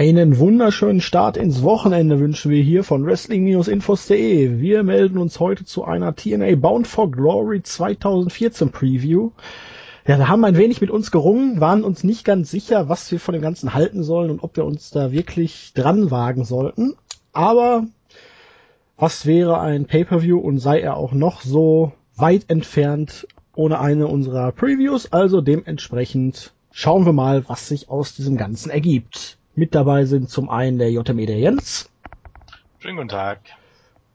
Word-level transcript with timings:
Einen 0.00 0.38
wunderschönen 0.38 1.00
Start 1.00 1.36
ins 1.36 1.64
Wochenende 1.64 2.20
wünschen 2.20 2.52
wir 2.52 2.62
hier 2.62 2.84
von 2.84 3.04
Wrestling-Infos.de. 3.04 4.60
Wir 4.60 4.84
melden 4.84 5.18
uns 5.18 5.40
heute 5.40 5.64
zu 5.64 5.82
einer 5.82 6.14
TNA 6.14 6.54
Bound 6.54 6.86
for 6.86 7.10
Glory 7.10 7.64
2014 7.64 8.70
Preview. 8.70 9.32
Ja, 10.06 10.18
wir 10.18 10.28
haben 10.28 10.44
ein 10.44 10.56
wenig 10.56 10.80
mit 10.80 10.90
uns 10.90 11.10
gerungen, 11.10 11.60
waren 11.60 11.82
uns 11.82 12.04
nicht 12.04 12.24
ganz 12.24 12.48
sicher, 12.48 12.88
was 12.88 13.10
wir 13.10 13.18
von 13.18 13.32
dem 13.32 13.42
Ganzen 13.42 13.74
halten 13.74 14.04
sollen 14.04 14.30
und 14.30 14.44
ob 14.44 14.56
wir 14.56 14.64
uns 14.64 14.90
da 14.90 15.10
wirklich 15.10 15.72
dran 15.74 16.12
wagen 16.12 16.44
sollten. 16.44 16.94
Aber 17.32 17.82
was 18.96 19.26
wäre 19.26 19.58
ein 19.58 19.86
Pay-per-View 19.86 20.38
und 20.38 20.60
sei 20.60 20.78
er 20.78 20.96
auch 20.96 21.10
noch 21.10 21.40
so 21.40 21.90
weit 22.14 22.44
entfernt 22.46 23.26
ohne 23.56 23.80
eine 23.80 24.06
unserer 24.06 24.52
Previews? 24.52 25.12
Also 25.12 25.40
dementsprechend 25.40 26.54
schauen 26.70 27.04
wir 27.04 27.12
mal, 27.12 27.48
was 27.48 27.66
sich 27.66 27.90
aus 27.90 28.14
diesem 28.14 28.36
Ganzen 28.36 28.70
ergibt. 28.70 29.37
Mit 29.58 29.74
dabei 29.74 30.04
sind 30.04 30.30
zum 30.30 30.50
einen 30.50 30.78
der 30.78 30.92
JME 30.92 31.26
der 31.26 31.40
Jens. 31.40 31.90
Schönen 32.78 32.94
guten 32.94 33.08
Tag. 33.08 33.40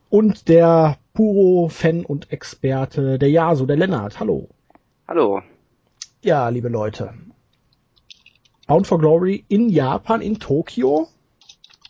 Und 0.09 0.47
der 0.47 0.97
Puro-Fan 1.13 2.05
und 2.05 2.31
Experte 2.31 3.19
der 3.19 3.29
Yasu, 3.29 3.65
der 3.65 3.75
Lennart. 3.75 4.21
Hallo. 4.21 4.47
Hallo. 5.05 5.41
Ja, 6.21 6.47
liebe 6.47 6.69
Leute. 6.69 7.13
Bound 8.67 8.87
for 8.87 8.99
Glory 8.99 9.43
in 9.49 9.67
Japan, 9.67 10.21
in 10.21 10.39
Tokio. 10.39 11.09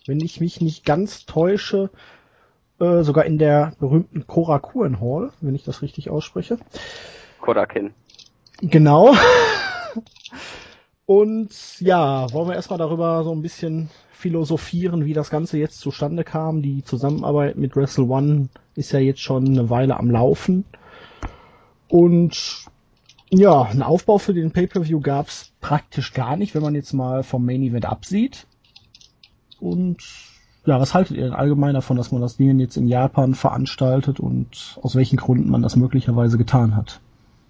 Wenn 0.08 0.20
ich 0.20 0.42
mich 0.42 0.60
nicht 0.60 0.84
ganz 0.84 1.28
täusche, 1.28 1.92
äh, 2.80 3.04
sogar 3.04 3.26
in 3.26 3.38
der 3.38 3.74
berühmten 3.80 4.26
Korakuen 4.26 5.00
Hall, 5.00 5.32
wenn 5.42 5.54
ich 5.54 5.64
das 5.64 5.84
richtig 5.84 6.10
ausspreche. 6.10 6.58
Korakin. 7.40 7.94
Genau. 8.62 9.14
Und 11.06 11.82
ja, 11.82 12.32
wollen 12.32 12.48
wir 12.48 12.56
erstmal 12.56 12.80
darüber 12.80 13.24
so 13.24 13.32
ein 13.32 13.42
bisschen 13.42 13.90
philosophieren, 14.12 15.04
wie 15.04 15.14
das 15.14 15.30
Ganze 15.30 15.58
jetzt 15.58 15.80
zustande 15.80 16.24
kam. 16.24 16.62
Die 16.62 16.84
Zusammenarbeit 16.84 17.58
mit 17.58 17.76
Wrestle 17.76 18.06
One 18.06 18.48
ist 18.76 18.94
ja 18.94 19.00
jetzt 19.00 19.20
schon 19.20 19.48
eine 19.48 19.70
Weile 19.70 19.98
am 19.98 20.10
Laufen. 20.10 20.64
Und 21.90 22.66
ja, 23.30 23.64
einen 23.64 23.84
Aufbau 23.84 24.18
für 24.18 24.34
den 24.34 24.52
Pay-Per-View 24.52 25.02
gab's 25.02 25.52
praktisch 25.60 26.14
gar 26.14 26.38
nicht, 26.38 26.56
wenn 26.56 26.62
man 26.62 26.76
jetzt 26.76 26.94
mal 26.94 27.24
vom 27.24 27.46
Main 27.46 27.64
Event 27.64 27.86
absieht. 27.86 28.48
Und 29.60 29.98
ja, 30.66 30.80
was 30.80 30.94
haltet 30.94 31.18
ihr 31.18 31.24
denn 31.24 31.34
allgemein 31.34 31.74
davon, 31.74 31.98
dass 31.98 32.12
man 32.12 32.22
das 32.22 32.38
Ding 32.38 32.60
jetzt 32.60 32.78
in 32.78 32.88
Japan 32.88 33.34
veranstaltet 33.34 34.20
und 34.20 34.80
aus 34.82 34.96
welchen 34.96 35.18
Gründen 35.18 35.50
man 35.50 35.62
das 35.62 35.76
möglicherweise 35.76 36.38
getan 36.38 36.78
hat? 36.78 37.02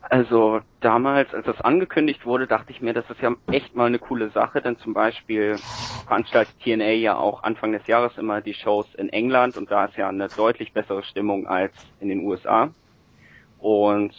Also 0.09 0.59
damals, 0.82 1.34
als 1.34 1.46
das 1.46 1.62
angekündigt 1.62 2.26
wurde, 2.26 2.46
dachte 2.46 2.72
ich 2.72 2.82
mir, 2.82 2.94
das 2.94 3.09
ist 3.09 3.22
ja 3.22 3.34
echt 3.52 3.76
mal 3.76 3.86
eine 3.86 4.00
coole 4.00 4.30
Sache, 4.32 4.62
denn 4.62 4.78
zum 4.78 4.94
Beispiel 4.94 5.58
veranstaltet 6.06 6.56
TNA 6.59 6.92
ja 6.92 7.16
auch 7.16 7.44
Anfang 7.44 7.72
des 7.72 7.88
Jahres 7.88 8.18
immer 8.18 8.42
die 8.42 8.54
Shows 8.54 8.94
in 8.96 9.09
England 9.09 9.56
und 9.56 9.72
da 9.72 9.86
ist 9.86 9.96
ja 9.96 10.09
eine 10.09 10.28
deutlich 10.30 10.74
bessere 10.74 11.04
Stimmung 11.04 11.48
als 11.48 11.74
in 12.02 12.09
den 12.09 12.26
USA. 12.26 12.70
Und, 13.59 14.14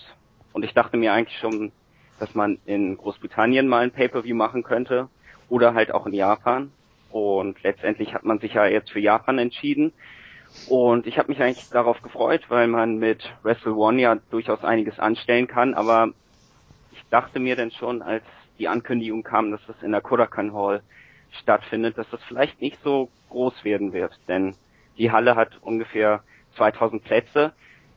und 0.55 0.65
ich 0.65 0.73
dachte 0.73 0.97
mir 0.97 1.12
eigentlich 1.12 1.39
schon, 1.39 1.71
dass 2.19 2.35
man 2.35 2.59
in 2.65 2.97
Großbritannien 2.97 3.69
mal 3.69 3.83
ein 3.83 3.93
Pay-Per-View 3.93 4.35
machen 4.35 4.62
könnte 4.62 5.09
oder 5.51 5.75
halt 5.75 5.93
auch 5.93 6.07
in 6.07 6.15
Japan. 6.15 6.73
Und 7.11 7.62
letztendlich 7.62 8.15
hat 8.15 8.25
man 8.25 8.39
sich 8.39 8.55
ja 8.55 8.67
jetzt 8.67 8.91
für 8.91 9.01
Japan 9.01 9.39
entschieden. 9.39 9.93
Und 10.66 11.06
ich 11.06 11.19
habe 11.19 11.28
mich 11.28 11.41
eigentlich 11.42 11.69
darauf 11.70 12.00
gefreut, 12.02 12.42
weil 12.48 12.66
man 12.66 12.97
mit 12.97 13.30
Wrestle 13.42 13.74
One 13.74 14.00
ja 14.00 14.16
durchaus 14.30 14.64
einiges 14.64 14.98
anstellen 14.98 15.47
kann, 15.47 15.74
aber 15.74 16.12
ich 16.92 17.02
dachte 17.10 17.38
mir 17.38 17.56
dann 17.56 17.70
schon, 17.70 18.02
als 18.02 18.24
die 18.59 18.69
Ankündigung 18.69 19.22
kam, 19.22 19.50
dass 19.50 19.60
das 19.66 19.82
in 19.82 19.93
der 19.93 20.00
Korakan 20.00 20.54
Hall 20.54 20.82
stattfindet, 21.41 21.98
dass 21.98 22.09
das 22.10 22.22
vielleicht 22.25 22.60
nicht 22.60 22.78
so 22.82 23.10
groß 23.28 23.64
werden 23.64 23.93
wird, 23.93 24.19
denn 24.28 24.54
die 24.97 25.10
Halle 25.10 25.34
hat 25.34 25.59
ungefähr 25.60 26.22
2000 26.56 27.03
Plätze. 27.03 27.53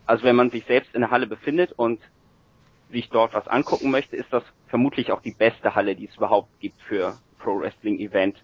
Also 0.06 0.24
wenn 0.24 0.36
man 0.36 0.50
sich 0.50 0.66
selbst 0.66 0.94
in 0.96 1.02
der 1.02 1.12
Halle 1.12 1.28
befindet 1.28 1.72
und 1.74 2.02
sich 2.90 3.10
dort 3.10 3.34
was 3.34 3.48
angucken 3.48 3.92
möchte, 3.92 4.16
ist 4.16 4.32
das 4.32 4.44
vermutlich 4.68 5.12
auch 5.12 5.22
die 5.22 5.34
beste 5.34 5.76
Halle, 5.76 5.96
die 5.96 6.08
es 6.08 6.16
überhaupt 6.16 6.50
gibt 6.60 6.82
für 6.82 7.20
Pro 7.40 7.60
Wrestling 7.60 8.00
Event. 8.00 8.42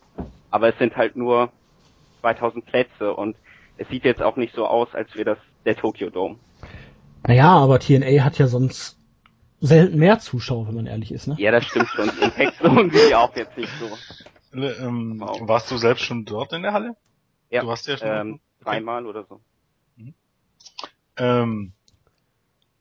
Aber 0.52 0.70
es 0.70 0.78
sind 0.78 0.96
halt 0.96 1.16
nur 1.16 1.52
2000 2.22 2.66
Plätze 2.66 3.16
und 3.16 3.36
es 3.78 3.88
sieht 3.90 4.06
jetzt 4.06 4.22
auch 4.22 4.36
nicht 4.36 4.56
so 4.56 4.66
aus, 4.66 4.94
als 4.94 5.14
wäre 5.16 5.36
das 5.36 5.38
der 5.66 5.76
Tokyo 5.76 6.10
Dome. 6.10 6.38
Naja, 7.26 7.52
aber 7.52 7.80
TNA 7.80 8.24
hat 8.24 8.38
ja 8.38 8.48
sonst 8.48 8.98
selten 9.60 9.98
mehr 9.98 10.20
Zuschauer, 10.20 10.68
wenn 10.68 10.76
man 10.76 10.88
ehrlich 10.88 11.12
ist, 11.12 11.28
ne? 11.28 11.36
Ja, 11.38 11.52
das 11.52 11.66
stimmt 11.66 11.88
schon. 11.88 12.12
Die 12.18 12.24
Infektion 12.24 12.92
sind 12.92 13.10
ja 13.10 13.20
auch 13.20 13.36
jetzt 13.36 13.58
nicht 13.58 13.72
so. 13.80 14.58
Ähm, 14.58 15.20
wow. 15.20 15.40
Warst 15.48 15.72
du 15.72 15.78
selbst 15.78 16.04
schon 16.04 16.26
dort 16.26 16.52
in 16.54 16.62
der 16.64 16.74
Halle? 16.74 16.96
Ja, 17.50 17.62
du 17.62 17.68
warst 17.68 17.88
ja 17.88 17.98
schon 17.98 18.08
ähm, 18.08 18.40
dreimal 18.62 19.06
oder 19.06 19.26
so. 19.26 19.40
Mhm. 19.96 20.14
Ähm, 21.18 21.74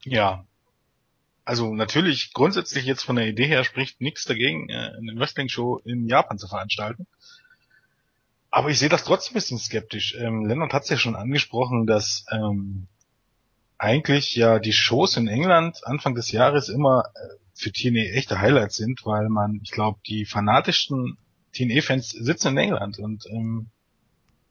ja, 0.04 0.44
also 1.44 1.72
natürlich 1.74 2.32
grundsätzlich 2.32 2.84
jetzt 2.84 3.02
von 3.02 3.16
der 3.16 3.26
Idee 3.26 3.46
her 3.46 3.64
spricht 3.64 4.00
nichts 4.00 4.24
dagegen, 4.24 4.68
äh, 4.68 4.92
eine 4.96 5.14
Wrestling-Show 5.16 5.82
in 5.84 6.08
Japan 6.08 6.38
zu 6.38 6.48
veranstalten. 6.48 7.06
Aber 8.52 8.68
ich 8.68 8.78
sehe 8.78 8.90
das 8.90 9.04
trotzdem 9.04 9.32
ein 9.32 9.34
bisschen 9.40 9.58
skeptisch. 9.58 10.14
Ähm, 10.18 10.44
Lennart 10.44 10.74
hat 10.74 10.82
es 10.84 10.90
ja 10.90 10.98
schon 10.98 11.16
angesprochen, 11.16 11.86
dass 11.86 12.26
ähm, 12.30 12.86
eigentlich 13.78 14.36
ja 14.36 14.58
die 14.58 14.74
Shows 14.74 15.16
in 15.16 15.26
England 15.26 15.80
Anfang 15.86 16.14
des 16.14 16.30
Jahres 16.30 16.68
immer 16.68 17.06
äh, 17.14 17.34
für 17.54 17.72
TNA 17.72 18.12
echte 18.12 18.40
Highlights 18.40 18.76
sind, 18.76 19.06
weil 19.06 19.30
man, 19.30 19.60
ich 19.64 19.70
glaube, 19.70 20.00
die 20.06 20.26
fanatischsten 20.26 21.16
TNA-Fans 21.54 22.10
sitzen 22.10 22.48
in 22.48 22.58
England 22.58 22.98
und 22.98 23.24
ähm, 23.30 23.68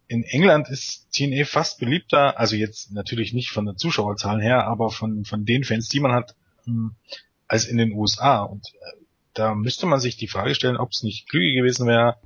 in 0.07 0.23
England 0.23 0.67
ist 0.69 1.11
TNA 1.13 1.45
fast 1.45 1.79
beliebter, 1.79 2.39
also 2.39 2.55
jetzt 2.55 2.91
natürlich 2.91 3.33
nicht 3.33 3.51
von 3.51 3.67
den 3.67 3.77
Zuschauerzahlen 3.77 4.41
her, 4.41 4.65
aber 4.65 4.89
von, 4.89 5.25
von 5.25 5.45
den 5.45 5.63
Fans, 5.63 5.89
die 5.89 5.99
man 5.99 6.11
hat, 6.11 6.35
ähm, 6.67 6.95
als 7.47 7.65
in 7.65 7.77
den 7.77 7.93
USA. 7.93 8.41
Und 8.41 8.65
äh, 8.67 9.03
da 9.35 9.53
müsste 9.53 9.85
man 9.85 9.99
sich 9.99 10.17
die 10.17 10.27
Frage 10.27 10.55
stellen, 10.55 10.77
ob 10.77 10.89
es 10.91 11.03
nicht 11.03 11.29
klüger 11.29 11.61
gewesen 11.61 11.85
wäre, 11.85 12.17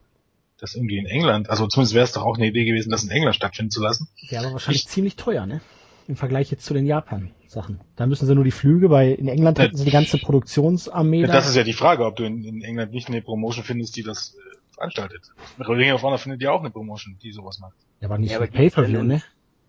das 0.57 0.75
irgendwie 0.75 0.97
in 0.97 1.05
England, 1.05 1.49
also 1.49 1.67
zumindest 1.67 1.95
wäre 1.95 2.05
es 2.05 2.13
doch 2.13 2.23
auch 2.23 2.38
eine 2.38 2.47
Idee 2.47 2.66
gewesen, 2.66 2.89
das 2.89 3.03
in 3.03 3.11
England 3.11 3.35
stattfinden 3.35 3.71
zu 3.71 3.81
lassen. 3.81 4.07
Ja, 4.29 4.39
aber 4.39 4.53
wahrscheinlich 4.53 4.83
ich, 4.83 4.88
ziemlich 4.88 5.16
teuer, 5.16 5.45
ne? 5.45 5.61
Im 6.07 6.16
Vergleich 6.16 6.51
jetzt 6.51 6.66
zu 6.66 6.73
den 6.73 6.85
Japan-Sachen. 6.85 7.81
Da 7.95 8.05
müssen 8.05 8.27
sie 8.27 8.35
nur 8.35 8.43
die 8.43 8.51
Flüge, 8.51 8.89
weil 8.89 9.13
in 9.13 9.27
England 9.27 9.59
hätten 9.59 9.75
sie 9.75 9.85
die 9.85 9.91
ganze 9.91 10.19
Produktionsarmee. 10.19 11.21
Ja, 11.21 11.27
das 11.27 11.49
ist 11.49 11.55
ja 11.55 11.63
die 11.63 11.73
Frage, 11.73 12.05
ob 12.05 12.15
du 12.15 12.23
in, 12.23 12.44
in, 12.44 12.61
England 12.61 12.94
nicht 12.94 13.07
eine 13.07 13.21
Promotion 13.21 13.63
findest, 13.63 13.95
die 13.97 14.03
das 14.03 14.35
äh, 14.35 14.73
veranstaltet. 14.75 15.21
Ring 15.59 15.91
of 15.91 16.03
Honor 16.03 16.19
findet 16.19 16.41
ja 16.41 16.51
auch 16.51 16.59
eine 16.59 16.69
Promotion, 16.69 17.17
die 17.21 17.31
sowas 17.31 17.59
macht. 17.59 17.75
Ja, 18.01 18.07
aber 18.07 18.19
nicht 18.19 18.31
ja, 18.31 18.38
aber 18.38 18.47
Pay-Per-View, 18.47 19.03
ne? 19.03 19.23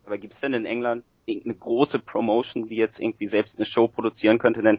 Aber 0.05 0.19
gibt's 0.19 0.39
denn 0.41 0.53
in 0.53 0.67
England 0.67 1.05
irgendeine 1.25 1.55
große 1.55 1.99
Promotion, 1.99 2.69
die 2.69 2.77
jetzt 2.77 3.01
irgendwie 3.01 3.29
selbst 3.29 3.55
eine 3.57 3.67
Show 3.67 3.89
produzieren 3.89 4.39
könnte? 4.39 4.63
Denn 4.63 4.79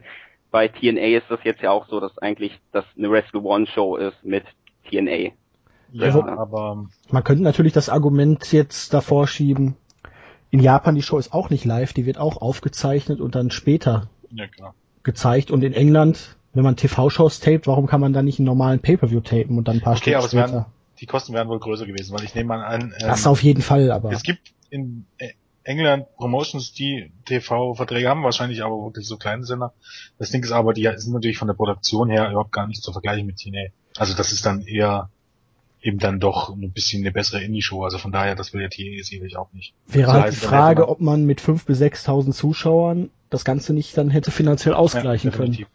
bei 0.50 0.68
TNA 0.68 1.18
ist 1.18 1.26
das 1.28 1.40
jetzt 1.44 1.60
ja 1.60 1.70
auch 1.70 1.88
so, 1.88 2.00
dass 2.00 2.16
eigentlich 2.18 2.58
das 2.72 2.84
eine 2.96 3.10
Wrestle 3.10 3.40
One 3.40 3.66
Show 3.66 3.96
ist 3.96 4.24
mit 4.24 4.44
TNA. 4.88 5.32
Ja, 5.92 6.06
also, 6.06 6.24
aber 6.24 6.86
man 7.10 7.24
könnte 7.24 7.42
natürlich 7.42 7.72
das 7.72 7.88
Argument 7.88 8.52
jetzt 8.52 8.92
davor 8.92 9.26
schieben. 9.26 9.76
In 10.50 10.60
Japan 10.60 10.94
die 10.94 11.02
Show 11.02 11.18
ist 11.18 11.32
auch 11.32 11.50
nicht 11.50 11.64
live, 11.64 11.92
die 11.92 12.06
wird 12.06 12.18
auch 12.18 12.40
aufgezeichnet 12.40 13.20
und 13.20 13.34
dann 13.34 13.50
später 13.50 14.08
ja, 14.30 14.46
gezeigt. 15.02 15.50
Und 15.50 15.62
in 15.62 15.72
England, 15.72 16.36
wenn 16.54 16.64
man 16.64 16.76
TV-Shows 16.76 17.40
tapet, 17.40 17.66
warum 17.66 17.86
kann 17.86 18.00
man 18.00 18.12
dann 18.12 18.24
nicht 18.24 18.38
einen 18.38 18.46
normalen 18.46 18.80
Pay-per-View 18.80 19.20
tapen 19.20 19.58
und 19.58 19.68
dann 19.68 19.76
ein 19.76 19.80
paar 19.80 19.94
okay, 19.94 20.10
Stunden 20.10 20.18
aber 20.18 20.28
später? 20.28 20.52
Werden, 20.52 20.66
die 21.00 21.06
Kosten 21.06 21.32
werden 21.34 21.48
wohl 21.48 21.58
größer 21.58 21.86
gewesen, 21.86 22.16
weil 22.16 22.24
ich 22.24 22.34
nehme 22.34 22.48
mal 22.48 22.64
an. 22.64 22.94
Ähm, 22.98 23.08
das 23.08 23.26
auf 23.26 23.42
jeden 23.42 23.62
Fall, 23.62 23.90
aber 23.90 24.10
es 24.10 24.22
gibt 24.22 24.52
in 24.70 25.06
äh, 25.18 25.32
England 25.64 26.06
Promotions, 26.16 26.72
die 26.72 27.12
TV-Verträge 27.26 28.08
haben, 28.08 28.22
wahrscheinlich 28.22 28.64
aber 28.64 28.82
wirklich 28.82 29.06
so 29.06 29.18
kleine 29.18 29.44
Sender. 29.44 29.74
Das 30.18 30.30
Ding 30.30 30.42
ist 30.42 30.52
aber, 30.52 30.72
die 30.72 30.90
sind 30.96 31.12
natürlich 31.12 31.36
von 31.36 31.48
der 31.48 31.54
Produktion 31.54 32.08
her 32.08 32.30
überhaupt 32.30 32.52
gar 32.52 32.66
nicht 32.66 32.82
zu 32.82 32.90
vergleichen 32.90 33.26
mit 33.26 33.36
TNA. 33.36 33.66
Also 33.98 34.14
das 34.14 34.32
ist 34.32 34.46
dann 34.46 34.62
eher 34.62 35.10
eben 35.80 35.98
dann 35.98 36.20
doch 36.20 36.50
ein 36.50 36.72
bisschen 36.72 37.02
eine 37.02 37.12
bessere 37.12 37.42
Indie-Show. 37.42 37.84
Also 37.84 37.98
von 37.98 38.12
daher, 38.12 38.34
das 38.34 38.52
will 38.52 38.62
ja 38.62 38.68
TNA 38.68 39.02
sicherlich 39.02 39.36
auch 39.36 39.52
nicht. 39.52 39.74
Wäre 39.86 40.12
halt 40.12 40.32
die 40.32 40.36
Frage, 40.36 40.88
ob 40.88 41.00
man 41.00 41.24
mit 41.24 41.40
5.000 41.40 41.66
bis 41.66 41.80
6.000 41.80 42.32
Zuschauern 42.32 43.10
das 43.30 43.44
Ganze 43.44 43.72
nicht 43.72 43.96
dann 43.96 44.10
hätte 44.10 44.30
finanziell 44.30 44.74
ausgleichen 44.74 45.30
ja, 45.30 45.36
können. 45.36 45.66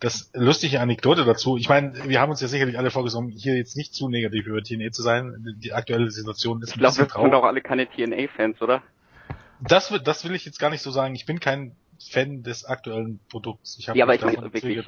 Das 0.00 0.30
lustige 0.32 0.80
Anekdote 0.80 1.24
dazu, 1.24 1.56
ich 1.56 1.68
meine, 1.68 1.92
wir 2.08 2.20
haben 2.20 2.30
uns 2.30 2.40
ja 2.40 2.46
sicherlich 2.46 2.78
alle 2.78 2.90
vorgenommen, 2.90 3.30
hier 3.30 3.56
jetzt 3.56 3.76
nicht 3.76 3.94
zu 3.94 4.08
negativ 4.08 4.46
über 4.46 4.62
TNA 4.62 4.92
zu 4.92 5.02
sein. 5.02 5.56
Die 5.58 5.72
aktuelle 5.72 6.10
Situation 6.10 6.62
ist 6.62 6.70
Ich 6.70 6.74
glaube, 6.78 6.98
wir 6.98 7.06
sind 7.06 7.34
auch 7.34 7.44
alle 7.44 7.60
keine 7.60 7.86
TNA-Fans, 7.86 8.62
oder? 8.62 8.82
Das, 9.60 9.92
das 10.04 10.24
will 10.24 10.36
ich 10.36 10.44
jetzt 10.44 10.60
gar 10.60 10.70
nicht 10.70 10.82
so 10.82 10.92
sagen. 10.92 11.16
Ich 11.16 11.26
bin 11.26 11.40
kein 11.40 11.74
Fan 11.98 12.44
des 12.44 12.64
aktuellen 12.64 13.18
Produkts. 13.28 13.76
Ich 13.78 13.88
habe 13.88 13.98
ja, 13.98 14.04
aber 14.04 14.14
ich 14.14 14.20
meine 14.20 14.40
wirklich, 14.40 14.86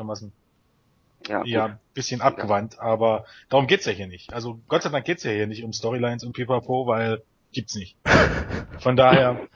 ja, 1.29 1.43
ja 1.45 1.79
bisschen 1.95 2.21
abgewandt, 2.21 2.79
aber 2.79 3.25
darum 3.49 3.67
geht's 3.67 3.87
ja 3.87 3.93
hier 3.93 4.07
nicht. 4.07 4.33
Also 4.33 4.61
Gott 4.69 4.83
sei 4.83 4.91
Dank 4.91 5.05
geht's 5.05 5.23
ja 5.25 5.31
hier 5.31 5.47
nicht 5.47 5.65
um 5.65 5.73
Storylines 5.73 6.25
und 6.25 6.33
Pipapo, 6.33 6.87
weil 6.87 7.23
gibt's 7.53 7.75
nicht. 7.75 7.97
Von 8.79 8.97
daher 8.97 9.49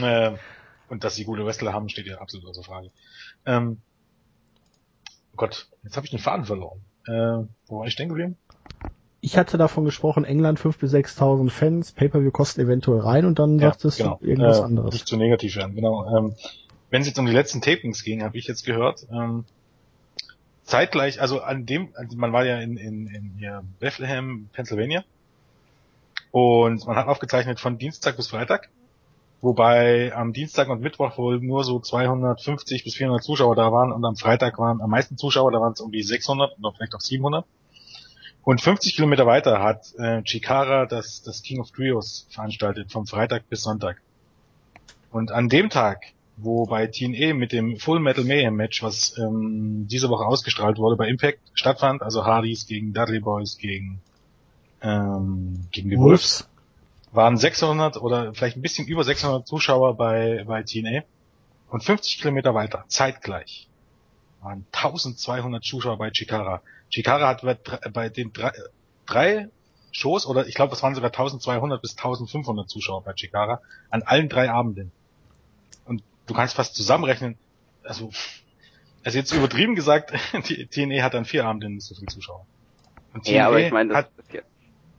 äh, 0.00 0.32
und 0.88 1.04
dass 1.04 1.14
sie 1.14 1.24
gute 1.24 1.44
Wrestler 1.46 1.72
haben, 1.72 1.88
steht 1.88 2.06
ja 2.06 2.18
absolut 2.18 2.46
außer 2.48 2.62
Frage. 2.62 2.90
Ähm, 3.46 3.80
oh 5.32 5.36
Gott, 5.36 5.68
jetzt 5.82 5.96
habe 5.96 6.06
ich 6.06 6.10
den 6.10 6.18
Faden 6.18 6.44
verloren. 6.44 6.80
Äh, 7.06 7.46
wo 7.66 7.80
war 7.80 7.86
ich 7.86 7.92
stehen 7.92 8.08
geblieben? 8.08 8.36
ich 9.24 9.38
hatte 9.38 9.56
davon 9.56 9.84
gesprochen, 9.84 10.24
England 10.24 10.58
5.000 10.58 10.78
bis 10.80 10.92
6.000 10.92 11.48
Fans, 11.48 11.92
Pay-Per-View 11.92 12.32
kostet 12.32 12.64
eventuell 12.64 13.00
rein 13.00 13.24
und 13.24 13.38
dann 13.38 13.58
Ja, 13.58 13.70
sagtest 13.70 13.98
genau. 13.98 14.18
du 14.20 14.26
irgendwas 14.26 14.58
äh, 14.58 14.62
anderes. 14.62 14.92
Nicht 14.92 15.06
zu 15.06 15.16
negativ 15.16 15.54
werden, 15.56 15.76
genau. 15.76 16.04
Ähm, 16.06 16.34
wenn 16.90 17.02
es 17.02 17.06
jetzt 17.06 17.18
um 17.20 17.26
die 17.26 17.32
letzten 17.32 17.62
Tapings 17.62 18.02
ging, 18.02 18.24
habe 18.24 18.36
ich 18.36 18.48
jetzt 18.48 18.64
gehört, 18.64 19.06
ähm, 19.12 19.44
zeitgleich, 20.72 21.20
also 21.20 21.42
an 21.42 21.66
dem, 21.66 21.90
also 21.94 22.16
man 22.16 22.32
war 22.32 22.46
ja 22.46 22.58
in, 22.58 22.78
in, 22.78 23.06
in 23.06 23.34
hier 23.36 23.62
Bethlehem, 23.78 24.48
Pennsylvania, 24.54 25.04
und 26.30 26.86
man 26.86 26.96
hat 26.96 27.08
aufgezeichnet 27.08 27.60
von 27.60 27.76
Dienstag 27.76 28.16
bis 28.16 28.28
Freitag, 28.28 28.70
wobei 29.42 30.14
am 30.14 30.32
Dienstag 30.32 30.70
und 30.70 30.80
Mittwoch 30.80 31.18
wohl 31.18 31.40
nur 31.40 31.62
so 31.64 31.78
250 31.78 32.84
bis 32.84 32.94
400 32.94 33.22
Zuschauer 33.22 33.54
da 33.54 33.70
waren 33.70 33.92
und 33.92 34.02
am 34.06 34.16
Freitag 34.16 34.58
waren 34.58 34.80
am 34.80 34.88
meisten 34.88 35.18
Zuschauer, 35.18 35.52
da 35.52 35.60
waren 35.60 35.74
es 35.74 35.80
um 35.82 35.92
die 35.92 36.02
600 36.02 36.58
oder 36.58 36.72
vielleicht 36.72 36.94
auch 36.94 37.00
700. 37.00 37.44
Und 38.42 38.62
50 38.62 38.96
Kilometer 38.96 39.26
weiter 39.26 39.62
hat 39.62 39.94
äh, 39.98 40.22
Chikara 40.22 40.86
das, 40.86 41.22
das 41.22 41.42
King 41.42 41.60
of 41.60 41.70
Trios 41.70 42.26
veranstaltet, 42.30 42.90
vom 42.90 43.06
Freitag 43.06 43.46
bis 43.50 43.62
Sonntag. 43.62 44.00
Und 45.10 45.32
an 45.32 45.50
dem 45.50 45.68
Tag, 45.68 46.00
wo 46.44 46.66
bei 46.66 46.86
TNE 46.86 47.34
mit 47.34 47.52
dem 47.52 47.78
Full 47.78 48.00
Metal 48.00 48.24
Mayhem 48.24 48.54
Match, 48.54 48.82
was 48.82 49.16
ähm, 49.18 49.86
diese 49.88 50.08
Woche 50.08 50.24
ausgestrahlt 50.24 50.78
wurde 50.78 50.96
bei 50.96 51.08
Impact, 51.08 51.40
stattfand, 51.54 52.02
also 52.02 52.24
Hardys 52.24 52.66
gegen 52.66 52.92
Dudley 52.92 53.20
Boys 53.20 53.58
gegen, 53.58 54.00
ähm, 54.82 55.66
gegen 55.70 55.90
die 55.90 55.98
Wolves, 55.98 56.48
waren 57.12 57.36
600 57.36 57.96
oder 57.96 58.34
vielleicht 58.34 58.56
ein 58.56 58.62
bisschen 58.62 58.86
über 58.86 59.04
600 59.04 59.46
Zuschauer 59.46 59.96
bei, 59.96 60.44
bei 60.46 60.62
TNA. 60.62 61.02
Und 61.70 61.82
50 61.82 62.18
Kilometer 62.18 62.54
weiter, 62.54 62.84
zeitgleich, 62.88 63.68
waren 64.42 64.66
1200 64.72 65.64
Zuschauer 65.64 65.96
bei 65.96 66.10
Chikara. 66.10 66.60
Chikara 66.90 67.28
hat 67.28 67.92
bei 67.94 68.08
den 68.10 68.32
drei, 68.32 68.52
drei 69.06 69.48
Shows, 69.90 70.26
oder 70.26 70.46
ich 70.46 70.54
glaube, 70.54 70.74
es 70.74 70.82
waren 70.82 70.94
sogar 70.94 71.10
1200 71.10 71.80
bis 71.80 71.96
1500 71.96 72.68
Zuschauer 72.68 73.02
bei 73.02 73.12
Chikara, 73.14 73.60
an 73.90 74.02
allen 74.02 74.28
drei 74.28 74.50
Abenden. 74.50 74.92
Du 76.26 76.34
kannst 76.34 76.54
fast 76.54 76.74
zusammenrechnen, 76.74 77.36
also, 77.82 78.10
also 79.04 79.18
jetzt 79.18 79.32
übertrieben 79.32 79.74
gesagt, 79.74 80.12
die 80.48 80.66
TNA 80.66 81.02
hat 81.02 81.14
an 81.14 81.24
vier 81.24 81.46
Abenden 81.46 81.74
nicht 81.74 81.86
so 81.86 81.94
viele 81.94 82.06
Zuschauer. 82.06 82.46
Und 83.12 83.28
Ja, 83.28 83.48
aber 83.48 83.56
TNA 83.56 83.66
ich 83.66 83.72
meine, 83.72 83.92
das 83.92 84.06
ist, 84.18 84.32
ja, 84.32 84.40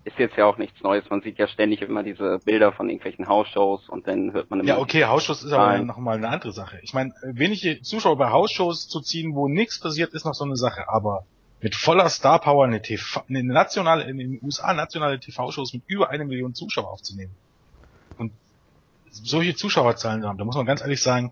ist 0.06 0.20
jetzt 0.20 0.38
ja 0.38 0.46
auch 0.46 0.58
nichts 0.58 0.82
Neues. 0.82 1.10
Man 1.10 1.22
sieht 1.22 1.38
ja 1.38 1.48
ständig 1.48 1.82
immer 1.82 2.04
diese 2.04 2.40
Bilder 2.44 2.74
von 2.74 2.90
irgendwelchen 2.90 3.28
Hausshows 3.28 3.88
und 3.88 4.08
dann 4.08 4.34
hört 4.34 4.50
man 4.50 4.60
immer. 4.60 4.70
Ja, 4.70 4.78
okay, 4.78 5.06
Hausshows 5.06 5.44
ist 5.44 5.54
aber 5.54 5.80
nochmal 5.80 6.18
eine 6.18 6.28
andere 6.28 6.52
Sache. 6.52 6.80
Ich 6.84 6.94
meine, 6.94 7.14
wenige 7.24 7.82
Zuschauer 7.82 8.18
bei 8.18 8.30
Hausshows 8.30 8.90
zu 8.90 9.00
ziehen, 9.00 9.34
wo 9.36 9.48
nichts 9.48 9.80
passiert, 9.80 10.14
ist 10.14 10.26
noch 10.26 10.34
so 10.34 10.44
eine 10.44 10.58
Sache. 10.58 10.90
Aber 10.90 11.26
mit 11.62 11.76
voller 11.76 12.10
Star 12.10 12.40
Power 12.40 12.66
eine 12.66 12.82
TV, 12.82 13.24
eine 13.30 13.44
nationale, 13.44 14.04
in 14.04 14.18
den 14.18 14.40
USA 14.44 14.74
nationale 14.74 15.20
TV-Shows 15.20 15.74
mit 15.74 15.84
über 15.88 16.10
eine 16.10 16.26
Million 16.26 16.54
Zuschauer 16.54 16.92
aufzunehmen. 16.92 17.34
Solche 19.14 19.56
Zuschauerzahlen 19.56 20.22
zu 20.22 20.28
haben, 20.28 20.38
da 20.38 20.46
muss 20.46 20.56
man 20.56 20.66
ganz 20.66 20.82
ehrlich 20.82 21.02
sagen, 21.02 21.32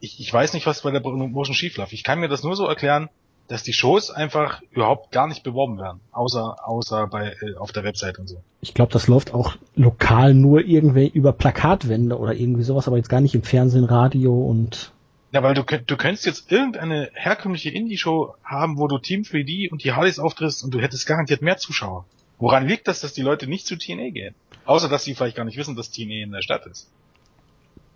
ich, 0.00 0.20
ich 0.20 0.32
weiß 0.32 0.52
nicht, 0.52 0.66
was 0.66 0.82
bei 0.82 0.90
der 0.90 1.00
Promotion 1.00 1.54
schiefläuft. 1.54 1.92
Ich 1.92 2.04
kann 2.04 2.20
mir 2.20 2.28
das 2.28 2.42
nur 2.42 2.54
so 2.54 2.66
erklären, 2.66 3.08
dass 3.48 3.62
die 3.62 3.72
Shows 3.72 4.10
einfach 4.10 4.60
überhaupt 4.70 5.10
gar 5.10 5.26
nicht 5.26 5.42
beworben 5.42 5.78
werden, 5.78 6.00
außer 6.12 6.56
außer 6.68 7.06
bei 7.06 7.34
äh, 7.40 7.54
auf 7.56 7.72
der 7.72 7.82
Website 7.82 8.18
und 8.18 8.28
so. 8.28 8.42
Ich 8.60 8.74
glaube, 8.74 8.92
das 8.92 9.08
läuft 9.08 9.32
auch 9.32 9.56
lokal 9.74 10.34
nur 10.34 10.60
irgendwie 10.60 11.08
über 11.08 11.32
Plakatwände 11.32 12.18
oder 12.18 12.34
irgendwie 12.34 12.62
sowas, 12.62 12.86
aber 12.86 12.98
jetzt 12.98 13.08
gar 13.08 13.22
nicht 13.22 13.34
im 13.34 13.42
Fernsehen, 13.42 13.84
Radio 13.84 14.34
und 14.34 14.92
Ja, 15.32 15.42
weil 15.42 15.54
du, 15.54 15.62
du 15.62 15.96
könntest 15.96 16.26
jetzt 16.26 16.52
irgendeine 16.52 17.10
herkömmliche 17.14 17.70
Indie-Show 17.70 18.34
haben, 18.44 18.76
wo 18.76 18.86
du 18.86 18.98
Team 18.98 19.22
3D 19.22 19.70
und 19.70 19.82
die 19.82 19.92
Hardys 19.92 20.18
auftrittst 20.18 20.62
und 20.62 20.74
du 20.74 20.80
hättest 20.80 21.06
garantiert 21.06 21.40
mehr 21.40 21.56
Zuschauer. 21.56 22.04
Woran 22.38 22.68
liegt 22.68 22.86
das, 22.86 23.00
dass 23.00 23.14
die 23.14 23.22
Leute 23.22 23.48
nicht 23.48 23.66
zu 23.66 23.76
TNA 23.76 24.10
gehen? 24.10 24.34
Außer, 24.68 24.90
dass 24.90 25.04
sie 25.04 25.14
vielleicht 25.14 25.34
gar 25.34 25.46
nicht 25.46 25.56
wissen, 25.56 25.76
dass 25.76 25.90
TNA 25.90 26.24
in 26.24 26.30
der 26.30 26.42
Stadt 26.42 26.66
ist. 26.66 26.90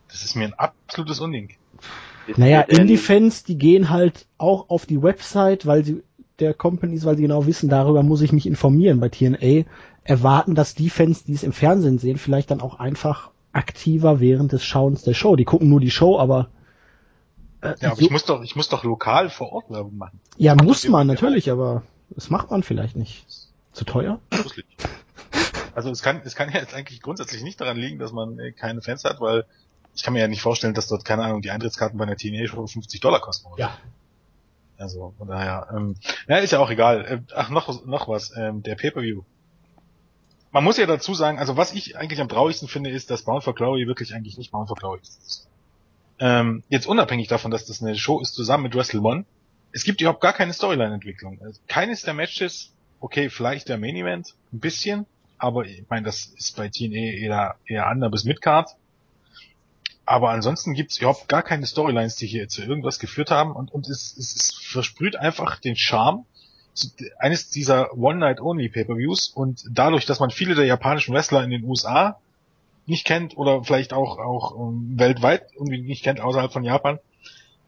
Das 0.08 0.24
ist 0.24 0.34
mir 0.36 0.44
ein 0.44 0.54
absolutes 0.54 1.20
Unding. 1.20 1.50
Naja, 2.36 2.62
Indie-Fans, 2.62 3.44
die 3.44 3.58
gehen 3.58 3.90
halt 3.90 4.24
auch 4.38 4.70
auf 4.70 4.86
die 4.86 5.02
Website, 5.02 5.66
weil 5.66 5.84
sie 5.84 6.02
der 6.38 6.54
Companies, 6.54 7.04
weil 7.04 7.16
sie 7.16 7.22
genau 7.22 7.44
wissen, 7.44 7.69
darüber 7.69 8.02
muss 8.02 8.22
ich 8.22 8.32
mich 8.32 8.46
informieren. 8.46 9.00
Bei 9.00 9.10
TNA 9.10 9.66
erwarten, 10.04 10.54
dass 10.54 10.74
die 10.74 10.88
Fans, 10.88 11.24
die 11.24 11.34
es 11.34 11.42
im 11.42 11.52
Fernsehen 11.52 11.98
sehen, 11.98 12.16
vielleicht 12.16 12.50
dann 12.50 12.62
auch 12.62 12.78
einfach 12.78 13.32
aktiver 13.52 14.18
während 14.18 14.52
des 14.52 14.64
Schauens 14.64 15.02
der 15.02 15.12
Show. 15.12 15.36
Die 15.36 15.44
gucken 15.44 15.68
nur 15.68 15.80
die 15.80 15.90
Show, 15.90 16.18
aber 16.18 16.48
äh, 17.60 17.75
Ja, 17.80 17.88
aber 17.88 17.96
so, 17.96 18.02
ich 18.02 18.10
muss 18.10 18.25
doch, 18.25 18.42
ich 18.42 18.56
muss 18.56 18.70
doch 18.70 18.82
lokal 18.82 19.28
vor 19.28 19.52
Ort 19.52 19.70
Werbung 19.70 19.98
machen. 19.98 20.20
ja 20.38 20.54
muss 20.54 20.88
man 20.88 21.06
natürlich, 21.06 21.50
aber 21.50 21.82
das 22.08 22.30
macht 22.30 22.50
man 22.50 22.62
vielleicht 22.62 22.96
nicht. 22.96 23.26
Zu 23.72 23.84
teuer? 23.84 24.20
Also 25.74 25.90
es 25.90 26.02
kann, 26.02 26.20
es 26.24 26.34
kann 26.34 26.50
ja 26.50 26.60
jetzt 26.60 26.74
eigentlich 26.74 27.00
grundsätzlich 27.00 27.42
nicht 27.42 27.60
daran 27.60 27.76
liegen, 27.76 27.98
dass 27.98 28.12
man 28.12 28.38
äh, 28.38 28.52
keine 28.52 28.82
Fans 28.82 29.04
hat, 29.04 29.20
weil 29.20 29.44
ich 29.94 30.02
kann 30.02 30.14
mir 30.14 30.20
ja 30.20 30.28
nicht 30.28 30.42
vorstellen, 30.42 30.74
dass 30.74 30.88
dort, 30.88 31.04
keine 31.04 31.22
Ahnung, 31.24 31.42
die 31.42 31.50
Eintrittskarten 31.50 31.98
bei 31.98 32.04
einer 32.04 32.16
TNA-Show 32.16 32.66
50 32.66 33.00
Dollar 33.00 33.20
kosten. 33.20 33.48
Oder? 33.48 33.58
Ja. 33.58 33.78
Also, 34.78 35.14
von 35.19 35.28
daher, 35.28 35.69
ähm, 35.74 35.96
ja, 36.28 36.38
ist 36.38 36.50
ja 36.50 36.58
auch 36.58 36.70
egal. 36.70 37.04
Äh, 37.04 37.34
ach, 37.34 37.50
noch, 37.50 37.84
noch 37.84 38.08
was, 38.08 38.36
ähm, 38.36 38.62
der 38.62 38.74
Pay-Per-View. 38.74 39.22
Man 40.50 40.64
muss 40.64 40.76
ja 40.76 40.86
dazu 40.86 41.14
sagen, 41.14 41.38
also 41.38 41.56
was 41.56 41.72
ich 41.72 41.96
eigentlich 41.96 42.20
am 42.20 42.28
traurigsten 42.28 42.68
finde, 42.68 42.90
ist, 42.90 43.10
dass 43.10 43.22
Bound 43.22 43.44
for 43.44 43.54
Glory 43.54 43.86
wirklich 43.86 44.14
eigentlich 44.14 44.36
nicht 44.36 44.50
Bound 44.50 44.68
for 44.68 44.76
Glory 44.76 45.00
ist. 45.00 45.48
Ähm, 46.18 46.62
jetzt 46.68 46.86
unabhängig 46.86 47.28
davon, 47.28 47.50
dass 47.50 47.64
das 47.64 47.82
eine 47.82 47.96
Show 47.96 48.20
ist 48.20 48.34
zusammen 48.34 48.64
mit 48.64 48.75
Wrestle 48.75 49.00
One, 49.00 49.25
es 49.72 49.84
gibt 49.84 50.00
überhaupt 50.00 50.20
gar 50.20 50.34
keine 50.34 50.52
Storyline-Entwicklung. 50.52 51.40
Also 51.42 51.60
keines 51.66 52.02
der 52.02 52.14
Matches, 52.14 52.72
okay, 53.00 53.30
vielleicht 53.30 53.68
der 53.68 53.78
Main 53.78 53.96
Event, 53.96 54.34
ein 54.52 54.60
bisschen, 54.60 55.06
aber 55.42 55.66
ich 55.66 55.82
meine, 55.88 56.06
das 56.06 56.26
ist 56.26 56.56
bei 56.56 56.68
TNA 56.68 57.18
eher, 57.18 57.56
eher 57.66 57.90
Under 57.90 58.10
bis 58.10 58.22
Midcard. 58.22 58.70
Aber 60.06 60.30
ansonsten 60.30 60.72
gibt's 60.72 60.98
überhaupt 60.98 61.28
gar 61.28 61.42
keine 61.42 61.66
Storylines, 61.66 62.14
die 62.14 62.28
hier 62.28 62.48
zu 62.48 62.62
irgendwas 62.62 63.00
geführt 63.00 63.32
haben 63.32 63.52
und, 63.52 63.72
und 63.72 63.88
es, 63.88 64.16
es, 64.16 64.36
es 64.36 64.54
versprüht 64.54 65.16
einfach 65.16 65.58
den 65.58 65.74
Charme 65.74 66.24
eines 67.18 67.50
dieser 67.50 67.92
One-Night-Only-Pay-Per-Views 67.94 69.28
und 69.28 69.64
dadurch, 69.68 70.06
dass 70.06 70.20
man 70.20 70.30
viele 70.30 70.54
der 70.54 70.64
japanischen 70.64 71.12
Wrestler 71.12 71.42
in 71.42 71.50
den 71.50 71.64
USA 71.64 72.20
nicht 72.86 73.04
kennt 73.04 73.36
oder 73.36 73.64
vielleicht 73.64 73.92
auch, 73.92 74.18
auch 74.18 74.56
ähm, 74.56 74.94
weltweit 74.96 75.46
irgendwie 75.54 75.82
nicht 75.82 76.04
kennt 76.04 76.20
außerhalb 76.20 76.52
von 76.52 76.64
Japan, 76.64 76.99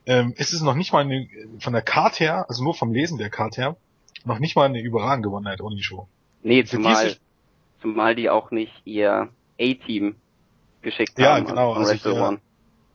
ähm, 0.06 0.32
ist 0.36 0.52
es 0.52 0.62
noch 0.62 0.74
nicht 0.74 0.92
mal 0.92 1.00
eine, 1.00 1.28
von 1.58 1.72
der 1.72 1.82
Card 1.82 2.20
her, 2.20 2.46
also 2.48 2.62
nur 2.62 2.74
vom 2.74 2.92
Lesen 2.92 3.18
der 3.18 3.30
Card 3.30 3.56
her, 3.56 3.76
noch 4.24 4.38
nicht 4.38 4.54
mal 4.54 4.64
eine 4.64 4.80
überragende 4.80 5.28
One-Night-Only-Show. 5.30 6.06
Nee, 6.42 6.64
zumal, 6.64 7.16
zumal 7.84 8.14
die 8.16 8.30
auch 8.30 8.50
nicht 8.50 8.72
ihr 8.86 9.28
A-Team 9.60 10.16
geschickt 10.82 11.18
Ja, 11.18 11.34
haben. 11.36 11.46
genau, 11.46 11.74
also 11.74 11.92
ich, 11.92 12.04
Wrestle 12.04 12.14
ja. 12.18 12.28
One. 12.28 12.38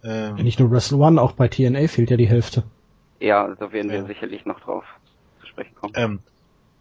Ähm, 0.03 0.35
Nicht 0.35 0.59
nur 0.59 0.71
Wrestle 0.71 0.97
One, 0.97 1.21
auch 1.21 1.33
bei 1.33 1.47
TNA 1.47 1.87
fehlt 1.87 2.09
ja 2.09 2.17
die 2.17 2.27
Hälfte. 2.27 2.63
Ja, 3.19 3.53
da 3.59 3.71
werden 3.71 3.91
wir 3.91 3.99
Ja. 3.99 4.05
sicherlich 4.05 4.45
noch 4.45 4.59
drauf 4.61 4.83
zu 5.41 5.47
sprechen 5.47 5.75
kommen. 5.75 5.93
ähm, 5.95 6.19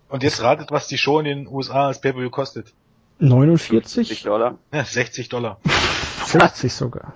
und 0.09 0.23
jetzt 0.23 0.43
ratet, 0.43 0.71
was 0.71 0.87
die 0.89 0.97
Show 0.97 1.19
in 1.19 1.25
den 1.27 1.47
USA 1.49 1.89
als 1.89 2.01
Pay-Per-View 2.01 2.31
kostet. 2.31 2.73
49? 3.19 4.23
Dollar. 4.23 4.57
Ja, 4.73 4.85
60 4.85 5.29
Dollar. 5.29 5.59
50 5.65 6.73
sogar. 6.73 7.13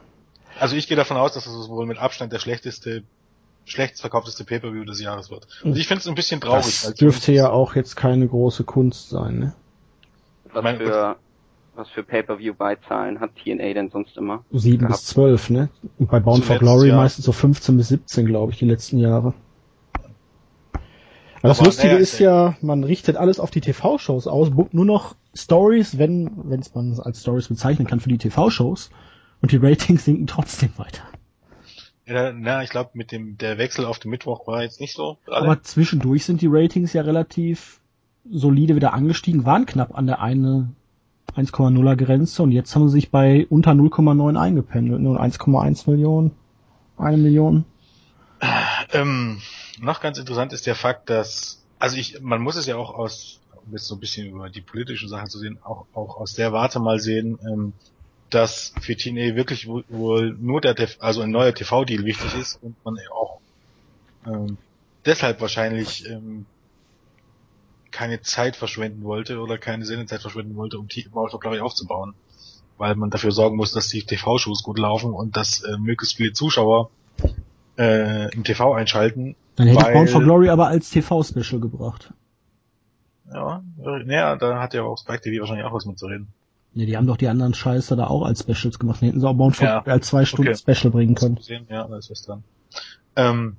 Also 0.58 0.76
ich 0.76 0.88
gehe 0.88 0.96
davon 0.96 1.16
aus, 1.16 1.32
dass 1.32 1.46
es 1.46 1.68
wohl 1.68 1.86
mit 1.86 1.98
Abstand 1.98 2.32
der 2.32 2.38
schlechteste, 2.40 3.04
schlechtest 3.64 4.02
verkaufteste 4.02 4.44
Pay-Per-View 4.44 4.84
des 4.84 5.00
Jahres 5.00 5.30
wird. 5.30 5.46
Und 5.62 5.76
ich 5.78 5.86
finde 5.86 6.00
es 6.00 6.08
ein 6.08 6.14
bisschen 6.16 6.40
traurig. 6.40 6.64
Das 6.82 6.94
dürfte 6.94 7.32
ja 7.32 7.50
auch 7.50 7.74
jetzt 7.76 7.96
keine 7.96 8.26
große 8.28 8.64
Kunst 8.64 9.08
sein, 9.10 9.38
ne? 9.38 9.54
Was 10.52 10.62
mein- 10.62 10.76
für, 10.76 11.16
was 11.74 11.88
für 11.88 12.02
Pay-Per-View-Beizahlen 12.02 13.20
hat 13.20 13.30
TNA 13.36 13.72
denn 13.74 13.90
sonst 13.90 14.16
immer? 14.16 14.44
7 14.52 14.78
gehabt. 14.78 14.92
bis 14.94 15.06
12, 15.06 15.50
ne? 15.50 15.68
Und 15.98 16.10
bei 16.10 16.20
Bound 16.20 16.44
for 16.44 16.58
Zuletzt, 16.58 16.60
Glory 16.60 16.88
ja. 16.88 16.96
meistens 16.96 17.24
so 17.24 17.32
15 17.32 17.76
bis 17.76 17.88
17, 17.88 18.26
glaube 18.26 18.52
ich, 18.52 18.58
die 18.58 18.66
letzten 18.66 18.98
Jahre. 18.98 19.34
Aber 20.74 21.48
das 21.48 21.60
Lustige 21.60 21.96
ist 21.96 22.20
ja, 22.20 22.56
man 22.60 22.84
richtet 22.84 23.16
alles 23.16 23.40
auf 23.40 23.50
die 23.50 23.60
TV-Shows 23.60 24.28
aus, 24.28 24.50
buckt 24.50 24.74
nur 24.74 24.84
noch 24.84 25.16
Stories, 25.34 25.98
wenn 25.98 26.30
wenn 26.44 26.60
es 26.60 26.72
man 26.74 27.00
als 27.00 27.22
Stories 27.22 27.48
bezeichnen 27.48 27.86
kann 27.88 27.98
für 27.98 28.08
die 28.10 28.18
TV-Shows 28.18 28.90
und 29.40 29.50
die 29.50 29.56
Ratings 29.56 30.04
sinken 30.04 30.28
trotzdem 30.28 30.70
weiter. 30.76 31.02
Ja, 32.06 32.32
na, 32.32 32.62
ich 32.62 32.70
glaube, 32.70 32.90
mit 32.94 33.10
dem 33.10 33.38
der 33.38 33.58
Wechsel 33.58 33.84
auf 33.86 33.98
den 33.98 34.10
Mittwoch 34.10 34.46
war 34.46 34.62
jetzt 34.62 34.80
nicht 34.80 34.94
so. 34.94 35.18
gerade. 35.24 35.44
Aber 35.46 35.62
zwischendurch 35.62 36.24
sind 36.24 36.42
die 36.42 36.48
Ratings 36.48 36.92
ja 36.92 37.02
relativ 37.02 37.80
solide 38.28 38.76
wieder 38.76 38.92
angestiegen, 38.92 39.44
waren 39.44 39.66
knapp 39.66 39.96
an 39.96 40.06
der 40.06 40.20
eine 40.20 40.70
1,0er 41.36 41.96
Grenze 41.96 42.42
und 42.42 42.52
jetzt 42.52 42.74
haben 42.74 42.88
sie 42.88 42.94
sich 42.94 43.10
bei 43.10 43.46
unter 43.48 43.72
0,9 43.72 44.38
eingependelt, 44.38 45.00
nur 45.00 45.20
1,1 45.20 45.90
Millionen, 45.90 46.32
eine 46.98 47.16
Million. 47.16 47.64
Ähm, 48.92 49.40
noch 49.80 50.00
ganz 50.00 50.18
interessant 50.18 50.52
ist 50.52 50.66
der 50.66 50.74
Fakt, 50.74 51.08
dass, 51.08 51.62
also 51.78 51.96
ich, 51.96 52.20
man 52.20 52.42
muss 52.42 52.56
es 52.56 52.66
ja 52.66 52.76
auch 52.76 52.94
aus, 52.94 53.40
um 53.64 53.72
jetzt 53.72 53.86
so 53.86 53.94
ein 53.94 54.00
bisschen 54.00 54.28
über 54.28 54.50
die 54.50 54.60
politischen 54.60 55.08
Sachen 55.08 55.28
zu 55.28 55.38
sehen, 55.38 55.58
auch, 55.62 55.86
auch 55.94 56.16
aus 56.18 56.34
der 56.34 56.52
Warte 56.52 56.80
mal 56.80 56.98
sehen, 56.98 57.38
ähm, 57.46 57.72
dass 58.30 58.72
für 58.80 58.96
TNA 58.96 59.36
wirklich 59.36 59.68
wohl, 59.68 60.36
nur 60.38 60.60
der, 60.60 60.74
also 61.00 61.20
ein 61.20 61.30
neuer 61.30 61.54
TV-Deal 61.54 62.04
wichtig 62.04 62.34
ist 62.34 62.62
und 62.62 62.76
man 62.84 62.96
auch 63.12 63.38
ähm, 64.26 64.56
deshalb 65.04 65.40
wahrscheinlich 65.40 66.08
ähm, 66.08 66.46
keine 67.92 68.20
Zeit 68.22 68.56
verschwenden 68.56 69.04
wollte 69.04 69.38
oder 69.38 69.58
keine 69.58 69.84
Sendezeit 69.84 70.20
verschwenden 70.20 70.56
wollte, 70.56 70.78
um 70.78 70.88
Glory 70.88 71.60
aufzubauen. 71.60 72.14
Weil 72.78 72.96
man 72.96 73.10
dafür 73.10 73.30
sorgen 73.30 73.56
muss, 73.56 73.72
dass 73.72 73.88
die 73.88 74.02
TV-Shows 74.02 74.62
gut 74.62 74.78
laufen 74.78 75.12
und 75.12 75.36
dass 75.36 75.62
äh, 75.62 75.76
möglichst 75.78 76.16
viele 76.16 76.32
Zuschauer 76.32 76.90
äh, 77.78 78.34
im 78.34 78.42
TV 78.44 78.74
einschalten. 78.74 79.36
Dann 79.56 79.68
hätte 79.68 79.82
weil, 79.82 79.92
Bound 79.92 80.10
for 80.10 80.22
Glory 80.22 80.48
aber 80.48 80.68
als 80.68 80.90
TV-Special 80.90 81.60
gebracht. 81.60 82.12
Ja, 83.32 83.62
naja, 83.76 84.36
da 84.36 84.60
hat 84.60 84.74
ja 84.74 84.82
auch 84.82 84.98
Spike 84.98 85.20
TV 85.20 85.40
wahrscheinlich 85.40 85.64
auch 85.64 85.72
was 85.72 85.86
mitzureden. 85.86 86.28
Ne, 86.74 86.86
die 86.86 86.96
haben 86.96 87.06
doch 87.06 87.16
die 87.16 87.28
anderen 87.28 87.54
Scheiße 87.54 87.96
da 87.96 88.06
auch 88.06 88.22
als 88.22 88.40
Specials 88.40 88.78
gemacht. 88.78 89.00
Die 89.00 89.06
hätten 89.06 89.20
sie 89.20 89.28
auch 89.28 89.34
Bound 89.34 89.56
for 89.56 89.66
ja. 89.66 89.82
als 89.82 90.08
zwei 90.08 90.24
Stunden 90.24 90.52
okay. 90.52 90.74
Special 90.74 90.90
bringen 90.90 91.14
können. 91.14 91.38
Ja, 91.68 91.86
da 91.86 91.96
ist 91.96 92.10
was 92.10 92.22
dran. 92.22 92.44
Ähm, 93.14 93.56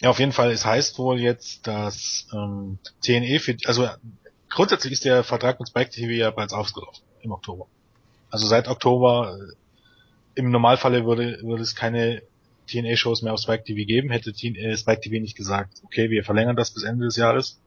ja, 0.00 0.10
auf 0.10 0.18
jeden 0.18 0.32
Fall, 0.32 0.50
es 0.50 0.64
heißt 0.64 0.98
wohl 0.98 1.18
jetzt, 1.20 1.66
dass 1.66 2.28
ähm, 2.32 2.78
TNE 3.02 3.40
für, 3.40 3.56
also 3.64 3.88
grundsätzlich 4.48 4.92
ist 4.92 5.04
der 5.04 5.24
Vertrag 5.24 5.58
mit 5.58 5.68
Spike 5.68 5.90
TV 5.90 6.10
ja 6.10 6.30
bereits 6.30 6.52
ausgelaufen 6.52 7.02
im 7.22 7.32
Oktober. 7.32 7.66
Also 8.30 8.46
seit 8.46 8.68
Oktober, 8.68 9.36
äh, 9.40 9.54
im 10.38 10.50
Normalfalle 10.50 11.04
würde, 11.04 11.40
würde 11.42 11.62
es 11.62 11.74
keine 11.74 12.22
TNA-Shows 12.68 13.22
mehr 13.22 13.32
auf 13.32 13.40
Spike 13.40 13.64
TV 13.64 13.86
geben, 13.86 14.10
hätte 14.10 14.32
TNA, 14.32 14.58
äh, 14.58 14.76
Spike 14.76 15.00
TV 15.00 15.20
nicht 15.20 15.36
gesagt, 15.36 15.80
okay, 15.84 16.10
wir 16.10 16.22
verlängern 16.22 16.54
das 16.54 16.70
bis 16.70 16.84
Ende 16.84 17.06
des 17.06 17.16
Jahres. 17.16 17.58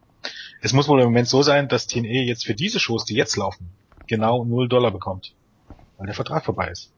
Es 0.62 0.72
muss 0.72 0.88
wohl 0.88 1.02
im 1.02 1.08
Moment 1.08 1.28
so 1.28 1.42
sein, 1.42 1.68
dass 1.68 1.88
TNA 1.88 2.24
jetzt 2.24 2.46
für 2.46 2.54
diese 2.54 2.80
Shows, 2.80 3.04
die 3.06 3.16
jetzt 3.16 3.36
laufen, 3.36 3.70
genau 4.08 4.46
0 4.46 4.70
Dollar 4.70 4.92
bekommt. 4.92 5.34
Weil 5.98 6.06
der 6.06 6.16
Vertrag 6.16 6.46
vorbei 6.46 6.70
ist. 6.70 6.92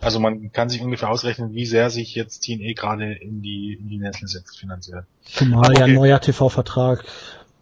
Also 0.00 0.20
man 0.20 0.52
kann 0.52 0.68
sich 0.68 0.80
ungefähr 0.80 1.10
ausrechnen, 1.10 1.52
wie 1.54 1.66
sehr 1.66 1.90
sich 1.90 2.14
jetzt 2.14 2.44
TNA 2.44 2.72
gerade 2.74 3.14
in 3.14 3.42
die, 3.42 3.74
in 3.80 3.88
die 3.88 3.98
Nesseln 3.98 4.28
setzt 4.28 4.58
finanziell. 4.58 5.04
Zumal 5.24 5.70
okay. 5.70 5.80
ja 5.80 5.84
ein 5.86 5.94
neuer 5.94 6.20
TV-Vertrag 6.20 7.04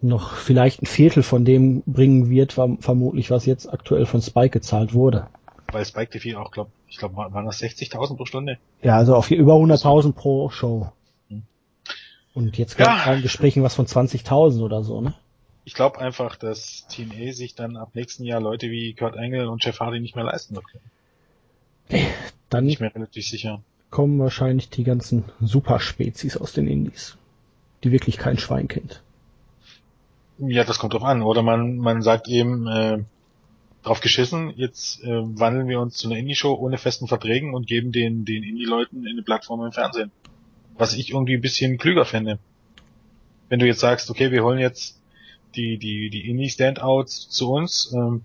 noch 0.01 0.35
vielleicht 0.35 0.81
ein 0.81 0.85
Viertel 0.85 1.23
von 1.23 1.43
dem 1.43 1.81
bringen 1.85 2.29
wird, 2.29 2.53
vermutlich, 2.53 3.31
was 3.31 3.45
jetzt 3.45 3.71
aktuell 3.71 4.05
von 4.05 4.21
Spike 4.21 4.51
gezahlt 4.51 4.93
wurde. 4.93 5.27
Weil 5.71 5.85
Spike 5.85 6.11
TV 6.11 6.39
auch, 6.39 6.51
glaub, 6.51 6.69
ich 6.87 6.97
glaube, 6.97 7.15
waren 7.15 7.45
das 7.45 7.61
60.000 7.61 8.15
pro 8.15 8.25
Stunde? 8.25 8.57
Ja, 8.81 8.95
also 8.95 9.15
auf 9.15 9.31
über 9.31 9.55
100.000 9.55 10.13
pro 10.13 10.49
Show. 10.49 10.91
Hm. 11.29 11.43
Und 12.35 12.57
jetzt 12.57 12.77
gab 12.77 13.07
ja. 13.07 13.19
Gesprächen 13.19 13.63
was 13.63 13.75
von 13.75 13.87
20.000 13.87 14.61
oder 14.61 14.83
so, 14.83 15.01
ne? 15.01 15.13
Ich 15.65 15.73
glaube 15.73 15.99
einfach, 15.99 16.37
dass 16.37 16.87
TNA 16.87 17.33
sich 17.33 17.55
dann 17.55 17.75
ab 17.75 17.89
nächsten 17.93 18.23
Jahr 18.23 18.39
Leute 18.39 18.69
wie 18.69 18.93
Kurt 18.93 19.17
Engel 19.17 19.47
und 19.47 19.65
Jeff 19.65 19.81
Hardy 19.81 19.99
nicht 19.99 20.15
mehr 20.15 20.23
leisten 20.23 20.55
wird 20.55 20.65
können. 20.71 20.83
Dann 22.49 22.65
nicht 22.65 22.79
mehr 22.79 22.93
relativ 22.93 23.27
sicher. 23.27 23.61
kommen 23.89 24.19
wahrscheinlich 24.19 24.69
die 24.69 24.83
ganzen 24.83 25.25
Superspezies 25.41 26.37
aus 26.37 26.53
den 26.53 26.67
Indies, 26.67 27.17
die 27.83 27.91
wirklich 27.91 28.17
kein 28.17 28.37
Schwein 28.37 28.67
kennt. 28.67 29.01
Ja, 30.39 30.63
das 30.63 30.79
kommt 30.79 30.93
drauf 30.93 31.03
an. 31.03 31.21
Oder 31.23 31.41
man, 31.41 31.77
man 31.77 32.01
sagt 32.01 32.27
eben, 32.27 32.67
äh, 32.67 32.99
drauf 33.83 34.01
geschissen, 34.01 34.53
jetzt 34.55 35.03
äh, 35.03 35.21
wandeln 35.39 35.67
wir 35.67 35.79
uns 35.79 35.95
zu 35.95 36.07
einer 36.07 36.17
Indie-Show 36.19 36.53
ohne 36.53 36.77
festen 36.77 37.07
Verträgen 37.07 37.53
und 37.53 37.67
geben 37.67 37.91
den, 37.91 38.25
den 38.25 38.43
Indie-Leuten 38.43 39.05
eine 39.07 39.23
Plattform 39.23 39.63
im 39.65 39.71
Fernsehen. 39.71 40.11
Was 40.77 40.93
ich 40.93 41.09
irgendwie 41.11 41.35
ein 41.35 41.41
bisschen 41.41 41.77
klüger 41.77 42.05
fände. 42.05 42.37
Wenn 43.49 43.59
du 43.59 43.65
jetzt 43.65 43.79
sagst, 43.79 44.09
okay, 44.09 44.31
wir 44.31 44.43
holen 44.43 44.59
jetzt 44.59 44.99
die, 45.55 45.77
die, 45.77 46.09
die 46.09 46.29
Indie-Standouts 46.29 47.29
zu 47.29 47.51
uns, 47.51 47.93
ähm, 47.95 48.23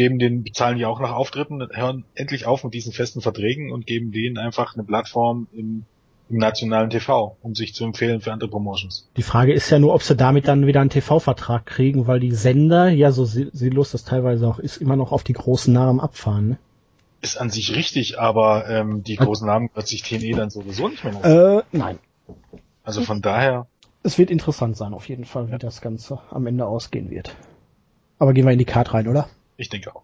geben 0.00 0.18
den, 0.18 0.42
bezahlen 0.42 0.78
die 0.78 0.86
auch 0.86 0.98
nach 0.98 1.12
Auftritten, 1.12 1.62
hören 1.72 2.04
endlich 2.14 2.46
auf 2.46 2.64
mit 2.64 2.72
diesen 2.72 2.90
festen 2.90 3.20
Verträgen 3.20 3.70
und 3.70 3.86
geben 3.86 4.12
denen 4.12 4.38
einfach 4.38 4.74
eine 4.74 4.82
Plattform 4.82 5.46
im, 5.52 5.84
im 6.30 6.38
nationalen 6.38 6.88
TV, 6.88 7.36
um 7.42 7.54
sich 7.54 7.74
zu 7.74 7.84
empfehlen 7.84 8.22
für 8.22 8.32
andere 8.32 8.48
Promotions. 8.48 9.10
Die 9.18 9.22
Frage 9.22 9.52
ist 9.52 9.68
ja 9.68 9.78
nur, 9.78 9.92
ob 9.92 10.02
sie 10.02 10.16
damit 10.16 10.48
dann 10.48 10.66
wieder 10.66 10.80
einen 10.80 10.88
TV-Vertrag 10.88 11.66
kriegen, 11.66 12.06
weil 12.06 12.18
die 12.18 12.32
Sender, 12.32 12.88
ja, 12.88 13.12
so 13.12 13.26
sinnlos 13.26 13.90
das 13.90 14.04
teilweise 14.04 14.48
auch 14.48 14.58
ist, 14.58 14.78
immer 14.78 14.96
noch 14.96 15.12
auf 15.12 15.22
die 15.22 15.34
großen 15.34 15.74
Namen 15.74 16.00
abfahren, 16.00 16.48
ne? 16.48 16.58
Ist 17.20 17.38
an 17.38 17.50
sich 17.50 17.76
richtig, 17.76 18.18
aber 18.18 18.66
ähm, 18.70 19.02
die 19.02 19.16
großen 19.16 19.46
Namen 19.46 19.68
wird 19.74 19.86
sich 19.86 20.00
TNE 20.00 20.34
dann 20.34 20.48
sowieso 20.48 20.88
nicht 20.88 21.04
mehr 21.04 21.12
leisten. 21.12 21.28
Äh, 21.30 21.62
nein. 21.72 21.98
Also 22.84 23.02
von 23.02 23.20
daher. 23.20 23.66
Es 24.02 24.16
wird 24.16 24.30
interessant 24.30 24.78
sein, 24.78 24.94
auf 24.94 25.10
jeden 25.10 25.26
Fall, 25.26 25.52
wie 25.52 25.58
das 25.58 25.82
Ganze 25.82 26.20
am 26.30 26.46
Ende 26.46 26.64
ausgehen 26.64 27.10
wird. 27.10 27.36
Aber 28.18 28.32
gehen 28.32 28.46
wir 28.46 28.52
in 28.52 28.58
die 28.58 28.64
Card 28.64 28.94
rein, 28.94 29.06
oder? 29.06 29.28
Ich 29.60 29.68
denke 29.68 29.94
auch. 29.94 30.02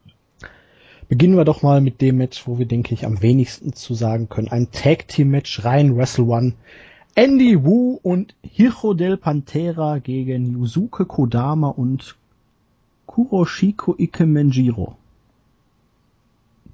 Beginnen 1.08 1.36
wir 1.36 1.44
doch 1.44 1.62
mal 1.62 1.80
mit 1.80 2.00
dem 2.00 2.18
Match, 2.18 2.46
wo 2.46 2.58
wir, 2.58 2.66
denke 2.66 2.92
ich, 2.92 3.06
am 3.06 3.22
wenigsten 3.22 3.72
zu 3.72 3.94
sagen 3.94 4.28
können. 4.28 4.48
Ein 4.48 4.70
Tag 4.70 5.08
Team 5.08 5.30
Match 5.30 5.64
rein 5.64 5.96
Wrestle 5.96 6.24
One. 6.24 6.54
Andy 7.14 7.64
Wu 7.64 7.98
und 8.02 8.34
Hijo 8.42 8.92
del 8.92 9.16
Pantera 9.16 9.98
gegen 9.98 10.58
Yusuke 10.58 11.06
Kodama 11.06 11.68
und 11.68 12.16
Kuroshiko 13.06 13.94
Ikemenjiro. 13.96 14.96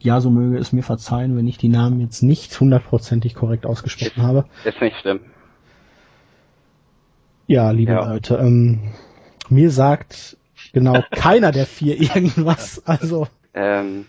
Ja, 0.01 0.21
so 0.21 0.31
möge 0.31 0.59
es 0.59 0.73
mir 0.73 0.83
verzeihen, 0.83 1.37
wenn 1.37 1.47
ich 1.47 1.59
die 1.59 1.69
Namen 1.69 2.01
jetzt 2.01 2.23
nicht 2.23 2.59
hundertprozentig 2.59 3.35
korrekt 3.35 3.67
ausgesprochen 3.67 4.23
habe. 4.23 4.47
Ist 4.65 4.81
nicht 4.81 4.97
schlimm. 4.97 5.21
Ja, 7.47 7.71
liebe 7.71 7.93
ja. 7.93 8.09
Leute, 8.09 8.37
ähm, 8.39 8.81
mir 9.49 9.71
sagt 9.71 10.37
genau 10.73 11.02
keiner 11.11 11.52
der 11.52 11.67
vier 11.67 12.00
irgendwas. 12.00 12.83
Also. 12.87 13.29
Ähm, 13.55 14.07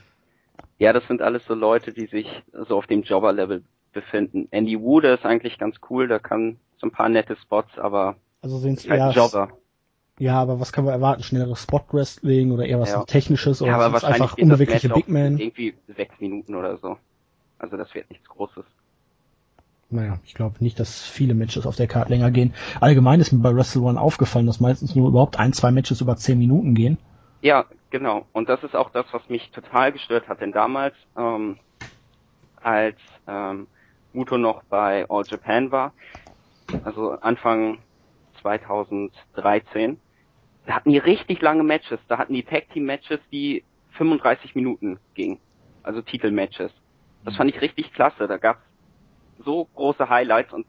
ja, 0.79 0.93
das 0.93 1.07
sind 1.07 1.21
alles 1.21 1.45
so 1.45 1.53
Leute, 1.53 1.93
die 1.93 2.07
sich 2.07 2.27
so 2.67 2.77
auf 2.77 2.87
dem 2.87 3.03
Jobber-Level 3.03 3.63
befinden. 3.93 4.47
Andy 4.51 4.79
Wu, 4.79 4.99
der 4.99 5.15
ist 5.15 5.25
eigentlich 5.25 5.57
ganz 5.57 5.77
cool, 5.89 6.07
der 6.07 6.19
kann 6.19 6.57
so 6.77 6.87
ein 6.87 6.91
paar 6.91 7.09
nette 7.09 7.35
Spots, 7.35 7.77
aber 7.77 8.15
also 8.41 8.57
sind 8.57 8.79
es 8.79 8.89
halt 8.89 8.99
eher 8.99 9.11
Jobber. 9.11 9.49
Ja, 10.19 10.41
aber 10.41 10.59
was 10.59 10.71
kann 10.71 10.85
man 10.85 10.93
erwarten? 10.93 11.23
Schnelleres 11.23 11.63
Spot-Wrestling 11.63 12.51
oder 12.51 12.65
eher 12.65 12.79
was 12.79 12.91
ja. 12.91 13.03
Technisches 13.03 13.61
oder 13.61 13.71
ja, 13.71 13.79
aber 13.79 14.03
einfach 14.03 14.37
unbewegliche 14.37 14.89
Big 14.89 15.07
Man? 15.07 15.37
Irgendwie 15.37 15.73
sechs 15.95 16.19
Minuten 16.19 16.55
oder 16.55 16.77
so. 16.77 16.97
Also 17.57 17.77
das 17.77 17.93
wird 17.95 18.09
nichts 18.09 18.27
Großes 18.27 18.65
naja, 19.93 20.19
ich 20.25 20.33
glaube 20.33 20.55
nicht, 20.59 20.79
dass 20.79 21.01
viele 21.01 21.33
Matches 21.33 21.65
auf 21.65 21.75
der 21.75 21.87
Karte 21.87 22.11
länger 22.11 22.31
gehen. 22.31 22.53
Allgemein 22.81 23.19
ist 23.19 23.31
mir 23.31 23.39
bei 23.39 23.55
Wrestle 23.55 23.81
One 23.81 23.99
aufgefallen, 23.99 24.45
dass 24.45 24.59
meistens 24.59 24.95
nur 24.95 25.07
überhaupt 25.07 25.39
ein, 25.39 25.53
zwei 25.53 25.71
Matches 25.71 26.01
über 26.01 26.15
zehn 26.15 26.39
Minuten 26.39 26.75
gehen. 26.75 26.97
Ja, 27.41 27.65
genau. 27.89 28.25
Und 28.33 28.49
das 28.49 28.63
ist 28.63 28.75
auch 28.75 28.89
das, 28.91 29.05
was 29.11 29.27
mich 29.29 29.51
total 29.51 29.91
gestört 29.91 30.27
hat. 30.27 30.41
Denn 30.41 30.51
damals, 30.51 30.95
ähm, 31.17 31.57
als 32.61 32.97
ähm, 33.27 33.67
Muto 34.13 34.37
noch 34.37 34.63
bei 34.63 35.05
All 35.09 35.23
Japan 35.25 35.71
war, 35.71 35.93
also 36.83 37.11
Anfang 37.11 37.79
2013, 38.41 39.99
da 40.65 40.75
hatten 40.75 40.91
die 40.91 40.97
richtig 40.97 41.41
lange 41.41 41.63
Matches. 41.63 41.99
Da 42.07 42.17
hatten 42.17 42.33
die 42.33 42.43
Tag 42.43 42.69
Team 42.73 42.85
Matches, 42.85 43.19
die 43.31 43.63
35 43.97 44.55
Minuten 44.55 44.99
gingen. 45.13 45.39
Also 45.83 46.01
Titelmatches. 46.01 46.71
Das 47.25 47.35
fand 47.35 47.49
ich 47.53 47.61
richtig 47.61 47.93
klasse. 47.93 48.27
Da 48.27 48.37
gab's 48.37 48.61
so 49.43 49.65
große 49.75 50.09
Highlights 50.09 50.53
und 50.53 50.65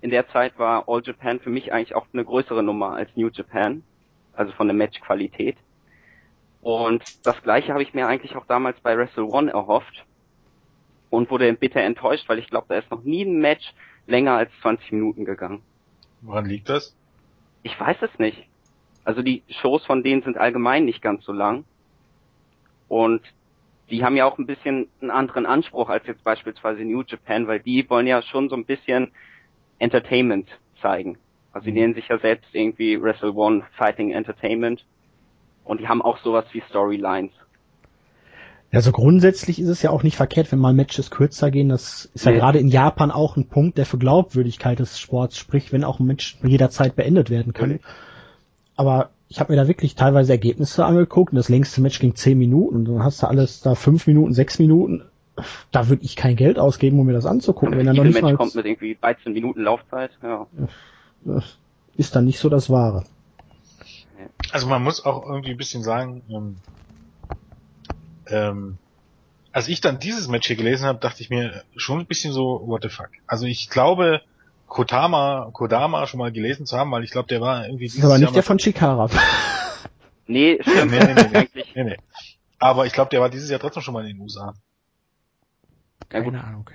in 0.00 0.10
der 0.10 0.28
Zeit 0.28 0.58
war 0.58 0.88
All 0.88 1.02
Japan 1.04 1.40
für 1.40 1.50
mich 1.50 1.72
eigentlich 1.72 1.94
auch 1.94 2.06
eine 2.12 2.24
größere 2.24 2.62
Nummer 2.62 2.94
als 2.94 3.10
New 3.16 3.28
Japan, 3.28 3.82
also 4.32 4.52
von 4.52 4.68
der 4.68 4.76
Matchqualität. 4.76 5.56
Und 6.60 7.02
das 7.26 7.40
gleiche 7.42 7.72
habe 7.72 7.82
ich 7.82 7.94
mir 7.94 8.06
eigentlich 8.06 8.36
auch 8.36 8.46
damals 8.46 8.78
bei 8.80 8.96
Wrestle 8.96 9.24
One 9.24 9.50
erhofft 9.50 10.04
und 11.10 11.30
wurde 11.30 11.52
bitter 11.52 11.80
enttäuscht, 11.80 12.28
weil 12.28 12.38
ich 12.38 12.48
glaube, 12.48 12.66
da 12.68 12.76
ist 12.76 12.90
noch 12.90 13.02
nie 13.02 13.24
ein 13.24 13.38
Match 13.40 13.74
länger 14.06 14.32
als 14.32 14.50
20 14.62 14.92
Minuten 14.92 15.24
gegangen. 15.24 15.62
Woran 16.22 16.46
liegt 16.46 16.68
das? 16.68 16.96
Ich 17.62 17.78
weiß 17.78 17.96
es 18.02 18.18
nicht. 18.18 18.46
Also 19.04 19.22
die 19.22 19.42
Shows 19.48 19.84
von 19.86 20.02
denen 20.02 20.22
sind 20.22 20.36
allgemein 20.36 20.84
nicht 20.84 21.02
ganz 21.02 21.24
so 21.24 21.32
lang. 21.32 21.64
Und 22.88 23.22
die 23.90 24.04
haben 24.04 24.16
ja 24.16 24.26
auch 24.26 24.38
ein 24.38 24.46
bisschen 24.46 24.88
einen 25.00 25.10
anderen 25.10 25.46
Anspruch 25.46 25.88
als 25.88 26.06
jetzt 26.06 26.24
beispielsweise 26.24 26.84
New 26.84 27.02
Japan, 27.06 27.46
weil 27.46 27.60
die 27.60 27.88
wollen 27.88 28.06
ja 28.06 28.22
schon 28.22 28.48
so 28.48 28.56
ein 28.56 28.64
bisschen 28.64 29.12
Entertainment 29.78 30.48
zeigen. 30.80 31.18
Also 31.52 31.66
die 31.66 31.72
mhm. 31.72 31.78
nennen 31.78 31.94
sich 31.94 32.08
ja 32.08 32.18
selbst 32.18 32.54
irgendwie 32.54 33.00
Wrestle 33.00 33.32
One 33.32 33.62
Fighting 33.76 34.12
Entertainment 34.12 34.84
und 35.64 35.80
die 35.80 35.88
haben 35.88 36.02
auch 36.02 36.18
sowas 36.18 36.44
wie 36.52 36.62
Storylines. 36.68 37.32
Also 38.70 38.92
grundsätzlich 38.92 39.60
ist 39.60 39.68
es 39.68 39.80
ja 39.80 39.90
auch 39.90 40.02
nicht 40.02 40.16
verkehrt, 40.16 40.52
wenn 40.52 40.58
mal 40.58 40.74
Matches 40.74 41.10
kürzer 41.10 41.50
gehen. 41.50 41.70
Das 41.70 42.10
ist 42.12 42.26
ja 42.26 42.32
nee. 42.32 42.38
gerade 42.38 42.58
in 42.58 42.68
Japan 42.68 43.10
auch 43.10 43.36
ein 43.36 43.48
Punkt, 43.48 43.78
der 43.78 43.86
für 43.86 43.96
Glaubwürdigkeit 43.96 44.78
des 44.78 44.98
Sports 45.00 45.38
spricht, 45.38 45.72
wenn 45.72 45.84
auch 45.84 46.00
ein 46.00 46.06
Match 46.06 46.36
jederzeit 46.42 46.94
beendet 46.94 47.30
werden 47.30 47.54
kann. 47.54 47.80
Aber 48.76 49.10
ich 49.28 49.40
habe 49.40 49.52
mir 49.52 49.56
da 49.56 49.68
wirklich 49.68 49.94
teilweise 49.94 50.32
Ergebnisse 50.32 50.84
angeguckt 50.84 51.32
und 51.32 51.36
das 51.36 51.48
längste 51.48 51.80
Match 51.80 51.98
ging 51.98 52.14
zehn 52.14 52.38
Minuten 52.38 52.76
und 52.76 52.84
dann 52.86 53.04
hast 53.04 53.22
du 53.22 53.26
alles 53.26 53.60
da 53.60 53.74
fünf 53.74 54.06
Minuten, 54.06 54.32
sechs 54.32 54.58
Minuten. 54.58 55.02
Da 55.70 55.88
würde 55.88 56.02
ich 56.02 56.16
kein 56.16 56.34
Geld 56.34 56.58
ausgeben, 56.58 56.98
um 56.98 57.06
mir 57.06 57.12
das 57.12 57.26
anzugucken. 57.26 57.76
wenn 57.76 57.86
dann 57.86 57.94
noch 57.94 58.04
nicht 58.04 58.14
Match 58.14 58.22
mal 58.22 58.36
kommt 58.36 58.54
mit 58.54 58.66
irgendwie 58.66 58.96
13 59.00 59.32
Minuten 59.32 59.62
Laufzeit, 59.62 60.10
ja. 60.22 60.46
Das 61.24 61.58
ist 61.96 62.16
dann 62.16 62.24
nicht 62.24 62.38
so 62.38 62.48
das 62.48 62.70
Wahre. 62.70 63.04
Also 64.50 64.66
man 64.66 64.82
muss 64.82 65.04
auch 65.04 65.26
irgendwie 65.26 65.50
ein 65.50 65.56
bisschen 65.56 65.82
sagen, 65.82 66.22
ähm, 66.30 66.56
ähm, 68.28 68.78
als 69.52 69.68
ich 69.68 69.80
dann 69.80 69.98
dieses 69.98 70.28
Match 70.28 70.46
hier 70.46 70.56
gelesen 70.56 70.86
habe, 70.86 70.98
dachte 70.98 71.22
ich 71.22 71.30
mir 71.30 71.62
schon 71.76 72.00
ein 72.00 72.06
bisschen 72.06 72.32
so, 72.32 72.62
what 72.66 72.82
the 72.82 72.88
fuck. 72.88 73.10
Also 73.26 73.46
ich 73.46 73.68
glaube, 73.68 74.22
Kodama, 74.68 75.50
Kodama 75.52 76.06
schon 76.06 76.18
mal 76.18 76.30
gelesen 76.32 76.66
zu 76.66 76.76
haben, 76.76 76.90
weil 76.92 77.02
ich 77.04 77.10
glaube, 77.10 77.28
der 77.28 77.40
war 77.40 77.66
irgendwie 77.66 77.86
Das 77.86 77.94
ist 77.96 78.04
aber 78.04 78.12
Jahr 78.12 78.20
nicht 78.20 78.36
der 78.36 78.42
von 78.42 78.58
Chikara. 78.58 79.08
Nee, 80.30 80.58
stimmt. 80.60 80.90
Nee, 80.92 80.98
nee, 81.00 81.14
nee, 81.14 81.28
nee. 81.32 81.36
Eigentlich, 81.38 81.74
nee, 81.74 81.84
nee. 81.84 81.96
Aber 82.58 82.84
ich 82.84 82.92
glaube, 82.92 83.08
der 83.08 83.20
war 83.22 83.30
dieses 83.30 83.48
Jahr 83.48 83.58
trotzdem 83.60 83.82
schon 83.82 83.94
mal 83.94 84.02
in 84.06 84.16
den 84.16 84.20
USA. 84.20 84.52
ja 86.12 86.20
gut, 86.20 86.34
Keine 86.34 86.44
Ahnung. 86.44 86.70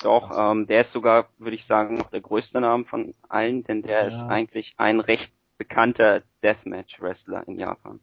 doch, 0.00 0.30
ähm, 0.52 0.68
der 0.68 0.82
ist 0.86 0.92
sogar, 0.92 1.26
würde 1.38 1.56
ich 1.56 1.66
sagen, 1.66 1.96
noch 1.96 2.10
der 2.10 2.20
größte 2.20 2.60
Name 2.60 2.84
von 2.84 3.14
allen, 3.28 3.64
denn 3.64 3.82
der 3.82 4.08
Ja. 4.10 4.24
ist 4.26 4.30
eigentlich 4.30 4.74
ein 4.76 5.00
recht 5.00 5.28
bekannter 5.58 6.22
Deathmatch-Wrestler 6.44 7.48
in 7.48 7.58
Japan. 7.58 7.98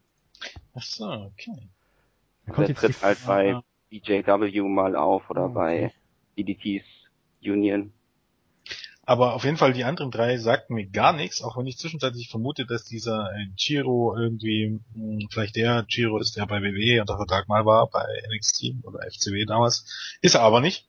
Ach 0.74 0.82
so, 0.82 1.06
okay. 1.06 1.56
Da 1.56 2.46
Der 2.46 2.54
kommt 2.54 2.68
jetzt 2.68 2.80
tritt 2.80 3.02
halt 3.02 3.18
bei 3.26 3.54
Ah. 3.54 3.62
BJW 3.88 4.60
mal 4.68 4.94
auf 4.94 5.30
oder 5.30 5.46
Oh, 5.46 5.48
bei 5.54 5.86
okay. 5.86 5.94
DDT's 6.36 6.84
Union. 7.42 7.94
Aber 9.02 9.34
auf 9.34 9.44
jeden 9.44 9.56
Fall 9.56 9.72
die 9.72 9.84
anderen 9.84 10.10
drei 10.10 10.36
sagten 10.38 10.74
mir 10.74 10.86
gar 10.86 11.12
nichts, 11.12 11.42
auch 11.42 11.56
wenn 11.56 11.66
ich 11.66 11.78
zwischenzeitlich 11.78 12.28
vermute, 12.28 12.66
dass 12.66 12.84
dieser 12.84 13.32
äh, 13.32 13.46
Chiro 13.56 14.16
irgendwie, 14.16 14.78
mh, 14.94 15.26
vielleicht 15.30 15.56
der 15.56 15.84
Chiro 15.86 16.18
ist, 16.18 16.36
der 16.36 16.46
bei 16.46 16.62
WWE 16.62 17.00
unter 17.00 17.16
Vertrag 17.16 17.48
mal 17.48 17.64
war, 17.64 17.88
bei 17.88 18.04
NXT 18.32 18.84
oder 18.84 19.00
FCW 19.10 19.44
damals. 19.46 19.84
Ist 20.20 20.34
er 20.34 20.42
aber 20.42 20.60
nicht. 20.60 20.86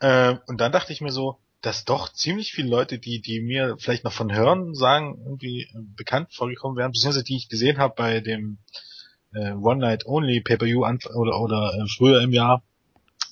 Äh, 0.00 0.36
und 0.46 0.60
dann 0.60 0.72
dachte 0.72 0.92
ich 0.92 1.00
mir 1.00 1.12
so, 1.12 1.38
dass 1.62 1.84
doch 1.84 2.12
ziemlich 2.12 2.52
viele 2.52 2.68
Leute, 2.68 2.98
die, 2.98 3.20
die 3.20 3.40
mir 3.40 3.76
vielleicht 3.78 4.04
noch 4.04 4.12
von 4.12 4.34
Hören 4.34 4.74
sagen, 4.74 5.18
irgendwie 5.24 5.62
äh, 5.62 5.78
bekannt 5.96 6.34
vorgekommen 6.34 6.76
wären, 6.76 6.92
beziehungsweise 6.92 7.24
die 7.24 7.36
ich 7.36 7.48
gesehen 7.48 7.78
habe 7.78 7.94
bei 7.96 8.20
dem 8.20 8.58
äh, 9.34 9.52
One 9.52 9.80
Night 9.80 10.04
Only 10.06 10.40
Pay-Per-View 10.40 10.84
oder, 10.84 11.40
oder 11.40 11.74
äh, 11.74 11.88
früher 11.88 12.20
im 12.22 12.32
Jahr 12.32 12.62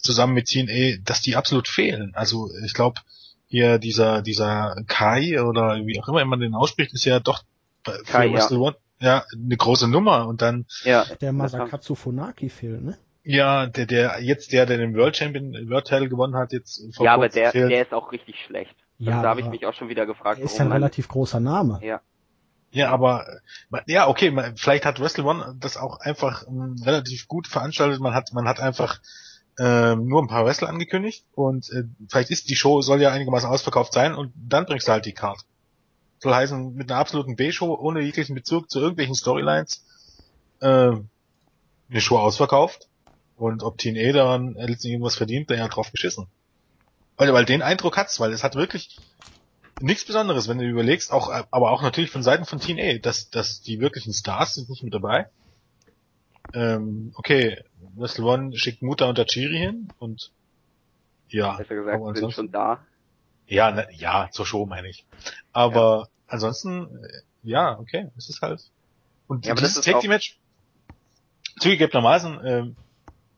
zusammen 0.01 0.35
mit 0.35 0.49
TNA, 0.49 0.99
dass 1.05 1.21
die 1.21 1.37
absolut 1.37 1.69
fehlen. 1.69 2.13
Also 2.15 2.51
ich 2.65 2.75
glaube, 2.75 3.01
hier 3.55 3.79
dieser 3.79 4.21
dieser 4.21 4.75
Kai 4.89 5.41
oder 5.41 5.77
wie 5.87 6.01
auch 6.01 6.09
immer 6.09 6.25
man 6.25 6.41
den 6.41 6.55
ausspricht, 6.55 6.93
ist 6.93 7.05
ja 7.05 7.21
doch 7.21 7.45
Kai, 8.07 8.27
ja. 8.27 8.33
Wrestle 8.33 8.59
One 8.59 8.77
ja 8.99 9.25
eine 9.33 9.57
große 9.57 9.87
Nummer 9.89 10.27
und 10.27 10.43
dann 10.43 10.67
Ja, 10.83 11.05
Der 11.21 11.33
Masakatsu 11.33 11.95
Funaki 11.95 12.49
fehlt, 12.49 12.83
ne? 12.83 12.99
ja 13.23 13.67
der 13.67 13.87
der 13.87 14.21
jetzt 14.23 14.53
der 14.53 14.67
der 14.67 14.79
den 14.79 14.95
World 14.97 15.17
Champion 15.17 15.53
World 15.71 15.87
Title 15.87 16.09
gewonnen 16.09 16.35
hat 16.37 16.53
jetzt 16.53 16.83
vor 16.97 17.07
ja 17.07 17.15
aber 17.15 17.29
der, 17.29 17.53
fehlt. 17.53 17.71
der 17.71 17.83
ist 17.83 17.93
auch 17.95 18.11
richtig 18.13 18.37
schlecht. 18.45 18.75
Also 18.99 19.11
Ja, 19.11 19.23
da 19.23 19.29
habe 19.31 19.41
ich 19.41 19.47
mich 19.47 19.65
auch 19.67 19.75
schon 19.75 19.89
wieder 19.89 20.05
gefragt, 20.07 20.41
ist 20.41 20.59
ja 20.59 20.65
ein 20.65 20.73
relativ 20.73 21.07
großer 21.09 21.41
Name. 21.41 21.79
ja, 21.83 22.01
Ja, 22.73 22.91
aber 22.91 23.25
ja, 23.87 24.09
okay, 24.09 24.33
vielleicht 24.57 24.85
hat 24.85 24.99
Wrestle 25.01 25.25
One 25.25 25.57
das 25.61 25.77
auch 25.77 26.01
einfach 26.01 26.47
ähm, 26.49 26.77
relativ 26.85 27.29
gut 27.29 27.47
veranstaltet. 27.47 28.01
Man 28.01 28.15
hat 28.15 28.33
man 28.33 28.49
hat 28.49 28.59
einfach 28.61 29.01
ähm, 29.59 30.07
nur 30.07 30.23
ein 30.23 30.29
paar 30.29 30.45
Wrestler 30.45 30.69
angekündigt 30.69 31.25
und 31.33 31.71
äh, 31.71 31.85
vielleicht 32.09 32.31
ist 32.31 32.49
die 32.51 32.57
Show 32.57 32.83
soll 32.83 33.01
ja 33.01 33.11
einigermaßen 33.11 33.49
ausverkauft 33.49 33.93
sein 33.93 34.15
und 34.15 34.33
dann 34.35 34.67
bringst 34.67 34.89
du 34.89 34.93
halt 34.93 35.07
die 35.07 35.13
Card. 35.13 35.41
Soll 36.19 36.35
heißen 36.35 36.75
mit 36.75 36.91
einer 36.91 37.01
absoluten 37.01 37.37
B-Show 37.37 37.75
ohne 37.75 38.01
jeglichen 38.01 38.35
Bezug 38.35 38.71
zu 38.71 38.81
irgendwelchen 38.81 39.15
Storylines 39.15 39.85
äh, 40.61 40.67
eine 40.67 42.01
Show 42.01 42.19
ausverkauft 42.19 42.89
und 43.37 43.63
ob 43.63 43.79
TNA 43.79 44.13
daran 44.13 44.55
letztendlich 44.55 44.93
irgendwas 44.93 45.17
verdient, 45.17 45.51
der 45.51 45.59
ja 45.59 45.69
drauf 45.69 45.93
geschissen. 45.93 46.27
Weil, 47.17 47.33
weil 47.33 47.45
den 47.45 47.63
Eindruck 47.63 47.97
hat's, 47.97 48.19
weil 48.19 48.33
es 48.33 48.43
hat 48.43 48.57
wirklich 48.57 48.99
nichts 49.79 50.05
Besonderes, 50.05 50.49
wenn 50.49 50.59
du 50.59 50.65
überlegst, 50.65 51.13
auch, 51.13 51.31
äh, 51.31 51.45
aber 51.51 51.71
auch 51.71 51.83
natürlich 51.83 52.11
von 52.11 52.23
Seiten 52.23 52.45
von 52.45 52.61
TNA, 52.61 52.99
dass, 52.99 53.31
dass 53.31 53.61
die 53.61 53.81
wirklichen 53.81 54.13
Stars 54.13 54.55
sind 54.55 54.69
nicht 54.69 54.83
mit 54.83 54.95
dabei. 54.95 55.29
Ähm, 56.53 57.13
okay, 57.17 57.63
Wrestle 57.97 58.25
One 58.25 58.57
schickt 58.57 58.83
Muta 58.83 59.09
und 59.09 59.17
Tachiri 59.17 59.59
hin 59.59 59.89
und 59.99 60.31
ja, 61.29 61.57
besser 61.57 61.75
gesagt, 61.75 62.03
aber 62.03 62.15
sind 62.15 62.33
schon 62.33 62.53
da. 62.53 62.85
ja, 63.47 63.71
ne, 63.71 63.89
ja, 63.93 64.29
zur 64.31 64.47
Show 64.47 64.67
meine 64.67 64.89
ich. 64.89 65.05
Aber 65.53 66.09
ansonsten, 66.27 66.87
äh, 67.05 67.23
ja, 67.43 67.79
okay, 67.79 68.11
es 68.17 68.29
ist 68.29 68.43
halt. 68.43 68.63
Und 69.27 69.47
Ja, 69.47 69.53
aber 69.53 69.61
dieses 69.61 69.77
das 69.77 69.87
ist 69.87 69.93
Tag 69.93 70.01
Team 70.01 70.11
Match, 70.11 70.39
zugegebenermaßen, 71.59 72.41
ähm, 72.45 72.77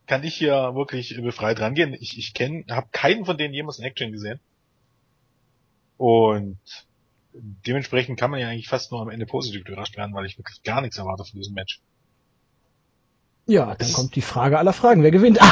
kann 0.06 0.22
ich 0.24 0.36
hier 0.36 0.74
wirklich 0.74 1.16
befreit 1.20 1.60
rangehen. 1.60 1.94
Ich, 1.94 2.18
ich 2.18 2.34
kenne, 2.34 2.64
habe 2.70 2.88
keinen 2.92 3.24
von 3.24 3.36
denen 3.36 3.54
jemals 3.54 3.78
in 3.78 3.84
Action 3.84 4.12
gesehen. 4.12 4.40
Und 5.96 6.58
dementsprechend 7.32 8.18
kann 8.18 8.30
man 8.30 8.40
ja 8.40 8.48
eigentlich 8.48 8.68
fast 8.68 8.92
nur 8.92 9.00
am 9.00 9.10
Ende 9.10 9.26
positiv 9.26 9.66
überrascht 9.66 9.96
werden, 9.96 10.14
weil 10.14 10.26
ich 10.26 10.38
wirklich 10.38 10.62
gar 10.62 10.80
nichts 10.80 10.98
erwarte 10.98 11.24
von 11.24 11.38
diesem 11.38 11.54
Match. 11.54 11.80
Ja, 13.46 13.74
dann 13.74 13.92
kommt 13.92 14.16
die 14.16 14.22
Frage 14.22 14.58
aller 14.58 14.72
Fragen. 14.72 15.02
Wer 15.02 15.10
gewinnt? 15.10 15.38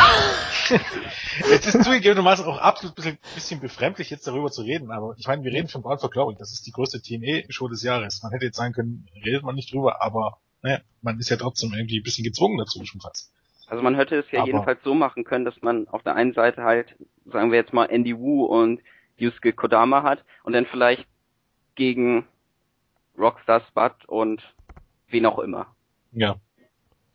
Es 1.51 1.67
ist 1.67 1.85
zugegebenermaßen 1.85 2.45
auch 2.47 2.59
absolut 2.59 2.93
ein 2.93 2.95
bisschen, 2.97 3.19
bisschen 3.35 3.61
befremdlich, 3.61 4.09
jetzt 4.09 4.27
darüber 4.27 4.51
zu 4.51 4.63
reden, 4.63 4.91
aber 4.93 5.15
ich 5.19 5.27
meine, 5.27 5.43
wir 5.43 5.53
reden 5.53 5.69
von 5.69 5.83
Bound 5.83 6.01
for 6.01 6.09
Glory, 6.09 6.37
das 6.39 6.53
ist 6.53 6.65
die 6.67 6.71
größte 6.71 7.03
TNA-Show 7.03 7.69
des 7.69 7.83
Jahres. 7.83 8.23
Man 8.23 8.33
hätte 8.33 8.47
jetzt 8.47 8.57
sagen 8.57 8.73
können, 8.73 9.07
redet 9.25 9.43
man 9.43 9.57
nicht 9.57 9.73
drüber, 9.73 10.01
aber 10.01 10.39
naja, 10.63 10.79
man 11.03 11.19
ist 11.19 11.29
ja 11.31 11.37
trotzdem 11.37 11.73
irgendwie 11.75 11.99
ein 11.99 12.03
bisschen 12.03 12.25
gezwungen 12.25 12.57
dazu 12.57 12.83
schon 12.85 13.01
fast. 13.01 13.33
Also 13.67 13.83
man 13.83 13.95
hätte 13.97 14.17
es 14.17 14.31
ja 14.31 14.41
Aber- 14.41 14.47
jedenfalls 14.49 14.79
so 14.85 14.95
machen 14.95 15.25
können, 15.25 15.45
dass 15.45 15.61
man 15.61 15.89
auf 15.89 16.03
der 16.03 16.15
einen 16.15 16.35
Seite 16.35 16.63
halt, 16.63 16.95
sagen 17.27 17.51
wir 17.51 17.59
jetzt 17.59 17.73
mal, 17.73 17.87
Andy 17.87 18.17
Wu 18.17 18.45
und 18.45 18.81
Yusuke 19.17 19.53
Kodama 19.53 20.03
hat 20.03 20.25
und 20.45 20.53
dann 20.53 20.67
vielleicht 20.67 21.05
gegen 21.75 22.27
Rockstar 23.19 23.61
Spud 23.69 24.07
und 24.07 24.41
wen 25.09 25.27
auch 25.27 25.41
immer. 25.41 25.67
Ja. 26.13 26.37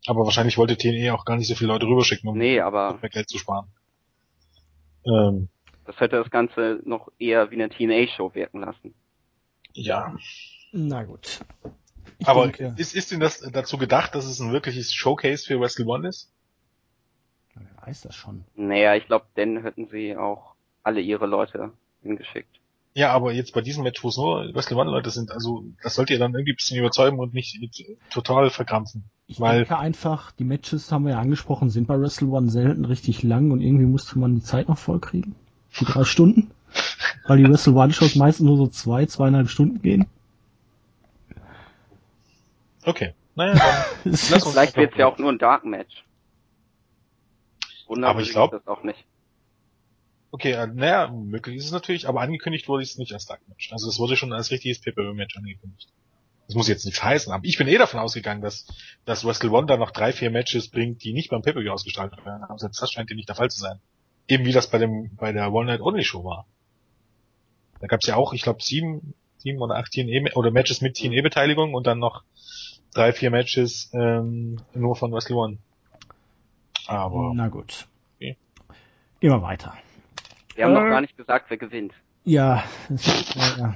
Aber 0.08 0.24
wahrscheinlich 0.24 0.58
wollte 0.58 0.78
TNA 0.78 1.14
auch 1.14 1.26
gar 1.26 1.38
nicht 1.38 1.48
so 1.48 1.56
viele 1.56 1.74
Leute 1.74 1.86
rüberschicken, 1.86 2.30
um 2.30 2.38
Nee, 2.38 2.60
aber 2.60 2.98
mehr 3.02 3.10
Geld 3.10 3.30
zu 3.30 3.38
sparen. 3.38 3.68
Ähm, 5.06 5.50
das 5.86 6.00
hätte 6.00 6.18
das 6.18 6.30
Ganze 6.30 6.82
noch 6.86 7.10
eher 7.20 7.52
wie 7.52 7.56
eine 7.56 7.70
TNA-Show 7.70 8.34
wirken 8.36 8.62
lassen. 8.62 8.94
ja. 9.74 10.16
Na 10.72 11.04
gut. 11.04 11.40
Ich 12.20 12.28
aber 12.28 12.44
denke, 12.44 12.76
ist, 12.78 12.96
ist 12.96 13.12
denn 13.12 13.20
das 13.20 13.40
dazu 13.40 13.78
gedacht, 13.78 14.14
dass 14.14 14.26
es 14.26 14.40
ein 14.40 14.52
wirkliches 14.52 14.94
Showcase 14.94 15.46
für 15.48 15.60
Wrestle 15.60 15.86
One 15.88 16.08
ist? 16.08 16.32
wer 17.56 17.88
weiß 17.88 18.02
das 18.02 18.16
schon. 18.16 18.44
Naja, 18.56 18.96
ich 18.96 19.06
glaube, 19.08 19.26
dann 19.36 19.64
hätten 19.64 19.88
sie 19.88 20.16
auch 20.16 20.54
alle 20.84 21.02
ihre 21.02 21.26
Leute 21.26 21.72
hingeschickt. 22.04 22.60
Ja, 22.94 23.12
aber 23.14 23.32
jetzt 23.32 23.54
bei 23.54 23.62
diesem 23.62 23.84
Match, 23.84 24.04
wo 24.04 24.10
es 24.10 24.18
nur 24.18 24.54
Wrestle 24.54 24.78
One 24.78 24.92
Leute 24.92 25.10
sind, 25.10 25.32
also 25.32 25.64
das 25.82 25.96
sollt 25.96 26.10
ihr 26.10 26.20
dann 26.20 26.34
irgendwie 26.34 26.54
ein 26.54 26.58
bisschen 26.58 26.78
überzeugen 26.78 27.20
und 27.20 27.34
nicht 27.34 27.58
total 28.10 28.50
verkrampfen. 28.50 29.10
Ich 29.32 29.39
Weil- 29.39 29.60
denke 29.60 29.78
einfach, 29.78 30.32
die 30.32 30.44
Matches 30.44 30.92
haben 30.92 31.06
wir 31.06 31.12
ja 31.12 31.20
angesprochen, 31.20 31.70
sind 31.70 31.88
bei 31.88 32.00
Wrestle 32.02 32.30
One 32.30 32.50
selten 32.50 32.84
richtig 32.84 33.22
lang 33.22 33.52
und 33.52 33.62
irgendwie 33.62 33.86
musste 33.86 34.18
man 34.18 34.34
die 34.36 34.42
Zeit 34.42 34.68
noch 34.68 34.78
voll 34.80 35.00
kriegen. 35.00 35.36
Die 35.80 35.86
drei 35.86 36.04
Stunden. 36.04 36.50
Weil 37.28 37.38
die 37.38 37.48
Wrestle 37.48 37.74
One 37.74 37.94
Shows 37.94 38.15
meistens 38.15 38.46
nur 38.48 38.58
so 38.58 38.68
zwei, 38.68 39.06
zweieinhalb 39.06 39.48
Stunden 39.50 39.82
gehen. 39.84 40.08
Okay. 42.86 43.13
Naja, 43.36 43.54
dann 43.54 44.12
Das 44.12 44.30
Lass 44.30 44.38
ist- 44.39 44.44
uns- 44.46 44.54
Vielleicht 44.54 44.78
wird's 44.78 44.98
ja 44.98 45.06
auch 45.08 45.18
nur 45.20 45.32
ein 45.32 45.38
Dark 45.38 45.63
Match. 45.63 46.04
Wunderbar 47.88 48.12
Aber 48.15 48.22
ich 48.22 48.32
glaub- 48.32 48.52
das 48.52 48.68
auch 48.68 48.84
nicht. 48.84 49.06
Okay, 50.32 50.52
äh, 50.52 50.68
naja, 50.68 51.08
möglich 51.12 51.56
ist 51.58 51.65
es 51.65 51.72
natürlich, 51.72 52.08
aber 52.08 52.22
angekündigt 52.22 52.68
wurde 52.68 52.84
es 52.84 52.98
nicht 52.98 53.13
als 53.13 53.26
Dark 53.26 53.42
Match. 53.48 53.72
Also 53.74 53.89
es 53.89 53.98
wurde 54.00 54.15
schon 54.15 54.32
als 54.34 54.52
richtiges 54.52 54.80
Pay-Per-View-Match 54.80 55.38
angekündigt. 55.38 55.88
Das 56.50 56.56
muss 56.56 56.68
jetzt 56.68 56.84
nichts 56.86 57.04
heißen, 57.04 57.32
aber 57.32 57.46
ich 57.46 57.60
bin 57.60 57.68
eh 57.68 57.78
davon 57.78 58.00
ausgegangen, 58.00 58.42
dass, 58.42 58.66
dass 59.06 59.24
Wrestle 59.24 59.52
One 59.52 59.68
da 59.68 59.78
noch 59.78 59.92
drei, 59.92 60.12
vier 60.12 60.32
Matches 60.32 60.68
bringt, 60.68 61.04
die 61.04 61.14
nicht 61.14 61.30
beim 61.30 61.44
Pay-Per-View 61.44 61.72
ausgestaltet 61.72 62.26
werden. 62.26 62.44
Aber 62.44 62.58
selbst 62.58 62.82
das 62.82 62.92
scheint 62.92 63.08
ja 63.12 63.16
nicht 63.16 63.30
der 63.30 63.36
Fall 63.36 63.52
zu 63.52 63.60
sein. 63.60 63.80
Eben 64.28 64.46
wie 64.46 64.52
das 64.52 64.66
bei 64.68 64.80
dem, 64.80 65.16
bei 65.16 65.32
der 65.32 65.54
One 65.54 65.68
Night 65.68 65.80
Only 65.82 66.04
Show 66.04 66.24
war. 66.24 66.48
Da 67.82 67.86
gab's 67.86 68.08
ja 68.08 68.16
auch, 68.16 68.34
ich 68.34 68.42
glaube, 68.42 68.64
sieben, 68.64 69.14
sieben 69.38 69.62
oder 69.62 69.76
acht 69.76 69.92
TNE, 69.92 70.32
oder 70.34 70.50
Matches 70.50 70.82
mit 70.82 70.96
TNE-Beteiligung 70.96 71.76
und 71.76 71.86
dann 71.86 72.00
noch 72.00 72.24
drei, 72.96 73.14
vier 73.14 73.30
Matches, 73.30 73.92
ähm, 73.94 74.60
nur 74.74 74.96
von 74.96 75.12
Wrestle 75.12 75.36
One. 75.36 75.58
Aber, 76.88 77.32
Na 77.36 77.50
gut. 77.50 77.88
Okay. 78.16 78.38
Gehen 79.20 79.30
wir 79.30 79.44
weiter. 79.44 79.78
Wir 80.56 80.66
haben 80.66 80.74
noch 80.74 80.82
Äh. 80.82 80.90
gar 80.90 81.02
nicht 81.02 81.16
gesagt, 81.16 81.46
wer 81.52 81.58
gewinnt. 81.58 81.94
Ja, 82.26 82.64
das 82.90 83.08
ist, 83.08 83.36
ja. 83.36 83.76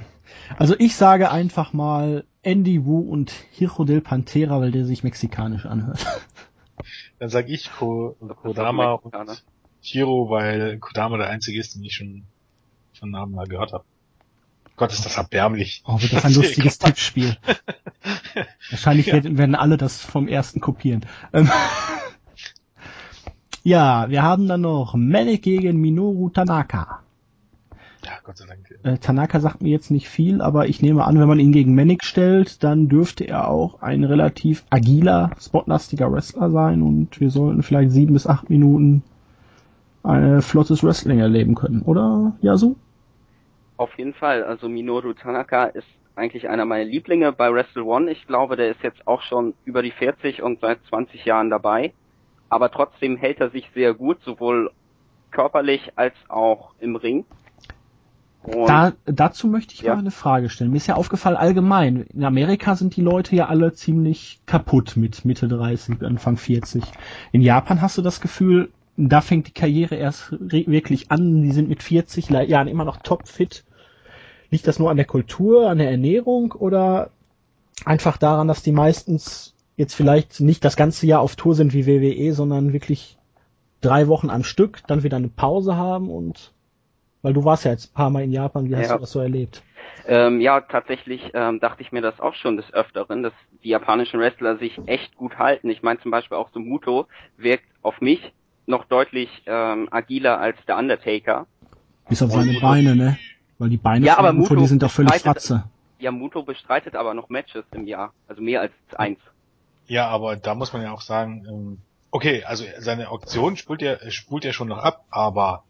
Also 0.58 0.74
ich 0.78 0.96
sage 0.96 1.30
einfach 1.30 1.72
mal 1.72 2.24
Andy 2.42 2.84
Wu 2.84 3.00
und 3.00 3.32
Hijo 3.52 3.84
del 3.84 4.00
Pantera, 4.00 4.60
weil 4.60 4.70
der 4.70 4.84
sich 4.84 5.02
mexikanisch 5.04 5.66
anhört. 5.66 6.04
dann 7.18 7.28
sag 7.28 7.48
ich 7.48 7.72
Ko 7.72 8.16
Kodama 8.42 8.92
und. 8.92 9.44
Chiro, 9.82 10.30
weil 10.30 10.78
Kodama 10.78 11.18
der 11.18 11.28
einzige 11.28 11.60
ist, 11.60 11.74
den 11.74 11.84
ich 11.84 11.94
schon 11.94 12.24
von 12.98 13.10
Namen 13.10 13.34
mal 13.34 13.46
gehört 13.46 13.72
habe. 13.72 13.84
Gott, 14.76 14.92
ist 14.92 15.04
das 15.04 15.16
erbärmlich. 15.18 15.82
Oh, 15.86 16.00
wird 16.00 16.12
das 16.12 16.24
ein 16.24 16.34
lustiges 16.34 16.78
Tippspiel. 16.78 17.36
Wahrscheinlich 18.70 19.06
Ja. 19.06 19.22
werden, 19.22 19.54
alle 19.54 19.76
das 19.76 20.00
vom 20.00 20.26
ersten 20.26 20.60
kopieren. 20.60 21.06
Ähm, 21.32 21.48
ja, 23.62 24.08
wir 24.08 24.22
haben 24.22 24.48
dann 24.48 24.62
noch 24.62 24.94
Manek 24.94 25.42
gegen 25.42 25.80
Minoru 25.80 26.30
Tanaka. 26.30 27.03
Ja, 28.04 28.12
Gott 28.22 28.36
sei 28.36 28.46
Dank. 28.46 28.60
Äh, 28.82 28.98
Tanaka 28.98 29.40
sagt 29.40 29.62
mir 29.62 29.70
jetzt 29.70 29.90
nicht 29.90 30.08
viel, 30.08 30.42
aber 30.42 30.66
ich 30.68 30.82
nehme 30.82 31.04
an, 31.04 31.18
wenn 31.18 31.28
man 31.28 31.38
ihn 31.38 31.52
gegen 31.52 31.74
Manek 31.74 32.04
stellt, 32.04 32.62
dann 32.62 32.88
dürfte 32.88 33.24
er 33.24 33.48
auch 33.48 33.80
ein 33.80 34.04
relativ 34.04 34.64
agiler, 34.70 35.30
spotlastiger 35.40 36.12
Wrestler 36.12 36.50
sein 36.50 36.82
und 36.82 37.20
wir 37.20 37.30
sollten 37.30 37.62
vielleicht 37.62 37.92
sieben 37.92 38.12
bis 38.12 38.26
acht 38.26 38.50
Minuten 38.50 39.02
ein 40.02 40.42
flottes 40.42 40.84
Wrestling 40.84 41.18
erleben 41.18 41.54
können, 41.54 41.80
oder, 41.82 42.36
Yasu? 42.42 42.76
Auf 43.78 43.96
jeden 43.96 44.12
Fall. 44.12 44.44
Also 44.44 44.68
Minoru 44.68 45.14
Tanaka 45.14 45.64
ist 45.64 45.88
eigentlich 46.14 46.48
einer 46.48 46.64
meiner 46.64 46.84
Lieblinge 46.84 47.32
bei 47.32 47.52
Wrestle 47.52 47.84
One. 47.84 48.10
Ich 48.10 48.26
glaube, 48.26 48.56
der 48.56 48.70
ist 48.70 48.82
jetzt 48.82 49.06
auch 49.06 49.22
schon 49.22 49.54
über 49.64 49.82
die 49.82 49.90
40 49.90 50.42
und 50.42 50.60
seit 50.60 50.78
20 50.88 51.24
Jahren 51.24 51.50
dabei. 51.50 51.92
Aber 52.48 52.70
trotzdem 52.70 53.16
hält 53.16 53.40
er 53.40 53.50
sich 53.50 53.68
sehr 53.74 53.94
gut, 53.94 54.20
sowohl 54.22 54.70
körperlich 55.30 55.92
als 55.96 56.14
auch 56.28 56.72
im 56.78 56.94
Ring. 56.94 57.24
Da, 58.46 58.92
dazu 59.06 59.48
möchte 59.48 59.74
ich 59.74 59.82
ja. 59.82 59.94
mal 59.94 60.00
eine 60.00 60.10
Frage 60.10 60.50
stellen. 60.50 60.70
Mir 60.70 60.76
ist 60.76 60.86
ja 60.86 60.96
aufgefallen, 60.96 61.36
allgemein, 61.36 62.02
in 62.12 62.24
Amerika 62.24 62.76
sind 62.76 62.94
die 62.96 63.00
Leute 63.00 63.34
ja 63.34 63.46
alle 63.48 63.72
ziemlich 63.72 64.40
kaputt 64.46 64.96
mit 64.96 65.24
Mitte 65.24 65.48
30, 65.48 66.02
Anfang 66.02 66.36
40. 66.36 66.84
In 67.32 67.40
Japan 67.40 67.80
hast 67.80 67.96
du 67.96 68.02
das 68.02 68.20
Gefühl, 68.20 68.70
da 68.96 69.20
fängt 69.20 69.48
die 69.48 69.52
Karriere 69.52 69.96
erst 69.96 70.32
wirklich 70.38 71.10
an, 71.10 71.42
die 71.42 71.52
sind 71.52 71.68
mit 71.68 71.82
40 71.82 72.28
Jahren 72.30 72.68
immer 72.68 72.84
noch 72.84 72.98
topfit. 72.98 73.64
Liegt 74.50 74.66
das 74.66 74.78
nur 74.78 74.90
an 74.90 74.96
der 74.96 75.06
Kultur, 75.06 75.68
an 75.68 75.78
der 75.78 75.90
Ernährung 75.90 76.52
oder 76.52 77.10
einfach 77.84 78.18
daran, 78.18 78.46
dass 78.46 78.62
die 78.62 78.72
meistens 78.72 79.54
jetzt 79.76 79.94
vielleicht 79.94 80.40
nicht 80.40 80.64
das 80.64 80.76
ganze 80.76 81.06
Jahr 81.06 81.20
auf 81.20 81.34
Tour 81.34 81.54
sind 81.54 81.72
wie 81.72 81.86
WWE, 81.86 82.32
sondern 82.32 82.72
wirklich 82.72 83.18
drei 83.80 84.06
Wochen 84.06 84.30
am 84.30 84.44
Stück, 84.44 84.82
dann 84.86 85.02
wieder 85.02 85.16
eine 85.16 85.28
Pause 85.28 85.76
haben 85.76 86.08
und 86.08 86.53
weil 87.24 87.32
du 87.32 87.42
warst 87.42 87.64
ja 87.64 87.70
jetzt 87.70 87.90
ein 87.90 87.94
paar 87.94 88.10
Mal 88.10 88.22
in 88.22 88.32
Japan, 88.32 88.68
wie 88.68 88.76
hast 88.76 88.90
ja. 88.90 88.96
du 88.96 89.00
das 89.00 89.12
so 89.12 89.20
erlebt? 89.20 89.62
Ähm, 90.06 90.42
ja, 90.42 90.60
tatsächlich 90.60 91.30
ähm, 91.32 91.58
dachte 91.58 91.80
ich 91.80 91.90
mir 91.90 92.02
das 92.02 92.20
auch 92.20 92.34
schon 92.34 92.58
des 92.58 92.72
Öfteren, 92.74 93.22
dass 93.22 93.32
die 93.64 93.70
japanischen 93.70 94.20
Wrestler 94.20 94.58
sich 94.58 94.78
echt 94.84 95.16
gut 95.16 95.38
halten. 95.38 95.70
Ich 95.70 95.82
meine 95.82 95.98
zum 96.00 96.10
Beispiel 96.10 96.36
auch 96.36 96.50
so 96.52 96.60
Muto 96.60 97.06
wirkt 97.38 97.64
auf 97.80 98.02
mich 98.02 98.20
noch 98.66 98.84
deutlich 98.84 99.30
ähm, 99.46 99.88
agiler 99.90 100.38
als 100.38 100.58
der 100.68 100.76
Undertaker. 100.76 101.46
Bis 102.10 102.22
auf 102.22 102.30
seine 102.30 102.60
Beine, 102.60 102.94
ne? 102.94 103.18
Weil 103.58 103.70
die 103.70 103.78
Beine 103.78 104.04
ja, 104.04 104.18
aber 104.18 104.34
Muto 104.34 104.56
die 104.56 104.66
sind 104.66 104.82
doch 104.82 104.90
völlig 104.90 105.14
fratze. 105.14 105.64
Ja, 105.98 106.10
Muto 106.10 106.42
bestreitet 106.42 106.94
aber 106.94 107.14
noch 107.14 107.30
Matches 107.30 107.64
im 107.72 107.86
Jahr, 107.86 108.12
also 108.28 108.42
mehr 108.42 108.60
als 108.60 108.72
eins. 108.96 109.20
Ja, 109.86 110.08
aber 110.08 110.36
da 110.36 110.54
muss 110.54 110.74
man 110.74 110.82
ja 110.82 110.92
auch 110.92 111.00
sagen, 111.00 111.46
ähm, 111.48 111.78
okay, 112.10 112.44
also 112.44 112.64
seine 112.80 113.08
Auktion 113.08 113.56
spult 113.56 113.80
er, 113.80 114.10
spult 114.10 114.44
er 114.44 114.52
schon 114.52 114.68
noch 114.68 114.78
ab, 114.78 115.06
aber 115.08 115.64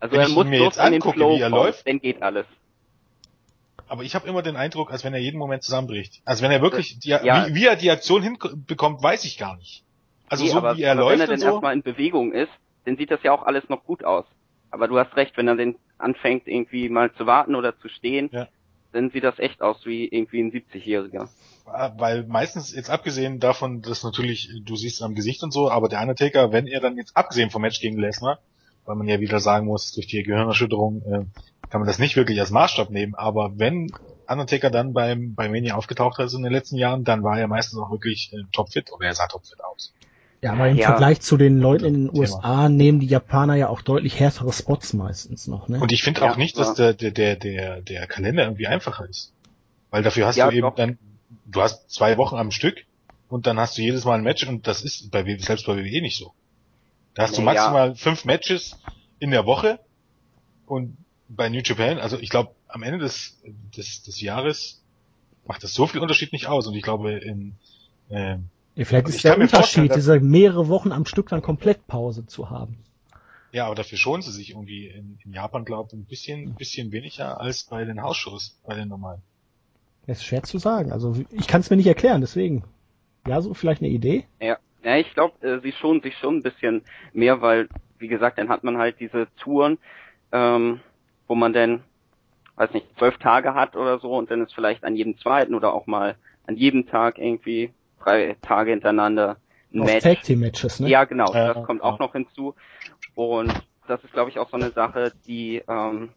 also 0.00 0.14
wenn 0.14 0.20
er 0.22 0.28
muss 0.28 0.46
mir 0.46 0.62
jetzt 0.62 0.78
angucke, 0.78 1.18
wie 1.18 1.40
er 1.40 1.50
läuft, 1.50 1.86
dann 1.86 2.00
geht 2.00 2.22
alles. 2.22 2.46
Aber 3.88 4.02
ich 4.02 4.14
habe 4.14 4.28
immer 4.28 4.42
den 4.42 4.56
Eindruck, 4.56 4.90
als 4.90 5.04
wenn 5.04 5.14
er 5.14 5.20
jeden 5.20 5.38
Moment 5.38 5.62
zusammenbricht. 5.62 6.20
Also 6.24 6.42
wenn 6.42 6.50
er 6.50 6.60
wirklich, 6.60 6.98
die, 6.98 7.10
ja. 7.10 7.48
wie, 7.48 7.54
wie, 7.54 7.66
er 7.66 7.76
die 7.76 7.90
Aktion 7.90 8.22
hinbekommt, 8.22 9.02
weiß 9.02 9.24
ich 9.24 9.38
gar 9.38 9.56
nicht. 9.56 9.84
Also 10.28 10.44
nee, 10.44 10.50
so 10.50 10.58
aber, 10.58 10.76
wie 10.76 10.82
er 10.82 10.96
läuft 10.96 11.14
wenn 11.14 11.20
er 11.20 11.26
dann 11.28 11.38
so. 11.38 11.46
erstmal 11.46 11.72
in 11.72 11.82
Bewegung 11.82 12.32
ist, 12.32 12.50
dann 12.84 12.96
sieht 12.96 13.10
das 13.10 13.22
ja 13.22 13.32
auch 13.32 13.44
alles 13.44 13.68
noch 13.68 13.84
gut 13.84 14.04
aus. 14.04 14.24
Aber 14.70 14.88
du 14.88 14.98
hast 14.98 15.14
recht, 15.16 15.36
wenn 15.36 15.46
er 15.46 15.56
den 15.56 15.76
anfängt 15.98 16.48
irgendwie 16.48 16.88
mal 16.88 17.12
zu 17.14 17.26
warten 17.26 17.54
oder 17.54 17.78
zu 17.78 17.88
stehen, 17.88 18.28
ja. 18.32 18.48
dann 18.92 19.10
sieht 19.10 19.24
das 19.24 19.38
echt 19.38 19.62
aus 19.62 19.86
wie 19.86 20.06
irgendwie 20.06 20.40
ein 20.40 20.50
70-Jähriger. 20.50 21.28
Weil 21.64 22.24
meistens, 22.24 22.74
jetzt 22.74 22.90
abgesehen 22.90 23.40
davon, 23.40 23.82
dass 23.82 24.02
natürlich, 24.02 24.50
du 24.64 24.76
siehst 24.76 25.02
am 25.02 25.14
Gesicht 25.14 25.42
und 25.42 25.52
so, 25.52 25.70
aber 25.70 25.88
der 25.88 26.00
Undertaker, 26.00 26.52
wenn 26.52 26.66
er 26.66 26.80
dann 26.80 26.96
jetzt 26.96 27.16
abgesehen 27.16 27.50
vom 27.50 27.62
Match 27.62 27.80
gegen 27.80 27.98
Lesnar, 27.98 28.38
weil 28.86 28.96
man 28.96 29.08
ja 29.08 29.20
wieder 29.20 29.40
sagen 29.40 29.66
muss, 29.66 29.92
durch 29.92 30.06
die 30.06 30.22
Gehirnerschütterung 30.22 31.02
äh, 31.02 31.68
kann 31.68 31.80
man 31.80 31.86
das 31.86 31.98
nicht 31.98 32.16
wirklich 32.16 32.40
als 32.40 32.50
Maßstab 32.50 32.90
nehmen, 32.90 33.14
aber 33.14 33.58
wenn 33.58 33.90
Undertaker 34.28 34.70
dann 34.70 34.92
beim, 34.92 35.34
bei 35.34 35.48
Mania 35.48 35.74
aufgetaucht 35.74 36.18
ist 36.20 36.34
in 36.34 36.42
den 36.42 36.52
letzten 36.52 36.76
Jahren, 36.76 37.04
dann 37.04 37.22
war 37.22 37.38
er 37.38 37.48
meistens 37.48 37.78
auch 37.78 37.90
wirklich 37.90 38.32
äh, 38.32 38.42
topfit 38.52 38.92
oder 38.92 39.06
er 39.06 39.14
sah 39.14 39.26
topfit 39.26 39.62
aus. 39.62 39.92
Ja, 40.42 40.52
aber 40.52 40.68
im 40.68 40.76
ja. 40.76 40.88
Vergleich 40.88 41.20
zu 41.20 41.36
den 41.36 41.58
Leuten 41.58 41.84
in 41.86 41.94
den 41.94 42.08
Thema. 42.08 42.18
USA 42.18 42.68
nehmen 42.68 43.00
die 43.00 43.06
Japaner 43.06 43.54
ja 43.54 43.68
auch 43.68 43.80
deutlich 43.82 44.20
härtere 44.20 44.52
Spots 44.52 44.92
meistens 44.92 45.46
noch, 45.46 45.68
ne? 45.68 45.80
Und 45.80 45.92
ich 45.92 46.02
finde 46.02 46.20
ja, 46.20 46.30
auch 46.30 46.36
nicht, 46.36 46.58
dass 46.58 46.74
der, 46.74 46.92
der, 46.92 47.10
der, 47.10 47.36
der, 47.36 47.80
der 47.80 48.06
Kalender 48.06 48.44
irgendwie 48.44 48.66
einfacher 48.66 49.08
ist. 49.08 49.32
Weil 49.90 50.02
dafür 50.02 50.26
hast 50.26 50.36
ja, 50.36 50.50
du 50.50 50.56
eben 50.56 50.66
doch. 50.66 50.74
dann, 50.74 50.98
du 51.46 51.62
hast 51.62 51.90
zwei 51.90 52.18
Wochen 52.18 52.36
am 52.36 52.50
Stück 52.50 52.84
und 53.28 53.46
dann 53.46 53.58
hast 53.58 53.78
du 53.78 53.82
jedes 53.82 54.04
Mal 54.04 54.18
ein 54.18 54.22
Match 54.22 54.46
und 54.46 54.66
das 54.66 54.82
ist 54.82 55.10
bei 55.10 55.24
selbst 55.38 55.66
bei 55.66 55.76
WWE 55.76 56.02
nicht 56.02 56.18
so. 56.18 56.32
Da 57.16 57.22
hast 57.22 57.32
nee, 57.32 57.38
du 57.38 57.42
maximal 57.42 57.88
ja. 57.88 57.94
fünf 57.94 58.24
Matches 58.26 58.78
in 59.18 59.30
der 59.30 59.46
Woche 59.46 59.80
und 60.66 60.96
bei 61.28 61.48
New 61.48 61.62
Japan, 61.64 61.98
also 61.98 62.18
ich 62.18 62.28
glaube, 62.28 62.54
am 62.68 62.82
Ende 62.82 62.98
des, 62.98 63.40
des, 63.76 64.02
des 64.02 64.20
Jahres 64.20 64.82
macht 65.46 65.64
das 65.64 65.72
so 65.72 65.86
viel 65.86 66.00
Unterschied 66.00 66.32
nicht 66.32 66.46
aus 66.46 66.66
und 66.66 66.74
ich 66.74 66.82
glaube, 66.82 67.12
in, 67.12 67.56
äh, 68.10 68.36
ja, 68.74 68.84
vielleicht 68.84 69.08
ist 69.08 69.24
der 69.24 69.38
Unterschied, 69.38 69.94
diese 69.94 70.20
mehrere 70.20 70.68
Wochen 70.68 70.92
am 70.92 71.06
Stück 71.06 71.30
dann 71.30 71.40
komplett 71.40 71.86
Pause 71.86 72.26
zu 72.26 72.50
haben. 72.50 72.78
Ja, 73.50 73.64
aber 73.64 73.74
dafür 73.74 73.96
schonen 73.96 74.20
sie 74.20 74.32
sich 74.32 74.50
irgendwie 74.50 74.88
in, 74.88 75.18
in 75.24 75.32
Japan, 75.32 75.64
glaube 75.64 75.88
ich, 75.92 75.98
ein 75.98 76.04
bisschen, 76.04 76.48
ein 76.50 76.54
bisschen 76.54 76.92
weniger 76.92 77.40
als 77.40 77.64
bei 77.64 77.86
den 77.86 78.02
Hausshows, 78.02 78.58
bei 78.66 78.74
den 78.74 78.88
normalen. 78.88 79.22
Das 80.06 80.18
ist 80.18 80.24
schwer 80.24 80.42
zu 80.42 80.58
sagen. 80.58 80.92
Also 80.92 81.16
ich 81.30 81.46
kann 81.46 81.62
es 81.62 81.70
mir 81.70 81.76
nicht 81.76 81.86
erklären, 81.86 82.20
deswegen. 82.20 82.64
Ja, 83.26 83.40
so 83.40 83.54
vielleicht 83.54 83.80
eine 83.80 83.90
Idee? 83.90 84.26
Ja. 84.40 84.58
Ja, 84.86 84.98
ich 84.98 85.12
glaube, 85.14 85.44
äh, 85.44 85.58
sie 85.62 85.72
schonen 85.72 86.00
sich 86.00 86.16
schon 86.16 86.36
ein 86.36 86.42
bisschen 86.44 86.82
mehr, 87.12 87.42
weil, 87.42 87.68
wie 87.98 88.06
gesagt, 88.06 88.38
dann 88.38 88.48
hat 88.48 88.62
man 88.62 88.78
halt 88.78 89.00
diese 89.00 89.26
Touren, 89.36 89.78
ähm, 90.30 90.78
wo 91.26 91.34
man 91.34 91.52
dann, 91.52 91.82
weiß 92.54 92.72
nicht, 92.72 92.86
zwölf 92.96 93.18
Tage 93.18 93.52
hat 93.54 93.74
oder 93.74 93.98
so 93.98 94.16
und 94.16 94.30
dann 94.30 94.42
ist 94.42 94.54
vielleicht 94.54 94.84
an 94.84 94.94
jedem 94.94 95.18
zweiten 95.18 95.56
oder 95.56 95.74
auch 95.74 95.88
mal 95.88 96.14
an 96.46 96.56
jedem 96.56 96.86
Tag 96.86 97.18
irgendwie 97.18 97.72
drei 97.98 98.36
Tage 98.42 98.70
hintereinander 98.70 99.38
ein 99.74 99.80
Match. 99.80 100.04
Tag 100.04 100.22
Team 100.22 100.38
Matches, 100.38 100.78
ne? 100.78 100.88
Ja, 100.88 101.02
genau, 101.02 101.34
ja, 101.34 101.54
das 101.54 101.66
kommt 101.66 101.82
ja. 101.82 101.88
auch 101.88 101.98
noch 101.98 102.12
hinzu. 102.12 102.54
Und 103.16 103.52
das 103.88 104.04
ist, 104.04 104.12
glaube 104.12 104.30
ich, 104.30 104.38
auch 104.38 104.50
so 104.50 104.56
eine 104.56 104.70
Sache, 104.70 105.10
die 105.26 105.64
ähm, 105.68 106.10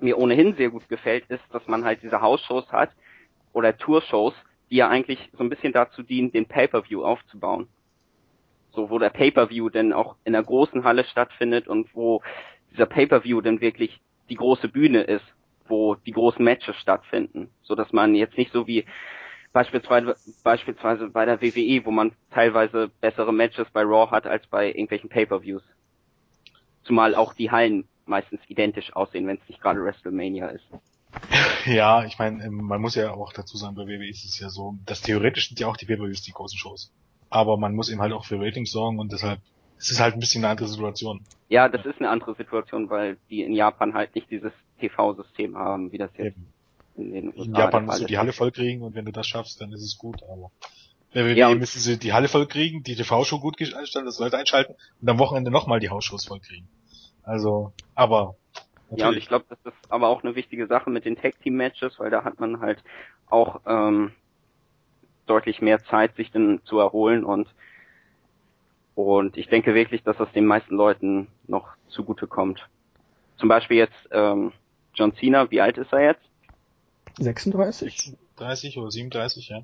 mir 0.00 0.18
ohnehin 0.18 0.56
sehr 0.56 0.70
gut 0.70 0.88
gefällt, 0.88 1.26
ist, 1.28 1.44
dass 1.52 1.68
man 1.68 1.84
halt 1.84 2.02
diese 2.02 2.20
Hausshows 2.20 2.66
hat 2.72 2.90
oder 3.52 3.78
Tourshows, 3.78 4.34
die 4.70 4.76
ja 4.76 4.88
eigentlich 4.88 5.30
so 5.38 5.44
ein 5.44 5.50
bisschen 5.50 5.72
dazu 5.72 6.02
dienen, 6.02 6.32
den 6.32 6.46
Pay-per-View 6.46 7.04
aufzubauen 7.04 7.68
so 8.72 8.90
wo 8.90 8.98
der 8.98 9.10
Pay-per-View 9.10 9.68
denn 9.70 9.92
auch 9.92 10.16
in 10.24 10.32
der 10.32 10.42
großen 10.42 10.84
Halle 10.84 11.04
stattfindet 11.04 11.68
und 11.68 11.94
wo 11.94 12.22
dieser 12.70 12.86
Pay-per-View 12.86 13.40
dann 13.40 13.60
wirklich 13.60 14.00
die 14.28 14.34
große 14.36 14.68
Bühne 14.68 15.02
ist, 15.02 15.24
wo 15.66 15.94
die 15.94 16.12
großen 16.12 16.44
Matches 16.44 16.76
stattfinden, 16.76 17.50
so 17.62 17.74
dass 17.74 17.92
man 17.92 18.14
jetzt 18.14 18.36
nicht 18.36 18.52
so 18.52 18.66
wie 18.66 18.84
beispielsweise 19.52 20.16
beispielsweise 20.42 21.08
bei 21.08 21.24
der 21.26 21.40
WWE, 21.40 21.84
wo 21.84 21.90
man 21.90 22.12
teilweise 22.30 22.90
bessere 23.00 23.32
Matches 23.32 23.68
bei 23.72 23.82
Raw 23.82 24.10
hat 24.10 24.26
als 24.26 24.46
bei 24.46 24.68
irgendwelchen 24.68 25.10
Pay-per-Views. 25.10 25.62
Zumal 26.84 27.14
auch 27.14 27.34
die 27.34 27.50
Hallen 27.50 27.86
meistens 28.06 28.40
identisch 28.48 28.94
aussehen, 28.96 29.26
wenn 29.26 29.36
es 29.36 29.48
nicht 29.48 29.60
gerade 29.60 29.82
WrestleMania 29.82 30.48
ist. 30.48 30.64
Ja, 31.64 32.04
ich 32.04 32.18
meine, 32.18 32.44
ähm, 32.44 32.54
man 32.54 32.80
muss 32.80 32.96
ja 32.96 33.12
auch 33.12 33.32
dazu 33.32 33.56
sagen, 33.56 33.76
bei 33.76 33.86
WWE 33.86 34.08
ist 34.08 34.24
es 34.24 34.40
ja 34.40 34.48
so, 34.48 34.74
dass 34.84 35.00
theoretisch 35.00 35.46
sind 35.46 35.60
ja 35.60 35.68
auch 35.68 35.76
die 35.76 35.86
Pay-per-Views 35.86 36.22
die 36.22 36.32
großen 36.32 36.58
Shows 36.58 36.92
aber 37.32 37.56
man 37.56 37.74
muss 37.74 37.88
eben 37.88 38.00
halt 38.00 38.12
auch 38.12 38.24
für 38.24 38.38
Ratings 38.40 38.70
sorgen 38.70 38.98
und 38.98 39.12
deshalb 39.12 39.40
es 39.78 39.90
ist 39.90 40.00
halt 40.00 40.14
ein 40.14 40.20
bisschen 40.20 40.44
eine 40.44 40.52
andere 40.52 40.68
Situation. 40.68 41.24
Ja, 41.48 41.68
das 41.68 41.84
ist 41.84 41.98
eine 41.98 42.08
andere 42.08 42.36
Situation, 42.36 42.88
weil 42.88 43.16
die 43.30 43.42
in 43.42 43.52
Japan 43.52 43.94
halt 43.94 44.14
nicht 44.14 44.30
dieses 44.30 44.52
TV-System 44.78 45.56
haben, 45.56 45.90
wie 45.90 45.98
das 45.98 46.10
jetzt 46.16 46.36
eben. 46.36 46.46
in 46.96 47.12
den 47.12 47.28
USA 47.30 47.42
In 47.42 47.54
Japan 47.54 47.86
musst 47.86 48.02
du 48.02 48.04
die 48.06 48.18
Halle 48.18 48.32
voll 48.32 48.52
kriegen 48.52 48.82
und 48.82 48.94
wenn 48.94 49.04
du 49.04 49.12
das 49.12 49.26
schaffst, 49.26 49.60
dann 49.60 49.72
ist 49.72 49.82
es 49.82 49.98
gut, 49.98 50.22
aber 50.22 50.52
wenn 51.12 51.26
wir 51.26 51.34
ja, 51.34 51.52
müssen 51.54 51.80
sie 51.80 51.98
die 51.98 52.12
Halle 52.12 52.28
voll 52.28 52.46
kriegen, 52.46 52.84
die 52.84 52.94
TV-Show 52.94 53.40
gut 53.40 53.60
einstellen, 53.74 54.06
das 54.06 54.20
Leute 54.20 54.38
einschalten 54.38 54.76
und 55.00 55.08
am 55.08 55.18
Wochenende 55.18 55.50
nochmal 55.50 55.80
die 55.80 55.90
Hausshows 55.90 56.26
voll 56.26 56.40
kriegen. 56.40 56.68
Also, 57.24 57.72
aber 57.94 58.36
Natürlich. 58.92 59.00
Ja, 59.00 59.08
und 59.08 59.16
ich 59.16 59.28
glaube, 59.28 59.44
das 59.48 59.58
ist 59.64 59.90
aber 59.90 60.08
auch 60.08 60.22
eine 60.22 60.34
wichtige 60.34 60.66
Sache 60.66 60.90
mit 60.90 61.06
den 61.06 61.16
Tag-Team-Matches, 61.16 61.98
weil 61.98 62.10
da 62.10 62.24
hat 62.24 62.40
man 62.40 62.60
halt 62.60 62.84
auch 63.26 63.60
ähm, 63.66 64.12
deutlich 65.26 65.60
mehr 65.60 65.82
Zeit, 65.84 66.16
sich 66.16 66.30
dann 66.30 66.60
zu 66.64 66.78
erholen 66.78 67.24
und 67.24 67.48
und 68.94 69.38
ich 69.38 69.48
denke 69.48 69.74
wirklich, 69.74 70.02
dass 70.02 70.18
das 70.18 70.30
den 70.32 70.44
meisten 70.44 70.74
Leuten 70.74 71.28
noch 71.46 71.68
zugute 71.88 72.26
kommt. 72.26 72.68
Zum 73.38 73.48
Beispiel 73.48 73.78
jetzt 73.78 73.96
ähm, 74.10 74.52
John 74.94 75.14
Cena, 75.14 75.50
wie 75.50 75.60
alt 75.60 75.78
ist 75.78 75.92
er 75.92 76.02
jetzt? 76.02 76.22
36. 77.18 78.12
30 78.36 78.78
oder 78.78 78.90
37, 78.90 79.48
ja. 79.48 79.62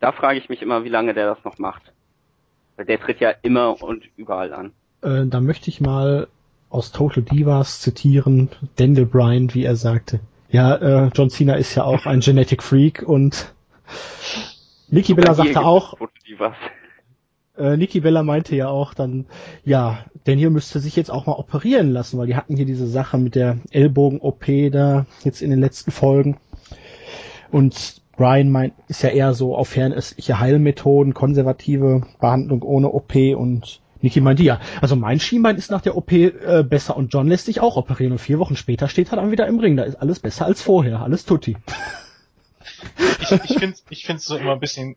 Da 0.00 0.12
frage 0.12 0.38
ich 0.38 0.48
mich 0.48 0.62
immer, 0.62 0.84
wie 0.84 0.88
lange 0.88 1.14
der 1.14 1.26
das 1.26 1.44
noch 1.44 1.58
macht. 1.58 1.82
Weil 2.76 2.86
der 2.86 3.00
tritt 3.00 3.20
ja 3.20 3.30
immer 3.42 3.82
und 3.82 4.04
überall 4.16 4.52
an. 4.52 4.72
Äh, 5.02 5.26
da 5.26 5.40
möchte 5.40 5.70
ich 5.70 5.80
mal 5.80 6.28
aus 6.70 6.90
Total 6.92 7.22
Divas 7.22 7.80
zitieren, 7.80 8.48
Daniel 8.76 9.06
Bryan, 9.06 9.52
wie 9.54 9.64
er 9.64 9.76
sagte. 9.76 10.20
Ja, 10.50 10.76
äh, 10.76 11.10
John 11.14 11.30
Cena 11.30 11.54
ist 11.54 11.74
ja 11.74 11.84
auch 11.84 12.06
ein 12.06 12.20
Genetic 12.20 12.62
Freak 12.62 13.02
und 13.02 13.54
Niki 14.92 15.14
Bella 15.14 15.32
sagte 15.32 15.62
auch, 15.62 15.94
äh, 17.56 17.76
Niki 17.78 18.00
Bella 18.00 18.22
meinte 18.22 18.54
ja 18.54 18.68
auch 18.68 18.92
dann, 18.92 19.24
ja, 19.64 20.04
Daniel 20.24 20.50
müsste 20.50 20.80
sich 20.80 20.96
jetzt 20.96 21.10
auch 21.10 21.24
mal 21.24 21.32
operieren 21.32 21.90
lassen, 21.92 22.18
weil 22.18 22.26
die 22.26 22.36
hatten 22.36 22.56
hier 22.56 22.66
diese 22.66 22.86
Sache 22.86 23.16
mit 23.16 23.34
der 23.34 23.56
Ellbogen-OP 23.70 24.70
da 24.70 25.06
jetzt 25.24 25.40
in 25.40 25.48
den 25.48 25.60
letzten 25.60 25.92
Folgen. 25.92 26.36
Und 27.50 28.02
Brian 28.18 28.50
meint, 28.50 28.74
ist 28.88 29.02
ja 29.02 29.08
eher 29.08 29.32
so 29.32 29.56
auf 29.56 29.68
fernöstliche 29.68 30.38
Heilmethoden, 30.38 31.14
konservative 31.14 32.02
Behandlung 32.20 32.62
ohne 32.62 32.90
OP 32.90 33.14
und 33.14 33.80
Niki 34.02 34.20
meinte 34.20 34.42
ja, 34.42 34.60
also 34.82 34.94
mein 34.94 35.20
Schienbein 35.20 35.56
ist 35.56 35.70
nach 35.70 35.80
der 35.80 35.96
OP 35.96 36.12
äh, 36.12 36.64
besser 36.68 36.96
und 36.98 37.14
John 37.14 37.28
lässt 37.28 37.46
sich 37.46 37.60
auch 37.60 37.76
operieren 37.76 38.12
und 38.12 38.18
vier 38.18 38.38
Wochen 38.38 38.56
später 38.56 38.88
steht 38.88 39.10
er 39.10 39.16
dann 39.16 39.30
wieder 39.30 39.46
im 39.46 39.58
Ring. 39.58 39.76
Da 39.76 39.84
ist 39.84 39.96
alles 39.96 40.20
besser 40.20 40.44
als 40.44 40.60
vorher, 40.60 41.00
alles 41.00 41.24
tutti. 41.24 41.56
Ich, 43.20 43.30
ich 43.50 43.58
finde 43.58 43.76
ich 43.90 44.04
find's 44.04 44.24
so 44.24 44.36
immer 44.36 44.52
ein 44.52 44.60
bisschen 44.60 44.96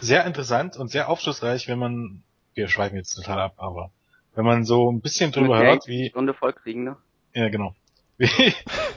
sehr 0.00 0.24
interessant 0.24 0.76
und 0.76 0.90
sehr 0.90 1.08
aufschlussreich, 1.08 1.68
wenn 1.68 1.78
man, 1.78 2.22
wir 2.54 2.68
schweifen 2.68 2.96
jetzt 2.96 3.14
total 3.14 3.40
ab, 3.40 3.54
aber 3.56 3.90
wenn 4.34 4.44
man 4.44 4.64
so 4.64 4.90
ein 4.90 5.00
bisschen 5.00 5.32
drüber 5.32 5.58
hört, 5.58 5.86
wie, 5.86 6.10
Stunde 6.10 6.34
voll 6.34 6.52
kriegen, 6.52 6.84
ne? 6.84 6.96
ja 7.34 7.48
genau, 7.48 7.74
wie, 8.18 8.28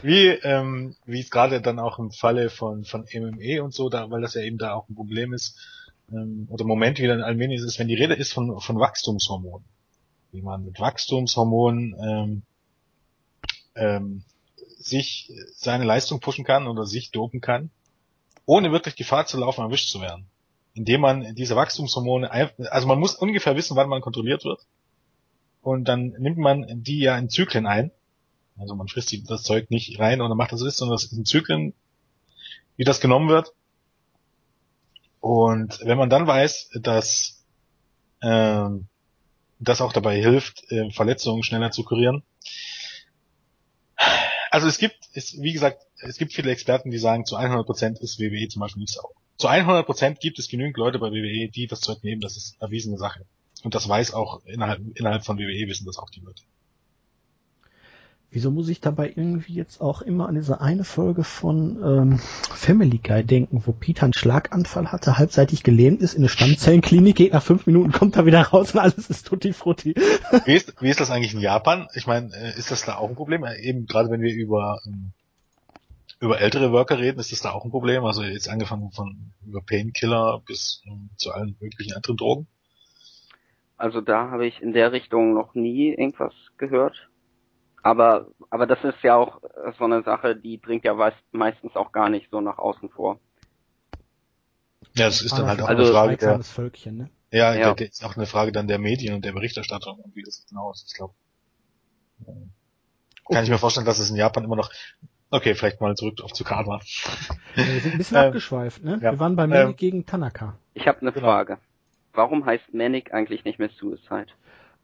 wie, 0.02 0.28
ähm, 0.28 0.96
wie 1.06 1.22
es 1.22 1.30
gerade 1.30 1.62
dann 1.62 1.80
auch 1.80 2.00
im 2.00 2.12
Falle 2.12 2.50
von, 2.50 2.86
von 2.86 3.06
MME 3.14 3.64
und 3.64 3.74
so, 3.74 3.90
da, 3.90 4.10
weil 4.10 4.22
das 4.22 4.34
ja 4.34 4.42
eben 4.42 4.58
da 4.58 4.74
auch 4.74 4.88
ein 4.90 4.96
Problem 4.96 5.34
ist, 5.34 5.58
ähm, 6.12 6.48
oder 6.50 6.66
Moment 6.66 7.00
wieder 7.00 7.14
in 7.14 7.22
Almenien 7.22 7.64
ist, 7.64 7.80
wenn 7.80 7.88
die 7.88 7.96
Rede 7.96 8.14
ist 8.16 8.34
von, 8.34 8.60
von 8.60 8.80
Wachstumshormonen. 8.80 9.66
Wie 10.32 10.42
man 10.42 10.66
mit 10.66 10.80
Wachstumshormonen 10.80 11.96
ähm, 12.02 12.42
ähm, 13.76 14.24
sich 14.80 15.32
seine 15.54 15.84
Leistung 15.84 16.20
pushen 16.20 16.46
kann 16.46 16.68
oder 16.68 16.86
sich 16.86 17.12
dopen 17.12 17.42
kann, 17.42 17.70
ohne 18.46 18.72
wirklich 18.72 18.96
Gefahr 18.96 19.26
zu 19.26 19.38
laufen, 19.38 19.62
erwischt 19.62 19.90
zu 19.90 20.02
werden. 20.02 20.26
Indem 20.74 21.02
man 21.02 21.36
diese 21.36 21.56
Wachstumshormone, 21.56 22.32
also 22.72 22.88
man 22.88 23.00
muss 23.00 23.16
ungefähr 23.16 23.56
wissen, 23.56 23.76
wann 23.76 23.90
man 23.90 24.02
kontrolliert 24.02 24.46
wird. 24.46 24.66
Und 25.62 25.86
dann 25.86 26.16
nimmt 26.20 26.38
man 26.38 26.66
die 26.84 27.00
ja 27.00 27.18
in 27.18 27.30
Zyklen 27.30 27.68
ein. 27.68 27.92
Also 28.58 28.76
man 28.76 28.88
frisst 28.88 29.14
das 29.30 29.44
Zeug 29.44 29.70
nicht 29.70 30.00
rein 30.00 30.20
dann 30.20 30.36
macht 30.38 30.52
das 30.52 30.62
ist, 30.62 30.78
sondern 30.78 30.96
das 30.96 31.06
ist 31.06 31.14
in 31.14 31.26
Zyklen, 31.26 31.74
wie 32.78 32.84
das 32.86 33.02
genommen 33.02 33.30
wird. 33.30 33.54
Und 35.20 35.80
wenn 35.84 35.98
man 35.98 36.10
dann 36.10 36.28
weiß, 36.28 36.72
dass 36.82 37.44
ähm, 38.22 38.88
das 39.60 39.82
auch 39.82 39.94
dabei 39.94 40.20
hilft, 40.20 40.72
äh, 40.72 40.90
Verletzungen 40.92 41.44
schneller 41.44 41.72
zu 41.72 41.84
kurieren. 41.84 42.24
Also 44.50 44.68
es 44.68 44.78
gibt, 44.78 44.98
es, 45.14 45.40
wie 45.40 45.54
gesagt, 45.54 45.84
es 46.00 46.18
gibt 46.18 46.34
viele 46.34 46.52
Experten, 46.52 46.92
die 46.92 46.98
sagen, 46.98 47.26
zu 47.26 47.38
100% 47.38 48.00
ist 48.02 48.20
WWE 48.20 48.48
zum 48.48 48.62
Beispiel 48.62 48.82
nicht 48.82 48.94
sauber. 48.94 49.14
Zu 49.38 49.48
100% 49.48 50.20
gibt 50.20 50.40
es 50.40 50.50
genügend 50.50 50.78
Leute 50.78 51.00
bei 51.00 51.12
WWE, 51.12 51.50
die 51.50 51.68
das 51.68 51.82
Zeug 51.82 52.04
nehmen, 52.04 52.22
das 52.22 52.36
ist 52.36 52.62
erwiesene 52.62 52.98
Sache. 52.98 53.26
Und 53.64 53.76
das 53.76 53.88
weiß 53.88 54.14
auch 54.14 54.44
innerhalb, 54.46 54.82
innerhalb 54.96 55.26
von 55.26 55.38
WWE 55.38 55.68
wissen 55.68 55.86
das 55.86 55.98
auch 55.98 56.10
die 56.10 56.22
Leute. 56.22 56.44
Wieso 58.32 58.52
muss 58.52 58.70
ich 58.70 58.80
dabei 58.80 59.08
irgendwie 59.16 59.54
jetzt 59.54 59.82
auch 59.82 60.04
immer 60.04 60.28
an 60.28 60.36
diese 60.36 60.62
eine 60.62 60.84
Folge 60.84 61.24
von 61.24 61.82
ähm, 61.84 62.20
Family 62.20 63.00
Guy 63.00 63.24
denken, 63.24 63.64
wo 63.66 63.72
Peter 63.72 64.04
einen 64.04 64.14
Schlaganfall 64.14 64.92
hatte, 64.92 65.18
halbseitig 65.18 65.64
gelähmt 65.64 66.02
ist, 66.02 66.14
in 66.14 66.22
eine 66.22 66.30
Stammzellenklinik 66.30 67.16
geht, 67.16 67.34
nach 67.34 67.42
fünf 67.42 67.66
Minuten 67.66 67.92
kommt 67.92 68.16
er 68.18 68.28
wieder 68.28 68.42
raus 68.42 68.76
und 68.76 68.82
alles 68.82 69.10
ist 69.10 69.26
tutti 69.26 69.52
frutti. 69.52 69.96
Wie 70.46 70.54
ist, 70.54 70.80
wie 70.80 70.90
ist 70.90 71.00
das 71.00 71.10
eigentlich 71.10 71.34
in 71.34 71.40
Japan? 71.40 71.88
Ich 71.96 72.06
meine, 72.06 72.32
äh, 72.36 72.58
ist 72.58 72.70
das 72.70 72.86
da 72.86 72.98
auch 72.98 73.10
ein 73.10 73.16
Problem? 73.16 73.44
Äh, 73.44 73.60
Eben 73.62 73.88
gerade 73.88 74.12
wenn 74.12 74.22
wir 74.22 74.34
über 74.34 74.80
ähm, 74.86 75.12
über 76.20 76.40
ältere 76.40 76.72
Worker 76.72 77.00
reden, 77.00 77.20
ist 77.20 77.32
das 77.32 77.42
da 77.42 77.52
auch 77.52 77.66
ein 77.66 77.72
Problem? 77.72 78.04
Also 78.06 78.24
jetzt 78.24 78.50
angefangen 78.50 78.92
von 78.92 79.32
über 79.46 79.62
Painkiller 79.62 80.42
bis 80.46 80.84
ähm, 80.86 81.10
zu 81.16 81.32
allen 81.32 81.56
möglichen 81.60 81.94
anderen 81.94 82.18
Drogen. 82.18 82.48
Also 83.78 84.02
da 84.02 84.30
habe 84.30 84.46
ich 84.46 84.62
in 84.62 84.74
der 84.74 84.92
Richtung 84.92 85.34
noch 85.34 85.56
nie 85.56 85.90
irgendwas 85.92 86.34
gehört. 86.58 87.09
Aber, 87.82 88.28
aber 88.50 88.66
das 88.68 88.84
ist 88.84 89.02
ja 89.04 89.16
auch 89.16 89.42
äh, 89.44 89.72
so 89.78 89.86
eine 89.86 90.04
Sache, 90.04 90.36
die 90.36 90.60
dringt 90.60 90.84
ja 90.86 90.94
meist- 90.94 91.16
meistens 91.32 91.76
auch 91.76 91.92
gar 91.92 92.10
nicht 92.10 92.30
so 92.30 92.42
nach 92.42 92.58
außen 92.58 92.90
vor. 92.90 93.20
Ja, 94.96 95.06
das 95.06 95.22
ist 95.22 95.38
dann 95.38 95.48
halt 95.48 95.62
auch 95.62 95.68
Also- 95.70 95.84
eine 95.84 95.92
Frage 95.92 96.18
der, 96.18 96.44
Völkchen, 96.44 96.98
ne? 96.98 97.10
ja, 97.32 97.54
Ja. 97.54 97.74
der, 97.74 97.88
ist 97.88 98.04
auch 98.04 98.18
eine 98.18 98.26
Frage 98.26 98.52
dann 98.52 98.68
der 98.68 98.80
Medien 98.80 99.14
und 99.14 99.24
der 99.24 99.32
Berichterstattung 99.32 100.00
und 100.00 100.16
wie 100.16 100.24
das 100.24 100.46
genau 100.50 100.72
ist. 100.72 100.88
Ich 100.90 100.96
glaube, 100.96 101.14
kann 103.32 103.44
ich 103.44 103.50
mir 103.50 103.58
vorstellen, 103.58 103.86
dass 103.86 104.00
es 104.00 104.10
in 104.10 104.16
Japan 104.16 104.44
immer 104.44 104.56
noch. 104.56 104.72
Okay, 105.32 105.54
vielleicht 105.54 105.80
mal 105.80 105.96
zurück 105.96 106.22
auf 106.24 106.34
Tsukada. 106.34 106.80
Wir 107.54 107.80
sind 107.82 107.92
ein 107.94 107.98
bisschen 108.00 108.18
Ähm, 108.18 108.24
abgeschweift, 108.28 108.84
ne? 108.84 108.94
ja. 109.02 109.12
Wir 109.12 109.20
waren 109.20 109.36
bei 109.36 109.46
Manic 109.46 109.68
Ähm, 109.70 109.76
gegen 109.76 110.06
Tanaka. 110.06 110.58
Ich 110.74 110.88
habe 110.88 111.02
eine 111.02 111.12
Genau. 111.12 111.28
Frage. 111.28 111.60
Warum 112.14 112.46
heißt 112.46 112.74
Manic 112.74 113.14
eigentlich 113.14 113.44
nicht 113.46 113.60
mehr 113.60 113.70
Suicide? 113.70 114.26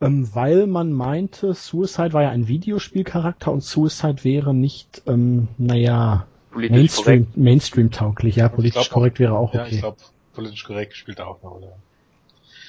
Ähm, 0.01 0.29
weil 0.35 0.67
man 0.67 0.91
meinte, 0.91 1.53
Suicide 1.53 2.11
war 2.13 2.23
ja 2.23 2.29
ein 2.29 2.47
Videospielcharakter 2.47 3.51
und 3.51 3.61
Suicide 3.63 4.23
wäre 4.23 4.53
nicht, 4.53 5.01
ähm, 5.07 5.47
naja, 5.57 6.27
Politisch 6.51 6.71
Mainstream, 6.77 7.05
korrekt. 7.23 7.37
Mainstream 7.37 7.91
tauglich, 7.91 8.35
ja, 8.35 8.47
Ich 8.47 8.51
politisch 8.53 8.73
glaub 8.73 8.85
auch- 8.87 8.91
korrekt 8.91 9.19
wäre 9.19 9.37
auch 9.37 9.53
Ja, 9.53 9.63
ich 9.65 9.71
okay. 9.73 9.79
glaube, 9.79 9.97
politisch 10.33 10.63
korrekt 10.65 10.95
spielt 10.95 11.19
da 11.19 11.25
auch 11.25 11.41
eine 11.41 11.49
Rolle. 11.49 11.65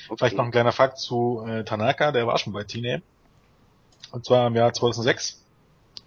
Okay. 0.09 0.17
Vielleicht 0.19 0.37
noch 0.37 0.45
ein 0.45 0.51
kleiner 0.53 0.73
Fakt 0.73 0.99
zu 0.99 1.45
äh, 1.49 1.65
Tanaka, 1.65 2.13
der 2.13 2.27
war 2.29 2.39
schon 2.39 2.53
bei 2.53 2.63
TNA. 2.63 2.99
Und 4.13 4.25
zwar 4.25 4.47
im 4.47 4.55
Jahr 4.55 4.73
2006. 4.73 5.43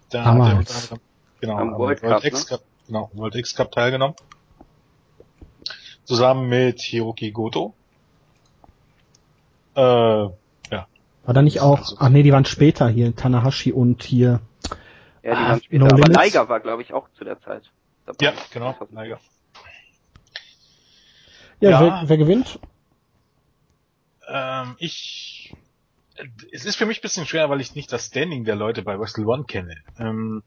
Da 0.08 0.24
hat 0.24 0.26
er 0.26 0.32
Damals. 0.38 0.58
unter 0.58 0.74
anderem, 0.74 1.00
genau, 1.40 1.56
Am 1.58 1.78
World 1.78 2.02
World, 2.02 2.14
Cup, 2.22 2.24
X 2.24 2.46
Cup, 2.46 2.62
genau, 2.86 3.10
World 3.12 3.34
X 3.34 3.54
Cup 3.54 3.72
teilgenommen. 3.72 4.16
Zusammen 6.04 6.48
mit 6.48 6.80
Hiroki 6.80 7.30
Goto. 7.30 7.74
Äh, 9.74 10.28
War 11.24 11.34
da 11.34 11.42
nicht 11.42 11.60
auch, 11.60 11.78
Also- 11.78 11.96
ach 11.98 12.08
nee, 12.08 12.22
die 12.22 12.32
waren 12.32 12.44
später 12.44 12.88
hier, 12.88 13.14
Tanahashi 13.14 13.72
und 13.72 14.02
hier, 14.02 14.40
Ja, 15.22 15.34
die 15.34 15.36
Ah, 15.36 15.48
waren 15.50 15.62
später. 15.62 15.78
No 15.84 15.86
aber 15.86 15.96
Limits. 15.98 16.24
Liger 16.24 16.48
war, 16.48 16.60
glaube 16.60 16.82
ich, 16.82 16.92
auch 16.94 17.08
zu 17.12 17.24
der 17.24 17.40
Zeit 17.40 17.70
dabei. 18.06 18.24
ja, 18.24 18.32
genau. 18.52 18.74
Naja. 18.90 19.18
ja, 21.60 21.70
Ja. 21.70 21.80
Wer, 21.80 22.08
wer 22.08 22.16
gewinnt? 22.16 22.58
Ähm, 24.28 24.76
ich, 24.78 25.54
es 26.52 26.64
ist 26.64 26.76
für 26.76 26.86
mich 26.86 26.98
ein 26.98 27.02
bisschen 27.02 27.26
schwer, 27.26 27.50
weil 27.50 27.60
ich 27.60 27.74
nicht 27.74 27.92
das 27.92 28.06
Standing 28.06 28.44
der 28.44 28.56
Leute 28.56 28.82
bei 28.82 28.98
Wrestle 28.98 29.26
One 29.26 29.44
kenne. 29.44 29.76
Ähm, 29.98 30.42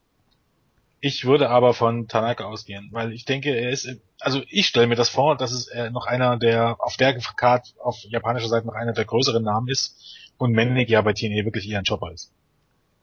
ich 1.02 1.26
würde 1.26 1.50
aber 1.50 1.74
von 1.74 2.08
Tanaka 2.08 2.46
ausgehen, 2.46 2.88
weil 2.94 3.12
ich 3.12 3.26
denke, 3.26 3.50
er 3.54 3.72
ist, 3.72 3.90
also 4.22 4.42
ich 4.48 4.68
stelle 4.68 4.88
mir 4.88 4.96
das 4.96 5.10
vor, 5.10 5.36
dass 5.36 5.52
es 5.52 5.68
äh, 5.68 5.90
noch 5.92 6.06
einer 6.06 6.38
der, 6.38 6.78
auf 6.80 6.96
der 6.96 7.18
Karte, 7.36 7.72
auf 7.82 7.98
japanischer 8.04 8.48
Seite 8.48 8.66
noch 8.68 8.74
einer 8.74 8.94
der 8.94 9.04
größeren 9.06 9.44
Namen 9.44 9.68
ist 9.68 10.16
und 10.38 10.52
Mendig 10.52 10.90
ja 10.90 11.02
bei 11.02 11.14
TNA 11.14 11.46
wirklich 11.46 11.70
eher 11.70 11.80
ein 11.80 11.86
Chopper 11.86 12.12
ist. 12.12 12.32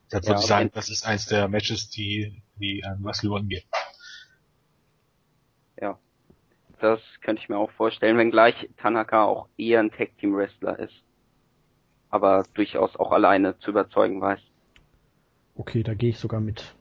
Deshalb 0.07 0.23
Ja, 0.23 0.29
würde 0.29 0.41
ich 0.41 0.47
sagen, 0.47 0.71
das 0.73 0.89
ist 0.89 1.05
eins 1.05 1.25
der 1.25 1.47
Matches, 1.47 1.89
die, 1.89 2.41
die 2.55 2.83
an 2.83 3.03
Wrestle 3.03 3.31
One 3.31 3.45
gehen. 3.45 3.63
Ja. 5.79 5.97
Das 6.79 6.99
könnte 7.21 7.41
ich 7.41 7.49
mir 7.49 7.57
auch 7.57 7.71
vorstellen, 7.71 8.17
wenngleich 8.17 8.69
Tanaka 8.77 9.23
auch 9.23 9.47
eher 9.57 9.79
ein 9.79 9.91
Tag 9.91 10.17
Team 10.17 10.35
Wrestler 10.35 10.79
ist. 10.79 10.93
Aber 12.09 12.43
durchaus 12.53 12.95
auch 12.95 13.11
alleine 13.11 13.57
zu 13.59 13.69
überzeugen 13.69 14.19
weiß. 14.19 14.39
Okay, 15.55 15.83
da 15.83 15.93
gehe 15.93 16.09
ich 16.09 16.19
sogar 16.19 16.41
mit. 16.41 16.73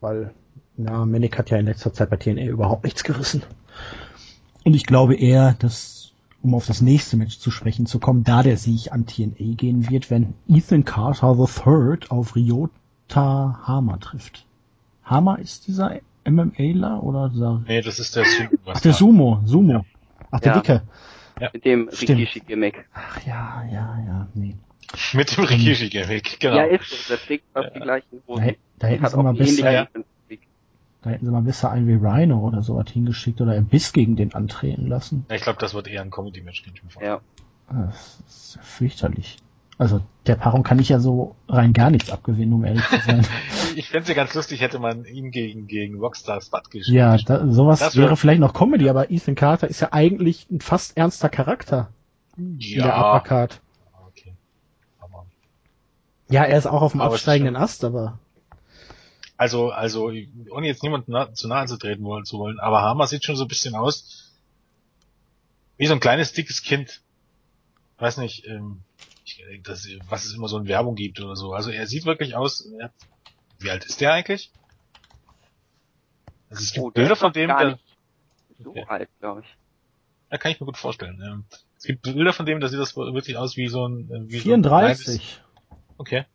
Weil, 0.00 0.34
na, 0.76 1.06
Manic 1.06 1.38
hat 1.38 1.50
ja 1.50 1.58
in 1.58 1.66
letzter 1.66 1.92
Zeit 1.92 2.10
bei 2.10 2.16
TNA 2.16 2.46
überhaupt 2.46 2.84
nichts 2.84 3.04
gerissen. 3.04 3.44
Und 4.64 4.74
ich 4.74 4.84
glaube 4.84 5.14
eher, 5.14 5.54
dass, 5.60 6.01
um 6.42 6.54
auf 6.54 6.66
das 6.66 6.80
nächste 6.80 7.16
Match 7.16 7.38
zu 7.38 7.50
sprechen 7.50 7.86
zu 7.86 7.98
kommen, 7.98 8.24
da 8.24 8.42
der 8.42 8.56
Sieg 8.56 8.92
an 8.92 9.06
TNA 9.06 9.54
gehen 9.56 9.88
wird, 9.90 10.10
wenn 10.10 10.34
Ethan 10.48 10.84
Carter 10.84 11.36
III 11.38 11.98
auf 12.08 12.34
Ryota 12.36 13.60
Hama 13.66 13.96
trifft. 13.98 14.46
Hama 15.04 15.36
ist 15.36 15.66
dieser 15.68 16.00
MMAler 16.24 17.02
oder 17.02 17.28
dieser, 17.28 17.62
Nee, 17.66 17.80
das 17.82 17.98
ist 17.98 18.14
der 18.16 18.24
Sumo. 18.24 18.48
was 18.64 18.76
ach, 18.78 18.80
der 18.80 18.92
da- 18.92 18.98
Sumo, 18.98 19.40
Sumo. 19.44 19.84
Ach, 20.30 20.40
der 20.40 20.52
Ja. 20.54 20.60
Dicke. 20.60 20.82
Mit 21.52 21.64
dem. 21.64 21.88
Rikishi-Gimmick. 21.88 22.84
Ach 22.94 23.18
ja, 23.26 23.64
ja, 23.72 23.98
ja, 24.06 24.28
nee. 24.34 24.54
Mit 25.12 25.36
dem 25.36 25.44
Rikishi-Gimmick, 25.44 26.38
genau. 26.38 26.56
Ja, 26.56 26.64
ist 26.64 26.88
so. 26.88 26.96
Der 27.08 27.18
trägt 27.18 27.44
fast 27.52 27.74
die 27.74 27.80
gleichen 27.80 28.06
Da, 28.26 28.32
Hosen. 28.32 28.42
hätt- 28.44 28.58
da 28.78 28.86
hätten 28.86 29.06
sie 29.06 29.18
auch 29.18 29.22
mal 29.22 29.34
besser, 29.34 29.70
ja. 29.72 29.88
Da 31.02 31.10
hätten 31.10 31.26
sie 31.26 31.32
mal 31.32 31.42
besser 31.42 31.70
einen 31.70 31.86
wie 31.88 31.94
Rhino 31.94 32.38
oder 32.46 32.62
so 32.62 32.76
was 32.76 32.90
hingeschickt 32.90 33.40
oder 33.40 33.52
ein 33.52 33.66
Biss 33.66 33.92
gegen 33.92 34.16
den 34.16 34.34
antreten 34.34 34.86
lassen. 34.86 35.26
Ja, 35.28 35.36
ich 35.36 35.42
glaube, 35.42 35.58
das 35.58 35.74
wird 35.74 35.88
eher 35.88 36.02
ein 36.02 36.10
Comedy-Match, 36.10 36.64
kann 36.64 36.74
ich 36.74 36.82
mir 36.84 36.90
vorstellen. 36.90 37.20
Ja. 37.70 37.86
Das 37.86 38.20
ist 38.28 38.56
ja 38.56 38.62
fürchterlich. 38.62 39.36
Also 39.78 40.00
der 40.26 40.36
Paarung 40.36 40.62
kann 40.62 40.78
ich 40.78 40.90
ja 40.90 41.00
so 41.00 41.34
rein 41.48 41.72
gar 41.72 41.90
nichts 41.90 42.10
abgewinnen, 42.10 42.52
um 42.52 42.64
ehrlich 42.64 42.86
zu 42.88 42.98
sein. 43.00 43.26
Ich 43.74 43.88
fände 43.88 44.06
ja 44.10 44.14
ganz 44.14 44.34
lustig, 44.34 44.60
hätte 44.60 44.78
man 44.78 45.06
ihn 45.06 45.30
gegen, 45.30 45.66
gegen 45.66 45.98
Rockstar 45.98 46.42
Spud 46.42 46.70
gespielt. 46.70 46.94
ja, 46.94 47.16
da, 47.16 47.48
sowas 47.48 47.80
Das 47.80 47.96
wär- 47.96 48.04
wäre 48.04 48.16
vielleicht 48.18 48.40
noch 48.40 48.52
Comedy, 48.52 48.90
aber 48.90 49.10
Ethan 49.10 49.34
Carter 49.34 49.66
ist 49.66 49.80
ja 49.80 49.88
eigentlich 49.92 50.46
ein 50.50 50.60
fast 50.60 50.94
ernster 50.98 51.30
Charakter 51.30 51.88
in 52.36 52.58
der 52.58 52.76
ja. 52.84 52.98
Uppercard. 53.16 53.62
Okay. 54.08 54.34
Aber, 55.00 55.24
Ja, 56.28 56.44
er 56.44 56.58
ist 56.58 56.66
auch 56.66 56.82
auf 56.82 56.92
dem 56.92 57.00
es 57.00 57.06
absteigenden 57.06 57.56
Ast, 57.56 57.82
aber 57.84 58.18
also, 59.42 59.70
also, 59.72 60.04
ohne 60.50 60.66
jetzt 60.68 60.84
niemanden 60.84 61.12
zu 61.34 61.48
nahe 61.48 61.66
zu 61.66 61.76
treten 61.76 62.04
wollen, 62.04 62.24
zu 62.24 62.38
wollen, 62.38 62.60
aber 62.60 62.82
Hammer 62.82 63.08
sieht 63.08 63.24
schon 63.24 63.34
so 63.34 63.44
ein 63.44 63.48
bisschen 63.48 63.74
aus 63.74 64.30
wie 65.78 65.86
so 65.86 65.94
ein 65.94 66.00
kleines, 66.00 66.32
dickes 66.32 66.62
Kind. 66.62 67.02
Weiß 67.98 68.18
nicht, 68.18 68.46
ähm, 68.46 68.84
ich, 69.24 69.42
das, 69.64 69.88
was 70.08 70.24
es 70.26 70.34
immer 70.34 70.46
so 70.46 70.58
in 70.58 70.68
Werbung 70.68 70.94
gibt 70.94 71.20
oder 71.20 71.34
so. 71.34 71.54
Also 71.54 71.70
er 71.70 71.88
sieht 71.88 72.04
wirklich 72.04 72.36
aus, 72.36 72.64
er, 72.78 72.92
wie 73.58 73.68
alt 73.70 73.84
ist 73.84 74.00
der 74.00 74.12
eigentlich? 74.12 74.52
Also 76.50 76.62
es 76.62 76.72
gibt 76.72 76.86
Oh, 76.86 76.90
der 76.90 77.00
Bilder 77.00 77.16
von 77.16 77.32
dem, 77.32 77.48
gar 77.48 77.58
der, 77.58 77.70
nicht 77.72 77.84
so 78.62 78.76
Ja. 78.76 78.84
alt, 78.84 79.08
glaube 79.18 79.40
ich. 79.40 79.46
Ja, 80.30 80.38
kann 80.38 80.52
ich 80.52 80.60
mir 80.60 80.66
gut 80.66 80.78
vorstellen. 80.78 81.20
Ähm, 81.20 81.44
Es 81.76 81.84
gibt 81.84 82.02
Bilder 82.02 82.32
von 82.32 82.46
dem, 82.46 82.60
da 82.60 82.68
sieht 82.68 82.78
das 82.78 82.94
wirklich 82.96 83.36
aus 83.36 83.56
wie 83.56 83.66
so 83.66 83.88
ein, 83.88 84.08
wie 84.28 84.38
34. 84.38 84.44
So 84.44 84.52
ein 84.52 85.18
kleines, 85.18 85.40
okay. 85.96 86.26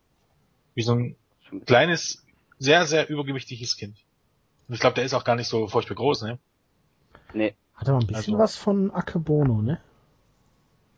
Wie 0.76 0.84
so 0.84 0.94
ein 0.94 1.16
kleines, 1.66 2.27
sehr, 2.60 2.86
sehr 2.86 3.10
übergewichtiges 3.10 3.76
Kind. 3.78 3.98
Und 4.68 4.76
ich 4.76 4.80
glaube, 4.80 4.96
der 4.96 5.06
ist 5.06 5.14
auch 5.14 5.24
gar 5.24 5.36
nicht 5.36 5.48
so 5.48 5.68
furchtbar 5.68 5.96
groß, 5.96 6.24
ne? 6.24 6.40
Nee. 7.34 7.56
Hat 7.76 7.88
er 7.88 7.94
mal 7.94 8.00
ein 8.02 8.08
bisschen 8.08 8.34
Also- 8.34 8.38
was 8.38 8.58
von 8.58 8.92
Akebono, 8.92 9.62
ne? 9.62 9.80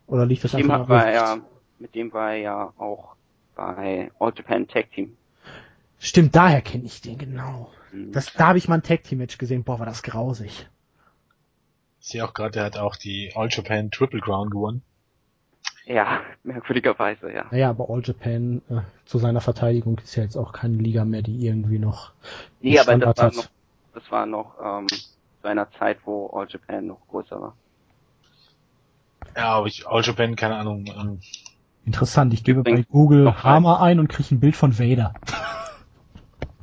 Oder 0.07 0.25
liegt 0.25 0.43
das 0.43 0.53
Mit 0.53 0.63
dem, 0.63 0.71
einfach 0.71 0.83
hat, 0.83 0.89
war 0.89 1.05
er, 1.07 1.13
ja, 1.13 1.37
mit 1.77 1.93
dem 1.93 2.11
war 2.13 2.31
er 2.31 2.37
ja 2.37 2.73
auch 2.77 3.15
bei 3.55 4.11
All 4.19 4.33
Japan 4.35 4.67
Tag 4.67 4.91
Team. 4.91 5.15
Stimmt, 5.99 6.35
daher 6.35 6.61
kenne 6.61 6.85
ich 6.85 7.01
den, 7.01 7.17
genau. 7.17 7.71
Mhm. 7.91 8.11
Das, 8.11 8.33
da 8.33 8.47
habe 8.47 8.57
ich 8.57 8.67
mal 8.67 8.75
ein 8.75 8.83
Tag 8.83 9.03
Team 9.03 9.19
Match 9.19 9.37
gesehen. 9.37 9.63
Boah, 9.63 9.77
war 9.79 9.85
das 9.85 10.01
grausig. 10.01 10.67
Ich 12.01 12.07
sehe 12.07 12.25
auch 12.25 12.33
gerade, 12.33 12.51
der 12.51 12.63
hat 12.63 12.77
auch 12.77 12.95
die 12.95 13.33
All 13.35 13.49
Japan 13.51 13.91
Triple 13.91 14.21
Crown 14.21 14.49
gewonnen. 14.49 14.81
Ja, 15.89 16.21
merkwürdigerweise, 16.43 17.31
ja. 17.33 17.45
Naja, 17.49 17.71
aber 17.71 17.89
All 17.89 18.01
Japan 18.03 18.61
äh, 18.69 18.81
zu 19.05 19.17
seiner 19.17 19.41
Verteidigung 19.41 19.97
ist 19.97 20.15
ja 20.15 20.23
jetzt 20.23 20.37
auch 20.37 20.53
keine 20.53 20.77
Liga 20.77 21.03
mehr, 21.03 21.23
die 21.23 21.45
irgendwie 21.45 21.79
noch 21.79 22.11
Nee, 22.61 22.79
aber 22.79 22.97
das 22.97 23.17
war 23.17 23.25
hat. 23.25 23.35
noch, 23.35 23.49
das 23.95 24.11
war 24.11 24.25
noch 24.25 24.55
ähm, 24.63 24.87
zu 24.87 25.47
einer 25.47 25.69
Zeit, 25.71 25.97
wo 26.05 26.27
All 26.27 26.47
Japan 26.47 26.87
noch 26.87 26.99
größer 27.07 27.41
war. 27.41 27.55
Ja, 29.35 29.55
aber 29.55 29.67
ich, 29.67 29.87
All 29.87 30.03
Japan, 30.03 30.35
keine 30.35 30.57
Ahnung, 30.57 30.85
ähm, 30.87 31.19
Interessant. 31.89 32.35
Ich 32.35 32.43
gebe 32.43 32.61
bei 32.61 32.83
Google 32.83 33.43
Hammer 33.43 33.81
ein 33.81 33.99
und 33.99 34.09
kriege 34.09 34.35
ein 34.35 34.39
Bild 34.39 34.55
von 34.55 34.77
Vader. 34.77 35.15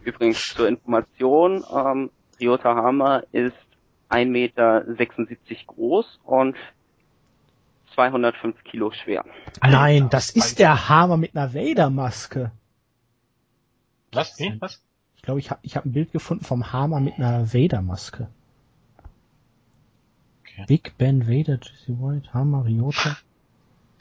Übrigens 0.05 0.55
zur 0.55 0.69
Information, 0.69 1.65
ähm, 1.75 2.11
Ryota 2.41 2.77
Hama 2.77 3.23
ist 3.33 3.57
1,76 4.09 4.27
Meter 4.27 4.85
groß 5.67 6.21
und 6.23 6.55
205 7.95 8.63
Kilo 8.65 8.91
schwer. 8.93 9.25
Nein, 9.63 10.09
das 10.11 10.31
ist 10.31 10.59
der 10.59 10.89
Hammer 10.89 11.17
mit 11.17 11.37
einer 11.37 11.55
Vader-Maske. 11.55 12.51
was? 14.13 14.39
Wie? 14.39 14.61
Was? 14.61 14.83
Ich 15.17 15.23
glaube, 15.23 15.41
ich 15.41 15.51
habe 15.51 15.61
ich 15.63 15.77
hab 15.77 15.85
ein 15.85 15.93
Bild 15.93 16.13
gefunden 16.13 16.45
vom 16.45 16.73
Hammer 16.73 17.01
mit 17.01 17.15
einer 17.15 17.53
Vader-Maske. 17.53 18.29
Okay. 20.43 20.65
Big 20.69 20.97
Ben 20.99 21.27
Vader, 21.27 21.59
Jesse 21.63 21.99
White, 22.01 22.33
Hammer, 22.33 22.65
Ryota, 22.65 23.17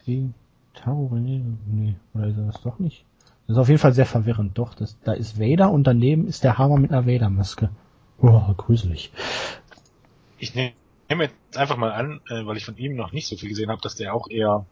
wie 0.05 0.29
Taro 0.73 1.09
René, 1.13 1.41
nee, 1.67 1.95
oder 2.13 2.27
ist 2.27 2.37
er 2.37 2.45
das 2.45 2.61
doch 2.61 2.79
nicht? 2.79 3.05
Das 3.47 3.55
ist 3.55 3.61
auf 3.61 3.67
jeden 3.69 3.79
Fall 3.79 3.93
sehr 3.93 4.05
verwirrend, 4.05 4.57
doch. 4.57 4.73
Das, 4.73 4.97
da 5.03 5.13
ist 5.13 5.39
Vader 5.39 5.71
und 5.71 5.85
daneben 5.85 6.27
ist 6.27 6.43
der 6.43 6.57
Hammer 6.57 6.77
mit 6.77 6.91
einer 6.91 7.05
Vader-Maske. 7.07 7.69
Boah, 8.17 8.53
gruselig. 8.57 9.11
Ich 10.37 10.55
ne- 10.55 10.73
nehme 11.09 11.25
jetzt 11.25 11.57
einfach 11.57 11.77
mal 11.77 11.91
an, 11.91 12.21
äh, 12.29 12.45
weil 12.45 12.57
ich 12.57 12.65
von 12.65 12.77
ihm 12.77 12.95
noch 12.95 13.11
nicht 13.11 13.27
so 13.27 13.35
viel 13.37 13.49
gesehen 13.49 13.69
habe, 13.69 13.81
dass 13.81 13.95
der 13.95 14.13
auch 14.13 14.29
eher, 14.29 14.65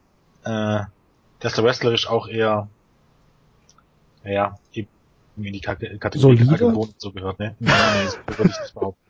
äh, 0.44 0.80
dass 1.40 1.54
der 1.54 1.64
wrestlerisch 1.64 2.08
auch 2.08 2.28
eher, 2.28 2.68
naja, 4.22 4.58
eben 4.72 4.88
in 5.36 5.52
die 5.52 5.60
Kate- 5.60 5.98
Kategorie 5.98 6.36
Solide? 6.44 6.88
So 6.98 7.12
gehört, 7.12 7.38
ne? 7.38 7.54
Nee, 7.60 7.68
nee, 7.68 8.04
das 8.26 8.38
würde 8.38 8.50
ich 8.50 8.60
nicht 8.60 8.74
behaupten. 8.74 9.00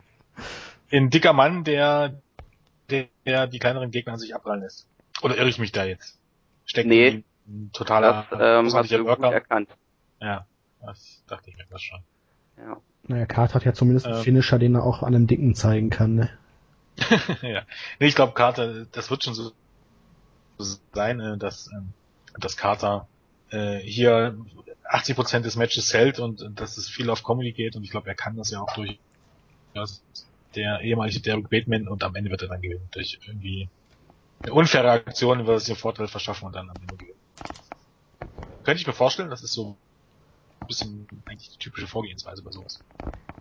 Ein 0.91 1.11
dicker 1.11 1.33
Mann, 1.33 1.65
der, 1.65 2.21
der, 2.91 3.07
der 3.27 3.47
die 3.47 3.59
kleineren 3.59 3.91
Gegner 3.91 4.15
an 4.15 4.19
sich 4.19 4.35
abprallen 4.35 4.63
lässt. 4.63 4.87
Oder 5.23 5.37
irre 5.37 5.49
ich 5.49 5.59
mich 5.59 5.73
da 5.73 5.85
jetzt? 5.85 6.19
Steckt 6.67 6.89
Nee. 6.89 7.25
totaler, 7.73 8.27
Das 8.31 8.41
ähm, 8.41 8.73
hast 8.75 8.91
du 8.91 8.99
gut 8.99 9.07
Worker. 9.07 9.33
erkannt. 9.33 9.69
Ja, 10.21 10.47
das 10.85 11.23
dachte 11.27 11.51
ich 11.51 11.57
mir 11.57 11.65
das 11.71 11.83
schon. 11.83 12.01
Ja. 12.57 12.77
Naja, 13.07 13.27
Kart 13.27 13.55
hat 13.55 13.65
ja 13.65 13.75
zumindest 13.75 14.07
einen 14.07 14.17
Ähm. 14.17 14.23
Finisher, 14.23 14.59
den 14.59 14.75
er 14.77 14.85
auch 14.85 15.03
an 15.03 15.15
einem 15.15 15.27
Dicken 15.27 15.55
zeigen 15.55 15.91
kann, 15.91 16.15
ne? 16.15 16.31
ja. 17.43 17.67
Nee, 17.99 18.07
ich 18.09 18.15
glaube, 18.15 18.35
Carter, 18.35 18.87
das 18.87 19.11
wird 19.11 19.25
schon 19.25 19.35
so 19.35 19.53
sein, 20.93 21.21
äh, 21.21 21.39
dass, 21.39 21.69
ähm, 21.73 21.95
dass 22.39 22.57
Carter 22.57 23.09
äh, 23.51 23.79
hier 23.79 24.37
80% 24.85 25.45
des 25.45 25.57
Matches 25.57 25.93
hält 25.95 26.19
und 26.21 26.43
äh, 26.43 26.51
dass 26.53 26.77
es 26.77 26.89
viel 26.89 27.11
auf 27.11 27.23
Comedy 27.25 27.53
geht 27.53 27.77
und 27.77 27.85
ich 27.85 27.91
glaube, 27.91 28.09
er 28.09 28.15
kann 28.15 28.37
das 28.37 28.51
ja 28.51 28.61
auch 28.61 28.73
durch 28.75 29.01
der 30.55 30.81
ehemalige 30.81 31.21
Derek 31.21 31.51
Bateman 31.51 31.89
und 31.89 32.03
am 32.05 32.15
Ende 32.15 32.31
wird 32.31 32.43
er 32.43 32.49
dann 32.49 32.63
gewinnen. 32.63 32.89
Durch 32.93 33.19
irgendwie 33.27 33.71
eine 34.43 34.55
unfaire 34.55 34.91
Aktion 34.93 35.47
wird 35.47 35.61
sich 35.61 35.71
einen 35.71 35.79
Vorteil 35.79 36.09
verschaffen 36.09 36.47
und 36.47 36.55
dann 36.55 36.71
am 36.71 36.81
Ende 36.83 36.97
gewinnen. 36.97 37.21
Könnte 38.65 38.81
ich 38.81 38.87
mir 38.87 38.93
vorstellen, 38.95 39.31
das 39.31 39.43
ist 39.45 39.53
so 39.53 39.79
ein 40.63 40.67
bisschen 40.69 41.09
eigentlich 41.27 41.51
die 41.51 41.59
typische 41.59 41.87
Vorgehensweise 41.89 42.43
bei 42.43 42.51
sowas. 42.53 42.85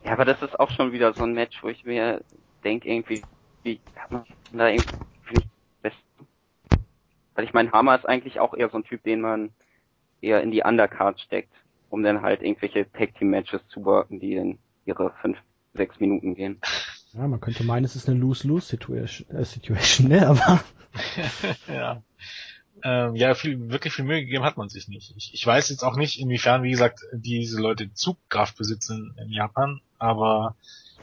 ja, 0.04 0.12
aber 0.14 0.26
das 0.26 0.42
ist 0.42 0.60
auch 0.60 0.70
schon 0.72 0.92
wieder 0.92 1.14
so 1.14 1.24
ein 1.24 1.34
Match, 1.34 1.64
wo 1.64 1.70
ich 1.70 1.84
mir 1.86 2.24
denke, 2.64 2.90
irgendwie, 2.90 3.26
wie 3.64 3.80
hat 3.96 4.12
man 4.12 4.26
da 4.52 4.68
irgendwie 4.68 4.96
nicht 5.32 5.48
besten. 5.82 6.28
Weil 7.36 7.46
ich 7.46 7.54
meine, 7.54 7.72
Hammer 7.72 7.96
ist 7.96 8.06
eigentlich 8.08 8.40
auch 8.40 8.54
eher 8.54 8.70
so 8.70 8.78
ein 8.78 8.84
Typ, 8.84 9.04
den 9.04 9.22
man 9.22 9.50
eher 10.22 10.42
in 10.42 10.52
die 10.52 10.64
Undercard 10.64 11.20
steckt, 11.20 11.54
um 11.90 12.04
dann 12.04 12.22
halt 12.22 12.42
irgendwelche 12.42 12.92
Tag 12.92 13.16
Team 13.16 13.30
Matches 13.30 13.62
zu 13.70 13.84
worken, 13.84 14.20
die 14.20 14.36
in 14.36 14.60
ihre 14.86 15.12
fünf, 15.22 15.38
sechs 15.74 16.00
Minuten 16.00 16.36
gehen. 16.36 16.60
Ja, 17.14 17.28
man 17.28 17.40
könnte 17.40 17.64
meinen, 17.64 17.86
es 17.86 17.96
ist 17.96 18.10
eine 18.10 18.20
Lose-Lose-Situation, 18.20 19.30
äh, 19.36 19.46
Situation, 19.46 20.08
ne? 20.10 20.28
Aber 20.28 20.64
ja. 21.68 22.02
Ähm, 22.84 23.16
ja, 23.16 23.34
viel, 23.34 23.70
wirklich 23.70 23.94
viel 23.94 24.04
Mühe 24.04 24.22
gegeben 24.22 24.44
hat 24.44 24.58
man 24.58 24.68
sich 24.68 24.88
nicht. 24.88 25.14
Ich, 25.16 25.34
ich 25.34 25.46
weiß 25.46 25.70
jetzt 25.70 25.84
auch 25.84 25.96
nicht, 25.96 26.20
inwiefern, 26.20 26.64
wie 26.64 26.72
gesagt, 26.72 27.00
diese 27.14 27.62
Leute 27.62 27.94
Zugkraft 27.94 28.58
besitzen 28.58 29.16
in 29.22 29.30
Japan, 29.30 29.80
aber 30.00 30.56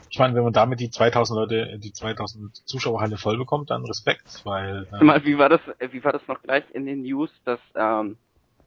ich 0.09 0.19
meine, 0.19 0.35
wenn 0.35 0.43
man 0.43 0.53
damit 0.53 0.79
die 0.79 0.89
2000 0.89 1.37
Leute, 1.37 1.79
die 1.79 1.93
2000 1.93 2.67
Zuschauerhalle 2.67 3.17
voll 3.17 3.37
bekommt, 3.37 3.69
dann 3.69 3.85
Respekt, 3.85 4.41
weil 4.43 4.87
ähm, 4.99 5.07
Mal, 5.07 5.25
wie 5.25 5.37
war 5.37 5.49
das, 5.49 5.61
äh, 5.79 5.89
wie 5.91 6.03
war 6.03 6.11
das 6.11 6.27
noch 6.27 6.41
gleich 6.41 6.63
in 6.73 6.85
den 6.85 7.03
News, 7.03 7.29
dass 7.45 7.59
ähm, 7.75 8.17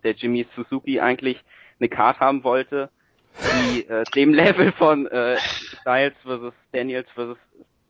der 0.02 0.12
Jimmy 0.12 0.46
Suzuki 0.56 1.00
eigentlich 1.00 1.38
eine 1.78 1.88
Card 1.88 2.20
haben 2.20 2.44
wollte, 2.44 2.90
die 3.38 3.86
äh, 3.86 4.04
dem 4.14 4.32
Level 4.32 4.72
von 4.72 5.06
äh, 5.06 5.36
Styles 5.80 6.14
versus 6.22 6.54
Daniels 6.72 7.08
versus 7.14 7.38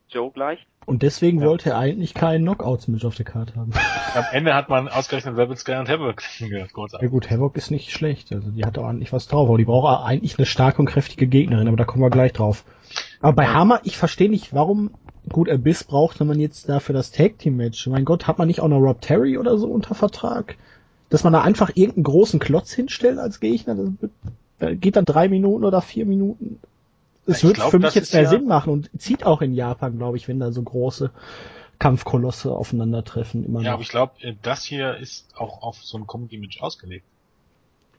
Joe 0.09 0.31
gleicht? 0.31 0.67
und 0.87 1.03
deswegen 1.03 1.41
Ja. 1.41 1.47
wollte 1.47 1.71
er 1.71 1.79
eigentlich 1.79 2.15
keinen 2.15 2.43
Knockouts-Match 2.43 3.05
auf 3.05 3.15
der 3.15 3.25
Karte 3.25 3.57
haben. 3.57 3.73
am 4.15 4.25
Ende 4.33 4.55
hat 4.55 4.69
man 4.69 4.89
ausgerechnet 4.89 5.37
Rebel 5.37 5.57
Sky 5.57 5.77
und 5.77 5.89
Havoc 5.89 6.23
gehört, 6.39 6.71
Ja 7.01 7.09
gut, 7.09 7.31
Havoc 7.31 7.57
ist 7.57 7.71
nicht 7.71 7.91
schlecht, 7.91 8.33
also 8.33 8.51
die 8.51 8.65
hat 8.65 8.79
auch 8.79 8.85
ordentlich 8.85 9.13
was 9.13 9.27
drauf, 9.27 9.49
aber 9.49 9.59
die 9.59 9.65
braucht 9.65 10.05
eigentlich 10.05 10.39
eine 10.39 10.47
starke 10.47 10.79
und 10.81 10.87
kräftige 10.87 11.27
Gegnerin, 11.27 11.69
aber 11.69 11.77
da 11.77 11.85
kommen 11.85 12.03
wir 12.03 12.11
gleich 12.11 12.33
drauf. 12.33 12.65
Aber 13.25 13.37
bei 13.37 13.47
Hammer, 13.47 13.81
ich 13.85 13.97
verstehe 13.97 14.29
nicht, 14.29 14.53
warum, 14.53 14.91
gut, 15.33 15.49
Abyss 15.49 15.85
brauchte 15.85 16.27
man 16.27 16.39
jetzt 16.39 16.69
dafür 16.69 16.95
das 16.95 17.11
Tag 17.11 17.39
Team 17.39 17.57
Match. 17.57 17.87
Mein 17.87 18.05
Gott, 18.05 18.27
hat 18.27 18.37
man 18.37 18.49
nicht 18.49 18.61
auch 18.61 18.69
noch 18.69 18.81
Rob 18.81 19.01
Terry 19.01 19.39
oder 19.39 19.57
so 19.57 19.67
unter 19.69 19.95
Vertrag? 19.95 20.57
Dass 21.09 21.25
man 21.25 21.33
da 21.33 21.41
einfach 21.41 21.71
irgendeinen 21.75 22.05
großen 22.05 22.39
Klotz 22.39 22.73
hinstellt 22.73 23.19
als 23.19 23.41
Gegner, 23.41 23.77
das 23.77 23.89
da 24.59 24.75
geht 24.75 24.97
dann 24.97 25.07
drei 25.07 25.29
Minuten 25.31 25.65
oder 25.65 25.81
vier 25.81 26.05
Minuten. 26.05 26.61
Es 27.27 27.41
Ja, 27.41 27.49
wird 27.49 27.57
glaub, 27.57 27.71
für 27.71 27.79
mich 27.79 27.95
jetzt 27.95 28.13
mehr 28.13 28.25
ja- 28.25 28.29
Sinn 28.29 28.47
machen 28.47 28.71
und 28.75 28.91
zieht 28.99 29.25
auch 29.25 29.41
in 29.41 29.55
Japan, 29.55 29.97
glaube 29.97 30.19
ich, 30.19 30.29
wenn 30.29 30.39
da 30.39 30.53
so 30.53 30.63
große 30.63 31.11
Kampfkolosse 31.79 32.53
aufeinandertreffen 32.55 33.43
immer 33.47 33.61
Ja, 33.61 33.69
noch. 33.69 33.73
aber 33.75 33.83
ich 33.83 33.89
glaube, 33.89 34.13
das 34.43 34.65
hier 34.65 34.99
ist 34.99 35.35
auch 35.39 35.63
auf 35.63 35.83
so 35.83 35.97
ein 35.97 36.07
Comedy-Match 36.07 36.61
ausgelegt. 36.61 37.07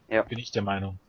Ja. 0.07 0.21
Bin 0.21 0.37
ich 0.37 0.51
der 0.51 0.61
Meinung. 0.61 0.99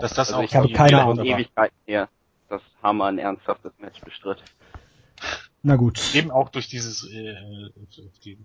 Dass 0.00 0.14
das 0.14 0.30
Also 0.30 0.40
auch 0.40 0.42
ich 0.44 0.56
habe 0.56 0.68
keine 0.72 1.04
Ahnung. 1.04 1.24
Ewigkeiten 1.24 1.76
her, 1.86 2.08
dass 2.48 2.62
Hammer 2.82 3.06
ein 3.06 3.18
ernsthaftes 3.18 3.72
Match 3.78 4.00
bestritt. 4.00 4.42
Na 5.62 5.76
gut. 5.76 6.14
Eben 6.14 6.30
auch 6.30 6.50
durch 6.50 6.68
dieses, 6.68 7.08
äh, 7.10 7.36
die, 8.24 8.38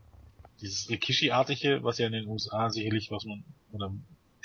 dieses 0.62 0.90
Rikishi-artige, 0.90 1.84
was 1.84 1.98
ja 1.98 2.08
in 2.08 2.14
den 2.14 2.28
USA 2.28 2.70
sicherlich, 2.70 3.12
was 3.12 3.26
man, 3.26 3.44
oder 3.72 3.92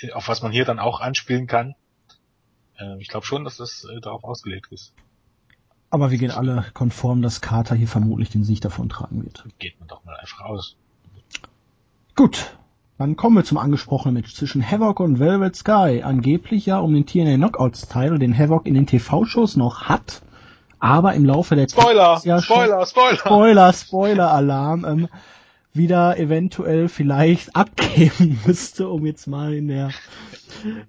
äh, 0.01 0.11
auf 0.11 0.27
was 0.27 0.41
man 0.41 0.51
hier 0.51 0.65
dann 0.65 0.79
auch 0.79 0.99
anspielen 0.99 1.47
kann. 1.47 1.75
Äh, 2.77 2.99
ich 2.99 3.07
glaube 3.07 3.25
schon, 3.25 3.43
dass 3.43 3.57
das 3.57 3.85
äh, 3.85 4.01
darauf 4.01 4.23
ausgelegt 4.23 4.71
ist. 4.71 4.93
Aber 5.89 6.11
wir 6.11 6.17
gehen 6.17 6.31
alle 6.31 6.65
konform, 6.73 7.21
dass 7.21 7.41
Carter 7.41 7.75
hier 7.75 7.87
vermutlich 7.87 8.29
den 8.29 8.43
Sieg 8.43 8.59
davon 8.59 8.89
tragen 8.89 9.23
wird. 9.23 9.45
Geht 9.59 9.79
man 9.79 9.87
doch 9.87 10.03
mal 10.03 10.15
einfach 10.17 10.41
aus. 10.41 10.75
Gut, 12.15 12.57
dann 12.97 13.15
kommen 13.15 13.35
wir 13.35 13.43
zum 13.43 13.57
angesprochenen 13.57 14.13
Match 14.15 14.33
zwischen 14.35 14.69
Havoc 14.69 14.99
und 15.01 15.19
Velvet 15.19 15.55
Sky. 15.55 16.01
Angeblich 16.03 16.65
ja 16.65 16.79
um 16.79 16.93
den 16.93 17.05
TNA 17.05 17.35
Knockouts 17.35 17.87
Title, 17.87 18.19
den 18.19 18.37
Havoc 18.37 18.65
in 18.65 18.73
den 18.73 18.87
TV-Shows 18.87 19.57
noch 19.57 19.83
hat, 19.83 20.21
aber 20.79 21.13
im 21.13 21.25
Laufe 21.25 21.55
der 21.55 21.67
Spoiler! 21.67 22.21
ja 22.23 22.41
schon- 22.41 22.55
Spoiler! 22.55 22.85
Spoiler! 22.85 23.17
Spoiler, 23.17 23.73
Spoiler-Alarm, 23.73 24.85
ähm, 24.85 25.07
wieder 25.73 26.17
eventuell 26.17 26.87
vielleicht 26.87 27.53
abgeben 27.55 28.39
müsste, 28.45 28.87
um 28.87 29.05
jetzt 29.05 29.27
mal 29.27 29.53
in 29.53 29.67
der 29.67 29.89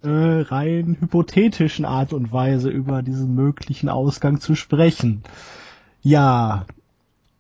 äh, 0.05 0.43
rein 0.43 0.97
hypothetischen 1.01 1.85
Art 1.85 2.13
und 2.13 2.33
Weise 2.33 2.71
über 2.71 3.03
diesen 3.03 3.35
möglichen 3.35 3.89
Ausgang 3.89 4.39
zu 4.41 4.55
sprechen. 4.55 5.25
Ja, 6.03 6.67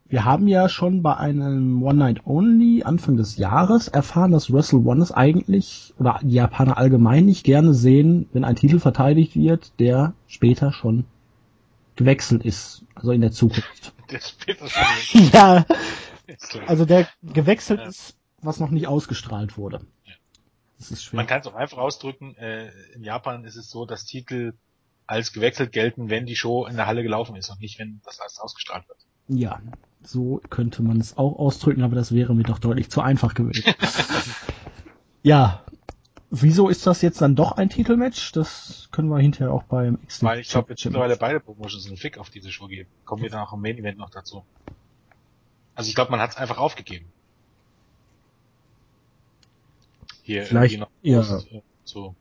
wir 0.08 0.24
haben 0.24 0.46
ja 0.46 0.68
schon 0.68 1.02
bei 1.02 1.16
einem 1.16 1.82
One 1.82 1.98
Night 1.98 2.26
Only 2.26 2.84
Anfang 2.84 3.16
des 3.16 3.36
Jahres 3.36 3.88
erfahren, 3.88 4.30
dass 4.30 4.52
Wrestle 4.52 4.80
One 4.80 5.02
es 5.02 5.10
eigentlich 5.10 5.94
oder 5.98 6.20
die 6.22 6.34
Japaner 6.34 6.78
allgemein 6.78 7.24
nicht 7.24 7.44
gerne 7.44 7.74
sehen, 7.74 8.28
wenn 8.32 8.44
ein 8.44 8.56
Titel 8.56 8.78
verteidigt 8.78 9.34
wird, 9.34 9.72
der 9.80 10.14
später 10.28 10.72
schon 10.72 11.04
gewechselt 11.96 12.44
ist, 12.44 12.84
also 12.94 13.10
in 13.10 13.20
der 13.20 13.32
Zukunft. 13.32 13.94
Der 14.10 14.20
später 14.20 14.68
schon. 14.68 15.30
ja, 15.32 15.66
Also 16.68 16.84
der 16.84 17.08
gewechselt 17.24 17.80
ja. 17.80 17.88
ist, 17.88 18.16
was 18.40 18.60
noch 18.60 18.70
nicht 18.70 18.86
ausgestrahlt 18.86 19.58
wurde. 19.58 19.80
Ja. 20.04 20.12
Das 20.78 20.92
ist 20.92 21.02
schwer. 21.02 21.16
Man 21.16 21.26
kann 21.26 21.40
es 21.40 21.48
auch 21.48 21.56
einfach 21.56 21.78
ausdrücken, 21.78 22.36
äh, 22.36 22.70
in 22.94 23.02
Japan 23.02 23.44
ist 23.44 23.56
es 23.56 23.68
so, 23.68 23.84
dass 23.84 24.04
Titel 24.04 24.52
als 25.08 25.32
gewechselt 25.32 25.72
gelten, 25.72 26.08
wenn 26.08 26.24
die 26.24 26.36
Show 26.36 26.66
in 26.66 26.76
der 26.76 26.86
Halle 26.86 27.02
gelaufen 27.02 27.34
ist 27.34 27.50
und 27.50 27.60
nicht, 27.60 27.80
wenn 27.80 28.00
das 28.04 28.20
alles 28.20 28.38
ausgestrahlt 28.38 28.86
wird. 28.88 28.98
Ja, 29.26 29.60
so 30.06 30.40
könnte 30.50 30.82
man 30.82 31.00
es 31.00 31.16
auch 31.18 31.38
ausdrücken, 31.38 31.82
aber 31.82 31.94
das 31.94 32.12
wäre 32.12 32.34
mir 32.34 32.44
doch 32.44 32.58
deutlich 32.58 32.90
zu 32.90 33.00
einfach 33.00 33.34
gewesen. 33.34 33.64
ja, 35.22 35.64
wieso 36.30 36.68
ist 36.68 36.86
das 36.86 37.02
jetzt 37.02 37.20
dann 37.20 37.34
doch 37.34 37.52
ein 37.52 37.68
Titelmatch? 37.68 38.32
Das 38.32 38.88
können 38.92 39.08
wir 39.08 39.18
hinterher 39.18 39.52
auch 39.52 39.64
beim 39.64 39.98
X. 40.02 40.22
Weil 40.22 40.40
ich 40.40 40.48
glaube, 40.48 40.70
jetzt 40.70 40.84
mittlerweile 40.84 41.16
beide 41.16 41.40
Promotions 41.40 41.86
einen 41.86 41.96
Fick 41.96 42.18
auf 42.18 42.30
diese 42.30 42.50
Show 42.50 42.66
geben. 42.66 42.88
Kommen 43.04 43.22
wir 43.22 43.30
dann 43.30 43.40
auch 43.40 43.52
im 43.52 43.60
Main 43.60 43.78
Event 43.78 43.98
noch 43.98 44.10
dazu. 44.10 44.44
Also 45.74 45.88
ich 45.88 45.94
glaube, 45.94 46.10
man 46.10 46.20
hat 46.20 46.30
es 46.30 46.36
einfach 46.36 46.58
aufgegeben. 46.58 47.06
Hier 50.22 50.44
Vielleicht, 50.44 50.80
noch 50.80 50.90
ja. 51.02 51.20
Äh, 51.20 51.62
so. 51.84 52.14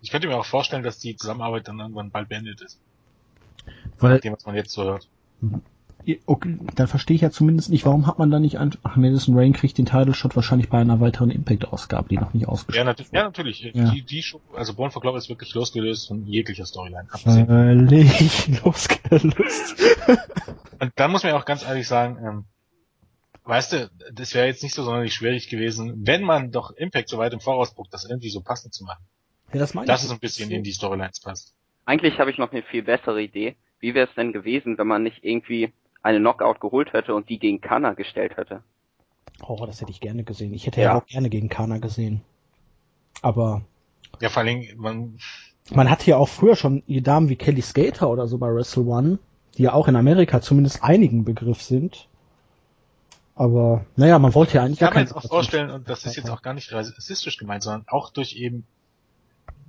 Ich 0.00 0.10
könnte 0.10 0.28
mir 0.28 0.36
auch 0.36 0.44
vorstellen, 0.44 0.84
dass 0.84 0.98
die 0.98 1.16
Zusammenarbeit 1.16 1.66
dann 1.66 1.80
irgendwann 1.80 2.10
bald 2.10 2.28
beendet 2.28 2.60
ist. 2.60 2.78
Weil, 3.98 4.14
nachdem, 4.14 4.34
was 4.34 4.46
man 4.46 4.54
jetzt 4.54 4.70
so 4.70 4.84
hört. 4.84 5.08
Okay, 6.26 6.58
dann 6.74 6.86
verstehe 6.86 7.14
ich 7.14 7.20
ja 7.20 7.30
zumindest 7.30 7.70
nicht, 7.70 7.84
warum 7.84 8.06
hat 8.06 8.18
man 8.18 8.30
da 8.30 8.38
nicht 8.38 8.58
an, 8.58 8.74
ach, 8.82 8.96
Madison 8.96 9.36
Rain 9.36 9.52
kriegt 9.52 9.76
den 9.76 9.84
Title 9.84 10.14
Shot 10.14 10.36
wahrscheinlich 10.36 10.70
bei 10.70 10.78
einer 10.78 11.00
weiteren 11.00 11.30
Impact-Ausgabe, 11.30 12.08
die 12.08 12.16
noch 12.16 12.32
nicht 12.32 12.48
ausgespielt 12.48 12.76
ja, 12.76 12.84
natürlich, 12.84 13.12
ja, 13.12 13.22
natürlich. 13.24 13.60
Ja. 13.74 13.90
Die, 13.90 14.02
die 14.02 14.22
Show, 14.22 14.40
also 14.54 14.74
Born 14.74 14.90
for 14.90 15.02
Glory 15.02 15.18
ist 15.18 15.28
wirklich 15.28 15.52
losgelöst 15.54 16.08
von 16.08 16.24
jeglicher 16.24 16.64
Storyline. 16.64 17.08
Völlig 17.10 18.48
losgelöst. 18.64 19.82
Und 20.80 20.92
dann 20.96 21.10
muss 21.10 21.22
man 21.24 21.32
ja 21.32 21.38
auch 21.38 21.44
ganz 21.44 21.64
ehrlich 21.64 21.86
sagen, 21.86 22.18
ähm, 22.24 22.44
weißt 23.44 23.72
du, 23.72 23.90
das 24.12 24.34
wäre 24.34 24.46
jetzt 24.46 24.62
nicht 24.62 24.74
so 24.74 24.84
sonderlich 24.84 25.14
schwierig 25.14 25.48
gewesen, 25.48 26.06
wenn 26.06 26.22
man 26.22 26.52
doch 26.52 26.70
Impact 26.70 27.08
so 27.08 27.18
weit 27.18 27.32
im 27.32 27.40
Voraus 27.40 27.74
guckt, 27.74 27.92
das 27.92 28.04
irgendwie 28.08 28.30
so 28.30 28.40
passend 28.40 28.72
zu 28.72 28.84
machen. 28.84 29.04
Ja, 29.52 29.58
das 29.58 29.74
meine 29.74 29.86
Dass 29.86 30.04
es 30.04 30.10
ein 30.10 30.18
bisschen 30.18 30.48
so. 30.48 30.54
in 30.54 30.62
die 30.62 30.72
Storylines 30.72 31.20
passt. 31.20 31.54
Eigentlich 31.84 32.18
habe 32.18 32.30
ich 32.30 32.38
noch 32.38 32.52
eine 32.52 32.62
viel 32.62 32.82
bessere 32.82 33.22
Idee. 33.22 33.56
Wie 33.80 33.94
wäre 33.94 34.08
es 34.08 34.14
denn 34.14 34.32
gewesen, 34.32 34.76
wenn 34.76 34.86
man 34.86 35.02
nicht 35.02 35.24
irgendwie 35.24 35.72
eine 36.08 36.20
Knockout 36.20 36.60
geholt 36.60 36.94
hätte 36.94 37.14
und 37.14 37.28
die 37.28 37.38
gegen 37.38 37.60
Kana 37.60 37.92
gestellt 37.92 38.36
hätte. 38.36 38.62
Oh, 39.46 39.64
das 39.66 39.80
hätte 39.80 39.90
ich 39.90 40.00
gerne 40.00 40.24
gesehen. 40.24 40.54
Ich 40.54 40.66
hätte 40.66 40.80
ja, 40.80 40.92
ja 40.92 40.98
auch 40.98 41.06
gerne 41.06 41.28
gegen 41.28 41.48
Kana 41.48 41.78
gesehen. 41.78 42.22
Aber. 43.20 43.62
Ja, 44.20 44.30
vor 44.30 44.42
allem, 44.42 44.66
man. 44.76 45.18
Man 45.70 45.90
hatte 45.90 46.10
ja 46.10 46.16
auch 46.16 46.28
früher 46.28 46.56
schon 46.56 46.82
die 46.86 47.02
Damen 47.02 47.28
wie 47.28 47.36
Kelly 47.36 47.60
Skater 47.60 48.08
oder 48.08 48.26
so 48.26 48.38
bei 48.38 48.48
Wrestle 48.48 48.84
One, 48.84 49.18
die 49.58 49.64
ja 49.64 49.74
auch 49.74 49.86
in 49.86 49.96
Amerika 49.96 50.40
zumindest 50.40 50.82
einigen 50.82 51.24
Begriff 51.24 51.60
sind. 51.60 52.08
Aber, 53.34 53.84
naja, 53.94 54.18
man 54.18 54.34
wollte 54.34 54.54
ja 54.54 54.62
eigentlich. 54.62 54.80
Ich 54.80 54.86
kann 54.86 54.94
mir 54.94 55.00
jetzt 55.00 55.14
auch 55.14 55.28
vorstellen, 55.28 55.70
und 55.70 55.88
das 55.88 56.06
ist 56.06 56.16
jetzt 56.16 56.30
auch 56.30 56.40
gar 56.40 56.54
nicht 56.54 56.72
rassistisch 56.72 57.36
gemeint, 57.36 57.62
sondern 57.62 57.84
auch 57.86 58.10
durch 58.10 58.34
eben, 58.34 58.66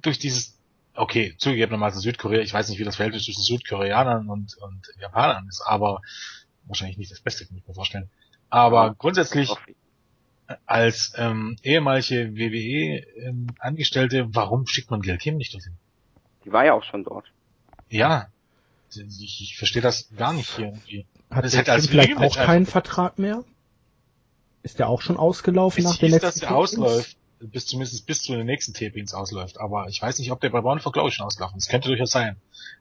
durch 0.02 0.18
dieses 0.18 0.58
okay, 1.00 1.36
zugegebenermaßen 1.38 2.02
Südkorea, 2.02 2.42
ich 2.42 2.54
weiß 2.54 2.70
nicht, 2.70 2.80
wie 2.80 2.84
das 2.84 2.98
Verhältnis 2.98 3.24
zwischen 3.24 3.42
Südkoreanern 3.42 4.30
und, 4.30 4.56
und 4.58 4.82
Japanern 5.00 5.48
ist, 5.48 5.62
aber 5.66 6.02
wahrscheinlich 6.66 6.98
nicht 6.98 7.12
das 7.12 7.22
Beste, 7.22 7.46
kann 7.46 7.58
ich 7.58 7.68
mir 7.68 7.74
vorstellen. 7.74 8.10
Aber 8.50 8.88
ja, 8.88 8.96
grundsätzlich 8.98 9.52
als 10.66 11.14
ähm, 11.16 11.58
ehemalige 11.64 12.36
WWE-Angestellte, 12.36 14.18
ähm, 14.18 14.30
warum 14.34 14.68
schickt 14.68 14.92
man 14.92 15.02
Gail 15.02 15.18
Kim 15.18 15.38
nicht 15.38 15.54
dorthin? 15.54 15.78
Die 16.46 16.52
war 16.52 16.66
ja 16.66 16.74
auch 16.74 16.84
schon 16.84 17.04
dort. 17.04 17.26
Ja, 17.90 18.28
ich, 18.92 19.42
ich 19.42 19.58
verstehe 19.58 19.82
das 19.82 20.10
gar 20.16 20.34
nicht 20.34 20.56
hier 20.56 20.66
irgendwie. 20.66 21.06
Hat 21.30 21.46
es 21.46 21.56
hätte 21.56 21.72
als 21.72 21.88
vielleicht 21.88 22.18
auch 22.18 22.36
keinen 22.36 22.66
Vertrag 22.66 23.20
mehr? 23.20 23.44
Ist 24.64 24.80
der 24.80 24.90
auch 24.90 25.02
schon 25.02 25.18
ausgelaufen 25.18 25.86
es 25.86 25.92
nach 25.92 25.98
der 25.98 26.10
letzten 26.10 26.26
dass 26.26 26.36
der 26.36 26.56
ausläuft 26.56 27.19
bis 27.40 27.66
zumindest 27.66 28.06
bis 28.06 28.22
zu 28.22 28.36
den 28.36 28.46
nächsten 28.46 28.74
Tapings 28.74 29.14
ausläuft. 29.14 29.60
Aber 29.60 29.88
ich 29.88 30.02
weiß 30.02 30.20
nicht, 30.20 30.32
ob 30.32 30.42
der 30.42 30.50
bei 30.50 30.62
Bournemouth 30.62 30.94
glaube 30.94 31.10
ich 31.10 31.16
schon 31.16 31.26
ausgelaufen 31.26 31.58
ist. 31.58 31.70
Könnte 31.70 31.88
durchaus 31.88 32.12
sein. 32.12 32.36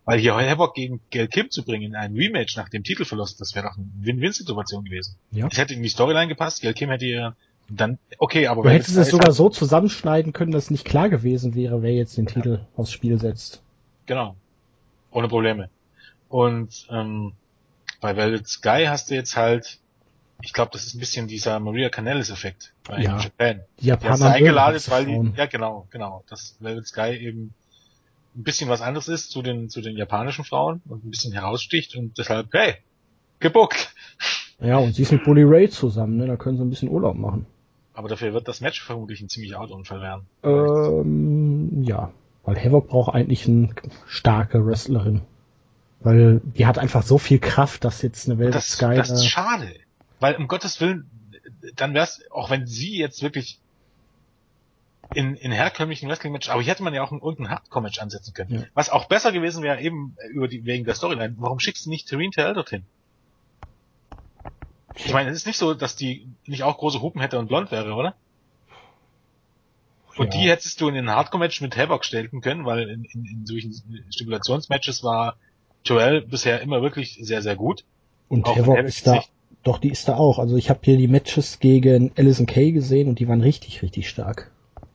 Weil 0.04 0.18
hier 0.18 0.34
Havoc 0.34 0.74
gegen 0.74 1.00
Gail 1.10 1.28
Kim 1.28 1.50
zu 1.50 1.64
bringen 1.64 1.82
in 1.82 1.94
ein 1.94 2.14
Rematch 2.14 2.56
nach 2.56 2.68
dem 2.68 2.82
Titelverlust, 2.82 3.40
das 3.40 3.54
wäre 3.54 3.66
doch 3.66 3.76
eine 3.76 3.86
Win-Win-Situation 4.00 4.84
gewesen. 4.84 5.16
Ja. 5.30 5.48
Es 5.50 5.58
hätte 5.58 5.74
in 5.74 5.82
die 5.82 5.88
Storyline 5.88 6.28
gepasst, 6.28 6.62
Gail 6.62 6.74
Kim 6.74 6.90
hätte 6.90 7.04
ihr 7.04 7.36
dann, 7.70 7.98
okay, 8.18 8.46
aber... 8.46 8.62
Du 8.62 8.70
hättest 8.70 8.96
es 8.96 9.10
sogar 9.10 9.32
so 9.32 9.50
zusammenschneiden 9.50 10.32
können, 10.32 10.52
dass 10.52 10.70
nicht 10.70 10.86
klar 10.86 11.10
gewesen 11.10 11.54
wäre, 11.54 11.82
wer 11.82 11.92
jetzt 11.92 12.16
den 12.16 12.26
Titel 12.26 12.60
ja. 12.60 12.68
aufs 12.76 12.92
Spiel 12.92 13.20
setzt. 13.20 13.62
Genau. 14.06 14.36
Ohne 15.10 15.28
Probleme. 15.28 15.68
Und 16.28 16.86
ähm, 16.90 17.32
bei 18.00 18.16
Velvet 18.16 18.48
Sky 18.48 18.86
hast 18.88 19.10
du 19.10 19.14
jetzt 19.14 19.36
halt 19.36 19.78
ich 20.42 20.52
glaube, 20.52 20.70
das 20.72 20.86
ist 20.86 20.94
ein 20.94 21.00
bisschen 21.00 21.26
dieser 21.26 21.58
Maria 21.58 21.88
Canellis-Effekt 21.88 22.72
bei 22.84 23.00
ja. 23.00 23.18
Japan. 23.18 23.62
Die 23.80 23.86
Japaner 23.86 24.16
die 24.16 24.24
eingeladen, 24.36 24.80
weil 24.88 25.06
die, 25.06 25.32
ja 25.36 25.46
genau, 25.46 25.86
genau, 25.90 26.24
dass 26.28 26.56
Velvet 26.60 26.86
Sky 26.86 27.10
eben 27.10 27.54
ein 28.36 28.44
bisschen 28.44 28.68
was 28.68 28.80
anderes 28.80 29.08
ist 29.08 29.30
zu 29.30 29.42
den, 29.42 29.68
zu 29.68 29.80
den 29.80 29.96
japanischen 29.96 30.44
Frauen 30.44 30.80
und 30.88 31.04
ein 31.04 31.10
bisschen 31.10 31.32
heraussticht 31.32 31.96
und 31.96 32.18
deshalb, 32.18 32.48
hey, 32.52 32.74
gebuckt. 33.40 33.92
Ja, 34.60 34.78
und 34.78 34.94
sie 34.94 35.02
ist 35.02 35.12
mit 35.12 35.24
Bully 35.24 35.42
Ray 35.42 35.68
zusammen, 35.70 36.16
ne? 36.16 36.26
da 36.26 36.36
können 36.36 36.56
sie 36.56 36.64
ein 36.64 36.70
bisschen 36.70 36.88
Urlaub 36.88 37.16
machen. 37.16 37.46
Aber 37.94 38.08
dafür 38.08 38.32
wird 38.32 38.46
das 38.46 38.60
Match 38.60 38.80
vermutlich 38.80 39.20
ein 39.20 39.28
ziemlicher 39.28 39.60
Autounfall 39.60 40.00
werden. 40.00 40.26
Ähm, 40.44 41.82
ja, 41.82 42.12
weil 42.44 42.56
Havoc 42.56 42.88
braucht 42.88 43.12
eigentlich 43.12 43.48
eine 43.48 43.70
starke 44.06 44.64
Wrestlerin. 44.64 45.22
Weil 46.00 46.40
die 46.44 46.64
hat 46.64 46.78
einfach 46.78 47.02
so 47.02 47.18
viel 47.18 47.40
Kraft, 47.40 47.84
dass 47.84 48.02
jetzt 48.02 48.28
eine 48.28 48.38
Welt 48.38 48.54
das, 48.54 48.68
Sky. 48.68 48.94
Das 48.94 49.10
ist 49.10 49.26
schade. 49.26 49.74
Weil 50.20 50.36
um 50.36 50.48
Gottes 50.48 50.80
Willen, 50.80 51.08
dann 51.74 51.94
wär's, 51.94 52.22
auch 52.30 52.50
wenn 52.50 52.66
sie 52.66 52.96
jetzt 52.96 53.22
wirklich 53.22 53.60
in, 55.14 55.36
in 55.36 55.52
herkömmlichen 55.52 56.08
Wrestling-Match, 56.08 56.50
aber 56.50 56.60
hier 56.60 56.72
hätte 56.72 56.82
man 56.82 56.92
ja 56.92 57.02
auch 57.02 57.12
ein, 57.12 57.20
irgendein 57.20 57.50
Hardcore-Match 57.50 57.98
ansetzen 57.98 58.34
können. 58.34 58.54
Ja. 58.54 58.62
Was 58.74 58.90
auch 58.90 59.06
besser 59.06 59.32
gewesen 59.32 59.62
wäre, 59.62 59.80
eben 59.80 60.16
über 60.30 60.48
die, 60.48 60.64
wegen 60.64 60.84
der 60.84 60.94
Storyline. 60.94 61.34
Warum 61.38 61.60
schickst 61.60 61.86
du 61.86 61.90
nicht 61.90 62.08
Terene 62.08 62.30
Taylor 62.30 62.54
dorthin? 62.54 62.84
Ich 64.94 65.12
meine, 65.12 65.30
es 65.30 65.36
ist 65.36 65.46
nicht 65.46 65.58
so, 65.58 65.74
dass 65.74 65.96
die 65.96 66.28
nicht 66.44 66.64
auch 66.64 66.76
große 66.76 67.00
Hupen 67.00 67.20
hätte 67.20 67.38
und 67.38 67.46
blond 67.46 67.70
wäre, 67.70 67.94
oder? 67.94 68.16
Und 70.16 70.34
ja. 70.34 70.40
die 70.40 70.50
hättest 70.50 70.80
du 70.80 70.88
in 70.88 70.96
ein 70.96 71.10
Hardcore-Match 71.10 71.60
mit 71.60 71.76
Havoc 71.76 72.04
stellen 72.04 72.40
können, 72.40 72.66
weil 72.66 72.88
in, 72.90 73.04
in, 73.04 73.24
in 73.24 73.46
solchen 73.46 73.72
Stipulationsmatches 74.10 75.04
war 75.04 75.36
Joel 75.84 76.22
bisher 76.22 76.60
immer 76.60 76.82
wirklich 76.82 77.18
sehr, 77.20 77.40
sehr 77.40 77.54
gut. 77.54 77.84
Und 78.28 78.44
auch 78.44 78.56
Havoc 78.56 78.78
ist 78.78 79.06
da 79.06 79.22
doch, 79.62 79.78
die 79.78 79.90
ist 79.90 80.08
da 80.08 80.16
auch. 80.16 80.38
Also 80.38 80.56
ich 80.56 80.70
habe 80.70 80.80
hier 80.82 80.96
die 80.96 81.08
Matches 81.08 81.58
gegen 81.58 82.12
Alison 82.16 82.46
Kay 82.46 82.72
gesehen 82.72 83.08
und 83.08 83.18
die 83.18 83.28
waren 83.28 83.40
richtig, 83.40 83.82
richtig 83.82 84.08
stark. 84.08 84.50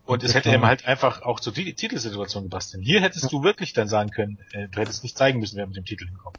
Und 0.05 0.23
es 0.23 0.33
hätte 0.33 0.51
eben 0.51 0.65
halt 0.65 0.85
einfach 0.85 1.21
auch 1.21 1.39
zur 1.39 1.53
Titelsituation 1.53 2.43
gepasst. 2.43 2.73
Denn 2.73 2.81
hier 2.81 3.01
hättest 3.01 3.23
ja. 3.23 3.29
du 3.29 3.43
wirklich 3.43 3.73
dann 3.73 3.87
sagen 3.87 4.09
können, 4.09 4.37
äh, 4.51 4.67
du 4.67 4.79
hättest 4.79 5.03
nicht 5.03 5.17
zeigen 5.17 5.39
müssen, 5.39 5.57
wer 5.57 5.65
mit 5.65 5.77
dem 5.77 5.85
Titel 5.85 6.05
hinkommt. 6.05 6.37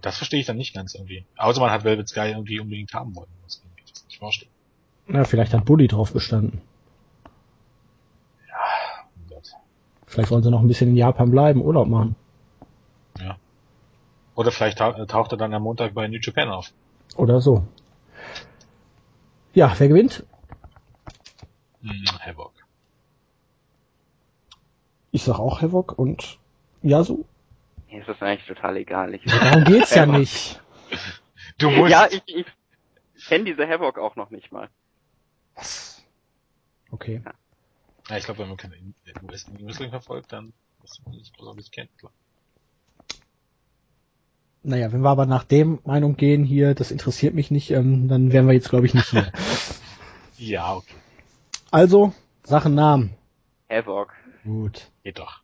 Das 0.00 0.16
verstehe 0.16 0.40
ich 0.40 0.46
dann 0.46 0.56
nicht 0.56 0.74
ganz 0.74 0.94
irgendwie. 0.94 1.24
Außer 1.36 1.60
man 1.60 1.70
hat 1.70 1.84
Velvet 1.84 2.08
Sky 2.08 2.30
irgendwie 2.30 2.60
unbedingt 2.60 2.94
haben 2.94 3.14
wollen. 3.14 3.28
Das 3.44 3.60
kann 3.60 3.70
ich 3.84 4.04
nicht 4.06 4.18
vorstellen. 4.18 4.50
Ja, 5.08 5.24
vielleicht 5.24 5.52
hat 5.52 5.64
Bully 5.64 5.88
drauf 5.88 6.12
bestanden. 6.12 6.60
Ja, 8.48 8.54
oh 9.16 9.34
Gott. 9.34 9.52
Vielleicht 10.06 10.30
wollen 10.30 10.42
sie 10.42 10.50
noch 10.50 10.60
ein 10.60 10.68
bisschen 10.68 10.90
in 10.90 10.96
Japan 10.96 11.30
bleiben, 11.30 11.62
Urlaub 11.62 11.88
machen. 11.88 12.14
Ja. 13.18 13.36
Oder 14.34 14.52
vielleicht 14.52 14.78
taucht 14.78 15.32
er 15.32 15.36
dann 15.36 15.52
am 15.52 15.62
Montag 15.62 15.94
bei 15.94 16.06
New 16.06 16.18
Japan 16.20 16.48
auf. 16.48 16.72
Oder 17.16 17.40
so. 17.40 17.66
Ja, 19.54 19.74
wer 19.78 19.88
gewinnt? 19.88 20.24
Hm, 21.82 22.04
Havoc. 22.20 22.52
Ich 25.10 25.24
sag 25.24 25.38
auch 25.38 25.62
Havoc 25.62 25.98
und 25.98 26.38
Yasu. 26.82 27.24
Mir 27.90 28.00
ist 28.00 28.08
das 28.08 28.20
eigentlich 28.20 28.46
total 28.46 28.76
egal. 28.76 29.14
Ich 29.14 29.24
Darum 29.24 29.64
geht's 29.64 29.94
ja 29.94 30.06
nicht. 30.06 30.60
Du 31.56 31.70
musst. 31.70 31.90
Ja, 31.90 32.06
ich, 32.10 32.22
ich 32.26 32.46
kenne 33.26 33.44
diese 33.44 33.66
Havoc 33.68 33.98
auch 33.98 34.16
noch 34.16 34.30
nicht 34.30 34.52
mal. 34.52 34.68
Was? 35.54 36.04
Okay. 36.90 37.22
Ja, 37.24 37.32
ja 38.10 38.16
ich 38.16 38.24
glaube, 38.24 38.40
wenn 38.40 38.48
man 38.48 38.56
keine 38.56 38.76
Wrestling 39.22 39.90
verfolgt, 39.90 40.32
dann 40.32 40.52
muss 40.80 41.00
man 41.04 41.14
nicht 41.16 41.36
besonders 41.36 41.70
kennen, 41.70 41.90
klar. 41.98 42.12
Naja, 44.62 44.92
wenn 44.92 45.00
wir 45.00 45.10
aber 45.10 45.26
nach 45.26 45.44
dem 45.44 45.78
Meinung 45.84 46.16
gehen 46.16 46.44
hier, 46.44 46.74
das 46.74 46.90
interessiert 46.90 47.34
mich 47.34 47.50
nicht, 47.50 47.70
ähm, 47.70 48.08
dann 48.08 48.32
wären 48.32 48.46
wir 48.46 48.54
jetzt, 48.54 48.70
glaube 48.70 48.86
ich, 48.86 48.94
nicht 48.94 49.08
hier. 49.10 49.30
ja, 50.38 50.74
okay. 50.74 50.94
Also, 51.70 52.12
Sachen 52.42 52.74
Namen. 52.74 53.10
Havoc. 53.70 54.14
Gut. 54.44 54.90
Geht 55.04 55.18
doch. 55.18 55.42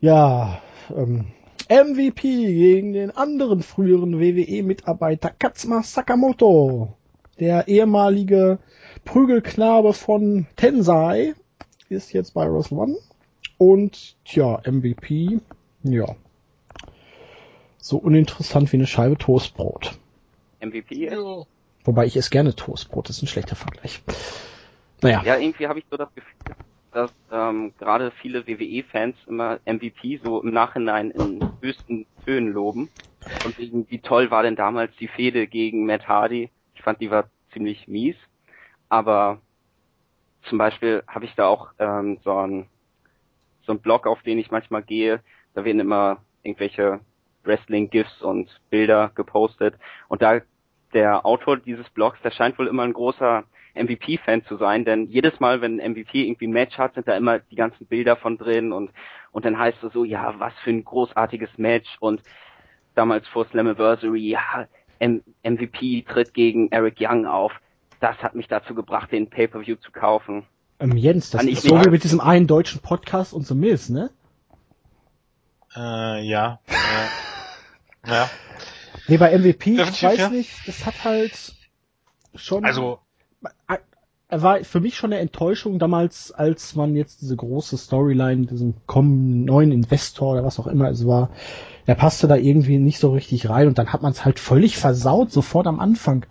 Ja, 0.00 0.60
ähm, 0.94 1.26
MVP 1.68 2.22
gegen 2.22 2.92
den 2.92 3.10
anderen 3.10 3.62
früheren 3.62 4.20
WWE-Mitarbeiter 4.20 5.30
Katsuma 5.30 5.82
Sakamoto. 5.82 6.94
Der 7.38 7.68
ehemalige 7.68 8.58
Prügelknabe 9.04 9.92
von 9.92 10.46
Tensai 10.56 11.34
ist 11.88 12.12
jetzt 12.12 12.34
bei 12.34 12.46
Ross 12.46 12.72
One. 12.72 12.96
Und 13.58 14.16
tja, 14.24 14.60
MVP, 14.64 15.40
ja, 15.82 16.06
so 17.86 17.98
uninteressant 17.98 18.72
wie 18.72 18.76
eine 18.76 18.86
Scheibe 18.86 19.16
Toastbrot. 19.16 19.92
MVP? 20.60 21.08
Ja. 21.08 21.44
Wobei 21.84 22.06
ich 22.06 22.16
esse 22.16 22.30
gerne 22.30 22.54
Toastbrot, 22.54 23.08
das 23.08 23.18
ist 23.18 23.22
ein 23.22 23.28
schlechter 23.28 23.54
Vergleich. 23.54 24.02
Naja. 25.02 25.22
Ja, 25.24 25.36
irgendwie 25.36 25.68
habe 25.68 25.78
ich 25.78 25.84
so 25.88 25.96
das 25.96 26.12
Gefühl, 26.14 26.34
dass 26.92 27.12
ähm, 27.30 27.72
gerade 27.78 28.10
viele 28.22 28.46
WWE-Fans 28.46 29.16
immer 29.28 29.60
MVP 29.66 30.20
so 30.24 30.42
im 30.42 30.52
Nachhinein 30.52 31.12
in 31.12 31.48
höchsten 31.60 32.06
Tönen 32.24 32.52
loben. 32.52 32.88
Und 33.44 33.58
wegen, 33.58 33.86
wie 33.88 34.00
toll 34.00 34.30
war 34.30 34.42
denn 34.42 34.56
damals 34.56 34.92
die 34.98 35.08
Fehde 35.08 35.46
gegen 35.46 35.86
Matt 35.86 36.08
Hardy? 36.08 36.50
Ich 36.74 36.82
fand, 36.82 37.00
die 37.00 37.10
war 37.10 37.28
ziemlich 37.52 37.86
mies. 37.86 38.16
Aber 38.88 39.40
zum 40.48 40.58
Beispiel 40.58 41.02
habe 41.06 41.24
ich 41.24 41.34
da 41.34 41.46
auch 41.46 41.68
ähm, 41.78 42.18
so 42.24 42.36
ein 42.36 42.66
so 43.64 43.72
ein 43.72 43.80
Blog, 43.80 44.06
auf 44.06 44.22
den 44.22 44.38
ich 44.38 44.50
manchmal 44.50 44.82
gehe. 44.82 45.20
Da 45.54 45.64
werden 45.64 45.80
immer 45.80 46.18
irgendwelche 46.42 47.00
Wrestling-GIFs 47.46 48.22
und 48.22 48.48
Bilder 48.70 49.10
gepostet. 49.14 49.74
Und 50.08 50.22
da 50.22 50.40
der 50.92 51.26
Autor 51.26 51.58
dieses 51.58 51.88
Blogs, 51.90 52.18
der 52.22 52.30
scheint 52.30 52.58
wohl 52.58 52.68
immer 52.68 52.82
ein 52.82 52.92
großer 52.92 53.44
MVP-Fan 53.74 54.44
zu 54.46 54.56
sein, 54.56 54.84
denn 54.84 55.06
jedes 55.08 55.38
Mal, 55.40 55.60
wenn 55.60 55.80
ein 55.80 55.92
MVP 55.92 56.26
irgendwie 56.26 56.46
ein 56.46 56.52
Match 56.52 56.78
hat, 56.78 56.94
sind 56.94 57.06
da 57.06 57.16
immer 57.16 57.38
die 57.38 57.56
ganzen 57.56 57.86
Bilder 57.86 58.16
von 58.16 58.38
drin 58.38 58.72
und, 58.72 58.90
und 59.32 59.44
dann 59.44 59.58
heißt 59.58 59.82
es 59.84 59.92
so, 59.92 60.04
ja, 60.04 60.34
was 60.38 60.54
für 60.64 60.70
ein 60.70 60.84
großartiges 60.84 61.50
Match 61.58 61.96
und 62.00 62.22
damals 62.94 63.28
vor 63.28 63.44
Slammiversary, 63.46 64.30
ja, 64.30 64.66
M 64.98 65.22
MVP 65.42 66.06
tritt 66.08 66.32
gegen 66.32 66.72
Eric 66.72 66.96
Young 66.98 67.26
auf. 67.26 67.52
Das 68.00 68.16
hat 68.22 68.34
mich 68.34 68.48
dazu 68.48 68.74
gebracht, 68.74 69.12
den 69.12 69.28
Pay-Per-View 69.28 69.76
zu 69.76 69.92
kaufen. 69.92 70.44
Ähm, 70.80 70.96
Jens, 70.96 71.30
das 71.30 71.44
ist 71.44 71.62
so 71.62 71.84
wie 71.84 71.90
mit 71.90 72.04
diesem 72.04 72.20
einen 72.20 72.46
deutschen 72.46 72.80
Podcast 72.80 73.34
und 73.34 73.46
so 73.46 73.54
Mills, 73.54 73.90
ne? 73.90 74.10
Äh, 75.74 76.22
ja. 76.22 76.60
ja. 78.06 78.30
Nee, 79.08 79.18
bei 79.18 79.36
MVP, 79.36 79.76
Definitiv, 79.76 79.94
ich 79.94 80.02
weiß 80.02 80.18
ja. 80.18 80.28
nicht, 80.30 80.50
das 80.66 80.86
hat 80.86 81.04
halt 81.04 81.54
schon. 82.34 82.64
Also, 82.64 82.98
er 84.28 84.42
war 84.42 84.64
für 84.64 84.80
mich 84.80 84.96
schon 84.96 85.12
eine 85.12 85.20
Enttäuschung 85.20 85.78
damals, 85.78 86.32
als 86.32 86.74
man 86.74 86.96
jetzt 86.96 87.22
diese 87.22 87.36
große 87.36 87.76
Storyline, 87.78 88.46
diesen 88.46 88.74
kommen 88.86 89.44
neuen 89.44 89.70
Investor 89.70 90.32
oder 90.32 90.44
was 90.44 90.58
auch 90.58 90.66
immer 90.66 90.90
es 90.90 91.06
war, 91.06 91.30
der 91.86 91.94
passte 91.94 92.26
da 92.26 92.34
irgendwie 92.34 92.78
nicht 92.78 92.98
so 92.98 93.12
richtig 93.12 93.48
rein 93.48 93.68
und 93.68 93.78
dann 93.78 93.92
hat 93.92 94.02
man 94.02 94.10
es 94.10 94.24
halt 94.24 94.40
völlig 94.40 94.76
versaut, 94.76 95.30
sofort 95.30 95.68
am 95.68 95.78
Anfang. 95.78 96.26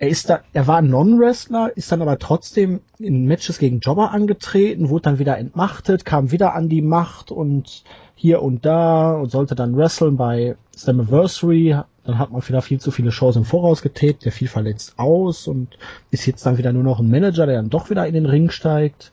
Er 0.00 0.08
ist 0.08 0.30
da, 0.30 0.40
er 0.52 0.66
war 0.66 0.78
ein 0.78 0.88
Non-Wrestler, 0.88 1.76
ist 1.76 1.90
dann 1.90 2.02
aber 2.02 2.18
trotzdem 2.18 2.80
in 2.98 3.26
Matches 3.26 3.58
gegen 3.58 3.80
Jobber 3.80 4.10
angetreten, 4.10 4.88
wurde 4.88 5.02
dann 5.02 5.18
wieder 5.18 5.38
entmachtet, 5.38 6.04
kam 6.04 6.32
wieder 6.32 6.54
an 6.54 6.68
die 6.68 6.82
Macht 6.82 7.30
und 7.30 7.84
hier 8.18 8.42
und 8.42 8.66
da 8.66 9.12
und 9.12 9.30
sollte 9.30 9.54
dann 9.54 9.76
wresteln 9.76 10.16
bei 10.16 10.56
Slammiversary. 10.76 11.76
Dann 12.02 12.18
hat 12.18 12.32
man 12.32 12.46
wieder 12.46 12.62
viel 12.62 12.80
zu 12.80 12.90
viele 12.90 13.12
Shows 13.12 13.36
im 13.36 13.44
Voraus 13.44 13.80
getaped, 13.80 14.24
der 14.24 14.32
fiel 14.32 14.48
verletzt 14.48 14.94
aus 14.98 15.46
und 15.46 15.78
ist 16.10 16.26
jetzt 16.26 16.44
dann 16.44 16.58
wieder 16.58 16.72
nur 16.72 16.82
noch 16.82 16.98
ein 16.98 17.10
Manager, 17.10 17.46
der 17.46 17.56
dann 17.56 17.70
doch 17.70 17.90
wieder 17.90 18.06
in 18.06 18.14
den 18.14 18.26
Ring 18.26 18.50
steigt. 18.50 19.12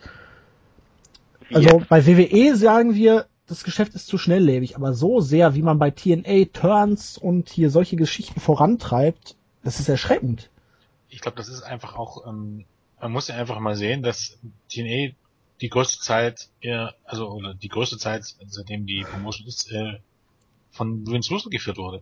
Also 1.53 1.83
bei 1.87 2.07
WWE 2.07 2.55
sagen 2.55 2.95
wir, 2.95 3.27
das 3.45 3.63
Geschäft 3.63 3.93
ist 3.93 4.07
zu 4.07 4.17
schnelllebig, 4.17 4.75
aber 4.75 4.93
so 4.93 5.21
sehr, 5.21 5.53
wie 5.53 5.61
man 5.61 5.77
bei 5.77 5.91
TNA 5.91 6.45
Turns 6.51 7.19
und 7.19 7.49
hier 7.49 7.69
solche 7.69 7.97
Geschichten 7.97 8.39
vorantreibt, 8.39 9.35
das 9.63 9.79
ist 9.79 9.87
erschreckend. 9.87 10.49
ich 11.09 11.21
glaube, 11.21 11.37
das 11.37 11.47
ist 11.47 11.61
einfach 11.61 11.95
auch, 11.95 12.25
ähm, 12.25 12.65
man 12.99 13.11
muss 13.11 13.27
ja 13.27 13.35
einfach 13.35 13.59
mal 13.59 13.75
sehen, 13.75 14.01
dass 14.01 14.39
TNA 14.69 15.13
die 15.61 15.69
größte 15.69 15.99
Zeit, 15.99 16.49
äh, 16.61 16.87
also 17.03 17.29
oder 17.29 17.53
die 17.53 17.69
größte 17.69 17.97
Zeit, 17.97 18.23
seitdem 18.47 18.85
die 18.85 19.05
Promotion 19.09 19.47
ist, 19.47 19.71
äh, 19.71 19.99
von 20.71 21.07
Vince 21.07 21.33
Russell 21.33 21.51
geführt 21.51 21.77
wurde. 21.77 22.01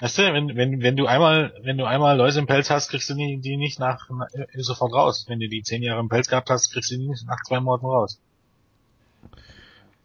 Weißt 0.00 0.18
du, 0.18 0.22
wenn, 0.32 0.56
wenn, 0.56 0.82
wenn 0.82 0.96
du 0.96 1.06
einmal, 1.06 1.54
wenn 1.62 1.78
du 1.78 1.84
einmal 1.84 2.16
Läuse 2.16 2.40
im 2.40 2.46
Pelz 2.46 2.68
hast, 2.68 2.88
kriegst 2.88 3.08
du 3.08 3.14
die, 3.14 3.38
die 3.38 3.56
nicht 3.56 3.78
nach, 3.78 4.10
nach 4.10 4.26
äh, 4.32 4.46
sofort 4.60 4.92
raus. 4.92 5.26
Wenn 5.28 5.38
du 5.38 5.48
die 5.48 5.62
zehn 5.62 5.82
Jahre 5.82 6.00
im 6.00 6.08
Pelz 6.08 6.28
gehabt 6.28 6.50
hast, 6.50 6.72
kriegst 6.72 6.90
du 6.90 6.96
die 6.96 7.08
nicht 7.08 7.26
nach 7.26 7.40
zwei 7.46 7.60
Monaten 7.60 7.86
raus. 7.86 8.20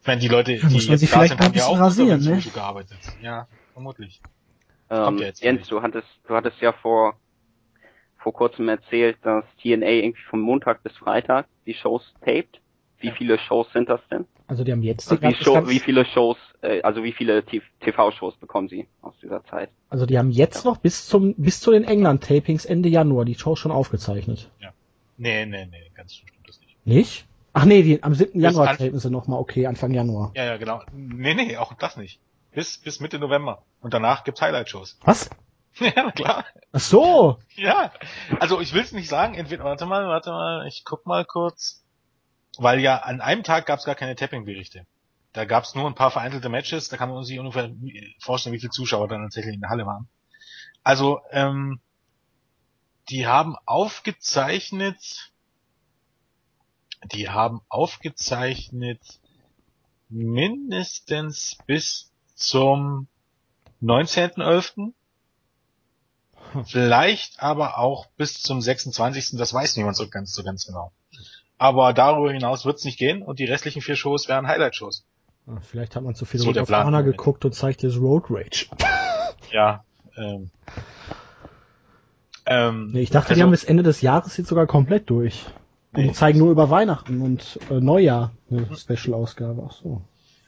Ich 0.00 0.06
meine, 0.06 0.20
die 0.20 0.28
Leute, 0.28 0.56
die 0.56 0.80
sich 0.80 1.10
da 1.10 1.26
sind, 1.26 1.40
haben 1.40 1.54
ja 1.54 1.66
auch 1.66 1.78
rasieren, 1.78 2.22
ne? 2.22 2.40
Gearbeitet. 2.54 2.98
Ja, 3.20 3.48
vermutlich. 3.74 4.20
Ähm, 4.88 5.04
Kommt 5.04 5.20
ja 5.20 5.26
jetzt 5.26 5.42
Jens, 5.42 5.68
du 5.68 5.82
hattest, 5.82 6.08
du 6.26 6.34
hattest 6.34 6.60
ja 6.60 6.72
vor, 6.72 7.19
vor 8.22 8.32
kurzem 8.32 8.68
erzählt, 8.68 9.18
dass 9.22 9.44
TNA 9.62 9.86
irgendwie 9.88 10.22
von 10.28 10.40
Montag 10.40 10.82
bis 10.82 10.92
Freitag 10.96 11.46
die 11.66 11.74
Shows 11.74 12.14
taped. 12.24 12.60
Wie 12.98 13.08
Ja. 13.08 13.14
viele 13.14 13.38
Shows 13.38 13.66
sind 13.72 13.88
das 13.88 14.00
denn? 14.10 14.26
Also 14.46 14.62
die 14.62 14.72
haben 14.72 14.82
jetzt 14.82 15.10
Also 15.10 15.22
wie, 15.22 15.30
das 15.32 15.38
Show, 15.38 15.54
Ganze- 15.54 15.70
wie 15.70 15.78
viele 15.80 16.04
Shows, 16.04 16.36
äh, 16.60 16.82
also 16.82 17.02
wie 17.02 17.12
viele 17.12 17.42
TV-Shows 17.44 18.36
bekommen 18.36 18.68
sie 18.68 18.86
aus 19.00 19.14
dieser 19.22 19.42
Zeit? 19.44 19.70
also 19.88 20.04
die 20.06 20.18
haben 20.18 20.30
jetzt 20.30 20.64
noch 20.66 20.76
bis 20.78 21.06
zum 21.06 21.34
bis 21.36 21.60
zu 21.60 21.70
den 21.72 21.84
England 21.84 22.22
Tapings 22.24 22.64
Ende 22.66 22.88
Januar 22.90 23.24
die 23.24 23.34
Show 23.36 23.56
schon 23.56 23.72
aufgezeichnet. 23.72 24.50
Nee, 25.16 25.44
nee, 25.46 25.66
nee, 25.66 25.90
ganz 25.94 26.12
so 26.12 26.26
stimmt 26.26 26.46
das 26.48 26.60
nicht. 26.60 26.76
Nicht? 26.86 27.26
Ach 27.52 27.64
nee, 27.64 27.82
die, 27.82 28.02
am 28.02 28.14
7. 28.14 28.32
Bis 28.32 28.42
Januar 28.42 28.68
an- 28.68 28.76
tapen 28.78 28.98
sie 28.98 29.10
noch 29.10 29.26
mal, 29.28 29.36
okay, 29.38 29.66
Anfang 29.66 29.92
Januar. 29.92 30.32
Ja, 30.34 30.44
ja, 30.44 30.56
genau. 30.56 30.82
Nee, 30.94 31.34
nee, 31.34 31.56
auch 31.56 31.72
das 31.74 31.96
nicht. 31.96 32.20
Bis, 32.52 32.78
bis 32.78 33.00
Mitte 33.00 33.18
November. 33.18 33.62
Und 33.80 33.92
danach 33.94 34.24
gibt's 34.24 34.40
Highlight-Shows. 34.42 34.98
Was? 35.04 35.30
ja, 35.96 36.10
klar. 36.12 36.44
Ach 36.72 36.80
so. 36.80 37.38
Ja. 37.56 37.92
Also 38.38 38.60
ich 38.60 38.72
will's 38.74 38.92
nicht 38.92 39.08
sagen, 39.08 39.34
entweder, 39.34 39.64
warte 39.64 39.86
mal, 39.86 40.06
warte 40.06 40.30
mal, 40.30 40.66
ich 40.66 40.84
guck 40.84 41.06
mal 41.06 41.24
kurz. 41.24 41.82
Weil 42.58 42.80
ja 42.80 42.98
an 42.98 43.20
einem 43.20 43.42
Tag 43.42 43.66
gab's 43.66 43.84
gar 43.84 43.94
keine 43.94 44.16
Tapping-Berichte. 44.16 44.86
Da 45.32 45.44
gab's 45.44 45.74
nur 45.74 45.86
ein 45.86 45.94
paar 45.94 46.10
vereinzelte 46.10 46.48
Matches, 46.48 46.88
da 46.88 46.96
kann 46.96 47.08
man 47.08 47.22
sich 47.24 47.38
ungefähr 47.38 47.70
vorstellen, 48.18 48.54
wie 48.54 48.60
viele 48.60 48.72
Zuschauer 48.72 49.08
dann 49.08 49.22
tatsächlich 49.22 49.54
in 49.54 49.60
der 49.60 49.70
Halle 49.70 49.86
waren. 49.86 50.08
Also, 50.82 51.20
ähm, 51.30 51.80
die 53.08 53.26
haben 53.26 53.56
aufgezeichnet, 53.64 55.32
die 57.12 57.28
haben 57.28 57.60
aufgezeichnet 57.68 59.00
mindestens 60.08 61.56
bis 61.66 62.12
zum 62.34 63.06
19.11. 63.82 64.92
Vielleicht 66.66 67.42
aber 67.42 67.78
auch 67.78 68.06
bis 68.16 68.42
zum 68.42 68.60
26. 68.60 69.36
Das 69.38 69.54
weiß 69.54 69.76
niemand 69.76 69.96
so 69.96 70.08
ganz, 70.08 70.32
so 70.32 70.42
ganz 70.42 70.66
genau. 70.66 70.92
Aber 71.58 71.92
darüber 71.92 72.32
hinaus 72.32 72.64
wird's 72.64 72.84
nicht 72.84 72.98
gehen 72.98 73.22
und 73.22 73.38
die 73.38 73.44
restlichen 73.44 73.82
vier 73.82 73.96
Shows 73.96 74.28
wären 74.28 74.46
Highlight-Shows. 74.48 75.04
Vielleicht 75.62 75.96
hat 75.96 76.02
man 76.02 76.14
zu 76.14 76.24
viel 76.24 76.40
So 76.40 76.52
Plan. 76.52 76.86
Honor 76.86 77.02
geguckt 77.02 77.44
und 77.44 77.54
zeigt 77.54 77.82
jetzt 77.82 77.96
Road 77.98 78.24
Rage. 78.30 78.66
Ja. 79.52 79.84
Ähm, 80.16 80.50
ähm, 82.46 82.90
Nee, 82.92 83.00
ich 83.02 83.10
dachte, 83.10 83.30
also- 83.30 83.38
die 83.38 83.42
haben 83.42 83.50
bis 83.50 83.64
Ende 83.64 83.82
des 83.82 84.00
Jahres 84.00 84.36
jetzt 84.36 84.48
sogar 84.48 84.66
komplett 84.66 85.10
durch. 85.10 85.46
Und 85.92 86.02
Nee. 86.02 86.08
die 86.08 86.12
zeigen 86.14 86.38
nur 86.38 86.52
über 86.52 86.70
Weihnachten 86.70 87.20
und 87.20 87.58
äh, 87.68 87.80
Neujahr 87.80 88.30
eine 88.50 88.68
Special-Ausgabe. 88.76 89.66
Ach 89.68 89.72
so. 89.72 90.02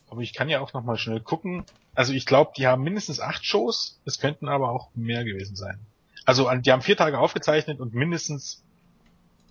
Aber 0.08 0.20
ich 0.20 0.34
kann 0.34 0.48
ja 0.48 0.60
auch 0.60 0.72
noch 0.72 0.84
mal 0.84 0.96
schnell 0.96 1.20
gucken. 1.20 1.64
Also 1.94 2.12
ich 2.12 2.26
glaube, 2.26 2.52
die 2.56 2.66
haben 2.66 2.82
mindestens 2.82 3.20
acht 3.20 3.44
Shows. 3.44 4.00
Es 4.04 4.18
könnten 4.18 4.48
aber 4.48 4.70
auch 4.70 4.90
mehr 4.94 5.24
gewesen 5.24 5.56
sein. 5.56 5.78
Also 6.24 6.50
die 6.50 6.72
haben 6.72 6.82
vier 6.82 6.96
Tage 6.96 7.18
aufgezeichnet 7.18 7.80
und 7.80 7.94
mindestens, 7.94 8.62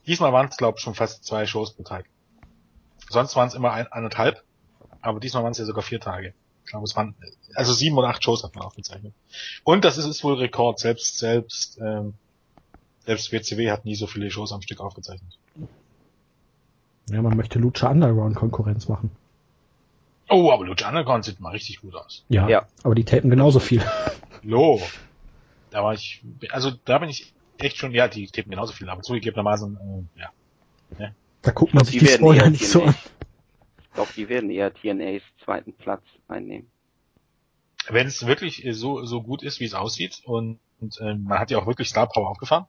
diesmal 0.08 0.34
waren 0.34 0.48
es 0.48 0.58
glaube 0.58 0.78
ich 0.78 0.84
schon 0.84 0.96
fast 0.96 1.26
zwei 1.26 1.46
Shows 1.46 1.74
pro 1.74 1.84
Tag. 1.84 2.06
Sonst 3.10 3.36
waren 3.36 3.48
es 3.48 3.54
immer 3.54 3.74
ein, 3.74 3.88
anderthalb, 3.92 4.44
aber 5.02 5.20
diesmal 5.20 5.44
waren 5.44 5.52
es 5.52 5.58
ja 5.58 5.66
sogar 5.66 5.84
vier 5.84 6.00
Tage. 6.00 6.34
Ich 6.64 6.72
glaube, 6.72 6.86
es 6.86 6.96
waren, 6.96 7.16
also 7.56 7.74
sieben 7.74 7.98
oder 7.98 8.08
acht 8.08 8.24
Shows 8.24 8.44
hat 8.44 8.56
man 8.56 8.64
aufgezeichnet. 8.64 9.14
Und 9.64 9.84
das 9.84 9.98
ist, 9.98 10.06
ist 10.06 10.24
wohl 10.24 10.36
Rekord. 10.36 10.80
Selbst, 10.80 11.18
selbst, 11.20 11.80
ähm, 11.82 12.14
selbst 13.06 13.32
WCW 13.34 13.70
hat 13.72 13.84
nie 13.84 13.96
so 13.96 14.08
viele 14.08 14.32
Shows 14.32 14.54
am 14.54 14.62
Stück 14.62 14.80
aufgezeichnet. 14.80 15.38
Ja, 17.10 17.22
man 17.22 17.36
möchte 17.36 17.60
Lucha 17.60 17.90
Underground 17.90 18.36
Konkurrenz 18.36 18.88
machen. 18.88 19.12
Oh, 20.32 20.52
aber 20.52 20.66
Lucha 20.66 20.88
Underground 20.90 21.26
sieht 21.26 21.40
mal 21.40 21.50
richtig 21.52 21.82
gut 21.82 21.94
aus. 21.96 22.26
Ja, 22.30 22.48
Ja. 22.48 22.68
aber 22.84 22.96
die 22.96 23.04
tapen 23.04 23.30
genauso 23.30 23.60
viel. 23.60 23.84
Lo. 24.44 24.82
Da 25.70 25.84
war 25.84 25.94
ich, 25.94 26.24
also 26.50 26.72
da 26.86 26.98
bin 26.98 27.10
ich 27.10 27.34
echt 27.58 27.78
schon, 27.78 27.92
ja, 27.92 28.08
die 28.08 28.28
tippen 28.28 28.50
genauso 28.52 28.74
viel, 28.74 28.90
aber 28.90 29.02
zugegebenermaßen, 29.02 30.08
äh, 30.18 30.20
ja. 30.22 30.32
Da 31.42 31.52
guckt 31.52 31.74
man 31.74 31.84
Ich 31.84 31.90
sich 31.92 32.00
glaub, 32.00 32.08
die 32.10 32.14
die 32.14 32.18
Spoiler 32.18 32.50
nicht 32.50 32.68
so 32.68 32.84
an. 32.84 32.96
Ich 33.84 33.94
glaube, 33.94 34.12
die 34.16 34.30
werden 34.30 34.50
eher 34.52 34.74
TNAs 34.74 35.22
zweiten 35.44 35.74
Platz 35.74 36.04
einnehmen. 36.28 36.70
Wenn 37.90 38.08
es 38.08 38.26
wirklich 38.28 38.66
äh, 38.66 38.74
so, 38.74 39.04
so 39.06 39.22
gut 39.24 39.42
ist, 39.44 39.60
wie 39.60 39.66
es 39.66 39.74
aussieht 39.74 40.22
und, 40.26 40.60
und 40.80 41.00
äh, 41.02 41.16
man 41.16 41.40
hat 41.40 41.50
ja 41.52 41.58
auch 41.58 41.66
wirklich 41.68 41.90
Star 41.90 42.08
Power 42.08 42.30
aufgefahren. 42.30 42.66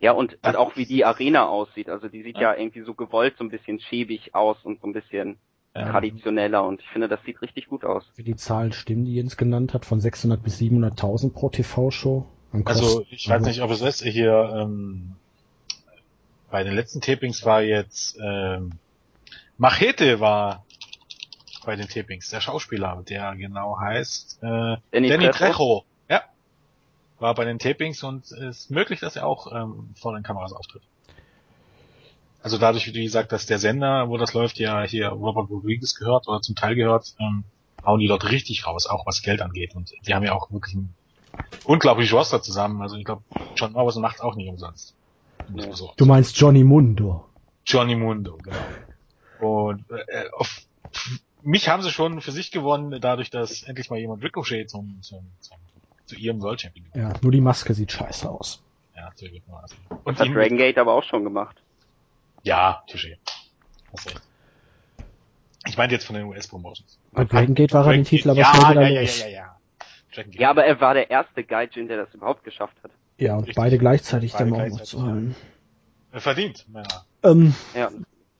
Ja, 0.00 0.12
und, 0.12 0.34
und 0.42 0.56
auch 0.56 0.74
wie 0.76 0.86
die 0.86 1.04
Arena 1.04 1.46
aussieht. 1.46 1.88
Also 1.88 2.08
die 2.08 2.22
sieht 2.22 2.36
Ja. 2.36 2.52
ja 2.54 2.58
irgendwie 2.58 2.80
so 2.82 2.94
gewollt 2.94 3.34
so 3.38 3.44
ein 3.44 3.50
bisschen 3.50 3.78
schäbig 3.78 4.34
aus 4.34 4.56
und 4.64 4.80
so 4.80 4.86
ein 4.88 4.92
bisschen 4.92 5.38
traditioneller 5.74 6.64
und 6.64 6.80
ich 6.80 6.88
finde, 6.88 7.08
das 7.08 7.22
sieht 7.24 7.40
richtig 7.40 7.68
gut 7.68 7.84
aus. 7.84 8.04
Wie 8.16 8.24
die 8.24 8.36
Zahlen 8.36 8.72
stimmen, 8.72 9.04
die 9.04 9.14
Jens 9.14 9.36
genannt 9.36 9.72
hat, 9.74 9.86
von 9.86 10.00
600 10.00 10.42
bis 10.42 10.58
700.000 10.58 11.32
pro 11.32 11.48
TV-Show. 11.48 12.26
Also 12.64 13.06
ich 13.08 13.28
weiß 13.28 13.42
nicht, 13.44 13.62
ob 13.62 13.70
es 13.70 13.80
ist, 13.80 14.02
hier 14.02 14.52
ähm, 14.54 15.14
bei 16.50 16.64
den 16.64 16.74
letzten 16.74 17.00
Tapings 17.00 17.46
war 17.46 17.62
jetzt 17.62 18.18
ähm, 18.22 18.72
Machete 19.56 20.20
war 20.20 20.64
bei 21.64 21.76
den 21.76 21.88
Tapings, 21.88 22.28
der 22.28 22.40
Schauspieler, 22.40 23.02
der 23.08 23.34
genau 23.36 23.78
heißt 23.78 24.42
äh, 24.42 24.76
Danny 24.90 25.08
Danny 25.08 25.30
Trejo? 25.30 25.52
Trejo. 25.52 25.84
Ja. 26.10 26.22
war 27.18 27.34
bei 27.34 27.44
den 27.44 27.58
Tapings 27.58 28.02
und 28.02 28.24
es 28.24 28.32
ist 28.32 28.70
möglich, 28.70 29.00
dass 29.00 29.16
er 29.16 29.26
auch 29.26 29.50
ähm, 29.52 29.94
vor 29.94 30.12
den 30.12 30.22
Kameras 30.22 30.52
auftritt. 30.52 30.82
Also 32.42 32.58
dadurch, 32.58 32.92
wie 32.92 33.04
gesagt, 33.04 33.32
dass 33.32 33.46
der 33.46 33.58
Sender, 33.58 34.08
wo 34.08 34.16
das 34.16 34.34
läuft, 34.34 34.58
ja 34.58 34.82
hier 34.82 35.08
Robert 35.08 35.48
Rodriguez 35.48 35.94
gehört 35.94 36.26
oder 36.28 36.40
zum 36.40 36.54
Teil 36.56 36.74
gehört, 36.74 37.14
ähm, 37.20 37.44
hauen 37.84 38.00
die 38.00 38.08
dort 38.08 38.30
richtig 38.30 38.66
raus, 38.66 38.86
auch 38.86 39.06
was 39.06 39.22
Geld 39.22 39.40
angeht. 39.42 39.74
Und 39.74 39.92
die 40.06 40.14
haben 40.14 40.24
ja 40.24 40.34
auch 40.34 40.50
wirklich 40.50 40.74
ein 40.74 40.94
unglaublich 41.64 42.12
Roster 42.12 42.42
zusammen. 42.42 42.82
Also 42.82 42.96
ich 42.96 43.04
glaube, 43.04 43.22
John 43.56 43.72
Morrison 43.72 44.02
macht 44.02 44.20
auch 44.20 44.34
nicht 44.34 44.48
umsonst. 44.48 44.94
Ja. 45.54 45.72
So. 45.72 45.92
Du 45.96 46.06
meinst 46.06 46.36
Johnny 46.38 46.64
Mundo. 46.64 47.26
Johnny 47.64 47.94
Mundo, 47.94 48.38
genau. 48.42 48.56
Und 49.40 49.84
äh, 49.90 50.24
auf, 50.36 50.62
mich 51.42 51.68
haben 51.68 51.82
sie 51.82 51.90
schon 51.90 52.20
für 52.20 52.32
sich 52.32 52.50
gewonnen, 52.50 53.00
dadurch, 53.00 53.30
dass 53.30 53.62
endlich 53.62 53.90
mal 53.90 53.98
jemand 53.98 54.22
Ricochet 54.22 54.68
zum, 54.68 54.98
zum, 55.02 55.26
zum 55.40 55.58
zu 56.06 56.16
ihrem 56.16 56.42
World 56.42 56.60
Champion 56.60 56.90
gemacht 56.90 57.14
Ja, 57.14 57.20
nur 57.22 57.32
die 57.32 57.40
Maske 57.40 57.74
sieht 57.74 57.92
scheiße 57.92 58.28
aus. 58.28 58.62
hat. 58.94 59.70
Ja. 59.70 59.78
Das 59.88 59.98
Und 60.04 60.18
hat 60.18 60.26
ihm, 60.26 60.34
Dragon 60.34 60.58
Gate 60.58 60.78
aber 60.78 60.92
auch 60.92 61.04
schon 61.04 61.24
gemacht. 61.24 61.62
Ja, 62.42 62.82
Touché. 62.88 63.16
Recht. 64.06 64.20
Ich 65.68 65.76
meinte 65.76 65.94
jetzt 65.94 66.04
von 66.04 66.16
den 66.16 66.24
US-Promotions. 66.24 66.98
Bei 67.12 67.24
Dragon 67.24 67.54
Gate 67.54 67.72
war 67.72 67.86
er 67.86 67.92
den 67.92 68.04
Titel 68.04 68.30
aber 68.30 68.40
ja, 68.40 68.54
schnell 68.54 68.70
wieder 68.70 68.82
ja, 68.82 68.88
ja, 68.88 69.00
ja, 69.00 69.26
ja, 69.26 69.28
ja. 69.28 70.24
Ja, 70.32 70.50
aber 70.50 70.64
er 70.64 70.80
war 70.80 70.94
der 70.94 71.10
erste 71.10 71.42
Gaijin, 71.42 71.88
der 71.88 72.04
das 72.04 72.12
überhaupt 72.14 72.44
geschafft 72.44 72.76
hat. 72.82 72.90
Ja, 73.16 73.34
und 73.34 73.40
Richtig. 73.40 73.56
beide 73.56 73.78
gleichzeitig 73.78 74.32
Beide 74.32 74.50
dann 74.50 74.60
auch 74.60 74.68
noch 74.68 74.82
zu 74.82 75.02
halten. 75.02 75.36
Äh, 76.12 76.20
Verdient, 76.20 76.66
Männer. 76.68 77.06
Ähm, 77.22 77.54
Ja, 77.74 77.90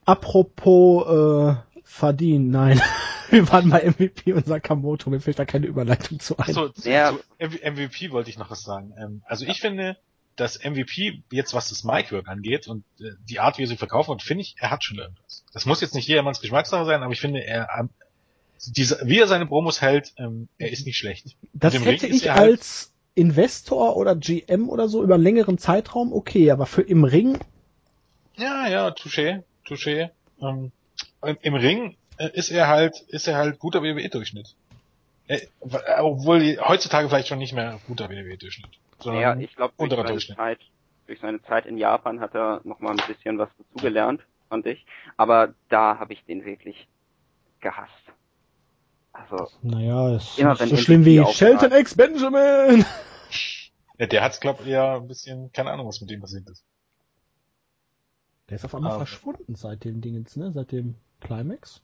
apropos 0.04 1.06
äh, 1.06 1.80
verdienen, 1.84 2.50
nein. 2.50 2.80
Wir 3.30 3.50
waren 3.50 3.70
bei 3.70 3.88
MVP 3.88 4.34
und 4.34 4.44
Sakamoto, 4.44 5.08
mir 5.08 5.20
fällt 5.20 5.38
da 5.38 5.46
keine 5.46 5.66
Überleitung 5.66 6.20
zu 6.20 6.36
ein. 6.36 6.42
Achso, 6.42 6.68
zu, 6.68 6.90
Ja. 6.90 7.12
MVP 7.38 8.10
wollte 8.10 8.28
ich 8.28 8.36
noch 8.36 8.50
was 8.50 8.62
sagen. 8.62 8.92
Ähm, 8.98 9.22
also 9.24 9.46
ich 9.46 9.60
finde, 9.60 9.96
dass 10.36 10.58
MVP 10.62 11.22
jetzt 11.30 11.54
was 11.54 11.68
das 11.68 11.84
Micwork 11.84 12.28
angeht 12.28 12.66
und 12.68 12.84
äh, 13.00 13.10
die 13.28 13.40
Art, 13.40 13.58
wie 13.58 13.62
er 13.64 13.68
sie 13.68 13.76
verkaufen, 13.76 14.10
und 14.12 14.22
finde 14.22 14.42
ich, 14.42 14.54
er 14.58 14.70
hat 14.70 14.82
schon 14.84 14.98
irgendwas. 14.98 15.44
Das 15.52 15.66
muss 15.66 15.80
jetzt 15.80 15.94
nicht 15.94 16.08
jedermanns 16.08 16.40
Geschmackssache 16.40 16.84
sein, 16.86 17.02
aber 17.02 17.12
ich 17.12 17.20
finde, 17.20 17.44
er 17.44 17.68
ähm, 17.78 17.90
diese, 18.68 19.00
wie 19.04 19.18
er 19.18 19.26
seine 19.26 19.46
Promos 19.46 19.80
hält, 19.80 20.12
ähm, 20.18 20.48
er 20.58 20.70
ist 20.70 20.86
nicht 20.86 20.96
schlecht. 20.96 21.36
das 21.52 21.74
hätte 21.74 21.86
Ring 22.06 22.14
ich 22.14 22.28
halt- 22.30 22.38
als 22.38 22.92
Investor 23.14 23.96
oder 23.96 24.16
GM 24.16 24.68
oder 24.70 24.88
so 24.88 25.02
über 25.02 25.14
einen 25.16 25.22
längeren 25.24 25.58
Zeitraum 25.58 26.12
okay, 26.12 26.50
aber 26.50 26.66
für 26.66 26.82
im 26.82 27.04
Ring, 27.04 27.38
Ja, 28.38 28.66
ja, 28.68 28.88
touché, 28.88 29.42
touché. 29.66 30.10
Ähm, 30.40 30.72
im- 31.22 31.38
Im 31.42 31.54
Ring 31.54 31.96
äh, 32.16 32.30
ist 32.32 32.50
er 32.50 32.68
halt, 32.68 33.00
ist 33.08 33.28
er 33.28 33.36
halt 33.36 33.58
guter 33.58 33.82
WWE-Durchschnitt. 33.82 34.54
Äh, 35.28 35.40
obwohl 36.00 36.58
heutzutage 36.66 37.08
vielleicht 37.08 37.28
schon 37.28 37.38
nicht 37.38 37.52
mehr 37.54 37.78
guter 37.86 38.08
WWE-Durchschnitt. 38.10 38.70
sondern 38.98 39.22
ja 39.22 39.36
ich 39.36 39.54
glaube, 39.54 39.72
durch 39.76 39.84
unterer 39.84 40.02
seine 40.02 40.10
Durchschnitt. 40.12 40.36
Zeit, 40.38 40.58
durch 41.06 41.20
seine 41.20 41.42
Zeit 41.42 41.66
in 41.66 41.78
Japan 41.78 42.20
hat 42.20 42.34
er 42.34 42.60
noch 42.64 42.80
mal 42.80 42.90
ein 42.90 43.06
bisschen 43.06 43.38
was 43.38 43.48
dazugelernt, 43.58 44.20
fand 44.48 44.66
ich. 44.66 44.84
Aber 45.16 45.54
da 45.68 45.98
habe 45.98 46.12
ich 46.12 46.24
den 46.24 46.44
wirklich 46.44 46.88
gehasst. 47.60 47.92
Also, 49.12 49.48
naja, 49.62 50.16
ist 50.16 50.38
Immer 50.38 50.56
so 50.56 50.76
schlimm 50.76 51.04
wie. 51.04 51.24
Shelton 51.32 51.72
X 51.72 51.94
Benjamin. 51.96 52.84
Ja, 53.98 54.06
der 54.06 54.24
hat's, 54.24 54.40
glaub 54.40 54.66
eher 54.66 54.94
ein 54.94 55.06
bisschen, 55.06 55.52
keine 55.52 55.70
Ahnung, 55.70 55.86
was 55.86 56.00
mit 56.00 56.10
dem 56.10 56.20
passiert 56.20 56.48
ist. 56.48 56.64
Der 58.48 58.56
ist 58.56 58.64
auf 58.64 58.74
einmal 58.74 58.92
Aber- 58.92 59.06
verschwunden 59.06 59.54
seit 59.54 59.84
dem 59.84 60.00
Dingens, 60.00 60.34
ne? 60.34 60.50
Seit 60.50 60.72
dem 60.72 60.96
Climax. 61.20 61.82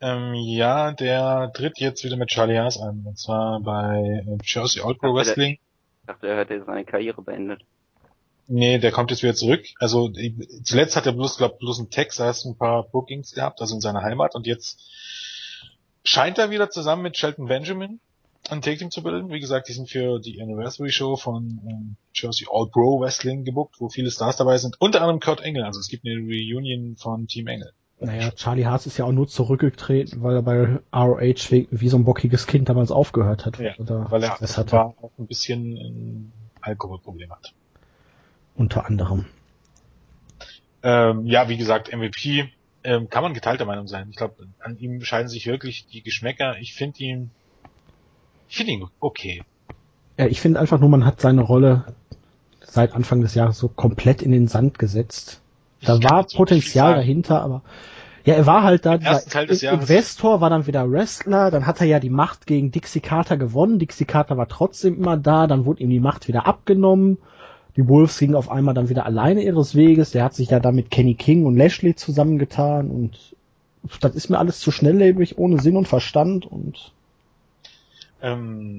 Ähm, 0.00 0.34
ja, 0.34 0.92
der 0.92 1.52
tritt 1.54 1.78
jetzt 1.78 2.04
wieder 2.04 2.16
mit 2.16 2.28
Charlie 2.28 2.58
Haas 2.58 2.80
an. 2.80 3.04
Und 3.06 3.18
zwar 3.18 3.60
bei 3.60 4.24
Jersey 4.42 4.82
All 4.82 4.94
Pro 4.94 5.14
Wrestling. 5.14 5.52
ich 5.52 6.06
dachte, 6.06 6.28
er 6.28 6.38
hätte 6.38 6.64
seine 6.64 6.84
Karriere 6.84 7.22
beendet. 7.22 7.62
Nee, 8.46 8.78
der 8.78 8.90
kommt 8.90 9.10
jetzt 9.10 9.22
wieder 9.22 9.34
zurück. 9.34 9.64
Also 9.78 10.10
zuletzt 10.64 10.96
hat 10.96 11.06
er 11.06 11.12
bloß, 11.12 11.36
glaub, 11.36 11.58
bloß 11.58 11.78
in 11.78 11.90
Texas 11.90 12.44
ein 12.44 12.56
paar 12.56 12.82
Bookings 12.82 13.32
gehabt, 13.32 13.60
also 13.60 13.76
in 13.76 13.80
seiner 13.80 14.02
Heimat. 14.02 14.34
Und 14.34 14.46
jetzt 14.46 14.80
scheint 16.02 16.38
er 16.38 16.50
wieder 16.50 16.70
zusammen 16.70 17.02
mit 17.02 17.16
Shelton 17.16 17.46
Benjamin 17.46 18.00
ein 18.48 18.62
Take 18.62 18.78
Team 18.78 18.90
zu 18.90 19.02
bilden. 19.02 19.30
Wie 19.30 19.40
gesagt, 19.40 19.68
die 19.68 19.72
sind 19.72 19.88
für 19.88 20.18
die 20.18 20.40
Anniversary 20.40 20.90
Show 20.90 21.16
von 21.16 21.60
ähm, 21.68 21.96
Jersey 22.14 22.46
All 22.50 22.66
Pro 22.66 23.00
Wrestling 23.00 23.44
gebuckt, 23.44 23.76
wo 23.78 23.88
viele 23.88 24.10
Stars 24.10 24.36
dabei 24.36 24.58
sind. 24.58 24.80
Unter 24.80 25.00
anderem 25.02 25.20
Kurt 25.20 25.42
Engel. 25.42 25.64
Also 25.64 25.78
es 25.78 25.88
gibt 25.88 26.04
eine 26.04 26.16
Reunion 26.16 26.96
von 26.96 27.26
Team 27.26 27.46
Engel. 27.46 27.72
Naja, 28.00 28.30
Charlie 28.30 28.64
Haas 28.64 28.86
ist 28.86 28.96
ja 28.96 29.04
auch 29.04 29.12
nur 29.12 29.28
zurückgetreten, 29.28 30.22
weil 30.22 30.36
er 30.36 30.42
bei 30.42 30.78
ROH 30.94 31.50
wie, 31.50 31.68
wie 31.70 31.88
so 31.88 31.98
ein 31.98 32.04
bockiges 32.04 32.46
Kind 32.46 32.68
damals 32.68 32.90
aufgehört 32.90 33.44
hat. 33.44 33.58
Ja, 33.58 33.74
Oder 33.78 34.10
weil 34.10 34.22
er 34.22 34.36
das 34.40 34.56
hatte. 34.56 34.72
war 34.72 34.86
auch 35.02 35.10
ein 35.18 35.26
bisschen 35.26 35.76
ein 35.76 36.32
Alkoholproblem 36.62 37.30
hat. 37.30 37.52
Unter 38.56 38.86
anderem. 38.86 39.26
Ähm, 40.82 41.26
ja, 41.26 41.48
wie 41.50 41.58
gesagt, 41.58 41.94
MVP 41.94 42.48
ähm, 42.84 43.10
kann 43.10 43.22
man 43.22 43.34
geteilter 43.34 43.66
Meinung 43.66 43.86
sein. 43.86 44.08
Ich 44.10 44.16
glaube, 44.16 44.46
an 44.60 44.78
ihm 44.78 45.02
scheiden 45.02 45.28
sich 45.28 45.46
wirklich 45.46 45.86
die 45.86 46.02
Geschmäcker. 46.02 46.56
Ich 46.58 46.72
finde 46.74 46.98
ihn, 47.00 47.30
ich 48.48 48.56
finde 48.56 48.72
ihn 48.72 48.86
okay. 48.98 49.42
Ja, 50.16 50.26
ich 50.26 50.40
finde 50.40 50.58
einfach 50.58 50.80
nur, 50.80 50.88
man 50.88 51.04
hat 51.04 51.20
seine 51.20 51.42
Rolle 51.42 51.94
seit 52.60 52.94
Anfang 52.94 53.20
des 53.20 53.34
Jahres 53.34 53.58
so 53.58 53.68
komplett 53.68 54.22
in 54.22 54.32
den 54.32 54.48
Sand 54.48 54.78
gesetzt. 54.78 55.42
Da 55.82 56.02
war 56.02 56.26
Potenzial 56.26 56.94
dahinter, 56.94 57.42
aber 57.42 57.62
ja, 58.24 58.34
er 58.34 58.46
war 58.46 58.62
halt 58.62 58.84
da, 58.84 58.98
dieser 58.98 59.72
Investor 59.72 60.40
war 60.40 60.50
dann 60.50 60.66
wieder 60.66 60.90
Wrestler, 60.90 61.50
dann 61.50 61.66
hat 61.66 61.80
er 61.80 61.86
ja 61.86 62.00
die 62.00 62.10
Macht 62.10 62.46
gegen 62.46 62.70
Dixie 62.70 63.00
Carter 63.00 63.38
gewonnen, 63.38 63.78
Dixie 63.78 64.04
Carter 64.04 64.36
war 64.36 64.48
trotzdem 64.48 64.96
immer 64.98 65.16
da, 65.16 65.46
dann 65.46 65.64
wurde 65.64 65.82
ihm 65.82 65.90
die 65.90 66.00
Macht 66.00 66.28
wieder 66.28 66.46
abgenommen, 66.46 67.16
die 67.76 67.88
Wolves 67.88 68.18
gingen 68.18 68.34
auf 68.34 68.50
einmal 68.50 68.74
dann 68.74 68.90
wieder 68.90 69.06
alleine 69.06 69.42
ihres 69.42 69.74
Weges, 69.74 70.10
der 70.10 70.24
hat 70.24 70.34
sich 70.34 70.50
ja 70.50 70.60
da 70.60 70.70
mit 70.70 70.90
Kenny 70.90 71.14
King 71.14 71.46
und 71.46 71.56
Lashley 71.56 71.94
zusammengetan 71.94 72.90
und 72.90 73.34
das 74.02 74.14
ist 74.14 74.28
mir 74.28 74.38
alles 74.38 74.60
zu 74.60 74.70
schnelllebig, 74.70 75.38
ohne 75.38 75.60
Sinn 75.60 75.76
und 75.76 75.88
Verstand 75.88 76.44
und 76.44 76.92
Ähm, 78.22 78.78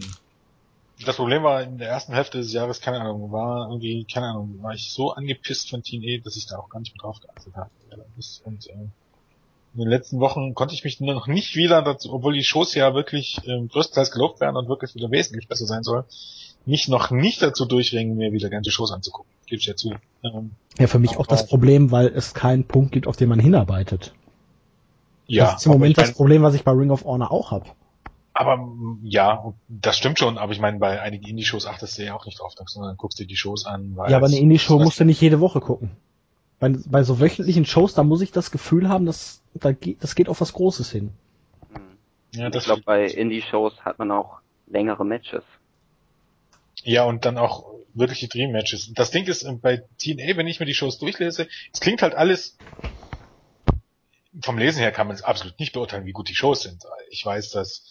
das 1.06 1.16
Problem 1.16 1.43
war 1.43 1.64
in 1.64 1.78
der 1.78 1.89
ersten 1.89 2.14
Hälfte 2.14 2.39
des 2.39 2.52
Jahres, 2.54 2.82
keine 2.82 3.02
Ahnung, 3.02 3.32
war 3.32 3.70
irgendwie, 3.70 4.06
keine 4.12 4.28
Ahnung, 4.28 4.60
war 4.62 4.74
ich 4.74 4.91
so 4.91 5.12
angepisst 5.12 5.70
von 5.70 5.84
Team 5.84 6.04
E, 6.04 6.20
dass 6.20 6.36
ich 6.36 6.47
da 6.47 6.58
auch 6.58 6.70
gar 6.70 6.80
nicht 6.80 6.93
mehr 6.93 7.02
drauf 7.02 7.20
geachtet 7.20 7.56
habe. 7.56 7.70
Und 8.43 8.68
äh, 8.68 8.74
in 9.74 9.80
den 9.80 9.88
letzten 9.88 10.20
Wochen 10.20 10.54
konnte 10.54 10.74
ich 10.74 10.84
mich 10.84 10.99
nur 10.99 11.14
noch 11.14 11.28
nicht 11.28 11.56
wieder 11.56 11.82
dazu, 11.82 12.14
obwohl 12.14 12.34
die 12.34 12.43
Shows 12.43 12.76
ja 12.76 12.93
wirklich 12.93 13.39
ähm, 13.45 13.70
größtenteils 13.70 14.12
gelobt 14.12 14.41
werden 14.41 14.58
und 14.58 14.68
wirklich 14.68 14.95
wieder 14.95 15.12
wesentlich 15.12 15.47
besser 15.47 15.66
sein 15.66 15.84
soll, 15.84 16.06
mich 16.66 16.88
noch 16.88 17.10
nicht 17.10 17.41
dazu 17.41 17.66
durchringen, 17.66 18.18
mir 18.18 18.34
wieder 18.34 18.49
ganze 18.49 18.72
Shows 18.72 18.91
anzugucken. 18.91 19.32
Gebe 19.45 19.60
ich 19.60 19.66
ja 19.66 19.76
zu. 19.76 19.93
Ähm, 20.24 20.52
ja, 20.78 20.88
für 20.88 20.99
mich 20.99 21.18
auch 21.18 21.28
das 21.28 21.47
Problem, 21.47 21.91
weil 21.91 22.08
es 22.08 22.34
keinen 22.34 22.66
Punkt 22.66 22.91
gibt, 22.91 23.08
auf 23.08 23.18
den 23.18 23.30
man 23.30 23.39
hinarbeitet. 23.39 24.14
ja, 25.28 25.45
das 25.45 25.62
ist 25.62 25.66
im 25.66 25.72
Moment 25.74 25.97
das 25.97 26.14
Problem, 26.14 26.43
was 26.43 26.54
ich 26.54 26.64
bei 26.64 26.72
Ring 26.72 26.91
of 26.91 27.06
Honor 27.06 27.32
auch 27.32 27.52
habe. 27.52 27.66
Aber 28.34 28.65
ja, 29.03 29.53
das 29.67 29.97
stimmt 29.97 30.17
schon, 30.17 30.38
aber 30.38 30.53
ich 30.53 30.59
meine, 30.59 30.79
bei 30.79 31.01
einigen 31.01 31.27
Indie-Shows 31.27 31.65
achtest 31.65 31.97
du 31.97 32.05
ja 32.05 32.15
auch 32.15 32.25
nicht 32.25 32.39
drauf, 32.39 32.53
sondern 32.65 32.95
guckst 32.95 33.19
dir 33.19 33.27
die 33.27 33.36
Shows 33.36 33.65
an. 33.65 33.97
Weil 33.97 34.11
Ja, 34.11 34.17
aber 34.17 34.27
eine 34.27 34.38
Indie-Show 34.38 34.79
musst 34.79 34.99
du 34.99 35.05
nicht 35.05 35.19
jede 35.19 35.41
Woche 35.41 35.59
gucken. 35.59 35.91
Bei, 36.59 36.69
bei 36.69 37.03
so 37.03 37.19
wöchentlichen 37.19 37.65
Shows, 37.65 37.93
da 37.93 38.03
muss 38.03 38.21
ich 38.21 38.32
das 38.32 38.51
Gefühl 38.51 38.88
haben, 38.88 39.05
dass 39.05 39.41
da 39.53 39.73
geht, 39.73 40.01
das 40.03 40.15
geht 40.15 40.29
auf 40.29 40.39
was 40.39 40.53
Großes 40.53 40.91
hin. 40.91 41.11
Ja, 42.34 42.47
ich 42.47 42.63
glaube, 42.63 42.84
bei 42.86 43.05
Indie-Shows 43.05 43.82
hat 43.82 43.99
man 43.99 44.11
auch 44.11 44.39
längere 44.67 45.05
Matches. 45.05 45.43
ja, 46.84 47.03
und 47.03 47.25
dann 47.25 47.38
auch 47.38 47.65
wirkliche 47.93 48.29
Dream-Matches. 48.29 48.93
Das 48.93 49.11
Ding 49.11 49.25
ist, 49.27 49.43
äh, 49.43 49.51
bei 49.53 49.84
TNA, 49.99 50.38
wenn 50.38 50.47
ich 50.47 50.61
mir 50.61 50.65
die 50.65 50.73
Shows 50.73 50.97
durchlese, 50.97 51.47
es 51.73 51.79
klingt 51.82 52.01
halt 52.01 52.15
alles, 52.15 52.57
vom 54.41 54.57
Lesen 54.57 54.79
her 54.79 54.93
kann 54.93 55.07
man 55.07 55.15
es 55.15 55.23
absolut 55.23 55.59
nicht 55.59 55.73
beurteilen, 55.73 56.05
wie 56.05 56.13
gut 56.13 56.29
die 56.29 56.36
Shows 56.36 56.61
sind. 56.61 56.84
Ich 57.09 57.25
weiß, 57.25 57.49
dass, 57.51 57.86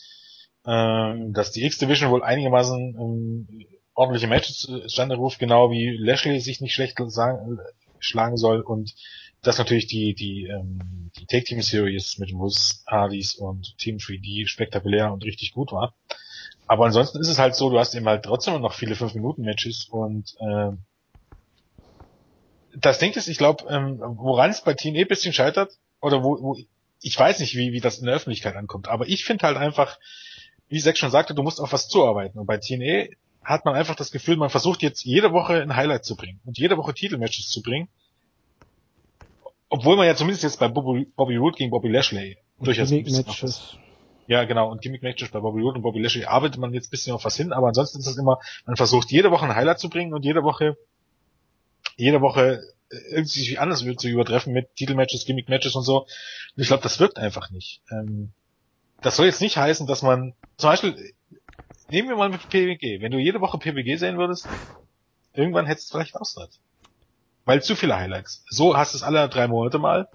ähm, 0.66 1.32
dass 1.32 1.52
die 1.52 1.64
X-Division 1.64 2.10
wohl 2.10 2.22
einigermaßen 2.22 2.96
ähm, 2.98 3.66
ordentliche 3.94 4.26
Matches 4.26 4.58
zustande 4.58 5.16
ruft, 5.16 5.38
genau 5.38 5.70
wie 5.70 5.96
Lashley 5.96 6.40
sich 6.40 6.60
nicht 6.60 6.74
schlecht 6.74 6.96
sagen, 7.08 7.58
schlagen 7.98 8.36
soll 8.36 8.60
und 8.60 8.94
dass 9.42 9.58
natürlich 9.58 9.86
die, 9.86 10.14
die, 10.14 10.46
ähm, 10.46 11.10
die 11.16 11.26
Take 11.26 11.44
Team 11.44 11.62
Series 11.62 12.18
mit 12.18 12.32
Moose, 12.32 12.80
Hardys 12.86 13.34
und 13.34 13.76
Team 13.78 13.96
3D 13.96 14.46
spektakulär 14.46 15.12
und 15.12 15.24
richtig 15.24 15.52
gut 15.52 15.72
war. 15.72 15.94
Aber 16.66 16.86
ansonsten 16.86 17.20
ist 17.20 17.28
es 17.28 17.38
halt 17.38 17.54
so, 17.54 17.70
du 17.70 17.78
hast 17.78 17.94
eben 17.94 18.06
halt 18.06 18.24
trotzdem 18.24 18.60
noch 18.60 18.74
viele 18.74 18.94
5-Minuten-Matches 18.94 19.88
und 19.90 20.36
äh, 20.40 20.72
das 22.76 22.98
Ding 22.98 23.12
ist, 23.12 23.28
ich 23.28 23.38
glaube, 23.38 23.64
ähm, 23.68 23.98
woran 24.00 24.50
es 24.50 24.62
bei 24.62 24.74
TNA 24.74 25.00
ein 25.00 25.08
bisschen 25.08 25.32
scheitert, 25.32 25.72
oder 26.00 26.22
wo, 26.22 26.40
wo 26.40 26.56
ich 27.02 27.18
weiß 27.18 27.40
nicht, 27.40 27.56
wie, 27.56 27.72
wie 27.72 27.80
das 27.80 27.98
in 27.98 28.06
der 28.06 28.14
Öffentlichkeit 28.14 28.56
ankommt, 28.56 28.88
aber 28.88 29.08
ich 29.08 29.24
finde 29.24 29.46
halt 29.46 29.56
einfach, 29.56 29.98
wie 30.70 30.80
Zack 30.80 30.96
schon 30.96 31.10
sagte, 31.10 31.34
du 31.34 31.42
musst 31.42 31.60
auf 31.60 31.72
was 31.72 31.88
zuarbeiten. 31.88 32.38
Und 32.38 32.46
bei 32.46 32.56
TNA 32.56 33.08
hat 33.42 33.64
man 33.64 33.74
einfach 33.74 33.96
das 33.96 34.12
Gefühl, 34.12 34.36
man 34.36 34.50
versucht 34.50 34.82
jetzt 34.82 35.04
jede 35.04 35.32
Woche 35.32 35.60
ein 35.60 35.74
Highlight 35.74 36.04
zu 36.04 36.16
bringen 36.16 36.40
und 36.44 36.58
jede 36.58 36.76
Woche 36.76 36.94
Titelmatches 36.94 37.48
zu 37.48 37.60
bringen. 37.60 37.88
Obwohl 39.68 39.96
man 39.96 40.06
ja 40.06 40.14
zumindest 40.14 40.44
jetzt 40.44 40.60
bei 40.60 40.68
Bobby, 40.68 41.06
Bobby 41.16 41.36
Roode 41.36 41.56
gegen 41.56 41.70
Bobby 41.70 41.88
Lashley 41.88 42.38
durchaus 42.60 42.92
ein 42.92 43.02
bisschen 43.02 43.26
Matches. 43.26 43.76
Ja, 44.28 44.44
genau. 44.44 44.70
Und 44.70 44.80
Gimmick 44.80 45.02
Matches 45.02 45.30
bei 45.30 45.40
Bobby 45.40 45.60
Roode 45.60 45.76
und 45.78 45.82
Bobby 45.82 46.00
Lashley 46.00 46.24
arbeitet 46.24 46.60
man 46.60 46.72
jetzt 46.72 46.86
ein 46.86 46.90
bisschen 46.90 47.14
auf 47.14 47.24
was 47.24 47.36
hin, 47.36 47.52
aber 47.52 47.68
ansonsten 47.68 47.98
ist 47.98 48.06
es 48.06 48.16
immer, 48.16 48.38
man 48.64 48.76
versucht 48.76 49.10
jede 49.10 49.32
Woche 49.32 49.46
ein 49.46 49.56
Highlight 49.56 49.80
zu 49.80 49.90
bringen 49.90 50.14
und 50.14 50.24
jede 50.24 50.44
Woche, 50.44 50.76
jede 51.96 52.20
Woche 52.20 52.62
irgendwie 53.10 53.40
sich 53.40 53.60
anders 53.60 53.84
zu 53.96 54.08
übertreffen 54.08 54.52
mit 54.52 54.74
Titelmatches, 54.76 55.24
Gimmick 55.24 55.48
Matches 55.48 55.74
und 55.74 55.82
so. 55.82 56.02
Und 56.02 56.62
ich 56.62 56.68
glaube, 56.68 56.82
das 56.82 57.00
wirkt 57.00 57.18
einfach 57.18 57.50
nicht. 57.50 57.82
Ähm, 57.90 58.32
das 59.02 59.16
soll 59.16 59.26
jetzt 59.26 59.40
nicht 59.40 59.56
heißen, 59.56 59.86
dass 59.86 60.02
man, 60.02 60.34
zum 60.56 60.70
Beispiel, 60.70 60.94
nehmen 61.90 62.08
wir 62.08 62.16
mal 62.16 62.28
mit 62.28 62.48
PWG. 62.48 63.00
Wenn 63.00 63.12
du 63.12 63.18
jede 63.18 63.40
Woche 63.40 63.58
PWG 63.58 63.96
sehen 63.96 64.18
würdest, 64.18 64.48
irgendwann 65.34 65.66
hättest 65.66 65.90
du 65.90 65.98
vielleicht 65.98 66.16
Austritt. 66.16 66.50
Weil 67.44 67.62
zu 67.62 67.74
viele 67.74 67.96
Highlights. 67.96 68.44
So 68.48 68.76
hast 68.76 68.94
du 68.94 68.98
es 68.98 69.02
alle 69.02 69.28
drei 69.28 69.48
Monate 69.48 69.78
mal. 69.78 70.08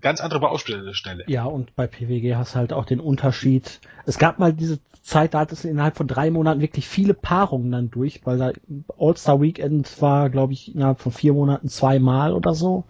Ganz 0.00 0.20
andere 0.20 0.40
Baustelle. 0.40 0.92
Ja, 1.28 1.44
und 1.44 1.74
bei 1.76 1.86
PWG 1.86 2.34
hast 2.34 2.54
du 2.54 2.58
halt 2.58 2.72
auch 2.74 2.84
den 2.84 3.00
Unterschied. 3.00 3.80
Es 4.04 4.18
gab 4.18 4.38
mal 4.38 4.52
diese 4.52 4.78
Zeit, 5.00 5.32
da 5.32 5.40
hattest 5.40 5.64
du 5.64 5.68
innerhalb 5.68 5.96
von 5.96 6.06
drei 6.06 6.30
Monaten 6.30 6.60
wirklich 6.60 6.86
viele 6.88 7.14
Paarungen 7.14 7.70
dann 7.70 7.90
durch, 7.90 8.20
weil 8.24 8.38
da 8.38 8.52
All-Star 8.98 9.40
Weekend 9.40 10.02
war, 10.02 10.28
glaube 10.28 10.52
ich, 10.52 10.74
innerhalb 10.74 11.00
von 11.00 11.12
vier 11.12 11.32
Monaten 11.32 11.68
zweimal 11.68 12.34
oder 12.34 12.52
so. 12.52 12.84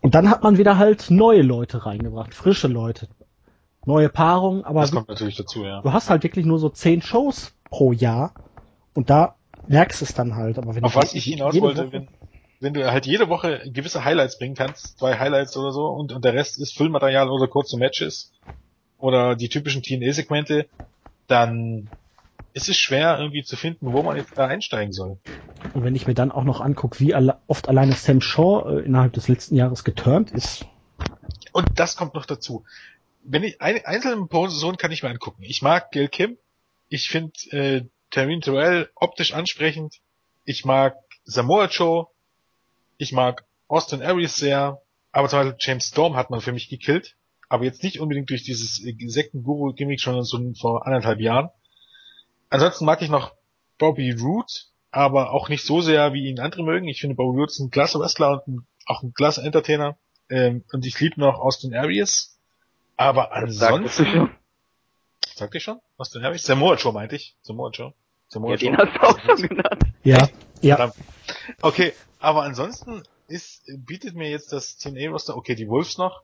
Und 0.00 0.14
dann 0.14 0.30
hat 0.30 0.42
man 0.44 0.58
wieder 0.58 0.78
halt 0.78 1.10
neue 1.10 1.42
Leute 1.42 1.86
reingebracht, 1.86 2.34
frische 2.34 2.68
Leute. 2.68 3.08
Neue 3.84 4.08
Paarungen, 4.08 4.64
aber 4.64 4.82
das 4.82 4.92
kommt 4.92 5.08
natürlich 5.08 5.36
dazu, 5.36 5.64
ja. 5.64 5.80
du 5.80 5.92
hast 5.92 6.10
halt 6.10 6.22
wirklich 6.22 6.44
nur 6.44 6.58
so 6.58 6.68
zehn 6.68 7.00
Shows 7.00 7.54
pro 7.70 7.92
Jahr 7.92 8.34
und 8.94 9.08
da 9.10 9.36
merkst 9.66 10.00
du 10.00 10.04
es 10.04 10.14
dann 10.14 10.36
halt. 10.36 10.58
Aber 10.58 10.74
wenn 10.74 10.84
Auf 10.84 10.96
was 10.96 11.14
ich 11.14 11.24
hinaus 11.24 11.58
wollte, 11.60 11.92
wenn, 11.92 12.08
wenn 12.60 12.74
du 12.74 12.90
halt 12.90 13.06
jede 13.06 13.28
Woche 13.28 13.62
gewisse 13.66 14.04
Highlights 14.04 14.38
bringen 14.38 14.54
kannst, 14.54 14.98
zwei 14.98 15.18
Highlights 15.18 15.56
oder 15.56 15.72
so, 15.72 15.86
und, 15.86 16.12
und 16.12 16.24
der 16.24 16.34
Rest 16.34 16.60
ist 16.60 16.76
Füllmaterial 16.76 17.30
oder 17.30 17.46
kurze 17.48 17.76
Matches 17.78 18.32
oder 18.98 19.36
die 19.36 19.48
typischen 19.48 19.82
TNA-Segmente, 19.82 20.66
dann 21.28 21.88
ist 22.54 22.68
es 22.68 22.76
schwer 22.76 23.18
irgendwie 23.18 23.44
zu 23.44 23.56
finden, 23.56 23.92
wo 23.92 24.02
man 24.02 24.16
jetzt 24.16 24.36
da 24.36 24.46
einsteigen 24.46 24.92
soll. 24.92 25.18
Und 25.74 25.84
wenn 25.84 25.94
ich 25.94 26.06
mir 26.06 26.14
dann 26.14 26.32
auch 26.32 26.44
noch 26.44 26.60
angucke, 26.60 26.98
wie 26.98 27.14
alle, 27.14 27.38
oft 27.46 27.68
alleine 27.68 27.92
Sam 27.92 28.20
Shaw 28.20 28.78
äh, 28.78 28.84
innerhalb 28.84 29.12
des 29.12 29.28
letzten 29.28 29.54
Jahres 29.54 29.84
geturnt 29.84 30.32
ist. 30.32 30.66
Und 31.52 31.68
das 31.76 31.96
kommt 31.96 32.14
noch 32.14 32.26
dazu. 32.26 32.64
Wenn 33.22 33.42
ich 33.42 33.60
eine 33.60 33.86
einzelne 33.86 34.26
Person 34.26 34.76
kann 34.76 34.92
ich 34.92 35.02
mir 35.02 35.10
angucken. 35.10 35.42
Ich 35.42 35.62
mag 35.62 35.90
Gil 35.90 36.08
Kim. 36.08 36.38
Ich 36.88 37.08
finde 37.08 37.32
äh, 37.50 37.84
Taryn 38.10 38.40
Terrell 38.40 38.90
optisch 38.94 39.34
ansprechend. 39.34 40.00
Ich 40.44 40.64
mag 40.64 40.96
Samoa 41.24 41.66
Joe. 41.66 42.06
Ich 42.96 43.12
mag 43.12 43.44
Austin 43.68 44.02
Aries 44.02 44.36
sehr, 44.36 44.80
aber 45.12 45.28
zum 45.28 45.40
Beispiel 45.40 45.56
James 45.60 45.88
Storm 45.88 46.16
hat 46.16 46.30
man 46.30 46.40
für 46.40 46.52
mich 46.52 46.68
gekillt, 46.68 47.16
aber 47.48 47.64
jetzt 47.64 47.82
nicht 47.82 48.00
unbedingt 48.00 48.30
durch 48.30 48.42
dieses 48.42 48.76
Sektenguru-Gimmick 48.76 50.00
schon 50.00 50.22
so 50.24 50.52
vor 50.58 50.86
anderthalb 50.86 51.20
Jahren. 51.20 51.50
Ansonsten 52.50 52.86
mag 52.86 53.02
ich 53.02 53.10
noch 53.10 53.34
Bobby 53.76 54.10
Roode, 54.12 54.52
aber 54.90 55.32
auch 55.32 55.48
nicht 55.48 55.64
so 55.64 55.80
sehr, 55.82 56.14
wie 56.14 56.28
ihn 56.28 56.40
andere 56.40 56.62
mögen. 56.62 56.88
Ich 56.88 57.00
finde 57.00 57.14
Bobby 57.14 57.38
Roode 57.38 57.52
ist 57.52 57.60
ein 57.60 57.70
klasse 57.70 58.00
Wrestler 58.00 58.42
und 58.46 58.48
ein, 58.48 58.66
auch 58.86 59.02
ein 59.02 59.12
klasse 59.12 59.42
Entertainer. 59.42 59.98
Ähm, 60.30 60.64
und 60.72 60.86
ich 60.86 60.98
liebe 60.98 61.20
noch 61.20 61.38
Austin 61.38 61.74
Aries. 61.74 62.37
Aber 62.98 63.32
ansonsten... 63.32 64.30
Sagt 65.34 65.54
ihr 65.54 65.60
schon? 65.60 65.80
Austin 65.96 66.24
Aries? 66.24 66.42
Samoa 66.42 66.74
Joe 66.74 66.92
meinte 66.92 67.14
ich. 67.14 67.36
Samoa 67.42 67.70
Joe. 67.70 67.94
Samoa 68.28 68.50
ja, 68.50 68.56
Joe. 68.56 68.70
den 68.70 68.76
hast 68.76 68.96
du 68.96 69.00
auch 69.00 69.20
schon 69.20 69.48
genannt. 69.48 69.82
Ja, 70.02 70.28
ja. 70.60 70.92
Okay, 71.62 71.92
aber 72.18 72.42
ansonsten 72.42 73.04
ist, 73.28 73.62
bietet 73.86 74.16
mir 74.16 74.28
jetzt 74.30 74.52
das 74.52 74.78
TNA-Roster, 74.78 75.36
okay, 75.36 75.54
die 75.54 75.68
Wolves 75.68 75.96
noch, 75.96 76.22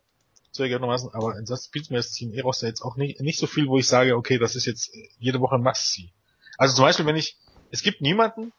zugegebenermaßen, 0.51 1.15
aber 1.15 1.37
ansonsten 1.37 1.71
bietet 1.71 1.93
mir 1.93 1.99
das 1.99 2.13
TNA-Roster 2.13 2.67
jetzt 2.67 2.83
auch 2.83 2.97
nicht, 2.97 3.21
nicht 3.21 3.39
so 3.39 3.47
viel, 3.47 3.69
wo 3.69 3.79
ich 3.79 3.87
sage, 3.87 4.17
okay, 4.17 4.39
das 4.39 4.57
ist 4.57 4.67
jetzt 4.67 4.91
jede 5.19 5.41
Woche 5.41 5.55
ein 5.55 5.63
Must-See. 5.63 6.11
Also 6.59 6.75
zum 6.75 6.85
Beispiel, 6.87 7.07
wenn 7.07 7.17
ich, 7.17 7.37
es 7.71 7.83
gibt 7.83 8.01
niemanden 8.01 8.53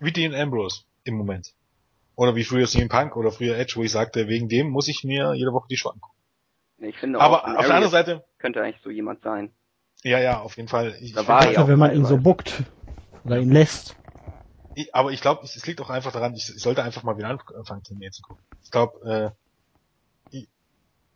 wie 0.00 0.12
Dean 0.12 0.34
Ambrose 0.34 0.84
im 1.04 1.16
Moment. 1.16 1.52
Oder 2.14 2.34
wie 2.34 2.44
früher 2.44 2.66
CM 2.66 2.88
Punk 2.88 3.14
oder 3.14 3.30
früher 3.30 3.58
Edge, 3.58 3.74
wo 3.76 3.82
ich 3.82 3.92
sagte, 3.92 4.26
wegen 4.26 4.48
dem 4.48 4.70
muss 4.70 4.88
ich 4.88 5.04
mir 5.04 5.34
jede 5.34 5.52
Woche 5.52 5.66
die 5.68 5.76
Show 5.76 5.90
angucken. 5.90 6.15
Ich 6.86 6.98
finde 6.98 7.20
aber 7.20 7.44
auf 7.58 7.66
der 7.66 7.74
anderen 7.74 7.90
Seite 7.90 8.24
könnte 8.38 8.62
eigentlich 8.62 8.82
so 8.82 8.90
jemand 8.90 9.22
sein. 9.22 9.52
Ja, 10.02 10.18
ja, 10.18 10.40
auf 10.40 10.56
jeden 10.56 10.68
Fall. 10.68 10.94
Ich, 11.00 11.12
da 11.12 11.26
war 11.26 11.50
ja 11.50 11.66
wenn 11.66 11.78
man 11.78 11.94
ihn 11.94 12.04
so 12.04 12.16
buckt 12.16 12.62
oder 13.24 13.38
ihn 13.38 13.50
lässt 13.50 13.96
ich, 14.76 14.94
aber 14.94 15.10
ich 15.10 15.22
glaube, 15.22 15.42
es, 15.42 15.56
es, 15.56 15.66
liegt 15.66 15.80
auch 15.80 15.88
einfach 15.88 16.12
daran, 16.12 16.34
ich, 16.34 16.54
ich 16.54 16.62
sollte 16.62 16.82
einfach 16.82 17.02
mal 17.02 17.16
wieder 17.16 17.28
anfangen, 17.28 17.82
Turnier 17.82 18.12
zu 18.12 18.22
gucken. 18.22 18.44
Ich 18.62 18.70
glaube, 18.70 19.34
äh, 20.30 20.40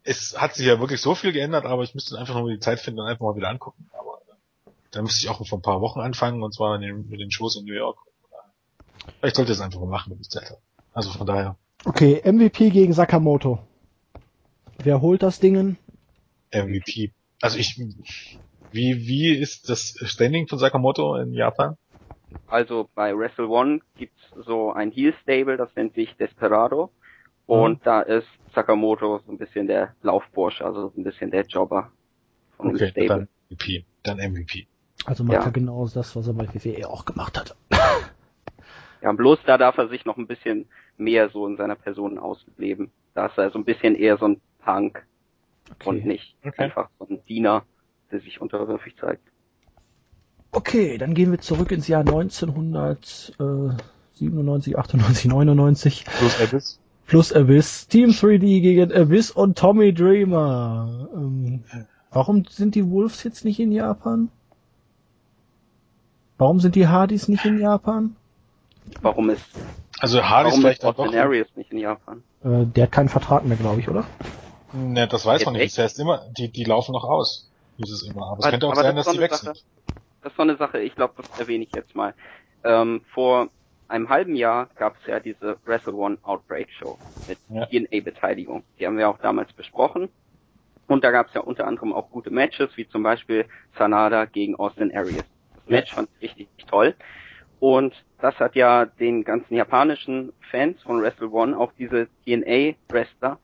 es 0.03 0.35
hat 0.41 0.55
sich 0.55 0.67
ja 0.67 0.81
wirklich 0.81 1.01
so 1.01 1.15
viel 1.15 1.33
geändert, 1.33 1.67
aber 1.67 1.83
ich 1.83 1.95
müsste 1.95 2.19
einfach 2.19 2.35
nur 2.35 2.51
die 2.51 2.59
Zeit 2.59 2.81
finden 2.81 3.01
und 3.01 3.07
einfach 3.07 3.25
mal 3.25 3.37
wieder 3.37 3.51
angucken. 3.51 3.91
Aber 3.93 4.19
äh, 4.27 4.71
da 4.93 5.03
müsste 5.03 5.23
ich 5.23 5.29
auch 5.29 5.47
vor 5.47 5.59
ein 5.59 5.63
paar 5.63 5.83
Wochen 5.83 6.01
anfangen, 6.01 6.43
und 6.43 6.55
zwar 6.55 6.79
den, 6.79 7.09
mit 7.11 7.21
den 7.21 7.31
Shows 7.31 7.57
in 7.57 7.67
New 7.67 7.75
York. 7.75 7.99
Ich 9.23 9.35
sollte 9.35 9.53
es 9.53 9.61
einfach 9.61 9.79
mal 9.81 9.91
machen, 9.91 10.13
wenn 10.13 10.21
ich 10.21 10.31
Zeit 10.31 10.47
habe. 10.47 10.61
Also 10.95 11.11
von 11.11 11.27
daher. 11.27 11.57
Okay, 11.85 12.23
MVP 12.25 12.71
gegen 12.71 12.95
Sakamoto. 12.95 13.59
Wer 14.83 15.01
holt 15.03 15.23
das 15.23 15.41
Dingen? 15.41 15.77
MVP. 16.53 17.13
Also 17.43 17.59
ich, 17.59 17.81
wie, 18.73 19.07
wie 19.07 19.35
ist 19.35 19.69
das 19.69 19.95
Standing 20.05 20.49
von 20.49 20.59
Sakamoto 20.59 21.17
in 21.17 21.33
Japan? 21.33 21.77
Also 22.47 22.89
bei 22.95 23.17
Wrestle 23.17 23.49
One 23.49 23.81
gibt's 23.97 24.21
so 24.37 24.73
ein 24.73 24.91
Heel 24.91 25.15
Stable, 25.23 25.57
das 25.57 25.75
nennt 25.77 25.95
sich 25.95 26.17
Desperado. 26.17 26.91
Und 27.47 27.81
mhm. 27.81 27.85
da 27.85 28.01
ist 28.01 28.29
Sakamoto 28.55 29.21
so 29.27 29.33
ein 29.33 29.39
bisschen 29.39 29.67
der 29.67 29.95
Laufbursche, 30.03 30.65
also 30.65 30.89
so 30.89 30.93
ein 30.97 31.05
bisschen 31.05 31.31
der 31.31 31.45
Jobber 31.45 31.91
von 32.57 32.69
okay, 32.69 32.79
dem 32.79 32.91
Stable. 32.91 33.09
Dann 33.09 33.29
MVP, 33.51 33.85
dann 34.03 34.19
MVP. 34.19 34.67
Also 35.05 35.25
macht 35.25 35.39
ja. 35.39 35.45
er 35.45 35.51
genau 35.51 35.89
das, 35.89 36.15
was 36.15 36.27
er 36.27 36.35
bei 36.35 36.47
WWE 36.47 36.89
auch 36.89 37.05
gemacht 37.05 37.39
hat. 37.39 37.57
ja, 39.03 39.13
bloß 39.13 39.41
da 39.47 39.59
darf 39.59 39.79
er 39.79 39.89
sich 39.89 40.05
noch 40.05 40.17
ein 40.17 40.27
bisschen 40.27 40.67
mehr 40.97 41.29
so 41.31 41.47
in 41.47 41.57
seiner 41.57 41.75
Person 41.75 42.19
ausleben. 42.19 42.93
Da 43.15 43.27
ist 43.27 43.39
er 43.39 43.51
so 43.51 43.59
ein 43.59 43.65
bisschen 43.65 43.95
eher 43.97 44.17
so 44.19 44.29
ein 44.29 44.41
Punk 44.65 45.07
okay. 45.71 45.89
und 45.89 46.05
nicht 46.05 46.37
okay. 46.45 46.65
einfach 46.65 46.91
so 46.99 47.07
ein 47.09 47.21
Diener, 47.29 47.63
der 48.11 48.19
sich 48.21 48.41
unterwürfig 48.41 48.97
zeigt. 48.97 49.23
Okay, 50.53 50.99
dann 50.99 51.15
gehen 51.15 51.31
wir 51.31 51.39
zurück 51.39 51.71
ins 51.71 51.87
Jahr 51.87 52.01
1997, 52.01 54.77
98, 54.77 55.27
99. 55.27 56.05
Plus 56.05 56.41
Abyss. 56.41 56.81
Plus 57.07 57.33
Abyss. 57.33 57.87
Team 57.87 58.11
3D 58.11 58.61
gegen 58.61 58.93
Abyss 58.93 59.31
und 59.31 59.57
Tommy 59.57 59.95
Dreamer. 59.95 61.09
Ähm, 61.15 61.63
warum 62.11 62.45
sind 62.47 62.75
die 62.75 62.91
Wolves 62.91 63.23
jetzt 63.23 63.45
nicht 63.45 63.61
in 63.61 63.71
Japan? 63.71 64.29
Warum 66.39 66.59
sind 66.59 66.75
die 66.75 66.89
Hardys 66.89 67.29
nicht 67.29 67.45
in 67.45 67.61
Japan? 67.61 68.17
Warum 69.03 69.31
ist 69.31 69.47
also 70.01 70.23
Hardys 70.23 70.57
vielleicht 70.57 70.85
auch 70.85 70.95
doch 70.95 71.13
nicht 71.13 71.71
in 71.71 71.79
Japan? 71.79 72.23
Äh, 72.43 72.65
der 72.65 72.85
hat 72.85 72.93
keinen 72.93 73.11
Vertrag 73.11 73.45
mehr, 73.45 73.59
glaube 73.59 73.81
ich, 73.81 73.89
oder? 73.89 74.05
Ne, 74.73 75.09
das 75.09 75.27
weiß 75.27 75.45
man 75.45 75.55
nicht. 75.55 75.77
Das 75.77 75.85
heißt 75.85 76.01
immer, 76.01 76.27
die, 76.37 76.49
die 76.49 76.65
laufen 76.65 76.93
noch 76.93 77.05
aus. 77.05 77.51
Dieses 77.79 78.03
immer. 78.03 78.29
Aber 78.33 78.41
es 78.41 78.51
könnte 78.51 78.69
auch 78.69 78.75
sein, 78.75 78.95
dass 78.95 79.09
die 79.11 79.21
weg 79.21 79.35
sind 79.35 79.65
das 80.23 80.33
ist 80.33 80.37
so 80.37 80.43
eine 80.43 80.57
Sache, 80.57 80.81
ich 80.81 80.95
glaube, 80.95 81.15
das 81.17 81.41
erwähne 81.41 81.65
ich 81.65 81.73
jetzt 81.73 81.95
mal. 81.95 82.15
Ähm, 82.65 83.03
vor 83.13 83.49
einem 83.89 84.09
halben 84.09 84.35
Jahr 84.35 84.69
gab 84.77 84.97
es 85.01 85.07
ja 85.07 85.21
diese 85.21 85.59
Wrestle 85.65 85.95
One 85.95 86.19
Outbreak 86.23 86.71
Show 86.71 86.99
mit 87.27 87.39
ja. 87.49 87.67
DNA-Beteiligung. 87.67 88.63
Die 88.79 88.87
haben 88.87 88.99
wir 88.99 89.09
auch 89.09 89.19
damals 89.19 89.53
besprochen. 89.53 90.09
Und 90.87 91.05
da 91.05 91.11
gab 91.11 91.29
es 91.29 91.35
ja 91.35 91.41
unter 91.41 91.67
anderem 91.67 91.93
auch 91.93 92.11
gute 92.11 92.31
Matches, 92.31 92.77
wie 92.77 92.89
zum 92.89 93.03
Beispiel 93.03 93.47
Sanada 93.79 94.25
gegen 94.25 94.57
Austin 94.57 94.95
Aries. 94.95 95.25
Das 95.55 95.67
Match 95.67 95.95
fand 95.95 96.09
ich 96.19 96.37
richtig 96.37 96.67
toll. 96.67 96.95
Und 97.61 97.95
das 98.21 98.39
hat 98.41 98.57
ja 98.57 98.87
den 98.87 99.25
ganzen 99.25 99.55
japanischen 99.55 100.33
Fans 100.51 100.83
von 100.83 101.01
Wrestle 101.01 101.31
One 101.31 101.57
auch 101.57 101.73
diese 101.79 102.09
DNA-Wrestler 102.27 103.39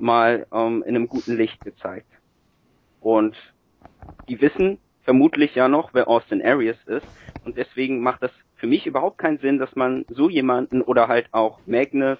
mal 0.00 0.46
ähm, 0.52 0.82
in 0.82 0.94
einem 0.94 1.08
guten 1.08 1.36
Licht 1.36 1.60
gezeigt. 1.62 2.10
Und 3.00 3.36
die 4.28 4.40
wissen, 4.40 4.78
vermutlich 5.02 5.54
ja 5.54 5.68
noch, 5.68 5.94
wer 5.94 6.08
Austin 6.08 6.44
Arias 6.44 6.76
ist. 6.86 7.06
Und 7.44 7.56
deswegen 7.56 8.00
macht 8.00 8.22
das 8.22 8.30
für 8.56 8.66
mich 8.66 8.86
überhaupt 8.86 9.18
keinen 9.18 9.38
Sinn, 9.38 9.58
dass 9.58 9.74
man 9.76 10.04
so 10.08 10.28
jemanden 10.28 10.82
oder 10.82 11.08
halt 11.08 11.32
auch 11.32 11.60
Magnus 11.66 12.18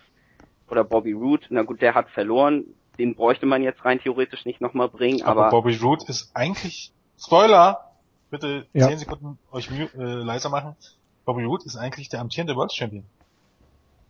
oder 0.71 0.85
Bobby 0.85 1.13
Root, 1.13 1.47
na 1.51 1.63
gut, 1.63 1.83
der 1.83 1.95
hat 1.95 2.09
verloren, 2.11 2.65
den 2.99 3.15
bräuchte 3.15 3.47
man 3.47 3.63
jetzt 3.63 3.85
rein 3.85 4.01
theoretisch 4.01 4.45
nicht 4.45 4.61
nochmal 4.61 4.89
bringen, 4.89 5.23
aber, 5.23 5.47
aber 5.47 5.51
Bobby 5.51 5.77
Root 5.77 6.09
ist 6.09 6.31
eigentlich 6.35 6.93
Spoiler, 7.19 7.93
bitte 8.31 8.67
ja. 8.73 8.89
10 8.89 8.99
Sekunden 8.99 9.39
euch 9.51 9.71
äh, 9.71 9.87
leiser 9.97 10.51
machen. 10.51 10.77
Bobby 11.25 11.45
Root 11.45 11.65
ist 11.67 11.77
eigentlich 11.77 12.09
der 12.09 12.21
amtierende 12.21 12.57
World 12.57 12.73
Champion 12.73 13.05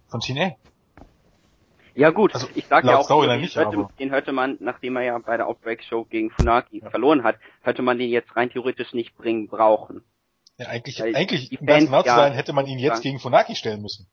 von 0.09 0.21
TNA. 0.21 0.53
Ja 1.99 2.11
gut, 2.11 2.33
also, 2.33 2.47
ich 2.55 2.65
sag 2.67 2.85
ja 2.85 2.97
auch, 2.97 3.09
den, 3.09 3.41
nicht, 3.41 3.57
hörte, 3.57 3.89
den 3.99 4.13
hörte 4.13 4.31
man, 4.31 4.57
nachdem 4.61 4.95
er 4.95 5.03
ja 5.03 5.19
bei 5.19 5.37
der 5.37 5.49
Outbreak 5.49 5.83
Show 5.83 6.05
gegen 6.05 6.31
Funaki 6.31 6.79
ja. 6.79 6.91
verloren 6.91 7.25
hat, 7.25 7.39
hätte 7.63 7.83
man 7.83 7.99
den 7.99 8.09
jetzt 8.09 8.37
rein 8.37 8.51
theoretisch 8.51 8.93
nicht 8.93 9.17
bringen 9.17 9.49
brauchen. 9.49 10.05
Ja, 10.59 10.69
eigentlich, 10.69 11.01
Weil 11.01 11.17
eigentlich, 11.17 11.61
um 11.61 11.67
ganz 11.67 11.87
genau 11.87 12.03
zu 12.03 12.09
sein, 12.09 12.35
hätte 12.35 12.53
man 12.53 12.69
ihn 12.69 12.79
jetzt 12.79 13.03
gegen 13.03 13.19
Funaki 13.19 13.57
stellen 13.57 13.83
müssen. 13.83 14.07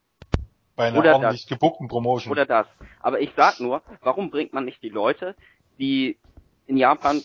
Bei 0.75 0.88
einer 0.88 0.97
oder 0.97 1.13
ordentlich 1.13 1.43
das. 1.43 1.49
gebuckten 1.49 1.88
Promotion. 1.88 2.31
Oder 2.31 2.47
das. 2.47 2.65
Aber 3.01 3.19
ich 3.19 3.29
sag 3.36 3.59
nur, 3.59 3.83
warum 4.01 4.31
bringt 4.31 4.51
man 4.51 4.65
nicht 4.65 4.81
die 4.81 4.89
Leute, 4.89 5.36
die 5.77 6.17
in 6.65 6.77
Japan 6.77 7.21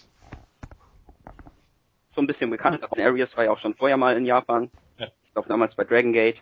so 2.15 2.21
ein 2.21 2.27
bisschen 2.27 2.51
bekannt. 2.51 2.85
Arias 2.99 3.35
war 3.35 3.45
ja 3.45 3.51
auch 3.51 3.59
schon 3.61 3.75
vorher 3.75 3.97
mal 3.97 4.15
in 4.15 4.27
Japan. 4.27 4.71
Ja. 4.99 5.07
Ich 5.25 5.33
glaube 5.33 5.49
damals 5.49 5.75
bei 5.75 5.85
Dragon 5.85 6.13
Gate. 6.13 6.37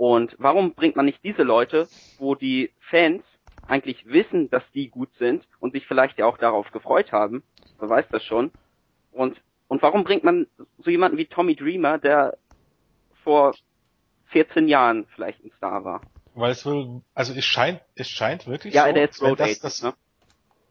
Und 0.00 0.34
warum 0.38 0.72
bringt 0.72 0.96
man 0.96 1.04
nicht 1.04 1.22
diese 1.22 1.42
Leute, 1.42 1.86
wo 2.16 2.34
die 2.34 2.70
Fans 2.88 3.22
eigentlich 3.66 4.06
wissen, 4.06 4.48
dass 4.48 4.62
die 4.72 4.88
gut 4.88 5.10
sind 5.18 5.46
und 5.58 5.74
sich 5.74 5.86
vielleicht 5.86 6.16
ja 6.16 6.24
auch 6.24 6.38
darauf 6.38 6.70
gefreut 6.70 7.12
haben, 7.12 7.42
wer 7.78 7.90
weiß 7.90 8.06
das 8.10 8.24
schon. 8.24 8.50
Und, 9.12 9.38
und 9.68 9.82
warum 9.82 10.04
bringt 10.04 10.24
man 10.24 10.46
so 10.82 10.88
jemanden 10.88 11.18
wie 11.18 11.26
Tommy 11.26 11.54
Dreamer, 11.54 11.98
der 11.98 12.38
vor 13.24 13.54
14 14.28 14.68
Jahren 14.68 15.04
vielleicht 15.14 15.44
ein 15.44 15.52
Star 15.58 15.84
war? 15.84 16.00
Weil 16.32 16.52
es 16.52 16.64
wohl, 16.64 17.02
also 17.12 17.34
es 17.34 17.44
scheint, 17.44 17.82
es 17.94 18.08
scheint 18.08 18.46
wirklich 18.46 18.72
Ja, 18.72 18.86
so, 18.86 18.94
der 18.94 19.10
ist 19.10 19.20
Road 19.20 19.38
das, 19.38 19.58
das, 19.58 19.82
ne? 19.82 19.92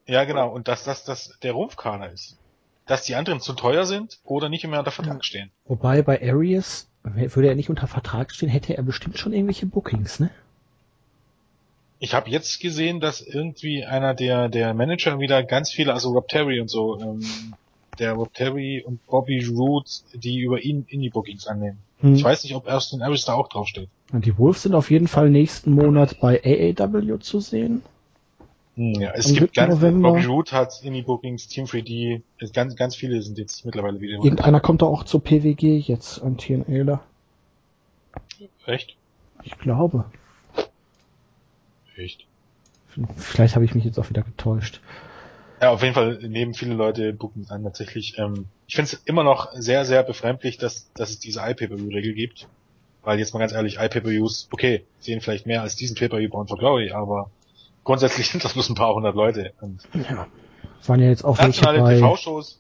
Ja, 0.07 0.23
genau. 0.23 0.49
Und 0.49 0.67
dass 0.67 0.85
das, 0.85 1.03
das 1.03 1.37
der 1.43 1.51
Rumpfkader 1.51 2.11
ist. 2.11 2.39
Dass 2.87 3.03
die 3.03 3.13
anderen 3.13 3.41
zu 3.41 3.53
teuer 3.53 3.85
sind 3.85 4.19
oder 4.23 4.49
nicht 4.49 4.65
mehr 4.65 4.79
unter 4.79 4.89
Vertrag 4.89 5.23
stehen. 5.23 5.51
Wobei 5.65 6.01
bei 6.01 6.19
Arias, 6.19 6.88
würde 7.03 7.47
er 7.47 7.55
nicht 7.55 7.69
unter 7.69 7.87
Vertrag 7.87 8.31
stehen, 8.31 8.49
hätte 8.49 8.75
er 8.75 8.83
bestimmt 8.83 9.17
schon 9.17 9.33
irgendwelche 9.33 9.65
Bookings, 9.65 10.19
ne? 10.19 10.29
Ich 12.01 12.13
habe 12.13 12.29
jetzt 12.29 12.61
gesehen, 12.61 13.01
dass 13.01 13.19
irgendwie 13.21 13.83
einer 13.83 14.13
der, 14.13 14.47
der 14.47 14.73
Manager 14.73 15.19
wieder 15.19 15.43
ganz 15.43 15.71
viele, 15.71 15.93
also 15.93 16.11
Rob 16.11 16.29
Terry 16.29 16.61
und 16.61 16.69
so, 16.69 16.97
ähm, 16.99 17.21
der 17.99 18.13
Rob 18.13 18.33
Terry 18.33 18.81
und 18.85 19.05
Bobby 19.07 19.43
Roode, 19.45 19.89
die 20.13 20.39
über 20.39 20.61
ihn 20.61 20.85
Indie-Bookings 20.87 21.47
annehmen. 21.47 21.79
Hm. 21.99 22.15
Ich 22.15 22.23
weiß 22.23 22.43
nicht, 22.43 22.55
ob 22.55 22.67
Austin 22.67 23.01
Aries 23.01 23.25
da 23.25 23.33
auch 23.33 23.49
draufsteht. 23.49 23.89
Und 24.13 24.25
die 24.25 24.37
Wolves 24.37 24.63
sind 24.63 24.75
auf 24.75 24.89
jeden 24.89 25.07
Fall 25.07 25.29
nächsten 25.29 25.71
Monat 25.71 26.19
bei 26.21 26.41
AAW 26.43 27.19
zu 27.19 27.41
sehen. 27.41 27.81
Hm, 28.79 28.93
ja, 28.93 29.11
es 29.11 29.27
Am 29.27 29.33
gibt 29.33 29.55
7. 29.55 29.67
ganz, 29.67 29.75
November. 29.75 30.11
Bobby 30.13 30.23
Roode 30.23 30.51
hat 30.53 30.81
Indie-Bookings, 30.81 31.49
Team 31.49 31.65
3D, 31.65 32.21
es 32.37 32.53
ganz, 32.53 32.77
ganz 32.77 32.95
viele 32.95 33.21
sind 33.21 33.37
jetzt 33.37 33.65
mittlerweile 33.65 33.99
wieder. 33.99 34.13
Irgendeiner 34.23 34.61
kommt 34.61 34.81
doch 34.81 34.87
auch 34.87 35.03
zur 35.03 35.21
PWG 35.21 35.79
jetzt 35.79 36.23
an 36.23 36.37
TNAler. 36.37 37.03
Echt? 38.65 38.95
Ich 39.43 39.57
glaube. 39.57 40.05
Echt? 41.97 42.25
Vielleicht 43.17 43.55
habe 43.55 43.65
ich 43.65 43.75
mich 43.75 43.83
jetzt 43.83 43.99
auch 43.99 44.09
wieder 44.09 44.21
getäuscht. 44.21 44.79
Ja, 45.61 45.71
auf 45.71 45.83
jeden 45.83 45.93
Fall 45.93 46.17
nehmen 46.19 46.53
viele 46.53 46.73
Leute 46.73 47.11
Bookings 47.11 47.51
an, 47.51 47.63
tatsächlich. 47.63 48.17
Ähm, 48.17 48.45
ich 48.65 48.75
finde 48.75 48.93
es 48.93 49.01
immer 49.03 49.25
noch 49.25 49.51
sehr, 49.55 49.83
sehr 49.83 50.03
befremdlich, 50.03 50.57
dass, 50.57 50.89
dass 50.93 51.09
es 51.09 51.19
diese 51.19 51.41
iPay-Per-View-Regel 51.41 52.13
gibt. 52.13 52.47
Weil 53.03 53.19
jetzt 53.19 53.33
mal 53.33 53.41
ganz 53.41 53.51
ehrlich, 53.51 53.75
iPay-Per-Views, 53.75 54.47
okay, 54.53 54.85
sehen 54.99 55.19
vielleicht 55.19 55.47
mehr 55.47 55.63
als 55.63 55.75
diesen 55.75 55.97
Pay-Per-View 55.97 56.29
Bound 56.29 56.47
for 56.47 56.57
Glory, 56.57 56.91
aber 56.91 57.29
grundsätzlich 57.89 58.29
sind 58.29 58.43
das 58.43 58.53
bloß 58.53 58.69
ein 58.69 58.75
paar 58.75 58.93
hundert 58.93 59.15
Leute. 59.15 59.53
Und 59.61 59.81
Ja. 59.95 60.27
Waren 60.85 61.01
ja 61.01 61.09
jetzt 61.09 61.25
auch 61.25 61.39
nationale 61.39 61.97
TV-Shows, 61.97 62.59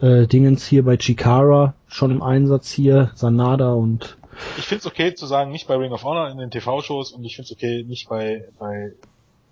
äh, 0.00 0.28
Dingens 0.28 0.64
hier 0.64 0.84
bei 0.84 0.96
Chikara 0.96 1.74
schon 1.88 2.12
im 2.12 2.22
Einsatz 2.22 2.70
hier, 2.70 3.10
Sanada 3.16 3.72
und 3.72 4.16
ich 4.56 4.64
finde 4.64 4.80
es 4.80 4.86
okay 4.86 5.12
zu 5.12 5.26
sagen, 5.26 5.50
nicht 5.50 5.66
bei 5.66 5.74
Ring 5.74 5.90
of 5.90 6.04
Honor 6.04 6.30
in 6.30 6.38
den 6.38 6.52
TV-Shows 6.52 7.10
und 7.10 7.24
ich 7.24 7.34
finde 7.34 7.46
es 7.46 7.52
okay, 7.52 7.82
nicht 7.82 8.08
bei, 8.08 8.44
bei 8.60 8.92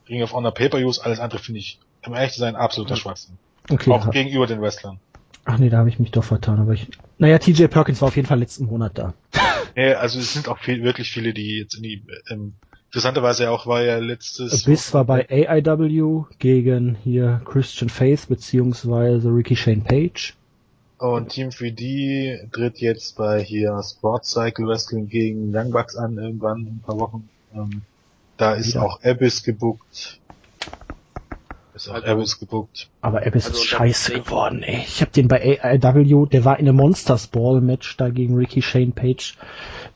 Ring 0.09 0.23
of 0.23 0.33
Honor 0.33 0.53
Pay-Per-Views, 0.53 1.01
alles 1.01 1.19
andere 1.19 1.41
finde 1.41 1.59
ich, 1.59 1.81
um 2.07 2.15
ehrlich 2.15 2.33
zu 2.33 2.39
sein, 2.39 2.55
absoluter 2.55 2.95
Schwachsinn. 2.95 3.37
okay. 3.69 3.91
Auch 3.91 4.11
gegenüber 4.13 4.47
den 4.47 4.63
Wrestlern. 4.63 5.01
Ach 5.45 5.59
nee, 5.59 5.69
da 5.69 5.79
habe 5.79 5.89
ich 5.89 5.99
mich 5.99 6.13
doch 6.13 6.25
vertan, 6.25 6.61
aber 6.61 6.75
ich. 6.75 6.87
Naja, 7.19 7.39
TJ 7.39 7.67
Perkins 7.67 8.01
war 8.01 8.09
auf 8.09 8.17
jeden 8.17 8.29
Fall 8.29 8.39
letzten 8.39 8.67
Monat 8.67 8.93
da. 8.95 9.15
Nee, 9.77 9.93
also 9.93 10.19
es 10.19 10.33
sind 10.33 10.49
auch 10.49 10.59
viel, 10.59 10.83
wirklich 10.83 11.11
viele, 11.11 11.33
die 11.33 11.59
jetzt 11.59 11.77
in 11.77 11.83
die, 11.85 12.03
ähm, 12.31 12.55
interessanterweise 12.89 13.51
auch 13.51 13.67
war 13.67 13.83
ja 13.83 13.99
letztes 13.99 14.65
Abyss 14.67 14.93
war 14.95 15.05
bei 15.05 15.27
AIW 15.29 16.25
gegen 16.39 16.97
hier 17.05 17.41
Christian 17.45 17.89
Faith 17.91 18.29
beziehungsweise 18.29 19.29
Ricky 19.29 19.57
Shane 19.57 19.83
Page. 19.85 20.35
Und 20.99 21.29
Team 21.29 21.51
3D 21.51 22.51
tritt 22.51 22.79
jetzt 22.81 23.17
bei 23.17 23.41
hier 23.43 23.81
Sports 23.89 24.33
Cycle 24.33 24.67
Wrestling 24.67 25.09
gegen 25.09 25.55
Young 25.57 25.71
Bucks 25.71 25.95
an, 25.97 26.19
irgendwann 26.19 26.61
in 26.63 26.67
ein 26.67 26.83
paar 26.85 26.99
Wochen. 26.99 27.29
Ähm, 27.55 27.83
da 28.37 28.55
ist 28.55 28.71
Wieder. 28.75 28.83
auch 28.85 29.03
Abyss 29.05 29.45
gebuckt. 29.45 30.19
Ist 31.75 31.89
auch 31.89 31.95
Also- 31.95 32.07
Abyss 32.07 32.41
gebuckt. 32.41 32.89
Aber 33.01 33.25
Abyss 33.25 33.47
Also, 33.47 33.59
ist 33.59 33.65
scheiße 33.67 34.15
geworden, 34.15 34.65
ey. 34.65 34.79
Ich 34.85 35.01
habe 35.01 35.13
den 35.13 35.29
bei 35.29 35.61
AIW, 35.63 36.27
der 36.27 36.45
war 36.45 36.59
in 36.59 36.67
einem 36.67 36.77
Monsters 36.77 37.29
Ball 37.29 37.61
Match 37.61 37.97
da 37.97 38.09
gegen 38.09 38.35
Ricky 38.35 38.61
Shane 38.63 38.93
Page. 38.93 39.37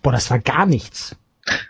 Boah, 0.02 0.12
das 0.12 0.30
war 0.30 0.38
gar 0.38 0.66
nichts. 0.66 1.16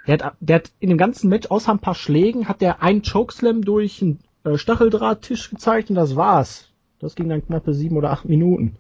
Der 0.07 0.19
hat, 0.19 0.35
der 0.41 0.57
hat 0.57 0.71
in 0.81 0.89
dem 0.91 0.99
ganzen 0.99 1.29
Match 1.29 1.51
außer 1.51 1.73
ein 1.73 1.79
paar 1.79 1.95
Schlägen 1.95 2.49
hat 2.49 2.61
der 2.61 2.83
einen 2.83 3.03
Chokeslam 3.03 3.63
durch 3.63 4.03
einen 4.03 4.21
äh, 4.45 4.59
Stacheldrahttisch 4.59 5.51
gezeigt 5.51 5.89
und 5.91 5.97
das 5.97 6.15
war's. 6.17 6.69
Das 6.99 7.15
ging 7.15 7.29
dann 7.29 7.45
knappe 7.45 7.73
sieben 7.75 7.97
oder 7.97 8.11
acht 8.11 8.25
Minuten. 8.27 8.77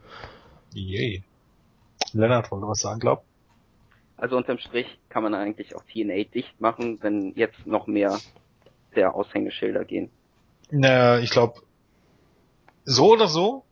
Yay. 0.74 1.22
Lennart 2.12 2.50
wollte 2.50 2.66
was 2.68 2.80
sagen, 2.80 3.00
glaub. 3.00 3.24
Also 4.16 4.36
unterm 4.36 4.58
Strich 4.58 4.86
kann 5.08 5.22
man 5.22 5.34
eigentlich 5.34 5.74
auch 5.74 5.82
TNA 5.84 6.24
dicht 6.32 6.60
machen, 6.60 6.98
wenn 7.00 7.32
jetzt 7.34 7.66
noch 7.66 7.86
mehr 7.86 8.18
der 8.94 9.14
Aushängeschilder 9.14 9.84
gehen. 9.84 10.10
Naja, 10.70 11.18
ich 11.18 11.30
glaube, 11.30 11.60
so 12.84 13.12
oder 13.14 13.26
so. 13.28 13.64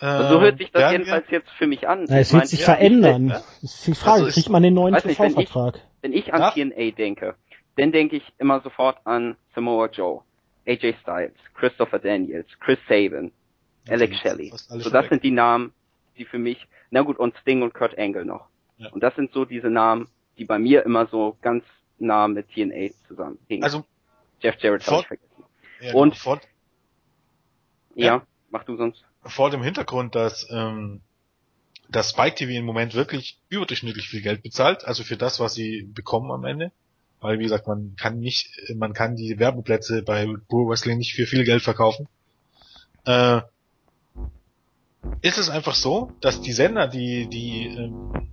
Äh, 0.00 0.04
Also 0.04 0.34
so 0.34 0.40
hört 0.40 0.58
sich 0.58 0.70
das 0.70 0.80
werden 0.80 0.92
jedenfalls 0.92 1.24
jetzt 1.30 1.50
für 1.50 1.66
mich 1.66 1.88
an. 1.88 2.04
Na, 2.08 2.18
es 2.18 2.28
Ich 2.28 2.32
wird 2.34 2.40
mein, 2.42 2.46
sich 2.48 2.60
ja, 2.60 2.64
verändern. 2.66 3.26
ich- 3.26 3.32
Das 3.32 3.74
ist 3.74 3.86
die 3.86 3.94
Frage, 3.94 4.22
Also 4.24 4.32
kriegt 4.32 4.48
man 4.50 4.62
den 4.62 4.74
neuen 4.74 4.94
nicht, 4.94 5.06
TV-Vertrag? 5.06 5.80
Wenn 6.02 6.12
ich 6.12 6.32
an 6.34 6.40
Ja. 6.42 6.50
TNA 6.50 6.90
denke, 6.90 7.34
dann 7.76 7.92
denke 7.92 8.16
ich 8.16 8.32
immer 8.38 8.60
sofort 8.60 8.98
an 9.06 9.36
Samoa 9.54 9.86
Joe, 9.86 10.22
AJ 10.66 10.94
Styles, 11.00 11.32
Christopher 11.54 11.98
Daniels, 11.98 12.46
Chris 12.60 12.78
Sabin, 12.88 13.32
Alex 13.88 14.16
Shelley. 14.18 14.50
So 14.54 14.78
das 14.90 14.92
weg. 15.04 15.08
sind 15.10 15.24
die 15.24 15.30
Namen, 15.30 15.72
die 16.18 16.24
für 16.24 16.38
mich, 16.38 16.66
na 16.90 17.02
gut, 17.02 17.18
und 17.18 17.34
Sting 17.38 17.62
und 17.62 17.72
Kurt 17.74 17.96
Angle 17.98 18.24
noch. 18.24 18.46
Ja. 18.76 18.90
Und 18.90 19.02
das 19.02 19.14
sind 19.16 19.32
so 19.32 19.44
diese 19.44 19.70
Namen, 19.70 20.08
die 20.38 20.44
bei 20.44 20.58
mir 20.58 20.84
immer 20.84 21.06
so 21.06 21.36
ganz 21.40 21.64
nah 21.98 22.28
mit 22.28 22.48
TNA 22.50 22.90
zusammenhängen. 23.08 23.62
Also, 23.64 23.84
Jeff 24.40 24.56
Jarrett 24.60 24.86
habe 24.86 25.00
ich 25.00 25.06
vergessen. 25.06 25.44
ja, 25.80 25.94
Und- 25.94 26.16
vor, 26.16 26.40
Ja, 27.94 28.06
Ja. 28.06 28.26
mach 28.50 28.64
du 28.64 28.76
sonst. 28.76 29.04
vor 29.24 29.50
dem 29.50 29.62
Hintergrund, 29.62 30.14
dass, 30.14 30.48
ähm, 30.50 31.00
dass 31.88 32.10
Spike 32.10 32.36
TV 32.36 32.52
im 32.52 32.64
Moment 32.64 32.94
wirklich 32.94 33.38
überdurchschnittlich 33.48 34.08
viel 34.08 34.22
Geld 34.22 34.42
bezahlt, 34.42 34.84
also 34.84 35.04
für 35.04 35.16
das, 35.16 35.40
was 35.40 35.54
sie 35.54 35.82
bekommen 35.82 36.30
am 36.30 36.44
Ende. 36.44 36.72
Weil, 37.20 37.38
wie 37.38 37.44
gesagt, 37.44 37.68
man 37.68 37.94
kann 37.96 38.18
nicht, 38.18 38.50
man 38.74 38.94
kann 38.94 39.14
die 39.14 39.38
Werbeplätze 39.38 40.02
bei 40.02 40.26
Pro 40.48 40.68
Wrestling 40.68 40.98
nicht 40.98 41.14
für 41.14 41.26
viel 41.26 41.44
Geld 41.44 41.62
verkaufen. 41.62 42.08
Äh, 43.04 43.42
ist 45.20 45.38
es 45.38 45.48
einfach 45.48 45.74
so, 45.74 46.12
dass 46.20 46.40
die 46.40 46.52
Sender, 46.52 46.88
die, 46.88 47.28
die, 47.28 47.66
ähm, 47.66 48.28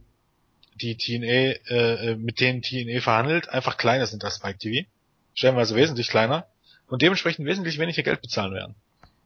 die 0.75 0.95
TNA, 0.95 1.27
äh, 1.27 2.11
äh, 2.11 2.15
mit 2.15 2.39
denen 2.39 2.61
TNA 2.61 3.01
verhandelt, 3.01 3.49
einfach 3.49 3.77
kleiner 3.77 4.07
sind 4.07 4.23
als 4.23 4.37
Spike 4.37 4.57
TV. 4.57 4.87
Stellenweise 5.35 5.75
wesentlich 5.75 6.07
kleiner 6.07 6.47
und 6.87 7.01
dementsprechend 7.01 7.45
wesentlich 7.45 7.77
weniger 7.77 8.03
Geld 8.03 8.21
bezahlen 8.21 8.53
werden. 8.53 8.75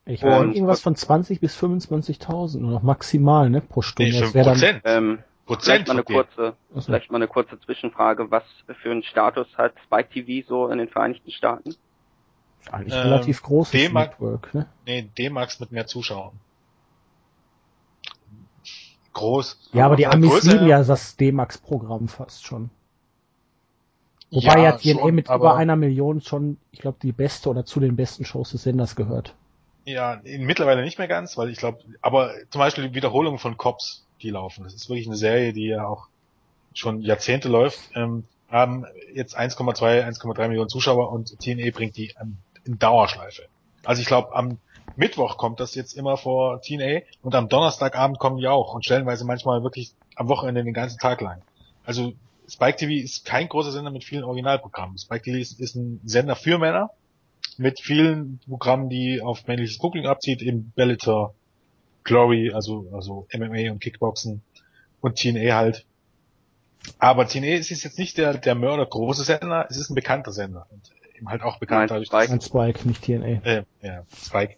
Ich 0.06 0.22
meine 0.22 0.54
irgendwas 0.54 0.82
von 0.82 0.96
20 0.96 1.40
bis 1.40 1.58
25.000 1.58 2.60
nur 2.60 2.72
noch 2.72 2.84
maximal, 2.84 3.50
ne, 3.50 3.62
pro 3.62 3.82
Stunde. 3.82 4.12
Nee, 4.12 4.20
das 4.20 4.32
5 4.32 4.34
wäre 4.36 4.46
dann, 4.46 4.54
Prozent. 4.56 4.82
Ähm, 4.86 5.20
Prozent 5.46 5.64
vielleicht 5.66 5.88
mal 5.88 5.94
eine 5.94 6.04
kurze, 6.04 6.54
Achso. 6.72 6.82
vielleicht 6.82 7.12
mal 7.12 7.18
eine 7.18 7.28
kurze 7.28 7.60
Zwischenfrage. 7.60 8.30
Was 8.32 8.44
für 8.82 8.92
einen 8.92 9.04
Status 9.04 9.48
hat 9.58 9.74
Spike 9.86 10.10
TV 10.10 10.48
so 10.48 10.68
in 10.68 10.78
den 10.78 10.90
Vereinigten 10.90 11.32
Staaten? 11.32 11.76
eigentlich 12.72 12.94
ähm, 12.94 13.02
relativ 13.02 13.42
großes 13.44 13.72
D-Mark- 13.72 14.12
Network, 14.12 14.54
ne? 14.54 14.68
Nee, 14.86 15.10
D-Max 15.18 15.60
mit 15.60 15.72
mehr 15.74 15.86
Zuschauern. 15.86 16.32
Groß. 19.14 19.70
Ja, 19.74 19.86
aber 19.86 19.96
die 19.96 20.04
der 20.04 20.14
Amis 20.14 20.30
Größe 20.30 20.52
lieben 20.54 20.68
ja 20.68 20.84
das 20.84 21.16
D-Max-Programm 21.18 22.08
fast 22.08 22.46
schon. 22.46 22.70
Wobei 24.32 24.64
ja, 24.64 24.72
TNA 24.72 25.00
schon, 25.02 25.16
mit 25.16 25.30
aber- 25.30 25.50
über 25.52 25.56
einer 25.56 25.76
Million 25.76 26.22
schon, 26.22 26.58
ich 26.72 26.80
glaube, 26.80 26.98
die 27.02 27.12
beste 27.12 27.50
oder 27.50 27.66
zu 27.66 27.80
den 27.80 27.96
besten 27.96 28.26
Shows 28.26 28.52
des 28.52 28.64
Senders 28.64 28.96
gehört. 28.96 29.36
Ja, 29.86 30.22
mittlerweile 30.24 30.84
nicht 30.84 30.98
mehr 30.98 31.08
ganz, 31.08 31.38
weil 31.38 31.50
ich 31.50 31.58
glaube, 31.58 31.80
aber 32.02 32.32
zum 32.50 32.60
Beispiel 32.60 32.88
die 32.88 32.96
Wiederholungen 32.96 33.40
von 33.40 33.58
Cops, 33.58 34.06
die 34.22 34.30
laufen. 34.30 34.64
Das 34.64 34.74
ist 34.74 34.90
wirklich 34.90 35.08
eine 35.08 35.18
Serie, 35.18 35.52
die 35.52 35.68
ja 35.68 35.86
auch 35.86 36.08
schon 36.74 37.02
Jahrzehnte 37.02 37.50
läuft, 37.50 37.80
ähm, 37.94 38.24
haben 38.50 38.86
jetzt 39.14 39.38
1,2, 39.38 40.04
1,3 40.04 40.48
Millionen 40.48 40.70
Zuschauer 40.70 41.12
und 41.12 41.40
TNA 41.40 41.72
bringt 41.72 41.98
die 41.98 42.16
an, 42.16 42.38
in 42.64 42.80
Dauerschleife. 42.80 43.44
Also 43.84 44.02
ich 44.02 44.08
glaube, 44.08 44.34
am 44.34 44.60
Mittwoch 44.96 45.38
kommt 45.38 45.60
das 45.60 45.76
jetzt 45.76 45.94
immer 45.94 46.18
vor 46.18 46.62
TNA 46.62 47.02
und 47.22 47.36
am 47.36 47.50
Donnerstagabend 47.50 48.20
kommen 48.20 48.38
die 48.38 48.48
auch 48.48 48.74
und 48.74 48.86
stellenweise 48.86 49.26
manchmal 49.26 49.64
wirklich 49.64 49.94
am 50.16 50.30
Wochenende 50.30 50.64
den 50.64 50.74
ganzen 50.74 51.00
Tag 51.00 51.22
lang. 51.22 51.42
Also 51.84 52.14
Spike 52.48 52.78
TV 52.78 53.04
ist 53.04 53.26
kein 53.26 53.50
großer 53.50 53.72
Sender 53.72 53.92
mit 53.92 54.04
vielen 54.04 54.24
Originalprogrammen. 54.24 54.98
Spike 54.98 55.24
TV 55.24 55.40
ist, 55.40 55.60
ist 55.60 55.76
ein 55.76 56.00
Sender 56.06 56.36
für 56.36 56.58
Männer 56.58 56.92
mit 57.60 57.80
vielen 57.80 58.40
Programmen, 58.48 58.90
die 58.90 59.22
auf 59.22 59.48
männliches 59.48 59.78
Publikum 59.78 60.10
abzieht, 60.10 60.42
eben 60.42 60.72
Bellator, 60.76 61.34
Glory, 62.04 62.52
also, 62.54 62.88
also 62.94 63.28
MMA 63.34 63.72
und 63.72 63.80
Kickboxen 63.80 64.42
und 65.02 65.18
TNA 65.18 65.56
halt. 65.56 65.86
Aber 67.00 67.28
TNA 67.28 67.56
ist 67.56 67.70
jetzt 67.70 67.98
nicht 67.98 68.18
der, 68.18 68.34
der 68.34 68.56
Mörder 68.56 68.86
große 68.86 69.24
Sender, 69.24 69.68
es 69.70 69.78
ist 69.78 69.90
ein 69.90 69.96
bekannter 69.96 70.32
Sender 70.32 70.68
und 70.70 70.92
eben 71.16 71.30
halt 71.30 71.42
auch 71.42 71.60
bekannt 71.60 71.80
Nein, 71.80 71.88
dadurch, 71.88 72.10
dass, 72.10 72.30
Ein 72.30 72.42
Spike, 72.42 72.88
nicht 72.88 73.04
TNA. 73.04 73.42
äh, 73.44 73.64
ja, 73.82 74.06
Spike. 74.14 74.56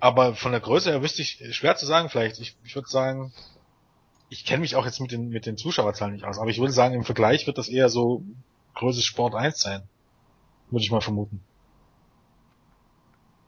Aber 0.00 0.34
von 0.34 0.52
der 0.52 0.60
Größe 0.60 0.90
her 0.90 1.02
wüsste 1.02 1.22
ich, 1.22 1.54
schwer 1.54 1.76
zu 1.76 1.86
sagen 1.86 2.08
vielleicht. 2.08 2.40
Ich, 2.40 2.56
ich 2.64 2.74
würde 2.74 2.88
sagen, 2.88 3.32
ich 4.28 4.44
kenne 4.44 4.60
mich 4.60 4.74
auch 4.74 4.84
jetzt 4.84 5.00
mit 5.00 5.12
den, 5.12 5.28
mit 5.28 5.46
den 5.46 5.56
Zuschauerzahlen 5.56 6.14
nicht 6.14 6.24
aus, 6.24 6.38
aber 6.38 6.50
ich 6.50 6.58
würde 6.58 6.72
sagen, 6.72 6.94
im 6.94 7.04
Vergleich 7.04 7.46
wird 7.46 7.58
das 7.58 7.68
eher 7.68 7.88
so 7.88 8.24
Größe 8.74 9.02
Sport 9.02 9.34
1 9.34 9.60
sein. 9.60 9.82
Würde 10.70 10.82
ich 10.82 10.90
mal 10.90 11.00
vermuten. 11.00 11.40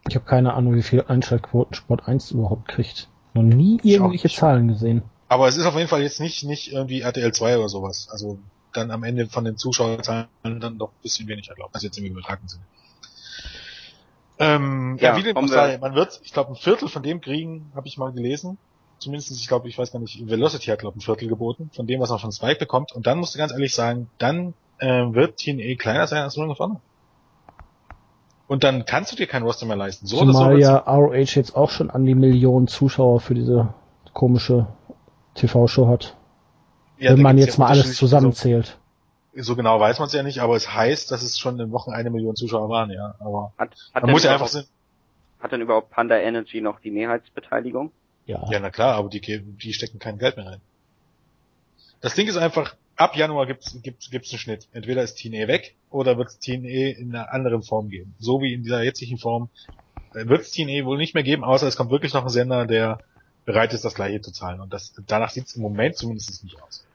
Ich 0.09 0.15
habe 0.15 0.25
keine 0.25 0.55
Ahnung, 0.55 0.75
wie 0.75 0.83
viel 0.83 1.03
Einschaltquoten 1.07 1.75
Sport 1.75 2.07
1 2.09 2.31
überhaupt 2.33 2.69
kriegt. 2.69 3.09
Noch 3.35 3.43
nie 3.43 3.81
irgendwelche 3.83 4.29
Zahlen 4.29 4.69
gesehen. 4.69 5.03
Aber 5.29 5.49
es 5.49 5.57
ist 5.57 5.67
auf 5.67 5.75
jeden 5.77 5.89
Fall 5.89 6.03
jetzt 6.03 6.21
nicht, 6.21 6.45
nicht 6.45 6.73
irgendwie 6.73 7.01
RTL 7.01 7.33
2 7.33 7.59
oder 7.59 7.69
sowas. 7.69 8.09
Also 8.11 8.39
dann 8.73 8.91
am 8.91 9.03
Ende 9.05 9.27
von 9.27 9.45
den 9.45 9.57
Zuschauerzahlen 9.57 10.29
dann 10.43 10.79
doch 10.79 10.91
ein 10.91 11.03
bisschen 11.03 11.27
weniger, 11.29 11.55
glaube 11.55 11.71
ich. 11.71 11.75
Also 11.75 11.87
jetzt 11.89 11.99
im 11.99 12.05
übertragenen 12.05 12.49
Sinne. 12.49 12.63
Ähm, 14.39 14.99
ja, 15.01 15.11
Ja, 15.13 15.17
wie 15.17 15.23
dem 15.23 15.31
auch 15.37 15.41
kommen 15.41 15.49
wir- 15.51 15.55
sei, 15.55 15.79
man 15.79 15.95
wird, 15.95 16.21
ich 16.23 16.33
glaube, 16.33 16.53
ein 16.53 16.57
Viertel 16.57 16.89
von 16.89 17.03
dem 17.03 17.21
kriegen, 17.21 17.73
habe 17.75 17.89
ich 17.89 17.97
mal 17.99 18.13
gelesen. 18.13 18.59
Zumindest, 18.99 19.31
ich 19.33 19.49
glaube, 19.49 19.69
ich 19.69 19.77
weiß 19.77 19.93
gar 19.93 19.99
nicht, 19.99 20.27
Velocity 20.29 20.67
hat, 20.67 20.79
glaube 20.79 20.97
ich, 20.99 21.03
ein 21.03 21.07
Viertel 21.07 21.29
geboten, 21.29 21.71
von 21.75 21.87
dem, 21.87 22.01
was 22.01 22.11
man 22.11 22.19
von 22.19 22.33
Spike 22.33 22.59
bekommt. 22.59 22.93
Und 22.93 23.07
dann 23.07 23.19
musst 23.19 23.35
du 23.35 23.39
ganz 23.39 23.53
ehrlich 23.53 23.75
sagen, 23.75 24.09
dann 24.19 24.55
äh, 24.79 24.87
wird 25.13 25.39
TNA 25.39 25.75
kleiner 25.77 26.07
sein 26.07 26.23
als 26.23 26.37
Ring 26.39 26.51
of 26.51 26.59
Honor. 26.59 26.81
Und 28.49 28.63
dann 28.65 28.85
kannst 28.85 29.11
du 29.13 29.17
dir 29.17 29.27
kein 29.27 29.43
Roster 29.43 29.67
mehr 29.67 29.77
leisten. 29.77 30.07
So 30.07 30.19
oder 30.19 30.27
so. 30.33 30.33
Zumal 30.39 30.59
ja 30.61 30.77
ROH 30.79 31.15
jetzt 31.35 31.57
auch 31.57 31.71
schon 31.71 31.91
an 31.91 32.05
die 32.05 32.15
Millionen 32.15 32.69
Zuschauer 32.69 33.21
für 33.21 33.35
diese 33.35 33.75
komische 34.13 34.67
TV-Show 35.35 35.89
hat. 35.89 36.17
Ja, 36.99 37.13
wenn 37.13 37.23
man 37.23 37.39
jetzt 37.39 37.55
ja 37.59 37.61
mal 37.61 37.67
alles 37.67 37.81
unterschiedliche- 37.87 37.99
zusammenzählt. 37.99 38.79
So, 39.35 39.43
so 39.43 39.57
genau 39.57 39.79
weiß 39.81 39.99
man 39.99 40.07
es 40.07 40.15
ja 40.15 40.23
nicht, 40.23 40.41
aber 40.41 40.57
es 40.57 40.73
heißt, 40.73 41.11
dass 41.11 41.23
es 41.23 41.39
schon 41.39 41.59
in 41.61 41.73
Wochen 41.73 41.91
eine 41.91 42.09
Million 42.11 42.37
Zuschauer 42.37 42.69
waren, 42.71 42.91
ja. 42.91 43.17
Aber 43.19 43.53
Hat, 43.59 43.71
hat, 43.71 43.95
man 43.95 44.03
denn 44.05 44.11
muss 44.13 44.23
ja 44.25 44.33
einfach 44.33 44.51
hat 45.41 45.53
denn 45.53 45.61
überhaupt 45.61 45.91
Panda 45.91 46.17
Energy 46.17 46.61
noch 46.63 46.81
die 46.81 46.91
Mehrheitsbeteiligung? 46.91 47.91
Ja. 48.25 48.49
Ja, 48.51 48.61
na 48.61 48.71
klar, 48.71 48.95
aber 48.95 49.09
die, 49.11 49.21
geben- 49.21 49.59
die 49.63 49.73
stecken 49.75 49.99
kein 49.99 50.19
Geld 50.19 50.37
mehr 50.37 50.47
rein. 50.47 50.61
Das 52.01 52.15
Ding 52.15 52.27
ist 52.29 52.37
einfach, 52.37 52.75
ab 52.97 53.17
Januar 53.17 53.47
gibt's, 53.47 53.79
gibt's, 53.83 54.11
gibt's 54.11 54.33
einen 54.33 54.39
Schnitt. 54.41 54.69
Entweder 54.73 55.03
ist 55.03 55.17
TNA 55.17 55.49
weg 55.49 55.77
oder 55.91 56.19
wird 56.19 56.29
es 56.29 56.39
TNA 56.39 56.99
in 56.99 57.15
einer 57.15 57.33
anderen 57.33 57.63
Form 57.63 57.89
geben. 57.89 58.15
So 58.19 58.41
wie 58.43 58.55
in 58.55 58.63
dieser 58.63 58.83
jetzigen 58.83 59.19
Form 59.19 59.51
wird 60.13 60.43
es 60.43 60.53
TNA 60.53 60.85
wohl 60.87 60.99
nicht 60.99 61.15
mehr 61.15 61.23
geben, 61.25 61.45
außer 61.45 61.67
es 61.67 61.77
kommt 61.77 61.91
wirklich 61.91 62.15
noch 62.15 62.23
ein 62.25 62.29
Sender, 62.31 62.67
der 62.67 63.03
bereit 63.45 63.73
ist, 63.75 63.85
das 63.85 63.95
gleiche 63.95 64.21
zu 64.21 64.33
zahlen. 64.33 64.61
Und 64.61 64.73
das, 64.73 64.93
danach 65.07 65.31
sieht 65.31 65.47
es 65.47 65.57
im 65.57 65.63
Moment 65.63 65.97
zumindest 65.97 66.43
nicht 66.45 66.61
aus. 66.63 66.87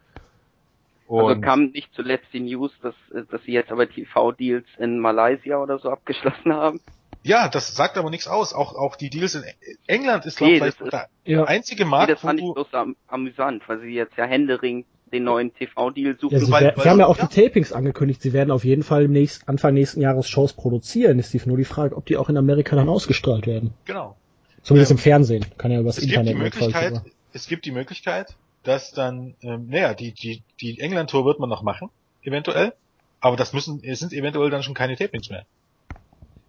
Also 1.15 1.35
Und 1.35 1.37
kam 1.37 1.67
nicht 1.71 1.93
zuletzt 1.93 2.33
die 2.33 2.41
News, 2.41 2.71
dass, 2.81 2.95
dass 3.29 3.41
sie 3.43 3.53
jetzt 3.53 3.71
aber 3.71 3.87
TV-Deals 3.89 4.67
in 4.77 4.99
Malaysia 4.99 5.57
oder 5.57 5.79
so 5.79 5.89
abgeschlossen 5.89 6.53
haben? 6.53 6.81
ja, 7.23 7.49
das 7.49 7.75
sagt 7.75 7.97
aber 7.97 8.09
nichts 8.09 8.27
aus. 8.27 8.53
Auch, 8.53 8.73
auch 8.75 8.95
die 8.95 9.09
Deals 9.09 9.35
in 9.35 9.43
England 9.87 10.25
ist, 10.25 10.37
glaube 10.37 10.53
Nee, 10.53 10.57
ich, 10.57 10.61
das 10.61 10.75
der 10.91 11.09
Ja. 11.25 11.43
einzige 11.45 11.85
Nee, 11.97 12.07
Markt, 12.07 12.07
das 12.07 12.21
wo 12.23 12.27
fand 12.27 12.39
ich 12.39 12.51
bloß 12.53 12.73
am, 12.73 12.95
amüsant, 13.07 13.67
weil 13.69 13.79
sie 13.81 13.93
jetzt 13.93 14.17
ja 14.17 14.25
händeringend 14.25 14.87
den 15.11 15.23
neuen 15.23 15.53
TV-Deal 15.53 16.17
suchen. 16.19 16.33
Ja, 16.33 16.39
sie, 16.45 16.51
weil- 16.51 16.73
sie 16.81 16.89
haben 16.89 16.99
ja 16.99 17.07
auch 17.07 17.17
ja. 17.17 17.27
die 17.27 17.41
Tapings 17.41 17.71
angekündigt. 17.71 18.21
Sie 18.21 18.33
werden 18.33 18.51
auf 18.51 18.63
jeden 18.63 18.83
Fall 18.83 19.03
im 19.03 19.11
nächsten, 19.11 19.47
Anfang 19.47 19.73
nächsten 19.73 20.01
Jahres 20.01 20.29
Shows 20.29 20.53
produzieren. 20.53 21.19
Ist 21.19 21.33
die, 21.33 21.41
nur 21.45 21.57
die 21.57 21.65
Frage, 21.65 21.95
ob 21.95 22.05
die 22.05 22.17
auch 22.17 22.29
in 22.29 22.37
Amerika 22.37 22.75
dann 22.75 22.89
ausgestrahlt 22.89 23.47
werden. 23.47 23.73
genau. 23.85 24.15
Zumindest 24.63 24.91
Ähm, 24.91 24.97
im 24.97 25.01
Fernsehen. 25.01 25.45
Kann 25.57 25.71
ja 25.71 25.79
übers 25.79 25.97
es 25.97 26.01
gibt 26.03 26.13
die 26.13 26.19
Internet 26.19 26.37
Möglichkeit, 26.37 26.89
sogar. 26.95 27.05
es 27.33 27.47
gibt 27.47 27.65
die 27.65 27.71
Möglichkeit, 27.71 28.35
dass 28.63 28.91
dann, 28.91 29.33
ähm, 29.41 29.67
naja, 29.69 29.95
die, 29.95 30.11
die, 30.11 30.43
die 30.61 30.79
England-Tour 30.79 31.25
wird 31.25 31.39
man 31.39 31.49
noch 31.49 31.63
machen, 31.63 31.89
eventuell, 32.21 32.73
aber 33.21 33.37
das 33.37 33.53
müssen, 33.53 33.81
es 33.83 33.99
sind 33.99 34.13
eventuell 34.13 34.51
dann 34.51 34.61
schon 34.61 34.75
keine 34.75 34.95
Tapings 34.95 35.31
mehr. 35.31 35.45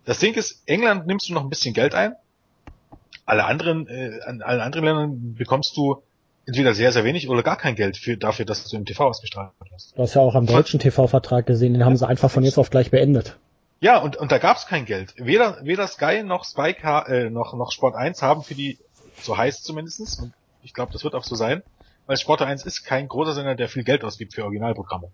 Das 0.04 0.18
Ding 0.18 0.34
ist, 0.34 0.62
England 0.66 1.06
nimmst 1.06 1.28
du 1.28 1.32
noch 1.32 1.42
ein 1.42 1.48
bisschen 1.48 1.72
Geld 1.72 1.94
ein, 1.94 2.14
alle 3.24 3.44
anderen, 3.44 3.86
äh, 3.88 4.20
an 4.26 4.42
allen 4.42 4.60
anderen 4.60 4.84
Ländern 4.84 5.34
bekommst 5.34 5.74
du 5.78 6.02
entweder 6.46 6.74
sehr, 6.74 6.92
sehr 6.92 7.04
wenig 7.04 7.28
oder 7.28 7.42
gar 7.42 7.56
kein 7.56 7.74
Geld 7.74 7.96
für, 7.96 8.16
dafür, 8.16 8.44
dass 8.44 8.64
du 8.64 8.76
im 8.76 8.84
TV 8.84 9.06
ausgestrahlt 9.06 9.52
hast. 9.72 9.96
Du 9.96 10.02
hast 10.02 10.14
ja 10.14 10.20
auch 10.20 10.34
am 10.34 10.46
deutschen 10.46 10.80
TV-Vertrag 10.80 11.46
gesehen, 11.46 11.74
den 11.74 11.84
haben 11.84 11.96
sie 11.96 12.06
einfach 12.06 12.30
von 12.30 12.44
jetzt 12.44 12.58
auf 12.58 12.70
gleich 12.70 12.90
beendet. 12.90 13.38
Ja, 13.80 13.98
und, 13.98 14.16
und 14.16 14.30
da 14.30 14.38
gab's 14.38 14.66
kein 14.66 14.84
Geld. 14.84 15.14
Weder, 15.16 15.58
weder 15.62 15.86
Sky 15.88 16.22
noch 16.22 16.44
Spike, 16.44 16.86
äh, 17.08 17.30
noch, 17.30 17.54
noch 17.54 17.72
Sport 17.72 17.96
1 17.96 18.22
haben 18.22 18.42
für 18.42 18.54
die, 18.54 18.78
so 19.20 19.36
heißt 19.36 19.64
zumindestens, 19.64 20.20
und 20.20 20.32
ich 20.62 20.72
glaube, 20.72 20.92
das 20.92 21.02
wird 21.02 21.14
auch 21.14 21.24
so 21.24 21.34
sein, 21.34 21.62
weil 22.06 22.16
Sport 22.16 22.42
1 22.42 22.64
ist 22.64 22.84
kein 22.84 23.08
großer 23.08 23.32
Sender, 23.32 23.54
der 23.54 23.68
viel 23.68 23.84
Geld 23.84 24.04
ausgibt 24.04 24.34
für 24.34 24.44
Originalprogramme. 24.44 25.10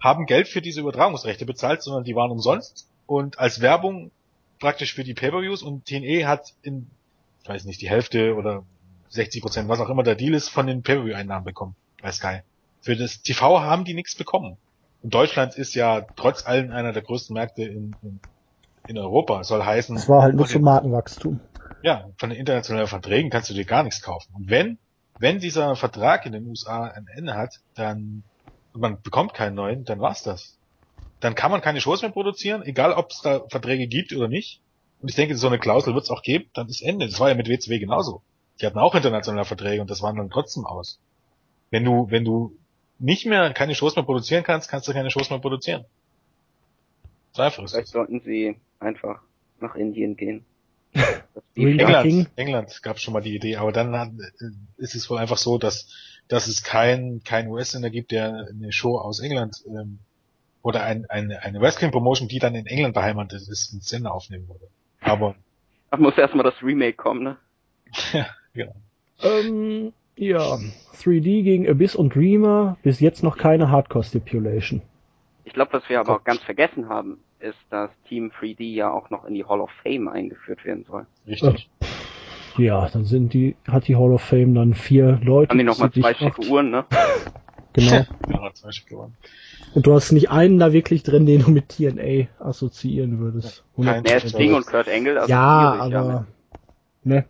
Haben 0.00 0.26
Geld 0.26 0.48
für 0.48 0.62
diese 0.62 0.80
Übertragungsrechte 0.80 1.44
bezahlt, 1.46 1.82
sondern 1.82 2.04
die 2.04 2.14
waren 2.14 2.30
umsonst 2.30 2.88
und 3.06 3.38
als 3.38 3.60
Werbung 3.60 4.10
praktisch 4.58 4.94
für 4.94 5.04
die 5.04 5.14
Pay-Per-Views 5.14 5.62
und 5.62 5.84
TNE 5.84 6.26
hat 6.26 6.54
in, 6.62 6.90
ich 7.42 7.48
weiß 7.48 7.64
nicht, 7.64 7.80
die 7.80 7.90
Hälfte 7.90 8.34
oder 8.34 8.64
60 9.16 9.42
Prozent, 9.42 9.68
was 9.68 9.80
auch 9.80 9.88
immer 9.90 10.02
der 10.04 10.14
Deal 10.14 10.34
ist, 10.34 10.48
von 10.48 10.66
den 10.66 10.82
Pay-Per-View-Einnahmen 10.82 11.44
bekommen 11.44 11.76
bei 12.02 12.12
Sky. 12.12 12.40
Für 12.80 12.96
das 12.96 13.22
TV 13.22 13.60
haben 13.62 13.84
die 13.84 13.94
nichts 13.94 14.14
bekommen. 14.14 14.58
Und 15.02 15.14
Deutschland 15.14 15.56
ist 15.56 15.74
ja 15.74 16.06
trotz 16.16 16.46
allem 16.46 16.70
einer 16.70 16.92
der 16.92 17.02
größten 17.02 17.34
Märkte 17.34 17.64
in, 17.64 17.96
in, 18.02 18.20
in 18.86 18.98
Europa. 18.98 19.42
Soll 19.44 19.64
heißen, 19.64 19.96
Das 19.96 20.08
war 20.08 20.22
halt 20.22 20.36
nur 20.36 20.46
zum 20.46 20.62
Markenwachstum. 20.62 21.40
ja, 21.82 22.08
von 22.18 22.30
den 22.30 22.38
internationalen 22.38 22.88
Verträgen 22.88 23.30
kannst 23.30 23.50
du 23.50 23.54
dir 23.54 23.64
gar 23.64 23.82
nichts 23.82 24.02
kaufen. 24.02 24.32
Und 24.34 24.50
wenn, 24.50 24.78
wenn 25.18 25.38
dieser 25.40 25.76
Vertrag 25.76 26.26
in 26.26 26.32
den 26.32 26.46
USA 26.46 26.84
ein 26.84 27.06
Ende 27.14 27.34
hat, 27.34 27.60
dann, 27.74 28.24
und 28.72 28.80
man 28.80 29.00
bekommt 29.02 29.34
keinen 29.34 29.54
neuen, 29.54 29.84
dann 29.84 30.00
war's 30.00 30.22
das. 30.22 30.58
Dann 31.20 31.34
kann 31.34 31.50
man 31.50 31.60
keine 31.62 31.80
Shows 31.80 32.02
mehr 32.02 32.10
produzieren, 32.10 32.62
egal 32.62 32.92
ob 32.92 33.10
es 33.10 33.20
da 33.22 33.40
Verträge 33.48 33.86
gibt 33.88 34.12
oder 34.12 34.28
nicht. 34.28 34.60
Und 35.00 35.08
ich 35.10 35.16
denke, 35.16 35.36
so 35.36 35.46
eine 35.46 35.58
Klausel 35.58 35.94
wird 35.94 36.04
es 36.04 36.10
auch 36.10 36.22
geben, 36.22 36.46
dann 36.54 36.68
ist 36.68 36.82
Ende. 36.82 37.06
Das 37.06 37.20
war 37.20 37.28
ja 37.28 37.34
mit 37.34 37.48
WCW 37.48 37.78
genauso. 37.78 38.22
Die 38.60 38.66
hatten 38.66 38.78
auch 38.78 38.94
internationale 38.94 39.44
Verträge 39.44 39.80
und 39.80 39.90
das 39.90 40.02
waren 40.02 40.16
dann 40.16 40.30
trotzdem 40.30 40.64
aus. 40.64 40.98
Wenn 41.70 41.84
du, 41.84 42.10
wenn 42.10 42.24
du 42.24 42.56
nicht 42.98 43.26
mehr 43.26 43.52
keine 43.52 43.74
Shows 43.74 43.96
mehr 43.96 44.04
produzieren 44.04 44.44
kannst, 44.44 44.70
kannst 44.70 44.88
du 44.88 44.92
keine 44.92 45.10
Shows 45.10 45.30
mehr 45.30 45.38
produzieren. 45.38 45.84
So 47.32 47.42
einfach 47.42 47.64
ist 47.64 47.72
Vielleicht 47.72 47.88
das. 47.88 47.92
sollten 47.92 48.20
sie 48.20 48.56
einfach 48.80 49.20
nach 49.60 49.74
Indien 49.74 50.16
gehen. 50.16 50.44
England. 51.54 52.30
England, 52.36 52.82
gab 52.82 52.98
schon 52.98 53.12
mal 53.12 53.20
die 53.20 53.34
Idee, 53.34 53.56
aber 53.56 53.72
dann 53.72 53.96
hat, 53.96 54.10
äh, 54.40 54.82
ist 54.82 54.94
es 54.94 55.10
wohl 55.10 55.18
einfach 55.18 55.36
so, 55.36 55.58
dass, 55.58 55.88
dass 56.28 56.46
es 56.46 56.62
kein, 56.62 57.22
kein 57.24 57.48
US-Sender 57.48 57.90
gibt, 57.90 58.10
der 58.10 58.48
eine 58.48 58.72
Show 58.72 58.98
aus 58.98 59.20
England 59.20 59.62
ähm, 59.66 59.98
oder 60.62 60.82
ein, 60.82 61.04
eine, 61.10 61.42
eine 61.42 61.60
Wrestling-Promotion, 61.60 62.28
die 62.28 62.38
dann 62.38 62.54
in 62.54 62.66
England 62.66 62.94
beheimatet 62.94 63.42
ist, 63.48 63.72
ins 63.72 63.88
Sender 63.88 64.14
aufnehmen 64.14 64.48
würde. 64.48 64.68
Aber 65.00 65.34
Ach, 65.90 65.98
muss 65.98 66.16
erstmal 66.16 66.44
das 66.44 66.62
Remake 66.62 66.96
kommen, 66.96 67.22
ne? 67.22 67.36
ja. 68.56 68.68
Ähm, 69.22 69.92
ja. 70.16 70.58
3D 71.02 71.42
gegen 71.42 71.68
Abyss 71.68 71.94
und 71.94 72.14
Dreamer. 72.14 72.76
Bis 72.82 73.00
jetzt 73.00 73.22
noch 73.22 73.36
keine 73.36 73.70
Hardcore-Stipulation. 73.70 74.82
Ich 75.44 75.52
glaube, 75.52 75.74
was 75.74 75.88
wir 75.88 76.00
aber 76.00 76.14
Gott. 76.14 76.20
auch 76.20 76.24
ganz 76.24 76.42
vergessen 76.42 76.88
haben, 76.88 77.18
ist, 77.38 77.58
dass 77.70 77.90
Team 78.08 78.32
3D 78.40 78.74
ja 78.74 78.90
auch 78.90 79.10
noch 79.10 79.24
in 79.24 79.34
die 79.34 79.44
Hall 79.44 79.60
of 79.60 79.70
Fame 79.82 80.08
eingeführt 80.08 80.64
werden 80.64 80.84
soll. 80.88 81.06
Richtig. 81.26 81.68
Ja, 82.56 82.88
dann 82.88 83.04
sind 83.04 83.34
die, 83.34 83.54
hat 83.68 83.86
die 83.86 83.96
Hall 83.96 84.12
of 84.12 84.22
Fame 84.22 84.54
dann 84.54 84.74
vier 84.74 85.20
Leute. 85.22 85.50
Haben 85.50 85.58
die 85.58 85.64
nochmal 85.64 85.92
zwei 85.92 86.14
Uhren, 86.48 86.70
ne? 86.70 86.84
Genau. 87.76 88.06
Zwei. 88.54 88.70
Und 89.74 89.86
du 89.86 89.92
hast 89.92 90.10
nicht 90.12 90.30
einen 90.30 90.58
da 90.58 90.72
wirklich 90.72 91.02
drin, 91.02 91.26
den 91.26 91.42
du 91.42 91.50
mit 91.50 91.68
TNA 91.68 92.28
assoziieren 92.38 93.18
würdest. 93.18 93.64
Ist 93.76 94.30
Sting 94.30 94.54
und 94.54 94.66
Kurt 94.66 94.88
Angle. 94.88 95.20
Also 95.20 95.30
ja, 95.30 95.74
aber 95.78 96.26
ne. 97.04 97.26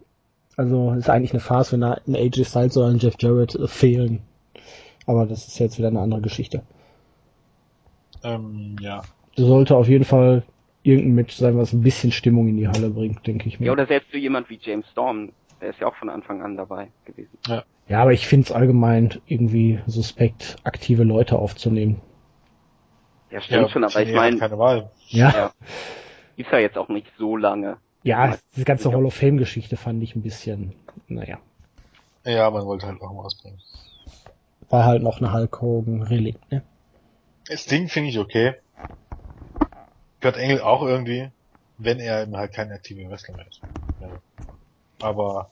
Also 0.57 0.93
ist 0.93 1.11
eigentlich 1.11 1.33
eine 1.33 1.41
Farce, 1.41 1.73
wenn 1.73 1.83
da 1.83 1.99
ein 2.07 2.17
AJ 2.17 2.45
Styles 2.45 2.77
oder 2.77 2.89
ein 2.89 2.99
Jeff 2.99 3.15
Jarrett 3.19 3.55
äh, 3.55 3.69
fehlen. 3.69 4.23
Aber 5.07 5.27
das 5.27 5.47
ist 5.47 5.59
jetzt 5.59 5.79
wieder 5.79 5.89
eine 5.89 6.01
andere 6.01 6.23
Geschichte. 6.23 6.63
Ähm, 8.25 8.77
ja. 8.81 9.03
Sollte 9.37 9.77
auf 9.77 9.89
jeden 9.89 10.05
Fall 10.05 10.43
irgendein 10.83 11.15
Match 11.15 11.37
sein, 11.37 11.59
was 11.59 11.73
ein 11.73 11.83
bisschen 11.83 12.11
Stimmung 12.11 12.49
in 12.49 12.57
die 12.57 12.69
Halle 12.69 12.91
bringt, 12.91 13.27
denke 13.27 13.49
ich 13.49 13.61
mir. 13.61 13.67
Ja, 13.67 13.73
oder 13.73 13.87
selbst 13.87 14.11
so 14.11 14.19
jemand 14.19 14.49
wie 14.49 14.59
James 14.61 14.89
Storm, 14.91 15.33
der 15.61 15.71
ist 15.71 15.81
ja 15.81 15.87
auch 15.87 15.97
von 15.97 16.09
Anfang 16.09 16.43
an 16.43 16.57
dabei 16.57 16.89
gewesen. 17.05 17.39
Ja, 17.89 18.01
aber 18.01 18.13
ich 18.13 18.27
finde 18.27 18.47
es 18.47 18.53
allgemein 18.53 19.21
irgendwie 19.27 19.81
suspekt, 19.87 20.57
aktive 20.65 21.05
Leute 21.05 21.39
aufzunehmen. 21.39 22.01
Ja, 23.31 23.41
stimmt 23.41 23.63
ja, 23.63 23.69
schon, 23.69 23.85
aber 23.85 24.03
ich 24.03 24.15
meine, 24.15 24.39
keine 24.39 24.59
Wahl. 24.59 24.91
Ja, 25.09 25.31
ja, 25.31 25.51
gibt's 26.37 26.53
ja 26.53 26.59
jetzt 26.59 26.79
auch 26.79 26.89
nicht 26.89 27.09
so 27.19 27.37
lange. 27.37 27.79
Ja, 28.07 28.37
diese 28.55 28.65
ganze. 28.65 28.93
Hall 28.93 29.05
of 29.05 29.15
Fame-Geschichte 29.15 29.77
fand 29.77 30.03
ich 30.03 30.15
ein 30.17 30.23
bisschen, 30.23 30.75
naja, 31.09 31.39
Ja, 32.25 32.51
man 32.51 32.65
wollte 32.65 32.87
halt 32.87 33.01
auch 33.03 33.13
mal 33.13 33.23
ausbringen. 33.25 33.61
war 34.71 34.85
halt 34.85 35.03
noch 35.03 35.19
eine 35.19 35.33
Hulk 35.33 35.61
Hogan-Relikt, 35.61 36.51
ne? 36.51 36.63
Das 37.49 37.67
Ding 37.67 37.89
finde 37.89 38.11
ich 38.11 38.19
okay. 38.19 38.55
Kurt 40.21 40.37
Engel 40.37 40.61
auch 40.61 40.83
irgendwie, 40.83 41.29
wenn 41.79 42.01
er 42.01 42.23
eben 42.23 42.37
halt 42.37 42.53
kein 42.53 42.73
aktiver 42.73 43.09
Wrestler 43.11 43.37
mehr 43.37 43.47
ist. 43.47 43.61
Aber 45.01 45.51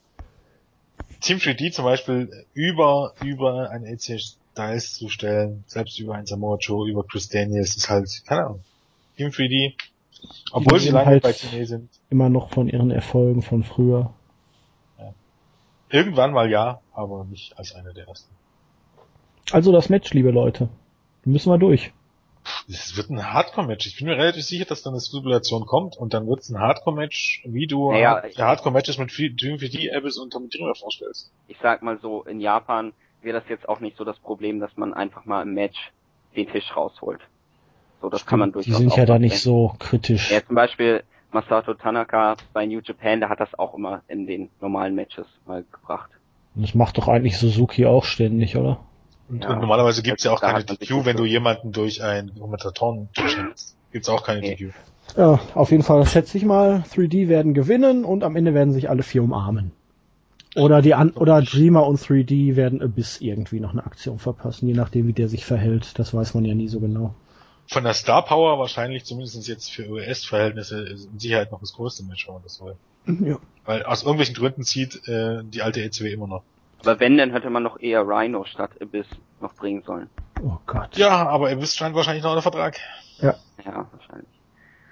Team 1.21 1.39
3D 1.39 1.73
zum 1.73 1.85
Beispiel 1.85 2.47
über, 2.55 3.15
über 3.21 3.71
ein 3.71 3.85
AJ 3.85 4.19
Styles 4.53 4.95
zu 4.95 5.09
stellen, 5.09 5.65
selbst 5.67 5.99
über 5.99 6.15
ein 6.15 6.27
Samoa 6.27 6.57
Joe, 6.59 6.89
über 6.89 7.05
Chris 7.05 7.29
Daniels, 7.29 7.77
ist 7.77 7.89
halt, 7.91 8.23
keine 8.27 8.47
Ahnung. 8.47 8.65
Team 9.17 9.29
3D, 9.29 9.75
obwohl 10.53 10.79
sie 10.81 10.91
lange 10.91 11.07
halt- 11.07 11.23
bei 11.23 11.33
TNA 11.33 11.65
sind, 11.67 11.91
Immer 12.11 12.29
noch 12.29 12.51
von 12.51 12.69
ihren 12.69 12.91
Erfolgen 12.91 13.43
von 13.43 13.63
früher. 13.65 14.13
irgendwann 15.91 16.33
mal 16.33 16.51
ja, 16.51 16.81
aber 16.93 17.25
nicht 17.25 17.57
als 17.59 17.75
einer 17.75 17.93
der 17.93 18.09
ersten. 18.09 18.35
Also 19.53 19.71
das 19.73 19.89
Match, 19.89 20.13
liebe 20.13 20.31
Leute. 20.31 20.69
Müssen 21.25 21.51
wir 21.53 21.59
durch. 21.59 21.93
Es 22.69 22.97
wird 22.97 23.11
ein 23.11 23.33
Hardcore-Match. 23.33 23.87
Ich 23.87 23.97
bin 23.97 24.07
mir 24.07 24.17
relativ 24.17 24.45
sicher, 24.45 24.65
dass 24.67 24.83
dann 24.83 24.93
eine 24.95 25.01
Stipulation 25.01 25.65
kommt 25.67 25.97
und 25.97 26.13
dann 26.13 26.27
wird 26.27 26.41
es 26.41 26.51
ein 26.51 26.59
Hardcore-Match, 26.59 27.43
wie 27.47 27.67
du 27.67 27.93
Naja, 27.93 28.23
Hard- 28.23 28.37
Hardcore-Matches 28.39 28.99
mit 28.99 29.11
Dream 29.19 29.57
4D, 29.59 29.95
Abyss 29.97 30.19
und 30.19 30.33
Tommy 30.33 30.49
Dreamer 30.49 30.75
vorstellst. 30.75 31.33
Ich 31.49 31.57
sag 31.63 31.83
mal 31.83 31.99
so, 32.01 32.23
in 32.25 32.41
Japan 32.41 32.93
wäre 33.23 33.39
das 33.41 33.49
jetzt 33.49 33.69
auch 33.69 33.81
nicht 33.81 33.97
so 33.97 34.05
das 34.05 34.19
Problem, 34.19 34.61
dass 34.61 34.77
man 34.77 34.93
einfach 34.93 35.25
mal 35.25 35.43
im 35.43 35.55
Match 35.55 35.93
den 36.37 36.47
Tisch 36.49 36.75
rausholt. 36.77 37.21
So, 38.05 38.11
das 38.11 38.27
kann 38.27 38.39
man 38.39 38.51
Die 38.51 38.53
durchaus 38.53 38.77
sind 38.77 38.93
auch 38.93 38.99
ja 38.99 39.07
da 39.07 39.19
nicht 39.19 39.39
so 39.41 39.73
kritisch. 39.79 40.31
Ja, 40.31 40.45
zum 40.47 40.57
Beispiel 40.57 41.05
Masato 41.33 41.73
Tanaka 41.73 42.37
bei 42.53 42.67
New 42.67 42.81
Japan, 42.85 43.21
der 43.21 43.31
hat 43.31 43.41
das 43.41 43.59
auch 43.59 43.75
immer 43.75 44.03
in 44.09 44.27
den 44.27 44.51
normalen 44.61 44.95
Matches 44.95 45.25
mal 45.47 45.65
gebracht. 45.73 46.11
Das 46.55 46.75
macht 46.75 46.99
doch 46.99 47.09
eigentlich 47.09 47.39
Suzuki 47.39 47.87
auch 47.87 48.05
ständig, 48.05 48.59
oder? 48.59 48.81
Und, 49.31 49.43
Ja. 49.43 49.55
und 49.55 49.61
normalerweise 49.61 50.03
gibt's 50.03 50.23
ja 50.23 50.33
auch 50.33 50.43
keine 50.43 50.65
DQ, 50.65 51.07
wenn 51.07 51.17
du 51.17 51.25
jemanden 51.25 51.73
durch 51.73 52.03
einen 52.03 52.39
Kommentatoren 52.39 53.09
schenkst. 53.15 53.75
Gibt's 53.91 54.11
auch 54.11 54.23
keine 54.23 54.41
Nee. 54.41 54.55
DQ. 54.57 54.75
Ja, 55.17 55.41
auf 55.55 55.71
jeden 55.71 55.83
Fall 55.83 56.05
schätze 56.05 56.37
ich 56.37 56.45
mal, 56.45 56.85
3D 56.95 57.29
werden 57.29 57.55
gewinnen 57.55 58.05
und 58.05 58.23
am 58.23 58.37
Ende 58.37 58.53
werden 58.53 58.75
sich 58.75 58.91
alle 58.91 59.03
vier 59.03 59.23
umarmen. 59.23 59.73
Oder 60.57 60.83
die 60.83 60.93
an 60.93 61.13
oder 61.13 61.41
Dreamer 61.41 61.87
und 61.87 61.99
3D 61.99 62.55
werden 62.55 62.83
Abyss 62.83 63.23
irgendwie 63.23 63.61
noch 63.61 63.73
eine 63.73 63.87
Aktion 63.87 64.19
verpassen, 64.19 64.69
je 64.69 64.75
nachdem 64.75 65.07
wie 65.07 65.15
der 65.15 65.29
sich 65.29 65.47
verhält. 65.47 65.99
Das 65.99 66.13
weiß 66.13 66.35
man 66.35 66.45
ja 66.45 66.55
nie 66.55 66.69
so 66.69 66.81
genau. 66.81 67.15
Von 67.67 67.85
der 67.85 67.95
Star 67.95 68.25
Power 68.25 68.59
wahrscheinlich 68.59 69.05
zumindest 69.05 69.49
jetzt 69.49 69.73
für 69.73 69.89
US-Verhältnisse 69.89 70.83
ist 70.83 71.11
mit 71.11 71.21
Sicherheit 71.21 71.51
noch 71.51 71.61
das 71.61 71.73
größte 71.73 72.05
Match, 72.05 72.27
wenn 72.27 72.35
man 72.35 72.43
das 72.43 72.63
will. 72.63 72.77
Ja. 73.07 73.39
Weil 73.65 73.85
aus 73.85 74.03
irgendwelchen 74.03 74.35
Gründen 74.35 74.63
zieht 74.65 75.07
äh, 75.09 75.43
die 75.45 75.63
alte 75.63 75.83
ECW 75.83 76.13
immer 76.13 76.27
noch. 76.27 76.43
Aber 76.81 77.01
wenn, 77.01 77.17
dann 77.17 77.33
hätte 77.33 77.49
man 77.49 77.63
noch 77.63 77.81
eher 77.81 78.03
Rhino 78.03 78.45
statt 78.45 78.71
Abyss 78.81 79.07
noch 79.41 79.55
bringen 79.55 79.83
sollen. 79.87 80.11
Oh 80.43 80.59
Gott. 80.67 80.97
Ja, 80.97 81.27
aber 81.27 81.59
wisst 81.61 81.77
scheint 81.77 81.95
wahrscheinlich 81.95 82.23
noch 82.23 82.31
unter 82.31 82.43
Vertrag. 82.43 82.79
Ja, 83.21 83.35
wahrscheinlich. 83.65 84.29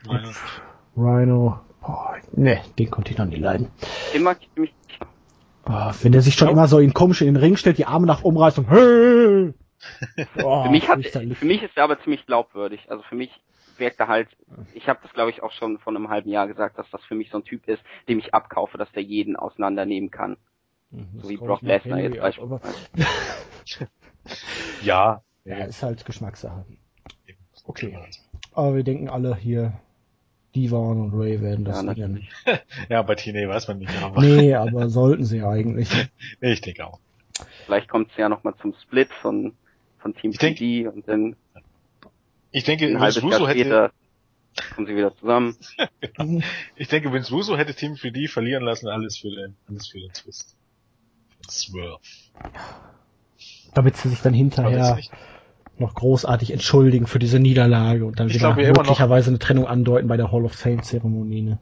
Nein. 0.07 0.35
Rhino. 0.97 1.61
Boah, 1.81 2.17
ne, 2.33 2.63
den 2.79 2.91
konnte 2.91 3.11
ich 3.11 3.19
noch 3.19 3.27
nie 3.27 3.37
leiden. 3.37 3.69
Den 4.15 4.23
mag 4.23 4.39
ich 4.41 4.49
ziemlich 4.55 4.73
Oh, 5.65 5.93
wenn 6.03 6.13
der 6.13 6.23
sich 6.23 6.35
schon 6.35 6.49
immer 6.49 6.67
so 6.67 6.79
in 6.81 6.93
komisch 6.93 7.21
in 7.21 7.29
den 7.29 7.37
Ring 7.37 7.57
stellt, 7.57 7.79
die 7.79 7.87
Arme 7.87 8.07
nach 8.07 8.25
oben 8.25 8.37
reißt 8.37 8.59
und 8.59 8.69
hey! 8.69 9.55
Oh, 10.37 10.65
für 10.65 10.71
mich 10.71 10.89
hat, 10.89 11.05
für 11.05 11.45
mich 11.45 11.63
ist 11.63 11.77
er 11.77 11.85
aber 11.85 12.01
ziemlich 12.03 12.27
glaubwürdig. 12.27 12.91
Also 12.91 13.03
für 13.05 13.15
mich 13.15 13.31
wirkt 13.77 14.01
er 14.01 14.09
halt, 14.09 14.29
ich 14.75 14.89
habe 14.89 15.01
das 15.03 15.13
glaube 15.13 15.31
ich 15.31 15.43
auch 15.43 15.53
schon 15.53 15.79
vor 15.79 15.95
einem 15.95 16.09
halben 16.09 16.31
Jahr 16.31 16.47
gesagt, 16.47 16.79
dass 16.79 16.89
das 16.91 17.05
für 17.05 17.15
mich 17.15 17.31
so 17.31 17.39
ein 17.39 17.45
Typ 17.45 17.67
ist, 17.69 17.83
dem 18.09 18.19
ich 18.19 18.35
abkaufe, 18.35 18.79
dass 18.79 18.91
der 18.93 19.03
jeden 19.03 19.37
auseinandernehmen 19.37 20.11
kann. 20.11 20.37
Mhm, 20.91 21.09
das 21.15 21.23
So 21.23 21.29
wie 21.31 21.37
Brock 21.37 21.63
Lesnar 21.63 22.01
jetzt 22.01 22.21
beispielsweise. 22.21 22.77
Ja. 24.83 25.23
Ja, 25.45 25.65
ist 25.65 25.83
halt 25.83 26.05
Geschmackssache. 26.05 26.65
Okay. 27.65 27.99
Aber 28.53 28.77
wir 28.77 28.85
denken 28.85 29.09
alle 29.09 29.35
hier, 29.35 29.73
Divan 30.55 31.01
und 31.01 31.15
Ray 31.15 31.41
werden 31.41 31.65
das 31.65 31.83
Ja, 31.83 31.95
gewinnen. 31.95 32.29
Ja, 32.89 33.03
bei 33.03 33.15
TNA 33.15 33.49
weiß 33.49 33.69
man 33.69 33.79
nicht, 33.79 33.97
aber 34.03 34.21
Nee, 34.21 34.55
aber 34.55 34.89
sollten 34.89 35.25
sie 35.25 35.43
eigentlich. 35.43 35.91
ich 36.41 36.61
denke 36.61 36.87
auch. 36.87 37.01
Vielleicht 37.65 37.89
kommt 37.89 38.11
es 38.11 38.17
ja 38.17 38.29
nochmal 38.29 38.55
zum 38.61 38.75
Split 38.83 39.09
von, 39.21 39.57
von 40.03 40.15
Team 40.15 40.33
Ich 40.33 40.39
denk- 40.39 40.59
PD 40.59 40.87
und 40.89 41.09
dann 41.09 41.37
Ich 42.51 42.65
denke, 42.65 42.87
ein 42.87 43.01
halbes 43.01 43.23
Russo 43.23 43.39
Jahr 43.39 43.49
hätte, 43.49 43.61
später 43.61 43.93
kommen 44.75 44.87
sie 44.87 44.97
wieder 44.97 45.17
zusammen. 45.17 45.57
ich 46.77 46.89
denke, 46.89 47.13
Vince 47.13 47.33
Russo 47.33 47.57
hätte 47.57 47.75
Team 47.75 47.95
3D 47.95 48.29
verlieren 48.29 48.63
lassen, 48.65 48.89
alles 48.89 49.17
für 49.17 49.31
den, 49.31 49.57
alles 49.69 49.89
für 49.89 49.99
den 50.01 50.13
Twist. 50.13 50.55
Swerve. 51.49 51.99
Damit 53.75 53.97
sie 53.97 54.11
sich 54.11 54.21
dann 54.21 54.35
hinterher 54.35 54.99
noch 55.79 55.95
großartig 55.95 56.53
entschuldigen 56.53 57.07
für 57.07 57.19
diese 57.19 57.41
Niederlage 57.41 58.05
und 58.05 58.21
dann 58.21 58.29
Ich 58.29 58.35
wieder 58.35 58.51
immer 58.51 58.69
noch- 58.69 58.77
möglicherweise 58.77 59.31
eine 59.31 59.39
Trennung 59.39 59.67
andeuten 59.67 60.07
bei 60.09 60.17
der 60.19 60.31
Hall 60.31 60.45
of 60.45 60.53
Fame 60.53 60.83
Zeremonie. 60.83 61.43
Ne? 61.43 61.59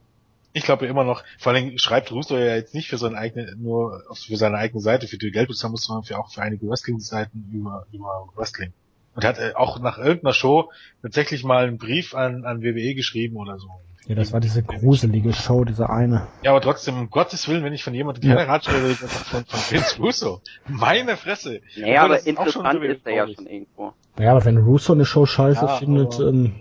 Ich 0.52 0.64
glaube 0.64 0.84
ja 0.84 0.90
immer 0.90 1.04
noch, 1.04 1.22
vor 1.38 1.52
allem 1.52 1.78
schreibt 1.78 2.10
Russo 2.10 2.36
ja 2.36 2.56
jetzt 2.56 2.74
nicht 2.74 2.88
für 2.88 2.98
seine 2.98 3.16
eigene, 3.16 3.54
nur 3.56 4.02
für 4.14 4.36
seine 4.36 4.56
eigene 4.58 4.80
Seite, 4.80 5.06
für 5.06 5.18
die 5.18 5.30
Geld 5.30 5.48
bezahlen 5.48 5.70
muss, 5.72 5.84
sondern 5.84 6.04
für 6.04 6.18
auch 6.18 6.32
für 6.32 6.42
einige 6.42 6.68
Wrestling-Seiten 6.68 7.50
über, 7.52 7.86
über 7.92 8.26
Wrestling. 8.34 8.72
Und 9.14 9.24
er 9.24 9.28
hat 9.30 9.38
äh, 9.38 9.52
auch 9.54 9.78
nach 9.80 9.98
irgendeiner 9.98 10.32
Show 10.34 10.70
tatsächlich 11.02 11.44
mal 11.44 11.66
einen 11.66 11.78
Brief 11.78 12.14
an, 12.14 12.44
an 12.44 12.62
WWE 12.62 12.94
geschrieben 12.94 13.36
oder 13.36 13.58
so. 13.58 13.68
Ja, 14.06 14.14
das 14.16 14.32
war 14.32 14.40
diese 14.40 14.62
gruselige 14.62 15.32
Show, 15.32 15.64
diese 15.64 15.88
eine. 15.90 16.26
Ja, 16.42 16.50
aber 16.50 16.60
trotzdem, 16.60 16.98
um 16.98 17.10
Gottes 17.10 17.46
Willen, 17.48 17.62
wenn 17.62 17.72
ich 17.72 17.84
von 17.84 17.94
jemandem 17.94 18.28
keine 18.28 18.48
Ratschläge 18.48 18.84
rede, 18.88 18.96
dann 19.00 19.08
von, 19.08 19.44
von 19.44 19.60
Vince 19.70 19.98
Russo. 20.00 20.40
Meine 20.66 21.16
Fresse. 21.16 21.60
Naja, 21.76 22.02
Obwohl, 22.02 22.04
aber 22.06 22.14
das 22.14 22.26
ist 22.26 22.38
auch 22.38 22.48
schon 22.48 22.64
interessant 22.66 22.84
ist 22.84 23.06
er 23.06 23.14
ja 23.14 23.28
schon 23.28 23.46
irgendwo. 23.46 23.92
Ja, 24.18 24.30
aber 24.32 24.44
wenn 24.46 24.56
Russo 24.58 24.94
eine 24.94 25.04
Show 25.04 25.26
scheiße 25.26 25.64
Ja, 25.64 25.76
findet, 25.76 26.14
aber- 26.14 26.28
ähm, 26.28 26.54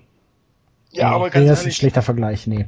Ja, 0.92 1.12
aber 1.12 1.26
nee, 1.26 1.32
ganz 1.32 1.48
das 1.48 1.60
ist 1.62 1.66
ein 1.68 1.72
schlechter 1.72 2.02
Vergleich, 2.02 2.48
nee. 2.48 2.68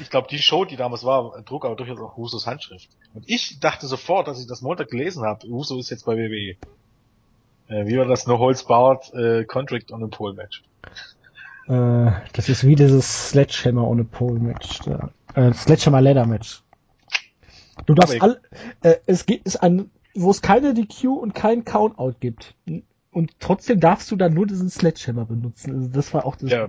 ich 0.00 0.10
glaube, 0.10 0.26
die 0.28 0.38
Show, 0.38 0.64
die 0.64 0.76
damals 0.76 1.04
war, 1.04 1.44
trug 1.44 1.64
aber 1.64 1.76
durchaus 1.76 2.00
auch 2.00 2.16
Russos 2.16 2.46
Handschrift. 2.46 2.88
Und 3.14 3.28
ich 3.28 3.60
dachte 3.60 3.86
sofort, 3.86 4.26
dass 4.26 4.40
ich 4.40 4.46
das 4.46 4.62
Montag 4.62 4.88
gelesen 4.90 5.24
habe, 5.24 5.46
Russo 5.46 5.78
ist 5.78 5.90
jetzt 5.90 6.04
bei 6.04 6.16
WWE. 6.16 6.56
Äh, 7.68 7.86
wie 7.86 7.96
war 7.96 8.04
das 8.04 8.26
No 8.26 8.38
Holds 8.38 8.64
Barred 8.64 9.14
äh, 9.14 9.44
Contract 9.44 9.92
on 9.92 10.02
a 10.02 10.08
Pole 10.08 10.34
Match? 10.34 10.62
Äh, 11.68 12.10
das 12.32 12.48
ist 12.48 12.66
wie 12.66 12.74
dieses 12.74 13.30
Sledgehammer 13.30 13.86
ohne 13.86 14.04
Pole 14.04 14.40
Match. 14.40 14.80
Da. 14.80 15.10
Äh, 15.34 15.52
Sledgehammer 15.52 16.00
Ladder 16.00 16.26
Match. 16.26 16.62
Du 17.86 17.94
darfst 17.94 18.20
Aber 18.20 18.24
all, 18.24 18.40
äh, 18.82 18.96
es 19.06 19.26
gibt 19.26 19.46
ist 19.46 19.56
ein, 19.56 19.90
wo 20.14 20.30
es 20.30 20.42
keine 20.42 20.74
DQ 20.74 21.04
und 21.04 21.34
kein 21.34 21.64
Countout 21.64 22.14
gibt. 22.20 22.54
Und 23.12 23.38
trotzdem 23.40 23.78
darfst 23.78 24.10
du 24.10 24.16
dann 24.16 24.32
nur 24.32 24.46
diesen 24.46 24.70
Sledgehammer 24.70 25.26
benutzen. 25.26 25.74
Also 25.74 25.88
das 25.90 26.14
war 26.14 26.24
auch 26.24 26.34
das 26.36 26.50
Ja, 26.50 26.66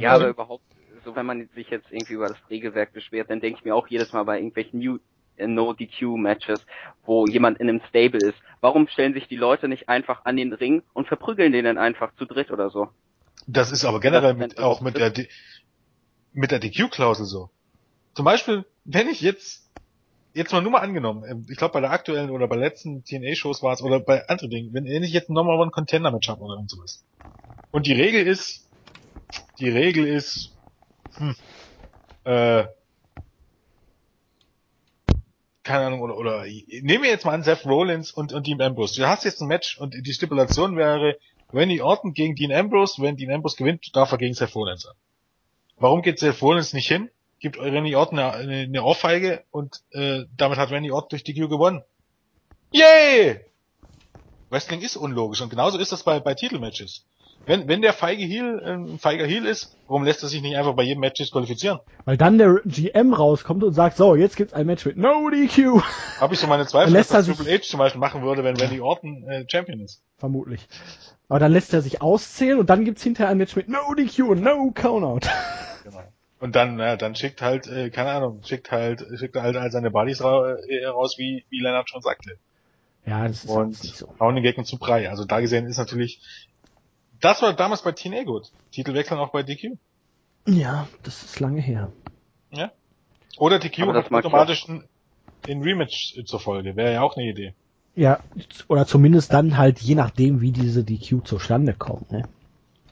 Ja, 0.00 0.12
aber 0.14 0.28
überhaupt, 0.28 0.64
so 1.04 1.14
wenn 1.14 1.26
man 1.26 1.48
sich 1.54 1.68
jetzt 1.68 1.90
irgendwie 1.90 2.14
über 2.14 2.30
das 2.30 2.38
Regelwerk 2.48 2.92
beschwert, 2.94 3.30
dann 3.30 3.40
denke 3.40 3.58
ich 3.58 3.64
mir 3.64 3.74
auch 3.74 3.86
jedes 3.86 4.12
Mal 4.12 4.22
bei 4.24 4.38
irgendwelchen 4.38 4.80
New 4.80 4.98
äh, 5.36 5.46
No-DQ-Matches, 5.46 6.60
wo 7.04 7.26
jemand 7.26 7.60
in 7.60 7.68
einem 7.68 7.82
Stable 7.90 8.20
ist, 8.20 8.38
warum 8.62 8.88
stellen 8.88 9.12
sich 9.12 9.28
die 9.28 9.36
Leute 9.36 9.68
nicht 9.68 9.88
einfach 9.88 10.24
an 10.24 10.36
den 10.36 10.52
Ring 10.54 10.82
und 10.94 11.08
verprügeln 11.08 11.52
den 11.52 11.66
dann 11.66 11.78
einfach 11.78 12.14
zu 12.14 12.24
dritt 12.24 12.50
oder 12.50 12.70
so? 12.70 12.88
Das 13.46 13.70
ist 13.70 13.84
aber 13.84 14.00
generell 14.00 14.34
mit, 14.34 14.58
auch 14.58 14.80
mit 14.80 14.96
der, 14.96 15.10
D- 15.10 15.28
mit 16.32 16.50
der 16.50 16.58
DQ-Klausel 16.58 17.26
so. 17.26 17.50
Zum 18.14 18.24
Beispiel, 18.24 18.64
wenn 18.84 19.08
ich 19.08 19.20
jetzt, 19.20 19.63
jetzt 20.34 20.52
mal 20.52 20.60
nur 20.60 20.72
mal 20.72 20.80
angenommen, 20.80 21.24
ähm, 21.28 21.46
ich 21.48 21.56
glaube 21.56 21.72
bei 21.72 21.80
der 21.80 21.90
aktuellen 21.90 22.30
oder 22.30 22.48
bei 22.48 22.56
letzten 22.56 23.04
TNA-Shows 23.04 23.62
war 23.62 23.72
es, 23.72 23.82
oder 23.82 24.00
bei 24.00 24.26
anderen 24.28 24.50
Dingen, 24.50 24.74
wenn, 24.74 24.84
wenn 24.84 25.02
ich 25.02 25.12
jetzt 25.12 25.30
ein 25.30 25.34
Number 25.34 25.58
One 25.58 25.70
Contender 25.70 26.10
Match 26.10 26.28
habe 26.28 26.42
oder 26.42 26.62
sowas. 26.66 27.04
Und 27.70 27.86
die 27.86 27.92
Regel 27.92 28.26
ist, 28.26 28.68
die 29.58 29.70
Regel 29.70 30.06
ist, 30.06 30.52
hm, 31.16 31.34
äh, 32.24 32.64
keine 35.62 35.86
Ahnung, 35.86 36.02
oder, 36.02 36.18
oder, 36.18 36.44
nehmen 36.44 37.04
wir 37.04 37.10
jetzt 37.10 37.24
mal 37.24 37.32
an 37.32 37.42
Seth 37.42 37.64
Rollins 37.64 38.10
und, 38.10 38.32
und 38.32 38.46
Dean 38.46 38.60
Ambrose. 38.60 39.00
Du 39.00 39.08
hast 39.08 39.24
jetzt 39.24 39.40
ein 39.40 39.48
Match 39.48 39.78
und 39.78 39.94
die 39.94 40.12
Stipulation 40.12 40.76
wäre, 40.76 41.16
Randy 41.52 41.80
Orton 41.80 42.12
gegen 42.12 42.34
Dean 42.34 42.52
Ambrose, 42.52 43.00
wenn 43.00 43.16
Dean 43.16 43.32
Ambrose 43.32 43.56
gewinnt, 43.56 43.94
darf 43.94 44.12
er 44.12 44.18
gegen 44.18 44.34
Seth 44.34 44.54
Rollins 44.54 44.86
an. 44.86 44.94
Warum 45.76 46.02
geht 46.02 46.18
Seth 46.18 46.42
Rollins 46.42 46.72
nicht 46.72 46.88
hin? 46.88 47.10
Gibt 47.44 47.60
Randy 47.60 47.94
Orton 47.94 48.18
eine, 48.18 48.54
eine 48.62 48.82
Ohrfeige 48.82 49.42
und 49.50 49.82
äh, 49.90 50.22
damit 50.34 50.56
hat 50.56 50.70
Randy 50.70 50.90
Orton 50.90 51.10
durch 51.10 51.24
die 51.24 51.34
Q 51.38 51.46
gewonnen. 51.50 51.82
Yay! 52.72 53.38
Wrestling 54.48 54.80
ist 54.80 54.96
unlogisch 54.96 55.42
und 55.42 55.50
genauso 55.50 55.78
ist 55.78 55.92
das 55.92 56.04
bei, 56.04 56.20
bei 56.20 56.32
Titelmatches. 56.32 57.04
Wenn, 57.44 57.68
wenn 57.68 57.82
der 57.82 57.92
feige 57.92 58.24
Heel 58.24 58.62
äh, 58.64 58.70
ein 58.70 58.98
feiger 58.98 59.26
Heel 59.26 59.44
ist, 59.44 59.76
warum 59.88 60.04
lässt 60.04 60.22
er 60.22 60.30
sich 60.30 60.40
nicht 60.40 60.56
einfach 60.56 60.72
bei 60.72 60.84
jedem 60.84 61.00
Match 61.00 61.18
disqualifizieren? 61.18 61.80
Weil 62.06 62.16
dann 62.16 62.38
der 62.38 62.60
GM 62.64 63.12
rauskommt 63.12 63.62
und 63.62 63.74
sagt, 63.74 63.98
so, 63.98 64.14
jetzt 64.14 64.36
gibt's 64.36 64.54
ein 64.54 64.64
Match 64.66 64.86
mit 64.86 64.96
No 64.96 65.28
DQ. 65.28 65.82
Habe 66.20 66.32
ich 66.32 66.40
so 66.40 66.46
meine 66.46 66.64
Zweifel, 66.66 66.86
dass 66.86 66.92
lässt 66.94 67.10
er 67.10 67.18
das 67.18 67.26
sich- 67.26 67.36
Triple 67.36 67.58
H 67.58 67.62
zum 67.64 67.78
Beispiel 67.78 68.00
machen 68.00 68.22
würde, 68.22 68.42
wenn 68.42 68.56
Randy 68.56 68.80
Orton 68.80 69.28
äh, 69.28 69.44
Champion 69.46 69.80
ist. 69.80 70.02
Vermutlich. 70.16 70.66
Aber 71.28 71.40
dann 71.40 71.52
lässt 71.52 71.74
er 71.74 71.82
sich 71.82 72.00
auszählen 72.00 72.58
und 72.58 72.70
dann 72.70 72.86
gibt's 72.86 73.02
hinterher 73.02 73.28
ein 73.30 73.36
Match 73.36 73.54
mit 73.54 73.68
No 73.68 73.92
DQ 73.94 74.20
und 74.30 74.40
No 74.40 74.70
Countout. 74.74 75.28
Genau. 75.84 76.00
Und 76.44 76.54
dann, 76.56 76.78
ja, 76.78 76.96
dann 76.98 77.14
schickt 77.14 77.40
halt, 77.40 77.66
äh, 77.68 77.88
keine 77.88 78.10
Ahnung, 78.10 78.42
schickt 78.44 78.70
halt, 78.70 79.02
schickt 79.18 79.34
halt 79.34 79.56
all 79.56 79.70
seine 79.70 79.90
Buddies 79.90 80.22
ra 80.22 80.56
äh, 80.68 80.84
raus, 80.84 81.14
wie, 81.16 81.46
wie 81.48 81.60
Leonard 81.60 81.88
schon 81.88 82.02
sagte. 82.02 82.36
Ja, 83.06 83.26
das 83.26 83.44
ist 83.44 83.50
Und 83.50 83.74
so. 83.74 84.14
hauen 84.20 84.34
den 84.34 84.44
Gegner 84.44 84.64
zu 84.64 84.76
Brei. 84.76 85.08
Also 85.08 85.24
da 85.24 85.40
gesehen 85.40 85.64
ist 85.64 85.78
natürlich, 85.78 86.20
das 87.22 87.40
war 87.40 87.54
damals 87.54 87.80
bei 87.80 87.92
TNA 87.92 88.24
gut. 88.24 88.48
Titel 88.72 88.92
wechseln 88.92 89.20
auch 89.20 89.30
bei 89.30 89.42
DQ. 89.42 89.78
Ja, 90.46 90.86
das 91.02 91.22
ist 91.22 91.40
lange 91.40 91.62
her. 91.62 91.90
Ja. 92.50 92.72
Oder 93.38 93.58
DQ 93.58 93.94
hat 93.94 94.12
automatisch 94.12 94.68
ein 94.68 94.86
Rematch 95.48 96.14
zur 96.26 96.40
Folge. 96.40 96.76
Wäre 96.76 96.92
ja 96.92 97.00
auch 97.00 97.16
eine 97.16 97.26
Idee. 97.26 97.54
Ja, 97.96 98.20
oder 98.68 98.86
zumindest 98.86 99.32
dann 99.32 99.56
halt 99.56 99.80
je 99.80 99.94
nachdem, 99.94 100.42
wie 100.42 100.52
diese 100.52 100.84
DQ 100.84 101.24
zustande 101.24 101.72
kommt, 101.72 102.12
ne? 102.12 102.28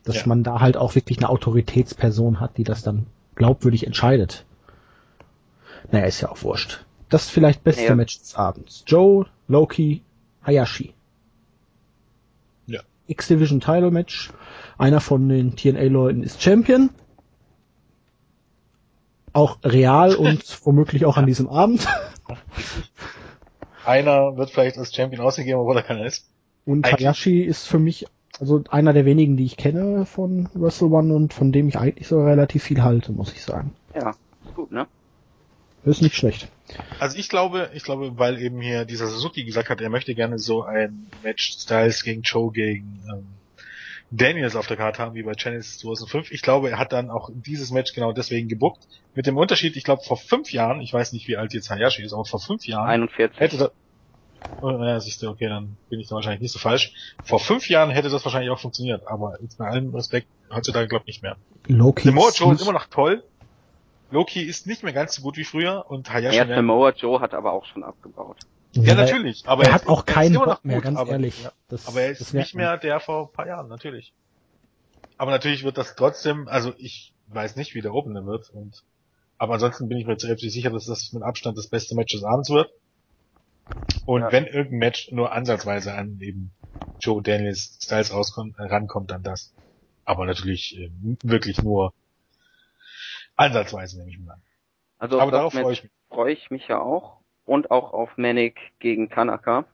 Dass 0.05 0.17
Ja. 0.17 0.27
man 0.27 0.43
da 0.43 0.61
halt 0.61 0.79
auch 0.79 0.95
wirklich 0.95 1.19
eine 1.19 1.29
Autoritätsperson 1.29 2.41
hat, 2.41 2.57
die 2.57 2.65
das 2.65 2.83
dann 2.83 3.05
glaubwürdig 3.35 3.87
entscheidet. 3.87 4.45
Naja, 5.91 6.07
ist 6.07 6.21
ja 6.21 6.31
auch 6.31 6.43
wurscht. 6.43 6.85
Das 7.09 7.29
vielleicht 7.29 7.65
beste 7.65 7.85
Ja. 7.85 7.95
Match 7.95 8.19
des 8.19 8.35
Abends. 8.35 8.85
Joe, 8.87 9.27
Loki, 9.49 10.03
Hayashi. 10.45 10.95
X-Division 13.13 13.61
Title 13.61 13.91
Match. 13.91 14.31
Einer 14.79 15.01
von 15.01 15.29
den 15.29 15.57
TNA-Leuten 15.57 16.23
ist 16.23 16.43
Champion. 16.43 16.91
Auch 19.33 19.59
real 19.65 20.15
und 20.17 20.43
womöglich 20.65 21.05
auch 21.05 21.17
an 21.17 21.27
diesem 21.27 21.49
Abend. 21.49 21.87
Einer 23.85 24.37
wird 24.37 24.51
vielleicht 24.51 24.79
als 24.79 24.95
Champion 24.95 25.25
ausgegeben, 25.25 25.61
obwohl 25.61 25.77
er 25.77 25.83
keiner 25.83 26.07
ist. 26.07 26.29
Und 26.65 26.87
Hayashi 26.91 27.43
ist 27.43 27.67
für 27.67 27.79
mich 27.79 28.07
also 28.41 28.65
einer 28.71 28.93
der 28.93 29.05
wenigen, 29.05 29.37
die 29.37 29.45
ich 29.45 29.57
kenne 29.57 30.07
von 30.07 30.49
Wrestle 30.55 30.89
One 30.89 31.15
und 31.15 31.35
von 31.35 31.53
dem 31.53 31.69
ich 31.69 31.79
eigentlich 31.79 32.09
so 32.09 32.23
relativ 32.23 32.63
viel 32.63 32.83
halte, 32.83 33.13
muss 33.13 33.33
ich 33.33 33.43
sagen. 33.43 33.75
Ja, 33.95 34.15
gut, 34.55 34.73
ne? 34.73 34.87
Ist 35.85 36.03
nicht 36.03 36.15
schlecht. 36.15 36.49
Also 37.01 37.19
ich 37.19 37.29
glaube, 37.29 37.71
ich 37.75 37.83
glaube, 37.83 38.17
weil 38.17 38.41
eben 38.41 38.61
hier 38.61 38.85
dieser 38.85 39.09
Suzuki 39.09 39.45
gesagt 39.45 39.69
hat, 39.69 39.81
er 39.81 39.91
möchte 39.91 40.15
gerne 40.15 40.39
so 40.39 40.63
ein 40.63 41.07
Match 41.23 41.53
Styles 41.59 42.05
gegen 42.05 42.23
Joe 42.23 42.53
gegen 42.53 43.03
ähm, 43.13 43.27
Daniels 44.13 44.55
auf 44.57 44.67
der 44.67 44.77
Karte 44.77 45.03
haben, 45.03 45.15
wie 45.15 45.23
bei 45.23 45.33
Genesis 45.33 45.79
2005. 45.79 46.31
Ich 46.31 46.43
glaube, 46.43 46.71
er 46.71 46.79
hat 46.79 46.93
dann 46.93 47.11
auch 47.11 47.31
dieses 47.35 47.73
Match 47.73 47.95
genau 47.95 48.13
deswegen 48.13 48.49
gebuckt. 48.49 48.87
Mit 49.15 49.27
dem 49.27 49.37
Unterschied, 49.37 49.77
ich 49.77 49.85
glaube, 49.85 50.03
vor 50.05 50.17
fünf 50.17 50.53
Jahren, 50.53 50.81
ich 50.81 50.93
weiß 50.93 51.13
nicht, 51.15 51.27
wie 51.29 51.37
alt 51.37 51.53
jetzt 51.53 51.71
Hayashi 51.71 52.03
ist, 52.03 52.13
aber 52.13 52.27
vor 52.27 52.41
fünf 52.41 52.67
Jahren 52.67 52.89
41. 52.89 53.41
hätte 53.41 53.73
das, 54.47 54.57
oh, 54.61 54.71
ja, 54.85 55.01
siehst 55.01 55.23
du, 55.23 55.29
okay, 55.29 55.49
dann 55.49 55.77
bin 55.89 56.01
ich 56.01 56.09
da 56.09 56.15
wahrscheinlich 56.17 56.41
nicht 56.41 56.53
so 56.53 56.59
falsch. 56.59 56.93
Vor 57.23 57.39
fünf 57.41 57.69
Jahren 57.69 57.91
hätte 57.91 58.09
das 58.09 58.25
wahrscheinlich 58.25 58.51
auch 58.51 58.59
funktioniert, 58.61 59.07
aber 59.07 59.39
jetzt 59.41 59.59
bei 59.59 59.67
allem 59.67 59.95
Respekt, 59.95 60.29
heutzutage 60.51 60.89
glaube 60.89 61.03
ich 61.07 61.15
nicht 61.15 61.23
mehr. 61.23 61.37
Loki 61.67 62.09
Samoa 62.09 62.29
ist 62.29 62.39
Joe 62.39 62.55
ist 62.55 62.63
immer 62.63 62.73
noch 62.73 62.87
toll. 62.87 63.23
Loki 64.11 64.43
ist 64.43 64.67
nicht 64.67 64.83
mehr 64.83 64.93
ganz 64.93 65.15
so 65.15 65.23
gut 65.23 65.37
wie 65.37 65.45
früher 65.45 65.87
und 65.89 66.13
Hayashi 66.13 66.37
Ja, 66.37 66.47
Samoa 66.47 66.91
Joe 66.91 67.21
hat 67.21 67.35
aber 67.35 67.53
auch 67.53 67.65
schon 67.65 67.83
abgebaut. 67.83 68.39
Ja, 68.75 68.95
natürlich. 68.95 69.43
Aber 69.47 69.65
er 69.65 69.73
hat 69.75 69.87
auch 69.87 70.01
ist 70.01 70.07
keinen 70.07 70.35
immer 70.35 70.47
noch 70.47 70.55
Bock 70.57 70.65
mehr, 70.65 70.77
gut, 70.77 70.85
ganz 70.85 70.99
aber, 70.99 71.13
ehrlich. 71.13 71.43
Ja, 71.43 71.53
Das- 71.69 71.87
aber 71.87 72.03
er 72.03 72.11
ist 72.11 72.35
nicht 72.35 72.55
mehr 72.55 72.77
der 72.79 73.01
vor 73.01 73.29
ein 73.29 73.33
paar 73.33 73.47
Jahren, 73.47 73.69
natürlich. 73.69 74.15
Aber 75.19 75.31
natürlich 75.31 75.63
wird 75.63 75.79
das 75.79 75.95
trotzdem, 75.95 76.49
also 76.49 76.73
ich 76.79 77.15
weiß 77.29 77.57
nicht, 77.57 77.75
wie 77.75 77.81
der 77.81 77.95
Opener 77.95 78.27
wird. 78.27 78.51
Und, 78.51 78.83
aber 79.39 79.55
ansonsten 79.55 79.89
bin 79.89 79.99
ich 79.99 80.07
mir 80.07 80.17
relativ 80.21 80.51
sicher, 80.51 80.71
dass 80.71 80.87
das 80.87 81.13
mit 81.13 81.23
Abstand 81.23 81.57
das 81.57 81.69
beste 81.69 81.95
Match 81.95 82.13
des 82.13 82.25
Abends 82.25 82.51
wird. 82.51 82.71
Und 84.07 84.23
Ja. 84.23 84.33
wenn 84.33 84.47
irgendein 84.47 84.79
Match 84.79 85.11
nur 85.13 85.33
ansatzweise 85.33 85.95
an 85.95 86.19
eben 86.21 86.53
Joe 87.01 87.23
Daniels 87.23 87.79
Styles 87.83 88.13
rauskommt, 88.13 88.59
äh, 88.59 88.63
rankommt, 88.65 89.11
dann 89.11 89.23
das. 89.23 89.55
Aber 90.05 90.27
natürlich 90.27 90.79
äh, 90.79 90.91
wirklich 91.23 91.63
nur 91.63 91.93
ansatzweise, 93.37 93.99
nehme 93.99 94.11
ich 94.11 94.19
mal 94.19 94.35
an. 94.35 94.43
Also 94.99 95.17
aber 95.17 95.27
auf 95.27 95.31
darauf 95.31 95.53
freue 95.53 95.73
ich 95.73 95.83
mich. 95.83 95.93
freue 96.09 96.33
ich 96.33 96.51
mich 96.51 96.69
ja 96.69 96.81
auch. 96.81 97.21
Und 97.45 97.71
auch 97.71 97.93
auf 97.93 98.17
Manic 98.17 98.59
gegen 98.79 99.11
Tanaka. 99.11 99.65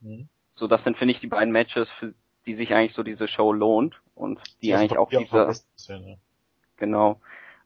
Mhm. 0.00 0.28
So, 0.56 0.66
das 0.66 0.82
sind, 0.84 0.96
finde 0.96 1.14
ich, 1.14 1.20
die 1.20 1.28
beiden 1.28 1.52
Matches, 1.52 1.88
für 2.00 2.14
die 2.46 2.54
sich 2.56 2.72
eigentlich 2.74 2.94
so 2.94 3.02
diese 3.02 3.28
Show 3.28 3.52
lohnt. 3.52 3.94
Und 4.14 4.40
die 4.62 4.70
Das 4.70 4.80
eigentlich 4.80 4.98
auch 4.98 5.10
diese, 5.10 5.52
sind, 5.76 6.06
ja. 6.06 6.16
genau. 6.76 7.20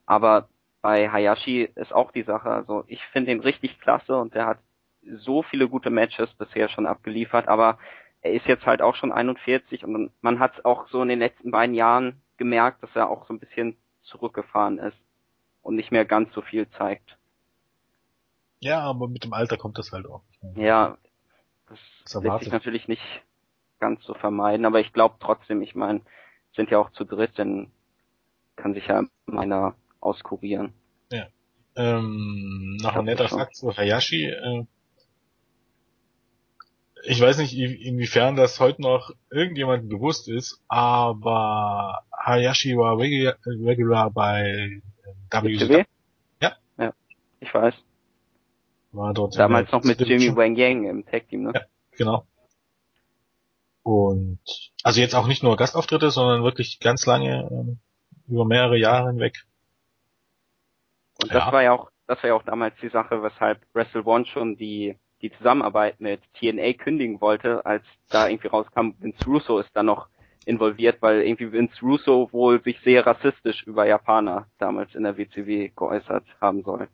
Aber 0.05 0.49
bei 0.83 1.11
Hayashi 1.11 1.71
ist 1.75 1.93
auch 1.93 2.11
die 2.11 2.23
Sache, 2.23 2.51
also 2.51 2.85
ich 2.87 3.03
finde 3.13 3.33
ihn 3.33 3.41
richtig 3.41 3.81
klasse 3.81 4.17
und 4.17 4.35
der 4.35 4.47
hat 4.47 4.59
so 5.03 5.43
viele 5.43 5.69
gute 5.69 5.91
Matches 5.91 6.33
bisher 6.35 6.69
schon 6.69 6.87
abgeliefert, 6.87 7.49
aber 7.49 7.79
er 8.23 8.33
ist 8.33 8.47
jetzt 8.47 8.67
halt 8.67 8.83
auch 8.83 8.95
schon 8.95 9.13
41 9.13 9.85
und 9.85 10.13
man 10.21 10.39
hat 10.39 10.59
es 10.59 10.65
auch 10.65 10.89
so 10.89 11.03
in 11.03 11.09
den 11.09 11.19
letzten 11.19 11.51
beiden 11.51 11.75
Jahren 11.75 12.21
gemerkt, 12.37 12.83
dass 12.83 12.91
er 12.95 13.09
auch 13.09 13.27
so 13.27 13.35
ein 13.35 13.41
bisschen 13.41 13.77
zurückgefahren 14.03 14.79
ist 14.79 14.97
und 15.63 15.77
nicht 15.77 15.91
mehr 15.91 16.05
ganz 16.05 16.33
so 16.35 16.43
viel 16.43 16.69
zeigt. 16.71 17.17
Ja, 18.61 18.81
aber 18.81 19.09
mit 19.09 19.25
dem 19.25 19.33
Alter 19.33 19.57
kommt 19.57 19.79
das 19.79 19.93
halt 19.93 20.07
auch. 20.07 20.23
Ja, 20.55 20.99
das 21.69 21.79
Das 22.05 22.23
lässt 22.23 22.41
sich 22.41 22.53
natürlich 22.53 22.89
nicht 22.89 23.23
ganz 23.79 24.05
so 24.05 24.13
vermeiden, 24.13 24.67
aber 24.67 24.81
ich 24.81 24.93
glaube 24.93 25.15
trotzdem, 25.19 25.63
ich 25.63 25.75
meine, 25.75 26.03
sind 26.55 26.71
ja 26.71 26.79
auch 26.79 26.91
zu 26.91 27.05
dritt, 27.05 27.39
dann 27.39 27.71
kann 28.57 28.75
sich 28.75 28.87
ja 28.87 29.05
meiner 29.25 29.75
auskurieren. 30.01 30.75
Ähm, 31.77 32.77
noch 32.83 32.97
ein 32.97 33.05
netter. 33.05 33.29
Fakt 33.29 33.57
zu 33.57 33.77
Hayashi. 33.77 34.27
Äh, 34.27 34.65
ich 37.05 37.21
weiß 37.21 37.39
nicht, 37.39 37.57
in- 37.57 37.75
inwiefern 37.81 38.37
das 38.37 38.61
heute 38.61 38.83
noch 38.83 39.11
irgendjemandem 39.31 39.89
bewusst 39.89 40.29
ist, 40.29 40.61
aber 40.69 42.01
Hayashi 42.13 42.77
war 42.77 42.99
regular, 42.99 43.37
regular 43.47 44.11
bei 44.11 44.81
äh, 45.31 45.43
WCW. 45.43 45.59
WCW? 45.59 45.85
Ja. 46.43 46.53
Ja, 46.79 46.93
ich 47.41 47.53
weiß. 47.55 47.75
War 48.93 49.15
dort 49.15 49.39
Damals 49.39 49.71
noch 49.73 49.85
mit. 49.85 50.01
Jimmy 50.01 50.35
Wang 50.35 50.57
Yang 50.57 50.85
im 50.85 51.07
Tag 51.07 51.29
Team, 51.29 51.45
ne? 51.45 51.53
Ja. 51.55 51.61
Genau. 51.97 52.27
Und 53.83 54.41
also 54.83 55.01
jetzt 55.01 55.15
auch 55.15 55.27
nicht 55.27 55.43
nur 55.43 55.57
Gastauftritte, 55.57 56.11
sondern 56.11 56.43
wirklich 56.43 56.81
ganz 56.81 57.07
lange, 57.07 57.49
ähm, 57.51 57.79
über 58.29 58.45
mehrere 58.45 58.77
Jahre 58.79 59.09
hinweg. 59.11 59.45
Und 61.23 61.33
Ja. 61.33 61.41
das 61.45 61.53
war 61.53 61.63
ja 61.63 61.73
auch, 61.73 61.91
das 62.07 62.23
war 62.23 62.29
ja 62.29 62.35
auch 62.35 62.43
damals 62.43 62.75
die 62.83 62.89
Sache, 62.89 63.23
weshalb 63.23 63.61
Wrestle 63.75 64.05
One 64.05 64.27
schon 64.27 64.57
die, 64.57 64.97
die 65.23 65.33
Zusammenarbeit 65.33 66.01
mit 66.01 66.21
TNA 66.35 66.73
kündigen 66.75 67.21
wollte, 67.21 67.65
als 67.67 67.83
da 68.09 68.29
irgendwie 68.29 68.49
rauskam, 68.49 68.93
Vince 69.01 69.25
Russo 69.27 69.59
ist 69.59 69.71
da 69.75 69.83
noch 69.83 70.09
involviert, 70.47 70.99
weil 71.01 71.23
irgendwie 71.23 71.53
Vince 71.53 71.81
Russo 71.83 72.29
wohl 72.33 72.63
sich 72.63 72.81
sehr 72.83 73.07
rassistisch 73.07 73.63
über 73.67 73.87
Japaner 73.87 74.47
damals 74.59 74.95
in 74.95 75.03
der 75.03 75.17
WCW 75.17 75.71
geäußert 75.77 76.25
haben 76.41 76.63
soll. 76.63 76.89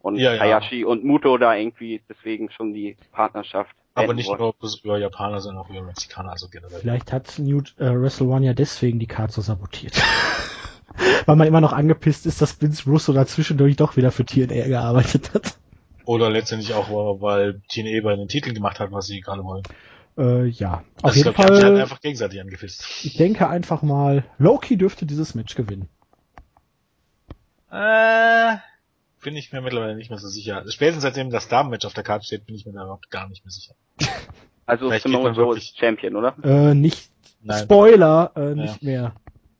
Und 0.00 0.16
Ja, 0.16 0.34
ja. 0.34 0.40
Hayashi 0.40 0.84
und 0.84 1.04
Muto 1.04 1.36
da 1.38 1.54
irgendwie 1.54 2.02
deswegen 2.08 2.50
schon 2.50 2.72
die 2.72 2.96
Partnerschaft 3.12 3.74
Aber 3.94 4.14
nicht 4.14 4.28
wollten. 4.28 4.42
nur 4.42 4.54
über 4.84 4.98
Japaner, 4.98 5.40
sondern 5.40 5.64
auch 5.64 5.70
über 5.70 5.82
Mexikaner, 5.82 6.30
also 6.30 6.48
generell. 6.48 6.80
Vielleicht 6.80 7.12
hat 7.12 7.38
New 7.38 7.60
äh, 7.78 7.94
Wrestle 7.94 8.28
One 8.28 8.46
ja 8.46 8.54
deswegen 8.54 8.98
die 8.98 9.06
Karte 9.06 9.34
so 9.34 9.40
sabotiert. 9.42 9.94
Weil 11.26 11.36
man 11.36 11.46
immer 11.46 11.60
noch 11.60 11.72
angepisst 11.72 12.26
ist, 12.26 12.42
dass 12.42 12.60
Vince 12.60 12.88
Russo 12.88 13.12
dazwischendurch 13.12 13.76
doch 13.76 13.96
wieder 13.96 14.10
für 14.10 14.24
TNA 14.24 14.66
gearbeitet 14.68 15.34
hat. 15.34 15.59
Oder 16.10 16.28
letztendlich 16.28 16.74
auch, 16.74 16.88
weil 17.20 17.60
TNA 17.68 18.00
bei 18.02 18.16
den 18.16 18.26
Titeln 18.26 18.52
gemacht 18.52 18.80
hat, 18.80 18.90
was 18.90 19.06
sie 19.06 19.20
gerade 19.20 19.44
wollen. 19.44 19.62
Äh, 20.18 20.46
ja, 20.48 20.82
auf 21.02 21.04
Also 21.04 21.18
jeden 21.18 21.28
ich 21.30 21.34
glaube, 21.36 21.36
die 21.36 21.42
haben 21.44 21.54
sich 21.54 21.64
halt 21.64 21.74
Fall. 21.74 21.82
einfach 21.82 22.00
gegenseitig 22.00 22.40
angepisst. 22.40 22.84
Ich 23.04 23.16
denke 23.16 23.48
einfach 23.48 23.82
mal, 23.82 24.24
Loki 24.38 24.76
dürfte 24.76 25.06
dieses 25.06 25.36
Match 25.36 25.54
gewinnen. 25.54 25.88
Äh, 27.70 28.56
bin 29.22 29.36
ich 29.36 29.52
mir 29.52 29.60
mittlerweile 29.60 29.94
nicht 29.94 30.10
mehr 30.10 30.18
so 30.18 30.26
sicher. 30.26 30.64
Spätestens 30.68 31.02
seitdem 31.04 31.30
das 31.30 31.46
Damen-Match 31.46 31.86
auf 31.86 31.94
der 31.94 32.02
Karte 32.02 32.26
steht, 32.26 32.44
bin 32.44 32.56
ich 32.56 32.66
mir 32.66 32.72
da 32.72 32.82
überhaupt 32.82 33.10
gar 33.10 33.28
nicht 33.28 33.44
mehr 33.44 33.52
sicher. 33.52 33.74
Also 34.66 34.86
Vielleicht 34.86 35.02
Samoa 35.02 35.30
Joe 35.30 35.36
wirklich- 35.48 35.70
ist 35.70 35.78
Champion, 35.80 36.14
oder? 36.14 36.34
Äh, 36.44 36.74
nicht 36.74 37.10
Nein. 37.42 37.64
Spoiler, 37.64 38.30
äh, 38.36 38.54
nicht 38.54 38.84
mehr. 38.84 39.14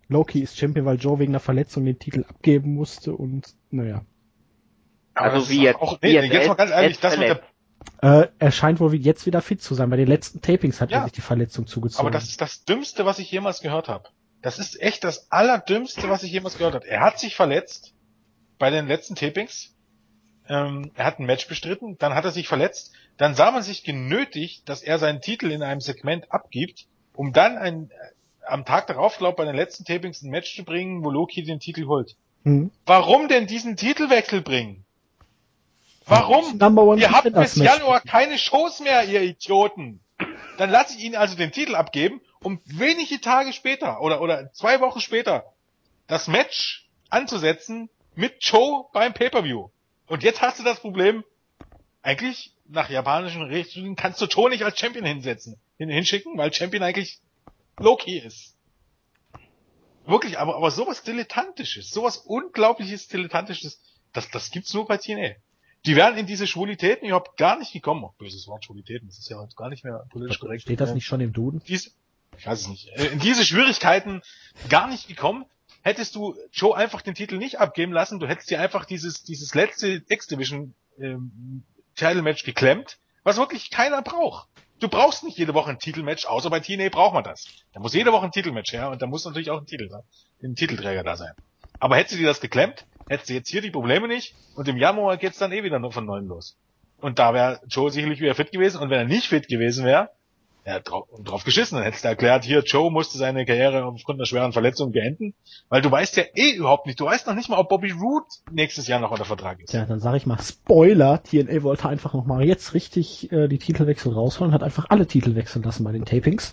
Loki 0.08 0.38
ist 0.40 0.56
Champion, 0.56 0.86
weil 0.86 0.98
Joe 1.00 1.18
wegen 1.18 1.32
einer 1.32 1.40
Verletzung 1.40 1.84
den 1.84 1.98
Titel 1.98 2.24
abgeben 2.28 2.74
musste 2.74 3.12
und 3.14 3.54
naja. 3.70 4.02
Aber 5.20 5.34
also 5.34 5.48
wie 5.50 5.62
jetzt, 5.62 5.80
Auch, 5.80 5.98
nee, 6.02 6.10
jetzt, 6.12 6.32
jetzt 6.32 6.48
mal 6.48 6.54
ganz 6.54 6.70
ehrlich, 6.70 6.98
das 7.00 7.16
mit 7.16 7.28
der. 7.28 7.40
Äh, 8.02 8.28
er 8.38 8.50
scheint 8.52 8.80
wohl 8.80 8.94
jetzt 8.94 9.26
wieder 9.26 9.40
fit 9.42 9.62
zu 9.62 9.74
sein. 9.74 9.90
Bei 9.90 9.96
den 9.96 10.08
letzten 10.08 10.40
Tapings 10.40 10.80
hat 10.80 10.90
Ja. 10.90 10.98
er 10.98 11.04
sich 11.04 11.12
die 11.12 11.20
Verletzung 11.20 11.66
zugezogen. 11.66 12.06
aber 12.06 12.10
das 12.10 12.24
ist 12.28 12.40
das 12.40 12.64
Dümmste, 12.64 13.04
was 13.06 13.18
ich 13.18 13.30
jemals 13.30 13.60
gehört 13.60 13.88
habe. 13.88 14.08
Das 14.42 14.58
ist 14.58 14.80
echt 14.80 15.04
das 15.04 15.30
Allerdümmste, 15.30 16.08
was 16.08 16.22
ich 16.22 16.32
jemals 16.32 16.56
gehört 16.56 16.74
habe. 16.74 16.86
Er 16.88 17.00
hat 17.00 17.18
sich 17.18 17.36
verletzt 17.36 17.92
bei 18.58 18.70
den 18.70 18.86
letzten 18.86 19.14
Tapings. 19.16 19.74
Ähm, 20.48 20.90
er 20.94 21.04
hat 21.04 21.18
ein 21.20 21.26
Match 21.26 21.46
bestritten, 21.46 21.96
dann 21.98 22.14
hat 22.14 22.24
er 22.24 22.30
sich 22.32 22.48
verletzt. 22.48 22.92
Dann 23.18 23.34
sah 23.34 23.50
man 23.50 23.62
sich 23.62 23.84
genötigt, 23.84 24.68
dass 24.68 24.82
er 24.82 24.98
seinen 24.98 25.20
Titel 25.20 25.50
in 25.50 25.62
einem 25.62 25.80
Segment 25.80 26.32
abgibt, 26.32 26.86
um 27.14 27.32
dann 27.32 27.56
ein, 27.58 27.90
äh, 27.90 28.46
am 28.46 28.64
Tag 28.64 28.86
darauf, 28.86 29.18
glaube 29.18 29.36
bei 29.36 29.44
den 29.44 29.56
letzten 29.56 29.84
Tapings 29.84 30.22
ein 30.22 30.30
Match 30.30 30.56
zu 30.56 30.64
bringen, 30.64 31.04
wo 31.04 31.10
Loki 31.10 31.42
den 31.42 31.60
Titel 31.60 31.86
holt. 31.86 32.16
hm. 32.44 32.70
Warum 32.86 33.28
denn 33.28 33.46
diesen 33.46 33.76
Titelwechsel 33.76 34.40
bringen? 34.40 34.84
Warum? 36.06 36.58
Ihr 36.98 37.10
habt 37.12 37.32
bis. 37.32 37.56
Januar 37.56 38.00
keine 38.00 38.38
Shows 38.38 38.80
mehr, 38.80 39.04
ihr 39.04 39.22
Idioten. 39.22 40.00
Dann 40.58 40.70
lasse 40.70 40.96
ich 40.96 41.04
Ihnen 41.04 41.14
also 41.14 41.36
den 41.36 41.52
Titel 41.52 41.74
abgeben, 41.74 42.20
um 42.42 42.60
wenige 42.64 43.20
Tage 43.20 43.52
später 43.52 44.00
oder, 44.00 44.20
oder 44.20 44.52
zwei 44.52 44.80
Wochen 44.80 45.00
später 45.00 45.44
das 46.06 46.28
Match 46.28 46.88
anzusetzen 47.08 47.88
mit 48.14 48.36
Joe 48.40 48.86
beim 48.92 49.14
Pay-Per-View. 49.14 49.70
Und 50.06 50.22
jetzt 50.22 50.42
hast 50.42 50.58
du 50.58 50.64
das 50.64 50.80
Problem, 50.80 51.24
eigentlich 52.02 52.54
nach 52.66 52.90
japanischen 52.90 53.42
Rechten 53.42 53.96
kannst 53.96 54.20
du 54.20 54.26
Joe 54.26 54.50
nicht 54.50 54.64
als 54.64 54.78
Champion 54.78 55.04
hinsetzen, 55.04 55.58
hin, 55.78 55.88
hinschicken, 55.88 56.36
weil 56.36 56.52
Champion 56.52 56.82
eigentlich 56.82 57.20
Loki 57.78 58.18
ist. 58.18 58.56
Wirklich, 60.06 60.38
aber, 60.38 60.56
aber 60.56 60.70
sowas 60.70 61.02
Dilettantisches, 61.02 61.90
sowas 61.90 62.18
unglaubliches 62.18 63.08
Dilettantisches, 63.08 63.80
das, 64.12 64.28
das 64.30 64.50
gibt's 64.50 64.74
nur 64.74 64.86
bei 64.86 64.96
TNA. 64.96 65.34
Die 65.86 65.96
wären 65.96 66.16
in 66.16 66.26
diese 66.26 66.46
Schwulitäten 66.46 67.06
überhaupt 67.06 67.36
gar 67.36 67.58
nicht 67.58 67.72
gekommen. 67.72 68.04
Auch 68.04 68.14
böses 68.14 68.46
Wort 68.48 68.64
Schwulitäten, 68.64 69.08
das 69.08 69.18
ist 69.18 69.30
ja 69.30 69.38
heute 69.38 69.54
gar 69.56 69.70
nicht 69.70 69.84
mehr 69.84 70.04
politisch 70.10 70.38
korrekt. 70.38 70.62
Steht 70.62 70.80
das 70.80 70.94
nicht 70.94 71.06
schon 71.06 71.20
im 71.20 71.32
Duden? 71.32 71.62
Diese, 71.66 71.90
ich 72.36 72.46
weiß 72.46 72.60
es 72.62 72.68
nicht. 72.68 72.88
Äh, 72.96 73.06
In 73.06 73.18
diese 73.18 73.44
Schwierigkeiten 73.44 74.22
gar 74.68 74.88
nicht 74.88 75.08
gekommen. 75.08 75.46
Hättest 75.82 76.14
du 76.14 76.36
Joe 76.52 76.76
einfach 76.76 77.00
den 77.00 77.14
Titel 77.14 77.38
nicht 77.38 77.58
abgeben 77.58 77.92
lassen, 77.92 78.18
du 78.18 78.26
hättest 78.28 78.50
dir 78.50 78.60
einfach 78.60 78.84
dieses, 78.84 79.22
dieses 79.22 79.54
letzte 79.54 80.02
X-Division 80.08 80.74
ähm, 80.98 81.62
Title 81.94 82.20
Match 82.20 82.44
geklemmt, 82.44 82.98
was 83.22 83.38
wirklich 83.38 83.70
keiner 83.70 84.02
braucht. 84.02 84.48
Du 84.80 84.88
brauchst 84.88 85.24
nicht 85.24 85.38
jede 85.38 85.54
Woche 85.54 85.70
ein 85.70 85.78
Titelmatch, 85.78 86.26
außer 86.26 86.50
bei 86.50 86.60
TNA 86.60 86.88
braucht 86.90 87.14
man 87.14 87.24
das. 87.24 87.46
Da 87.72 87.80
muss 87.80 87.94
jede 87.94 88.12
Woche 88.12 88.24
ein 88.26 88.32
Titelmatch 88.32 88.72
her 88.72 88.90
und 88.90 89.00
da 89.00 89.06
muss 89.06 89.24
natürlich 89.24 89.50
auch 89.50 89.60
ein 89.60 89.66
Titel 89.66 89.88
da, 89.88 90.02
ein 90.42 90.54
Titelträger 90.54 91.02
da 91.02 91.16
sein. 91.16 91.32
Aber 91.78 91.96
hätte 91.96 92.14
sie 92.14 92.24
das 92.24 92.40
geklemmt, 92.40 92.86
hätte 93.10 93.26
sie 93.26 93.34
jetzt 93.34 93.50
hier 93.50 93.60
die 93.60 93.70
Probleme 93.70 94.06
nicht 94.06 94.34
und 94.54 94.68
im 94.68 94.76
Januar 94.76 95.16
geht's 95.16 95.38
dann 95.38 95.52
eh 95.52 95.64
wieder 95.64 95.80
nur 95.80 95.92
von 95.92 96.06
neuem 96.06 96.28
los. 96.28 96.56
Und 97.00 97.18
da 97.18 97.34
wäre 97.34 97.60
Joe 97.68 97.90
sicherlich 97.90 98.20
wieder 98.20 98.34
fit 98.34 98.52
gewesen 98.52 98.80
und 98.80 98.90
wenn 98.90 98.98
er 99.00 99.04
nicht 99.04 99.26
fit 99.26 99.48
gewesen 99.48 99.84
wäre, 99.84 100.10
ja, 100.66 100.78
drauf, 100.78 101.08
drauf 101.24 101.44
geschissen. 101.44 101.76
Dann 101.76 101.84
hättest 101.84 102.04
du 102.04 102.08
erklärt, 102.08 102.44
hier, 102.44 102.60
Joe 102.60 102.90
musste 102.90 103.18
seine 103.18 103.46
Karriere 103.46 103.84
aufgrund 103.84 104.18
einer 104.20 104.26
schweren 104.26 104.52
Verletzung 104.52 104.92
beenden. 104.92 105.34
Weil 105.70 105.80
du 105.80 105.90
weißt 105.90 106.16
ja 106.18 106.24
eh 106.34 106.52
überhaupt 106.52 106.86
nicht, 106.86 107.00
du 107.00 107.06
weißt 107.06 107.26
noch 107.26 107.34
nicht 107.34 107.48
mal, 107.48 107.56
ob 107.56 107.70
Bobby 107.70 107.90
Roode 107.90 108.26
nächstes 108.52 108.86
Jahr 108.86 109.00
noch 109.00 109.10
unter 109.10 109.24
Vertrag 109.24 109.60
ist. 109.60 109.72
Ja, 109.72 109.86
dann 109.86 110.00
sage 110.00 110.18
ich 110.18 110.26
mal 110.26 110.38
Spoiler, 110.40 111.22
TNA 111.22 111.62
wollte 111.62 111.88
einfach 111.88 112.12
noch 112.12 112.26
mal 112.26 112.44
jetzt 112.44 112.74
richtig 112.74 113.32
äh, 113.32 113.48
die 113.48 113.58
Titelwechsel 113.58 114.12
rausholen, 114.12 114.52
hat 114.52 114.62
einfach 114.62 114.86
alle 114.90 115.06
Titel 115.06 115.34
wechseln 115.34 115.64
lassen 115.64 115.82
bei 115.82 115.92
den 115.92 116.04
Tapings. 116.04 116.52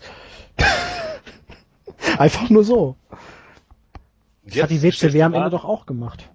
einfach 2.17 2.49
nur 2.49 2.63
so. 2.63 2.95
Das 4.45 4.63
hat 4.63 4.69
die 4.69 4.81
WCW 4.81 5.11
du 5.11 5.25
am 5.25 5.33
Ende 5.33 5.49
doch 5.49 5.65
auch 5.65 5.85
gemacht. 5.85 6.29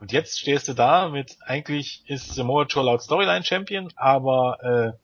Und 0.00 0.12
jetzt 0.12 0.38
stehst 0.38 0.68
du 0.68 0.74
da 0.74 1.08
mit, 1.08 1.36
eigentlich 1.40 2.04
ist 2.06 2.34
Samoa 2.34 2.66
Joe 2.66 2.84
laut 2.84 3.02
Storyline 3.02 3.44
Champion, 3.44 3.92
aber 3.96 4.96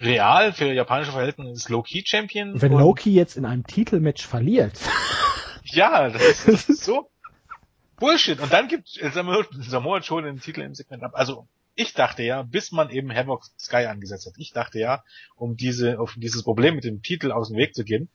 äh, 0.00 0.04
real 0.04 0.52
für 0.52 0.72
japanische 0.72 1.12
Verhältnisse 1.12 1.52
ist 1.52 1.68
Low-Key 1.68 2.02
Champion. 2.04 2.60
Wenn 2.60 2.72
Loki 2.72 3.12
jetzt 3.12 3.36
in 3.36 3.44
einem 3.44 3.64
Titelmatch 3.64 4.26
verliert, 4.26 4.78
Ja, 5.64 6.10
das 6.10 6.22
ist, 6.22 6.48
das 6.48 6.68
ist 6.68 6.84
so 6.84 7.10
Bullshit. 7.98 8.40
Und 8.40 8.52
dann 8.52 8.68
gibt 8.68 8.88
Samoa, 8.88 9.44
Samoa 9.60 9.98
Joe 9.98 10.22
den 10.22 10.40
Titel 10.40 10.60
im 10.60 10.74
Segment 10.74 11.02
ab. 11.02 11.12
Also 11.14 11.48
ich 11.74 11.94
dachte 11.94 12.22
ja, 12.22 12.42
bis 12.42 12.70
man 12.70 12.90
eben 12.90 13.12
Havoc 13.12 13.44
Sky 13.58 13.86
angesetzt 13.86 14.26
hat, 14.26 14.34
ich 14.36 14.52
dachte 14.52 14.78
ja, 14.78 15.02
um 15.36 15.56
diese, 15.56 15.98
auf 15.98 16.14
dieses 16.16 16.42
Problem 16.42 16.76
mit 16.76 16.84
dem 16.84 17.02
Titel 17.02 17.32
aus 17.32 17.48
dem 17.48 17.56
Weg 17.56 17.74
zu 17.74 17.84
gehen, 17.84 18.08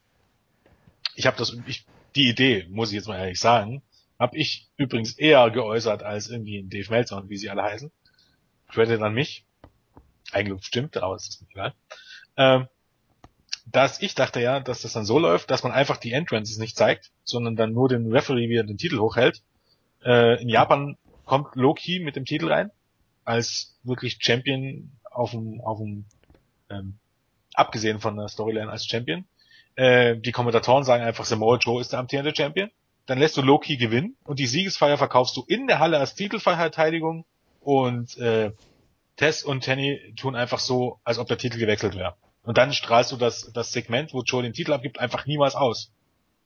ich 1.15 1.25
habe 1.25 1.37
das, 1.37 1.57
ich, 1.65 1.85
die 2.15 2.29
Idee, 2.29 2.67
muss 2.69 2.89
ich 2.89 2.95
jetzt 2.95 3.07
mal 3.07 3.19
ehrlich 3.19 3.39
sagen, 3.39 3.81
habe 4.19 4.37
ich 4.37 4.69
übrigens 4.75 5.13
eher 5.13 5.49
geäußert 5.49 6.03
als 6.03 6.29
irgendwie 6.29 6.57
in 6.57 6.69
Dave 6.69 6.91
Meltzer 6.91 7.17
und 7.17 7.29
wie 7.29 7.37
sie 7.37 7.49
alle 7.49 7.63
heißen. 7.63 7.91
Credit 8.67 9.01
an 9.01 9.13
mich. 9.13 9.45
Eigentlich 10.31 10.63
stimmt, 10.65 10.97
aber 10.97 11.15
es 11.15 11.27
ist 11.27 11.41
nicht 11.41 11.51
egal. 11.51 11.73
Ähm, 12.37 12.67
dass 13.65 14.01
ich 14.01 14.15
dachte 14.15 14.41
ja, 14.41 14.59
dass 14.59 14.81
das 14.81 14.93
dann 14.93 15.05
so 15.05 15.19
läuft, 15.19 15.49
dass 15.51 15.63
man 15.63 15.71
einfach 15.71 15.97
die 15.97 16.11
Entrances 16.11 16.57
nicht 16.57 16.77
zeigt, 16.77 17.11
sondern 17.23 17.55
dann 17.55 17.73
nur 17.73 17.87
den 17.87 18.11
Referee, 18.11 18.49
wie 18.49 18.57
er 18.57 18.63
den 18.63 18.77
Titel 18.77 18.99
hochhält. 18.99 19.41
Äh, 20.03 20.41
in 20.41 20.49
Japan 20.49 20.97
kommt 21.25 21.55
Loki 21.55 21.99
mit 21.99 22.15
dem 22.15 22.25
Titel 22.25 22.51
rein, 22.51 22.71
als 23.25 23.77
wirklich 23.83 24.17
Champion 24.19 24.91
auf 25.03 25.31
dem, 25.31 25.61
auf 25.61 25.77
dem 25.79 26.05
ähm, 26.69 26.97
abgesehen 27.53 27.99
von 27.99 28.17
der 28.17 28.27
Storyline 28.27 28.69
als 28.69 28.85
Champion. 28.85 29.25
Äh, 29.75 30.17
die 30.17 30.31
Kommentatoren 30.31 30.83
sagen 30.83 31.03
einfach, 31.03 31.25
Samoa 31.25 31.57
Joe 31.57 31.81
ist 31.81 31.93
der 31.93 31.99
amtierende 31.99 32.35
Champion. 32.35 32.71
Dann 33.10 33.18
lässt 33.18 33.38
du 33.38 33.41
Loki 33.41 33.77
gewinnen 33.77 34.15
und 34.23 34.38
die 34.38 34.45
Siegesfeier 34.45 34.95
verkaufst 34.95 35.36
du 35.36 35.44
in 35.48 35.65
der 35.65 35.80
Halle 35.80 35.98
als 35.98 36.14
Titelverteidigung 36.14 37.26
und 37.60 38.15
äh, 38.19 38.52
Tess 39.15 39.44
und 39.44 39.61
Tenny 39.61 40.14
tun 40.15 40.36
einfach 40.36 40.60
so, 40.60 40.99
als 41.03 41.18
ob 41.18 41.27
der 41.27 41.40
Titel 41.40 41.57
gewechselt 41.57 41.95
wäre. 41.95 42.14
Und 42.44 42.60
dann 42.60 42.72
strahlst 42.72 43.11
du 43.11 43.18
das, 43.18 43.52
das 43.52 43.72
Segment, 43.72 44.14
wo 44.14 44.22
Joe 44.22 44.44
den 44.44 44.53
Titel 44.53 44.73
abgibt, 44.73 44.99
einfach 44.99 45.26
niemals 45.26 45.56
aus. 45.56 45.91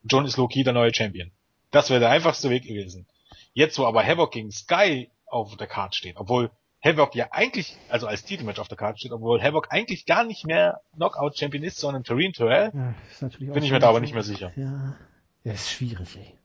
John 0.04 0.24
ist 0.24 0.38
Loki 0.38 0.64
der 0.64 0.72
neue 0.72 0.94
Champion. 0.96 1.32
Das 1.72 1.90
wäre 1.90 2.00
der 2.00 2.12
einfachste 2.12 2.50
Weg 2.50 2.64
gewesen. 2.64 3.08
Jetzt, 3.52 3.78
wo 3.78 3.84
aber 3.84 4.02
Havoc 4.02 4.32
gegen 4.32 4.50
Sky 4.50 5.10
auf 5.26 5.58
der 5.58 5.68
Karte 5.68 5.98
steht, 5.98 6.16
obwohl 6.16 6.50
Havoc 6.82 7.14
ja 7.14 7.28
eigentlich, 7.32 7.76
also 7.90 8.08
als 8.08 8.24
Titelmatch 8.24 8.60
auf 8.60 8.70
der 8.70 8.78
Karte 8.78 9.00
steht, 9.00 9.12
obwohl 9.12 9.44
Havoc 9.44 9.68
eigentlich 9.70 10.06
gar 10.06 10.24
nicht 10.24 10.46
mehr 10.46 10.80
Knockout-Champion 10.96 11.66
ist, 11.66 11.78
sondern 11.78 12.06
Tareen 12.06 12.32
Terrell, 12.32 12.72
ja, 12.74 13.28
bin 13.54 13.64
ich 13.64 13.72
mir 13.72 13.80
da 13.80 13.90
aber 13.90 14.00
nicht 14.00 14.14
mehr 14.14 14.24
sicher. 14.24 14.54
Ja, 14.56 14.96
ja, 15.44 15.52
ist 15.52 15.70
schwierig, 15.70 16.16
ey. 16.16 16.38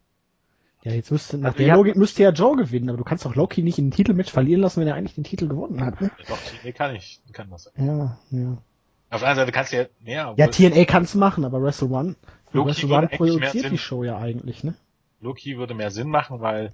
Ja, 0.82 0.92
jetzt 0.92 1.10
müsste, 1.10 1.38
nach 1.38 1.48
Also 1.48 1.58
der 1.58 1.74
Logik 1.74 1.96
müsste 1.96 2.22
ja 2.22 2.30
Joe 2.30 2.56
gewinnen, 2.56 2.88
aber 2.88 2.98
du 2.98 3.04
kannst 3.04 3.24
doch 3.24 3.34
Loki 3.34 3.62
nicht 3.62 3.78
in 3.78 3.86
den 3.86 3.90
Titelmatch 3.90 4.30
verlieren 4.30 4.60
lassen, 4.60 4.80
wenn 4.80 4.88
er 4.88 4.94
eigentlich 4.94 5.14
den 5.14 5.24
Titel 5.24 5.48
gewonnen 5.48 5.84
hat, 5.84 6.00
ne? 6.00 6.10
Doch, 6.28 6.38
TNA 6.38 6.72
kann 6.72 6.94
ich, 6.94 7.20
kann 7.32 7.50
das. 7.50 7.72
Ja, 7.76 8.18
ja. 8.30 8.58
Auf 9.10 9.20
der 9.20 9.28
anderen 9.30 9.36
Seite 9.36 9.52
kannst 9.52 9.72
du 9.72 9.76
ja, 9.76 9.86
ja, 10.04 10.34
Ja, 10.36 10.46
TNA 10.46 10.84
kann's 10.84 11.14
machen, 11.14 11.44
aber 11.44 11.60
Wrestle 11.62 11.88
One, 11.88 12.14
Loki 12.52 12.68
Wrestle 12.68 12.94
One 12.94 13.08
produziert 13.08 13.70
die 13.70 13.78
Show 13.78 14.04
ja 14.04 14.18
eigentlich, 14.18 14.62
ne? 14.62 14.74
Loki 15.20 15.58
würde 15.58 15.74
mehr 15.74 15.90
Sinn 15.90 16.08
machen, 16.08 16.40
weil 16.40 16.72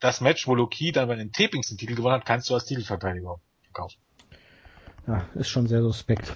das 0.00 0.20
Match, 0.20 0.46
wo 0.46 0.54
Loki 0.54 0.92
dann 0.92 1.08
bei 1.08 1.16
den 1.16 1.32
Tapings 1.32 1.68
den 1.68 1.76
Titel 1.76 1.94
gewonnen 1.94 2.14
hat, 2.14 2.24
kannst 2.24 2.48
du 2.48 2.54
als 2.54 2.64
Titelverteidiger 2.64 3.40
verkaufen. 3.62 3.98
Ja, 5.06 5.26
ist 5.34 5.50
schon 5.50 5.66
sehr 5.66 5.82
suspekt. 5.82 6.34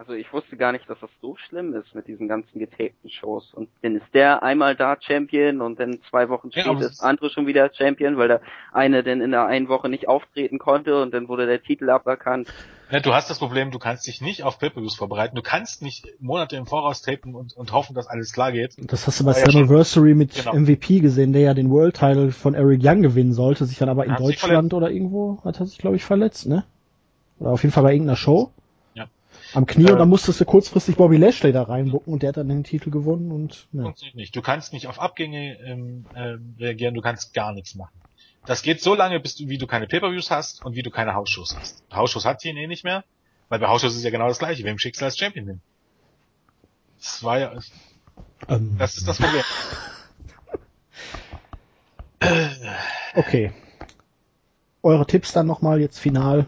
Also 0.00 0.14
ich 0.14 0.32
wusste 0.32 0.56
gar 0.56 0.72
nicht, 0.72 0.88
dass 0.88 0.98
das 0.98 1.10
so 1.20 1.36
schlimm 1.36 1.74
ist 1.74 1.94
mit 1.94 2.08
diesen 2.08 2.26
ganzen 2.26 2.58
getapten 2.58 3.10
Shows. 3.10 3.52
Und 3.52 3.68
dann 3.82 3.96
ist 3.96 4.06
der 4.14 4.42
einmal 4.42 4.74
da 4.74 4.96
Champion 4.98 5.60
und 5.60 5.78
dann 5.78 5.98
zwei 6.08 6.30
Wochen 6.30 6.48
Ja, 6.52 6.62
später 6.62 6.70
aber 6.70 6.86
ist 6.86 7.02
der 7.02 7.06
andere 7.06 7.28
schon 7.28 7.46
wieder 7.46 7.70
Champion, 7.74 8.16
weil 8.16 8.28
der 8.28 8.40
eine 8.72 9.02
dann 9.02 9.20
in 9.20 9.30
der 9.30 9.44
einen 9.44 9.68
Woche 9.68 9.90
nicht 9.90 10.08
auftreten 10.08 10.58
konnte 10.58 11.02
und 11.02 11.12
dann 11.12 11.28
wurde 11.28 11.44
der 11.44 11.62
Titel 11.62 11.90
aberkannt. 11.90 12.48
Ja, 12.90 13.00
du 13.00 13.12
hast 13.12 13.28
das 13.28 13.40
Problem, 13.40 13.72
du 13.72 13.78
kannst 13.78 14.06
dich 14.06 14.22
nicht 14.22 14.42
auf 14.42 14.58
Pay-Per-Views 14.58 14.96
vorbereiten. 14.96 15.36
Du 15.36 15.42
kannst 15.42 15.82
nicht 15.82 16.08
Monate 16.18 16.56
im 16.56 16.64
Voraus 16.64 17.02
tapen 17.02 17.34
und, 17.34 17.54
und 17.54 17.70
hoffen, 17.72 17.94
dass 17.94 18.06
alles 18.06 18.32
klar 18.32 18.52
geht. 18.52 18.76
Das 18.78 19.06
hast 19.06 19.20
du 19.20 19.24
bei 19.26 19.32
Ja, 19.32 19.38
ja, 19.40 19.50
Slammiversary 19.50 20.14
mit 20.14 20.32
Genau. 20.32 20.54
MVP 20.54 21.00
gesehen, 21.00 21.34
der 21.34 21.42
ja 21.42 21.52
den 21.52 21.68
World 21.68 21.96
Title 21.96 22.32
von 22.32 22.54
Eric 22.54 22.80
Young 22.82 23.02
gewinnen 23.02 23.34
sollte, 23.34 23.66
sich 23.66 23.76
dann 23.76 23.90
aber 23.90 24.06
in 24.06 24.12
Hat 24.12 24.20
Deutschland 24.20 24.72
oder 24.72 24.90
irgendwo, 24.90 25.44
hat 25.44 25.60
er 25.60 25.66
sich 25.66 25.76
glaube 25.76 25.96
ich 25.96 26.04
verletzt, 26.04 26.46
ne? 26.48 26.64
Oder 27.38 27.50
auf 27.50 27.62
jeden 27.62 27.72
Fall 27.72 27.82
bei 27.82 27.92
irgendeiner 27.92 28.16
Show. 28.16 28.50
Am 29.54 29.66
Knie 29.66 29.86
Äh, 29.86 29.92
und 29.92 29.98
dann 29.98 30.08
musstest 30.08 30.40
du 30.40 30.44
kurzfristig 30.44 30.96
Bobby 30.96 31.16
Lashley 31.16 31.52
da 31.52 31.62
reinbucken 31.62 32.12
und 32.12 32.22
der 32.22 32.30
hat 32.30 32.36
dann 32.36 32.48
den 32.48 32.64
Titel 32.64 32.90
gewonnen 32.90 33.32
und. 33.32 33.68
Funktioniert 33.72 34.16
nicht. 34.16 34.36
Du 34.36 34.42
kannst 34.42 34.72
nicht 34.72 34.86
auf 34.86 35.00
Abgänge 35.00 35.58
ähm, 35.60 36.06
ähm, 36.14 36.54
reagieren, 36.58 36.94
du 36.94 37.00
kannst 37.00 37.34
gar 37.34 37.52
nichts 37.52 37.74
machen. 37.74 38.00
Das 38.46 38.62
geht 38.62 38.80
so 38.80 38.94
lange, 38.94 39.20
bis 39.20 39.36
du, 39.36 39.48
wie 39.48 39.58
du 39.58 39.66
keine 39.66 39.86
Pay-Per-Views 39.86 40.30
hast 40.30 40.64
und 40.64 40.74
wie 40.74 40.82
du 40.82 40.90
keine 40.90 41.14
Hausshows 41.14 41.56
hast. 41.56 41.84
Hausshows 41.92 42.24
hat 42.24 42.40
TNA 42.40 42.66
nicht 42.68 42.84
mehr, 42.84 43.04
weil 43.48 43.58
bei 43.58 43.68
Hausshows 43.68 43.94
ist 43.94 44.04
ja 44.04 44.10
genau 44.10 44.28
das 44.28 44.38
gleiche. 44.38 44.64
Wem 44.64 44.78
schickst 44.78 45.00
du 45.00 45.04
als 45.04 45.18
Champion 45.18 45.46
hin? 45.46 45.60
Das 46.98 47.22
war 47.22 47.38
ja, 47.38 47.52
ähm, 48.48 48.76
das 48.78 48.96
ist 48.96 49.06
das 49.08 49.18
Problem. 49.18 49.44
okay. 53.14 53.52
Eure 54.82 55.06
Tipps 55.06 55.32
dann 55.32 55.46
nochmal 55.46 55.80
jetzt 55.80 55.98
final. 55.98 56.46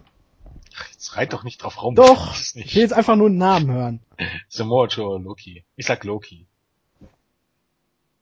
Jetzt 0.90 1.16
reit 1.16 1.32
doch 1.32 1.44
nicht 1.44 1.62
drauf 1.62 1.82
rum. 1.82 1.94
Doch, 1.94 2.28
Das 2.32 2.40
ist 2.40 2.56
ich 2.56 2.74
will 2.74 2.82
jetzt 2.82 2.92
einfach 2.92 3.16
nur 3.16 3.28
einen 3.28 3.38
Namen 3.38 3.70
hören. 3.72 4.00
Samoa 4.48 4.86
Joe 4.86 5.06
oder 5.14 5.24
Loki. 5.24 5.64
Ich 5.76 5.86
sag 5.86 6.04
Loki. 6.04 6.46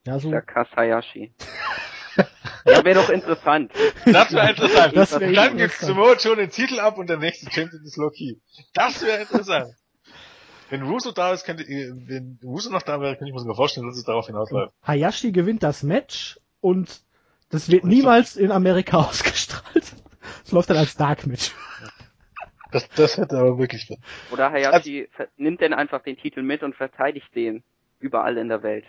Ja, 0.06 0.18
so. 0.18 0.30
Der 0.30 0.42
Kasayashi. 0.42 1.32
ja, 2.64 2.84
wäre 2.84 2.94
doch 2.94 3.10
interessant. 3.10 3.72
Das 4.04 4.32
wäre 4.32 4.50
interessant. 4.50 4.96
Das 4.96 5.18
wär 5.18 5.32
Dann 5.32 5.56
gibt. 5.56 5.74
Samoa 5.74 6.14
Joe 6.14 6.36
den 6.36 6.50
Titel 6.50 6.80
ab 6.80 6.98
und 6.98 7.08
der 7.08 7.18
nächste 7.18 7.50
Champion 7.50 7.82
ist 7.84 7.96
Loki. 7.96 8.40
Das 8.72 9.02
wäre 9.02 9.22
interessant. 9.22 9.74
Wenn 10.70 10.82
Russo 10.82 11.10
da 11.10 11.32
ist, 11.32 11.44
könnte, 11.44 11.64
äh, 11.64 11.90
wenn 12.06 12.38
Russo 12.44 12.70
noch 12.70 12.82
da 12.82 13.00
wäre, 13.00 13.16
könnte 13.16 13.28
ich 13.28 13.34
mir 13.34 13.40
sogar 13.40 13.56
vorstellen, 13.56 13.88
dass 13.88 13.96
es 13.96 14.04
darauf 14.04 14.26
hinausläuft. 14.26 14.72
Hayashi 14.86 15.32
gewinnt 15.32 15.62
das 15.64 15.82
Match 15.82 16.38
und 16.60 17.02
das 17.50 17.68
wird 17.70 17.84
niemals 17.84 18.36
in 18.36 18.52
Amerika 18.52 18.98
ausgestrahlt. 19.08 19.94
Es 20.44 20.52
läuft 20.52 20.70
dann 20.70 20.76
als 20.76 20.96
Dark 20.96 21.26
Match. 21.26 21.50
Das, 22.72 22.88
das 22.90 23.16
hätte 23.16 23.38
aber 23.38 23.58
wirklich. 23.58 23.88
Oder 24.30 24.50
Hayashi 24.52 25.08
ver- 25.12 25.28
nimmt 25.36 25.60
dann 25.60 25.72
einfach 25.74 26.02
den 26.02 26.16
Titel 26.16 26.42
mit 26.42 26.62
und 26.62 26.74
verteidigt 26.76 27.34
den 27.34 27.62
überall 27.98 28.36
in 28.38 28.48
der 28.48 28.62
Welt. 28.62 28.84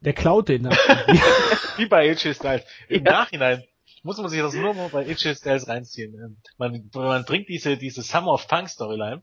Der 0.00 0.12
klaut 0.12 0.48
den 0.48 0.64
dann. 0.64 0.72
Wie 1.76 1.86
bei 1.86 2.10
AJ 2.10 2.34
Styles. 2.34 2.64
Im 2.88 3.04
Ja. 3.04 3.12
Nachhinein 3.12 3.64
muss 4.02 4.18
man 4.18 4.28
sich 4.28 4.40
das 4.40 4.54
nur 4.54 4.72
mal 4.74 4.88
bei 4.88 5.04
AJ 5.06 5.34
Styles 5.36 5.68
reinziehen. 5.68 6.14
Ähm, 6.14 6.36
Man, 6.58 6.90
man 6.94 7.24
bringt 7.24 7.48
diese, 7.48 7.76
diese 7.76 8.02
Summer 8.02 8.32
of 8.34 8.46
Punk 8.46 8.68
Storyline. 8.68 9.22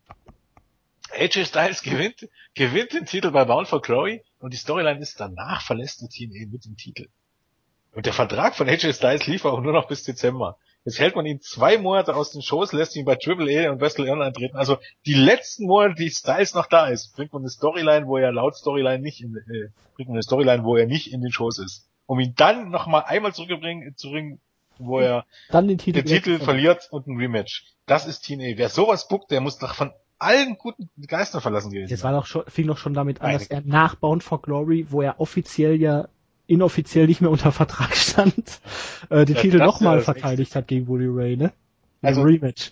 AJ 1.17 1.45
Styles 1.45 1.83
gewinnt, 1.83 2.27
gewinnt 2.55 2.93
den 2.93 3.05
Titel 3.05 3.31
bei 3.31 3.45
Bound 3.45 3.67
for 3.67 3.81
Glory 3.81 4.23
und 4.39 4.51
die 4.53 4.57
Storyline 4.57 4.99
ist 4.99 5.19
danach 5.19 5.61
verlässt 5.61 6.01
die 6.01 6.07
TNA 6.27 6.49
mit 6.51 6.65
dem 6.65 6.75
Titel. 6.75 7.07
Und 7.93 8.07
der 8.07 8.13
Vertrag 8.13 8.55
von 8.55 8.67
AJ 8.67 8.93
Styles 8.93 9.27
lief 9.27 9.45
auch 9.45 9.61
nur 9.61 9.73
noch 9.73 9.87
bis 9.87 10.03
Dezember. 10.03 10.57
Jetzt 10.85 10.99
hält 10.99 11.15
man 11.15 11.25
ihn 11.25 11.39
zwei 11.39 11.77
Monate 11.77 12.15
aus 12.15 12.31
den 12.31 12.41
Shows, 12.41 12.73
lässt 12.73 12.95
ihn 12.95 13.05
bei 13.05 13.15
Triple 13.15 13.67
A 13.67 13.71
und 13.71 13.79
Wrestle 13.79 14.05
Online 14.11 14.25
antreten. 14.27 14.57
Also 14.57 14.77
die 15.05 15.13
letzten 15.13 15.65
Monate, 15.65 15.95
die 15.95 16.09
Styles 16.09 16.53
noch 16.53 16.65
da 16.67 16.87
ist, 16.87 17.15
bringt 17.15 17.31
man 17.31 17.41
eine 17.41 17.49
Storyline, 17.49 18.05
wo 18.05 18.17
er 18.17 18.31
laut 18.33 18.55
Storyline 18.55 19.01
nicht 19.01 19.21
in, 19.21 19.35
äh, 19.35 19.69
bringt 19.95 20.09
man 20.09 20.15
eine 20.17 20.23
Storyline, 20.23 20.63
wo 20.65 20.75
er 20.75 20.85
nicht 20.85 21.13
in 21.13 21.21
den 21.21 21.31
Shows 21.31 21.57
ist. 21.59 21.87
Um 22.05 22.19
ihn 22.19 22.33
dann 22.35 22.69
noch 22.69 22.85
mal 22.87 22.99
einmal 22.99 23.33
zurückzubringen, 23.33 23.95
zu 23.95 24.09
bringen, 24.09 24.41
wo 24.77 24.99
er 24.99 25.25
Dann 25.51 25.69
den 25.69 25.77
Titel. 25.77 26.01
den 26.01 26.05
Titel 26.05 26.39
verliert 26.39 26.89
und 26.91 27.07
ein 27.07 27.17
Rematch. 27.17 27.65
Das 27.85 28.05
ist 28.05 28.25
TNA. 28.25 28.57
Wer 28.57 28.67
sowas 28.69 29.07
bookt, 29.07 29.31
der 29.31 29.39
muss 29.39 29.59
doch 29.59 29.75
von 29.75 29.93
allen 30.19 30.57
guten 30.57 30.89
Geistern 31.07 31.41
verlassen 31.41 31.71
gewesen 31.71 31.89
Jetzt 31.89 32.01
sein. 32.01 32.11
war 32.13 32.19
doch 32.19 32.25
schon, 32.25 32.43
fing 32.47 32.67
doch 32.67 32.77
schon 32.77 32.93
damit 32.93 33.21
an, 33.21 33.33
dass 33.33 33.47
er 33.47 33.61
nach 33.61 33.95
Bound 33.95 34.23
for 34.23 34.41
Glory, 34.41 34.87
wo 34.89 35.01
er 35.01 35.19
offiziell 35.19 35.79
ja 35.79 36.07
inoffiziell 36.47 37.07
nicht 37.07 37.21
mehr 37.21 37.31
unter 37.31 37.51
Vertrag 37.51 37.95
stand, 37.95 38.61
äh, 39.09 39.25
den 39.25 39.35
Ja, 39.35 39.41
Titel 39.41 39.57
nochmal 39.57 40.01
verteidigt 40.01 40.55
hat 40.55 40.67
gegen 40.67 40.87
Woody 40.87 41.07
Ray, 41.07 41.37
ne? 41.37 41.53
Im 42.01 42.07
Also- 42.07 42.21
Rematch. 42.23 42.71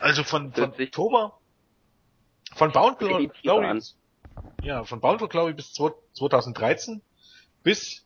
Also 0.00 0.22
von, 0.22 0.52
von 0.52 0.72
Oktober, 0.78 1.38
von 2.54 2.70
Bound 2.72 2.98
Glory, 2.98 3.30
Glory 3.42 3.80
ja, 4.62 4.84
von 4.84 5.00
Bound 5.00 5.18
for 5.18 5.28
Glory 5.28 5.52
bis 5.52 5.72
2013 5.72 7.02
bis, 7.62 8.04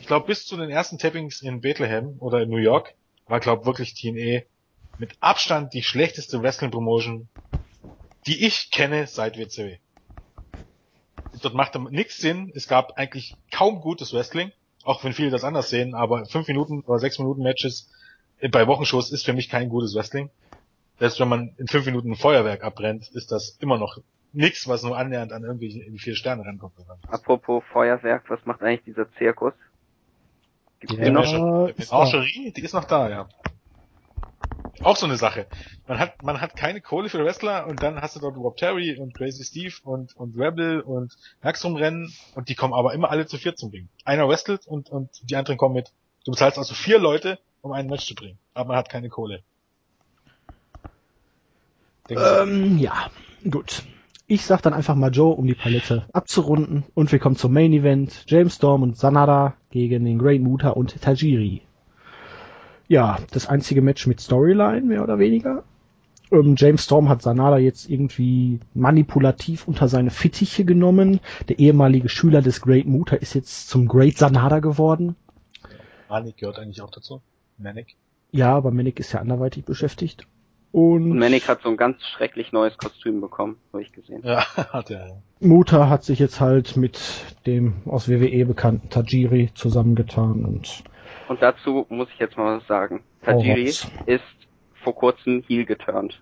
ich 0.00 0.06
glaube, 0.06 0.26
bis 0.26 0.46
zu 0.46 0.56
den 0.56 0.70
ersten 0.70 0.98
Tappings 0.98 1.42
in 1.42 1.60
Bethlehem 1.60 2.16
oder 2.20 2.42
in 2.42 2.50
New 2.50 2.58
York 2.58 2.94
war, 3.26 3.40
glaube 3.40 3.66
wirklich 3.66 3.94
TNA 3.94 4.42
mit 4.98 5.16
Abstand 5.20 5.74
die 5.74 5.82
schlechteste 5.82 6.42
Wrestling 6.42 6.70
Promotion, 6.70 7.28
die 8.26 8.46
ich 8.46 8.70
kenne 8.70 9.06
seit 9.06 9.36
WCW. 9.38 9.78
Dort 11.40 11.54
machte 11.54 11.80
nichts 11.80 12.18
Sinn. 12.18 12.52
Es 12.54 12.68
gab 12.68 12.98
eigentlich 12.98 13.36
kaum 13.50 13.80
gutes 13.80 14.12
Wrestling, 14.12 14.52
auch 14.84 15.04
wenn 15.04 15.12
viele 15.12 15.30
das 15.30 15.44
anders 15.44 15.70
sehen, 15.70 15.94
aber 15.94 16.24
5 16.26 16.48
Minuten 16.48 16.82
oder 16.82 16.98
6 16.98 17.18
Minuten 17.18 17.42
Matches 17.42 17.90
bei 18.50 18.66
Wochenshows 18.66 19.10
ist 19.10 19.24
für 19.24 19.32
mich 19.32 19.48
kein 19.48 19.68
gutes 19.68 19.94
Wrestling. 19.94 20.30
Selbst 20.98 21.20
wenn 21.20 21.28
man 21.28 21.54
in 21.58 21.68
5 21.68 21.86
Minuten 21.86 22.12
ein 22.12 22.16
Feuerwerk 22.16 22.64
abbrennt, 22.64 23.08
ist 23.08 23.30
das 23.30 23.56
immer 23.60 23.78
noch 23.78 23.98
nichts, 24.32 24.68
was 24.68 24.82
nur 24.82 24.96
annähernd 24.96 25.32
an 25.32 25.44
irgendwie 25.44 25.80
in 25.80 25.92
die 25.92 25.98
vier 25.98 26.14
Sterne 26.14 26.44
rankommt. 26.44 26.74
Apropos 27.08 27.62
Feuerwerk, 27.72 28.28
was 28.28 28.44
macht 28.44 28.62
eigentlich 28.62 28.84
dieser 28.84 29.10
Zirkus? 29.14 29.54
Gibt's 30.80 30.96
ja, 30.96 31.04
die 31.04 31.10
noch? 31.10 31.24
Menagerie, 31.32 32.52
die 32.52 32.62
ist 32.62 32.74
noch 32.74 32.84
da, 32.84 33.08
ja. 33.08 33.28
Auch 34.82 34.96
so 34.96 35.06
eine 35.06 35.16
Sache. 35.16 35.46
Man 35.86 35.98
hat, 35.98 36.22
man 36.22 36.40
hat 36.40 36.56
keine 36.56 36.80
Kohle 36.80 37.08
für 37.08 37.24
Wrestler 37.24 37.66
und 37.66 37.82
dann 37.82 38.00
hast 38.00 38.16
du 38.16 38.20
dort 38.20 38.36
Rob 38.36 38.56
Terry 38.56 38.96
und 38.98 39.14
Crazy 39.14 39.44
Steve 39.44 39.74
und, 39.82 40.14
und 40.16 40.38
Rebel 40.38 40.80
und 40.80 41.16
Max 41.42 41.64
rumrennen 41.64 42.12
und 42.34 42.48
die 42.48 42.54
kommen 42.54 42.74
aber 42.74 42.94
immer 42.94 43.10
alle 43.10 43.26
zu 43.26 43.38
viert 43.38 43.58
zum 43.58 43.70
Ring. 43.70 43.88
Einer 44.04 44.28
wrestelt 44.28 44.66
und, 44.66 44.90
und 44.90 45.10
die 45.22 45.36
anderen 45.36 45.58
kommen 45.58 45.74
mit. 45.74 45.92
Du 46.24 46.30
bezahlst 46.30 46.58
also 46.58 46.74
vier 46.74 46.98
Leute, 46.98 47.38
um 47.62 47.72
einen 47.72 47.88
Match 47.88 48.06
zu 48.06 48.14
bringen. 48.14 48.38
Aber 48.54 48.68
man 48.68 48.76
hat 48.76 48.88
keine 48.88 49.08
Kohle. 49.08 49.42
Ähm, 52.08 52.78
ja, 52.78 53.10
gut. 53.50 53.82
Ich 54.26 54.44
sag 54.44 54.60
dann 54.62 54.74
einfach 54.74 54.94
mal 54.94 55.10
Joe, 55.10 55.34
um 55.34 55.46
die 55.46 55.54
Palette 55.54 56.06
abzurunden. 56.12 56.84
Und 56.94 57.12
wir 57.12 57.18
kommen 57.18 57.36
zum 57.36 57.52
Main 57.52 57.72
Event. 57.72 58.24
James 58.26 58.56
Storm 58.56 58.82
und 58.82 58.96
Sanada 58.96 59.54
gegen 59.70 60.04
den 60.04 60.18
Great 60.18 60.42
Muta 60.42 60.70
und 60.70 61.00
Tajiri. 61.00 61.62
Ja, 62.88 63.18
das 63.30 63.46
einzige 63.46 63.82
Match 63.82 64.06
mit 64.06 64.20
Storyline, 64.20 64.82
mehr 64.82 65.02
oder 65.02 65.18
weniger. 65.18 65.62
Ähm, 66.30 66.54
James 66.56 66.84
Storm 66.84 67.08
hat 67.08 67.22
Sanada 67.22 67.58
jetzt 67.58 67.88
irgendwie 67.88 68.60
manipulativ 68.74 69.68
unter 69.68 69.88
seine 69.88 70.10
Fittiche 70.10 70.64
genommen. 70.64 71.20
Der 71.48 71.58
ehemalige 71.58 72.08
Schüler 72.08 72.42
des 72.42 72.60
Great 72.60 72.86
Muta 72.86 73.16
ist 73.16 73.34
jetzt 73.34 73.68
zum 73.68 73.88
Great 73.88 74.18
Sanada 74.18 74.58
geworden. 74.58 75.16
Manik 76.08 76.38
gehört 76.38 76.58
eigentlich 76.58 76.82
auch 76.82 76.90
dazu. 76.90 77.20
Manik. 77.58 77.96
Ja, 78.30 78.54
aber 78.54 78.70
Manik 78.70 79.00
ist 79.00 79.12
ja 79.12 79.20
anderweitig 79.20 79.64
beschäftigt. 79.64 80.26
Und, 80.70 81.12
und 81.12 81.18
Manic 81.18 81.48
hat 81.48 81.62
so 81.62 81.70
ein 81.70 81.78
ganz 81.78 82.02
schrecklich 82.02 82.52
neues 82.52 82.76
Kostüm 82.76 83.22
bekommen, 83.22 83.56
habe 83.72 83.82
ich 83.82 83.92
gesehen. 83.92 84.20
Ja, 84.22 84.44
hat 84.56 84.90
er. 84.90 85.08
Ja. 85.08 85.22
Muta 85.40 85.88
hat 85.88 86.04
sich 86.04 86.18
jetzt 86.18 86.40
halt 86.40 86.76
mit 86.76 87.00
dem 87.46 87.76
aus 87.86 88.08
WWE 88.08 88.44
bekannten 88.44 88.90
Tajiri 88.90 89.50
zusammengetan 89.54 90.44
und 90.44 90.84
und 91.28 91.42
dazu 91.42 91.86
muss 91.88 92.08
ich 92.12 92.18
jetzt 92.18 92.36
mal 92.36 92.58
was 92.58 92.66
sagen. 92.66 93.04
Tajiri 93.22 93.70
oh, 93.70 94.02
ist 94.06 94.22
vor 94.82 94.94
kurzem 94.94 95.42
heel 95.46 95.64
geturnt. 95.64 96.20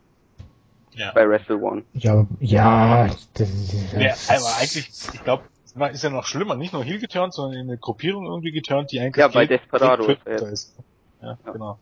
Ja. 0.93 1.13
Bei 1.13 1.29
Wrestle 1.29 1.59
One. 1.59 1.85
Ja, 1.93 2.27
ja. 2.41 3.09
Das, 3.35 3.49
ja 3.93 4.15
aber 4.29 4.57
eigentlich, 4.59 4.89
ich 5.13 5.25
glaube, 5.25 5.45
ist 5.93 6.03
ja 6.03 6.11
noch 6.11 6.25
schlimmer. 6.25 6.57
Nicht 6.57 6.73
nur 6.73 6.83
heel 6.83 6.99
geturnt, 6.99 7.35
sondern 7.35 7.61
in 7.61 7.69
eine 7.69 7.79
Gruppierung 7.79 8.27
irgendwie 8.27 8.53
geturnt, 8.53 8.93
die 8.93 9.01
eigentlich 9.01 9.17
ja, 9.17 9.29
bei 9.29 9.47
Desperado 9.47 10.07
ist. 10.07 10.75
Ja, 11.21 11.29
ja, 11.29 11.53
genau. 11.53 11.79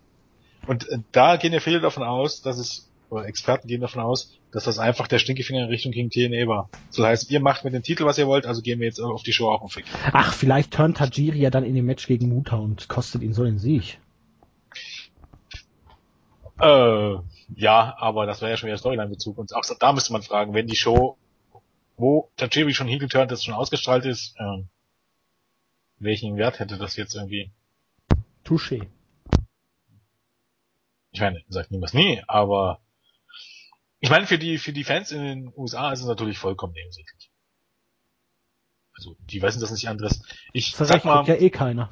Und 0.66 0.88
äh, 0.88 0.98
da 1.12 1.36
gehen 1.36 1.52
ja 1.52 1.60
viele 1.60 1.80
davon 1.80 2.02
aus, 2.02 2.42
dass 2.42 2.58
es, 2.58 2.90
oder 3.14 3.26
Experten 3.26 3.68
gehen 3.68 3.80
davon 3.80 4.02
aus, 4.02 4.34
dass 4.52 4.64
das 4.64 4.78
einfach 4.78 5.08
der 5.08 5.18
Stinkefinger 5.18 5.62
in 5.62 5.68
Richtung 5.68 5.92
King 5.92 6.10
TNA 6.10 6.46
war. 6.46 6.68
So 6.90 7.04
heißt, 7.04 7.30
ihr 7.30 7.40
macht 7.40 7.64
mit 7.64 7.74
dem 7.74 7.82
Titel, 7.82 8.04
was 8.04 8.18
ihr 8.18 8.26
wollt, 8.26 8.46
also 8.46 8.62
gehen 8.62 8.80
wir 8.80 8.86
jetzt 8.86 9.00
auf 9.00 9.22
die 9.22 9.32
Show 9.32 9.50
auch 9.50 9.60
einen 9.60 9.70
Fick. 9.70 9.84
Ach, 10.12 10.32
vielleicht 10.32 10.72
turnt 10.72 10.96
Tajiri 10.96 11.38
ja 11.38 11.50
dann 11.50 11.64
in 11.64 11.74
dem 11.74 11.86
Match 11.86 12.06
gegen 12.06 12.28
Muta 12.28 12.56
und 12.56 12.88
kostet 12.88 13.22
ihn 13.22 13.34
so 13.34 13.44
den 13.44 13.58
Sieg. 13.58 13.98
Äh, 16.60 17.14
ja, 17.56 17.96
aber 17.98 18.26
das 18.26 18.40
wäre 18.40 18.52
ja 18.52 18.56
schon 18.56 18.68
wieder 18.68 18.78
Storyline-Bezug. 18.78 19.38
Und 19.38 19.54
auch 19.54 19.62
da 19.78 19.92
müsste 19.92 20.12
man 20.12 20.22
fragen, 20.22 20.54
wenn 20.54 20.66
die 20.66 20.76
Show, 20.76 21.16
wo 21.96 22.30
Tajiri 22.36 22.74
schon 22.74 22.88
heel 22.88 23.08
turnt, 23.08 23.30
das 23.30 23.44
schon 23.44 23.54
ausgestrahlt 23.54 24.04
ist, 24.04 24.34
äh, 24.38 24.62
welchen 25.98 26.36
Wert 26.36 26.58
hätte 26.58 26.76
das 26.76 26.96
jetzt 26.96 27.14
irgendwie? 27.14 27.50
Touché 28.44 28.86
ich 31.14 31.20
meine, 31.20 31.42
sagt 31.48 31.70
niemals 31.70 31.94
nie, 31.94 32.22
aber 32.26 32.80
ich 34.04 34.10
meine, 34.10 34.26
für 34.26 34.36
die, 34.36 34.58
für 34.58 34.74
die 34.74 34.84
Fans 34.84 35.12
in 35.12 35.24
den 35.24 35.52
USA 35.56 35.90
ist 35.90 36.00
es 36.00 36.06
natürlich 36.06 36.36
vollkommen 36.36 36.74
nebensächlich. 36.74 37.30
Also, 38.94 39.16
die 39.30 39.40
wissen 39.40 39.62
das 39.62 39.70
nicht 39.70 39.88
anderes. 39.88 40.20
Ich 40.52 40.72
das 40.72 40.88
sag 40.88 41.06
mal. 41.06 41.26
ja 41.26 41.36
eh 41.36 41.48
keiner. 41.48 41.88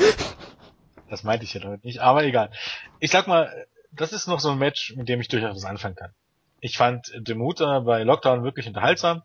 das 1.10 1.22
meinte 1.22 1.44
ich 1.44 1.52
ja 1.52 1.60
damit 1.60 1.84
nicht, 1.84 1.98
aber 1.98 2.24
egal. 2.24 2.50
Ich 2.98 3.10
sag 3.10 3.26
mal, 3.26 3.66
das 3.92 4.14
ist 4.14 4.26
noch 4.26 4.40
so 4.40 4.52
ein 4.52 4.58
Match, 4.58 4.96
mit 4.96 5.10
dem 5.10 5.20
ich 5.20 5.28
durchaus 5.28 5.56
was 5.56 5.66
anfangen 5.66 5.96
kann. 5.96 6.14
Ich 6.60 6.78
fand 6.78 7.12
Demuter 7.14 7.82
bei 7.82 8.02
Lockdown 8.02 8.42
wirklich 8.42 8.66
unterhaltsam. 8.66 9.22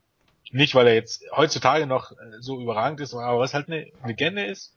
Nicht, 0.52 0.76
weil 0.76 0.88
er 0.88 0.96
jetzt 0.96 1.24
heutzutage 1.38 1.88
noch 1.88 2.12
so 2.42 2.60
überragend 2.60 3.00
ist, 3.00 3.14
aber 3.14 3.40
was 3.40 3.54
halt 3.54 3.70
eine 3.70 3.90
Legende 4.04 4.44
ist. 4.44 4.76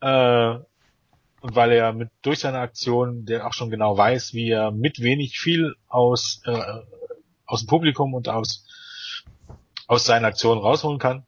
Äh, 0.00 0.58
und 1.40 1.54
weil 1.54 1.72
er 1.72 1.92
mit 1.92 2.10
durch 2.22 2.40
seine 2.40 2.58
Aktion, 2.58 3.24
der 3.24 3.46
auch 3.46 3.52
schon 3.52 3.70
genau 3.70 3.96
weiß, 3.96 4.34
wie 4.34 4.50
er 4.50 4.70
mit 4.70 5.00
wenig 5.00 5.38
viel 5.38 5.74
aus 5.88 6.40
äh, 6.44 6.62
aus 7.46 7.60
dem 7.60 7.68
Publikum 7.68 8.14
und 8.14 8.28
aus 8.28 8.66
aus 9.86 10.04
seinen 10.04 10.24
Aktionen 10.24 10.60
rausholen 10.60 10.98
kann. 10.98 11.24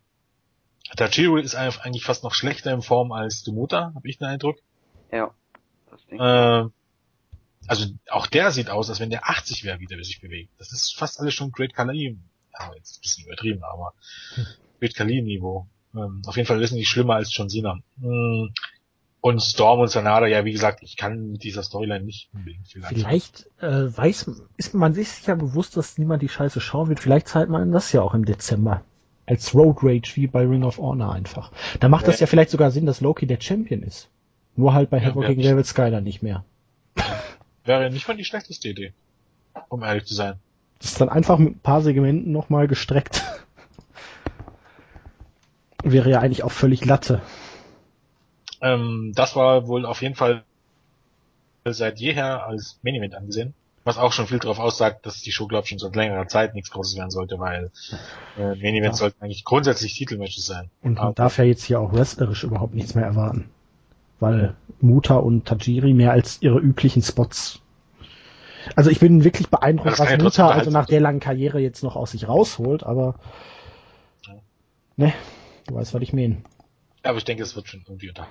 Tachiro 0.96 1.36
ist 1.36 1.54
eigentlich 1.54 2.04
fast 2.04 2.24
noch 2.24 2.34
schlechter 2.34 2.72
in 2.72 2.82
Form 2.82 3.12
als 3.12 3.42
Demuta, 3.42 3.92
habe 3.94 4.08
ich 4.08 4.18
den 4.18 4.26
Eindruck. 4.26 4.58
Ja. 5.12 5.32
Das 5.90 6.00
äh, 6.10 6.68
also 7.66 7.86
auch 8.10 8.26
der 8.26 8.50
sieht 8.50 8.68
aus, 8.68 8.90
als 8.90 8.98
wenn 8.98 9.10
der 9.10 9.28
80 9.28 9.64
wäre, 9.64 9.78
wie 9.78 9.86
der 9.86 10.02
sich 10.02 10.20
bewegt. 10.20 10.50
Das 10.58 10.72
ist 10.72 10.96
fast 10.96 11.20
alles 11.20 11.34
schon 11.34 11.52
Great 11.52 11.72
Kali. 11.72 12.18
Ja, 12.58 12.72
jetzt 12.74 12.98
ein 12.98 13.00
bisschen 13.02 13.26
übertrieben, 13.26 13.62
aber 13.62 13.94
hm. 14.34 14.46
Great 14.80 14.94
Kali 14.96 15.22
Niveau. 15.22 15.68
Ähm, 15.94 16.22
auf 16.26 16.36
jeden 16.36 16.46
Fall 16.46 16.60
die 16.60 16.84
schlimmer 16.84 17.14
als 17.14 17.34
John 17.34 17.48
Cena. 17.48 17.78
Ähm, 18.02 18.52
und 19.20 19.40
Storm 19.40 19.80
und 19.80 19.88
Sanada, 19.88 20.26
ja, 20.26 20.44
wie 20.44 20.52
gesagt, 20.52 20.82
ich 20.82 20.96
kann 20.96 21.32
mit 21.32 21.44
dieser 21.44 21.62
Storyline 21.62 22.04
nicht 22.04 22.30
unbedingt 22.32 22.68
viel 22.68 22.82
Vielleicht 22.82 23.46
äh, 23.60 23.96
weiß, 23.96 24.30
ist 24.56 24.74
man 24.74 24.94
sich 24.94 25.26
ja 25.26 25.34
bewusst, 25.34 25.76
dass 25.76 25.98
niemand 25.98 26.22
die 26.22 26.28
Scheiße 26.28 26.60
schauen 26.60 26.88
wird. 26.88 27.00
Vielleicht 27.00 27.28
zahlt 27.28 27.50
man 27.50 27.70
das 27.72 27.92
ja 27.92 28.02
auch 28.02 28.14
im 28.14 28.24
Dezember. 28.24 28.82
Als 29.26 29.54
Road 29.54 29.78
Rage 29.82 30.12
wie 30.14 30.26
bei 30.26 30.40
Ring 30.46 30.64
of 30.64 30.78
Honor 30.78 31.12
einfach. 31.12 31.52
Da 31.80 31.88
macht 31.88 32.02
ja. 32.02 32.12
das 32.12 32.20
ja 32.20 32.26
vielleicht 32.26 32.50
sogar 32.50 32.70
Sinn, 32.70 32.86
dass 32.86 33.00
Loki 33.00 33.26
der 33.26 33.40
Champion 33.40 33.82
ist. 33.82 34.08
Nur 34.56 34.74
halt 34.74 34.90
bei 34.90 34.98
ja, 34.98 35.04
Havoc 35.04 35.26
gegen 35.26 35.42
David 35.42 35.66
Skyler 35.66 36.00
nicht 36.00 36.22
mehr. 36.22 36.44
Wäre 37.64 37.90
nicht 37.90 38.08
mal 38.08 38.16
die 38.16 38.24
schlechteste 38.24 38.68
Idee. 38.68 38.92
Um 39.68 39.82
ehrlich 39.82 40.06
zu 40.06 40.14
sein. 40.14 40.36
Das 40.78 40.92
ist 40.92 41.00
dann 41.00 41.10
einfach 41.10 41.38
mit 41.38 41.56
ein 41.56 41.60
paar 41.60 41.82
Segmenten 41.82 42.32
nochmal 42.32 42.66
gestreckt. 42.68 43.22
Wäre 45.84 46.10
ja 46.10 46.20
eigentlich 46.20 46.42
auch 46.42 46.52
völlig 46.52 46.84
Latte. 46.84 47.20
Ähm, 48.60 49.12
das 49.14 49.36
war 49.36 49.66
wohl 49.66 49.86
auf 49.86 50.02
jeden 50.02 50.14
Fall 50.14 50.44
seit 51.64 51.98
jeher 51.98 52.46
als 52.46 52.78
Main 52.82 52.96
Event 52.96 53.14
angesehen. 53.14 53.54
Was 53.84 53.96
auch 53.96 54.12
schon 54.12 54.26
viel 54.26 54.38
darauf 54.38 54.58
aussagt, 54.58 55.06
dass 55.06 55.22
die 55.22 55.32
Show, 55.32 55.46
glaube 55.46 55.64
ich, 55.64 55.70
schon 55.70 55.78
seit 55.78 55.96
längerer 55.96 56.28
Zeit 56.28 56.54
nichts 56.54 56.70
Großes 56.70 56.96
werden 56.96 57.10
sollte, 57.10 57.38
weil 57.38 57.70
äh, 58.38 58.54
Main 58.56 58.74
Events 58.74 58.98
ja. 58.98 59.04
sollten 59.04 59.22
eigentlich 59.22 59.44
grundsätzlich 59.44 59.94
Titelmatches 59.94 60.46
sein. 60.46 60.70
Und 60.82 60.94
man 60.94 61.04
Aber 61.04 61.14
darf 61.14 61.38
ja 61.38 61.44
jetzt 61.44 61.64
hier 61.64 61.80
auch 61.80 61.92
wrestlerisch 61.92 62.44
überhaupt 62.44 62.74
nichts 62.74 62.94
mehr 62.94 63.06
erwarten. 63.06 63.48
Weil 64.18 64.54
Muta 64.80 65.16
und 65.16 65.46
Tajiri 65.46 65.94
mehr 65.94 66.12
als 66.12 66.42
ihre 66.42 66.58
üblichen 66.58 67.02
Spots. 67.02 67.60
Also 68.76 68.90
ich 68.90 69.00
bin 69.00 69.24
wirklich 69.24 69.48
beeindruckt, 69.48 69.98
was 69.98 70.18
Muta 70.18 70.50
also 70.50 70.70
nach 70.70 70.84
der 70.84 71.00
langen 71.00 71.20
Karriere 71.20 71.58
jetzt 71.58 71.82
noch 71.82 71.96
aus 71.96 72.10
sich 72.10 72.28
rausholt, 72.28 72.82
aber 72.82 73.14
ja. 74.26 74.34
ne, 74.96 75.14
du 75.66 75.74
weißt, 75.74 75.94
was 75.94 76.02
ich 76.02 76.12
meine. 76.12 76.42
Aber 77.02 77.16
ich 77.16 77.24
denke, 77.24 77.42
es 77.42 77.56
wird 77.56 77.68
schon 77.68 77.82
irgendwie 77.86 78.10
unter 78.10 78.28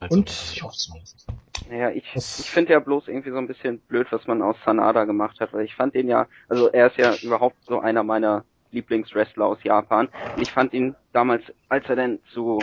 also, 0.00 0.16
und 0.16 0.30
ich 0.30 0.62
hoffe 0.62 0.76
zumindest. 0.76 1.26
Naja, 1.68 1.90
ich, 1.90 2.04
ich 2.14 2.50
finde 2.50 2.72
ja 2.72 2.80
bloß 2.80 3.08
irgendwie 3.08 3.30
so 3.30 3.38
ein 3.38 3.46
bisschen 3.46 3.78
blöd, 3.80 4.06
was 4.10 4.26
man 4.26 4.42
aus 4.42 4.56
Sanada 4.64 5.04
gemacht 5.04 5.40
hat, 5.40 5.52
weil 5.52 5.64
ich 5.64 5.74
fand 5.74 5.94
ihn 5.94 6.08
ja, 6.08 6.26
also 6.48 6.68
er 6.68 6.88
ist 6.88 6.98
ja 6.98 7.14
überhaupt 7.22 7.56
so 7.64 7.80
einer 7.80 8.02
meiner 8.02 8.44
Lieblingswrestler 8.72 9.46
aus 9.46 9.62
Japan. 9.62 10.08
Und 10.36 10.42
ich 10.42 10.50
fand 10.50 10.72
ihn 10.72 10.94
damals, 11.12 11.44
als 11.68 11.88
er 11.88 11.96
dann 11.96 12.18
zu 12.32 12.58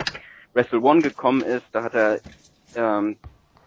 Wrestle 0.52 0.80
One 0.80 1.00
gekommen 1.00 1.42
ist, 1.42 1.64
da 1.72 1.82
hat 1.82 1.94
er 1.94 2.20
ähm, 2.74 3.16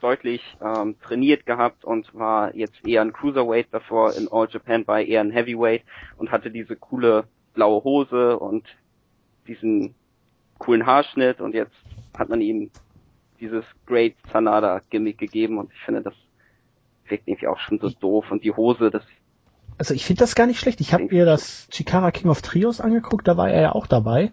deutlich 0.01 0.41
ähm, 0.61 0.99
trainiert 0.99 1.45
gehabt 1.45 1.85
und 1.85 2.13
war 2.13 2.53
jetzt 2.55 2.85
eher 2.85 3.01
ein 3.01 3.13
Cruiserweight 3.13 3.67
davor. 3.71 4.13
In 4.15 4.27
All 4.31 4.47
Japan 4.49 4.83
er 4.87 5.05
eher 5.05 5.21
ein 5.21 5.31
Heavyweight 5.31 5.83
und 6.17 6.31
hatte 6.31 6.51
diese 6.51 6.75
coole 6.75 7.25
blaue 7.53 7.83
Hose 7.83 8.37
und 8.37 8.67
diesen 9.47 9.95
coolen 10.59 10.85
Haarschnitt 10.85 11.41
und 11.41 11.53
jetzt 11.53 11.75
hat 12.17 12.29
man 12.29 12.41
ihm 12.41 12.69
dieses 13.43 13.65
Great 13.85 14.15
Sanada 14.31 14.81
Gimmick 14.89 15.17
gegeben 15.17 15.57
und 15.57 15.69
ich 15.73 15.79
finde, 15.81 16.01
das 16.01 16.13
wirkt 17.07 17.27
irgendwie 17.27 17.47
auch 17.47 17.59
schon 17.59 17.79
so 17.79 17.89
doof 17.89 18.31
und 18.31 18.43
die 18.43 18.53
Hose, 18.53 18.89
das 18.89 19.03
Also 19.77 19.93
ich 19.93 20.05
finde 20.05 20.21
das 20.21 20.35
gar 20.35 20.47
nicht 20.47 20.59
schlecht. 20.59 20.79
Ich 20.79 20.93
habe 20.93 21.05
mir 21.05 21.25
das 21.25 21.67
Chikara 21.69 22.11
King 22.11 22.29
of 22.29 22.41
Trios 22.41 22.79
angeguckt, 22.79 23.27
da 23.27 23.35
war 23.35 23.49
er 23.49 23.61
ja 23.61 23.71
auch 23.73 23.87
dabei. 23.87 24.31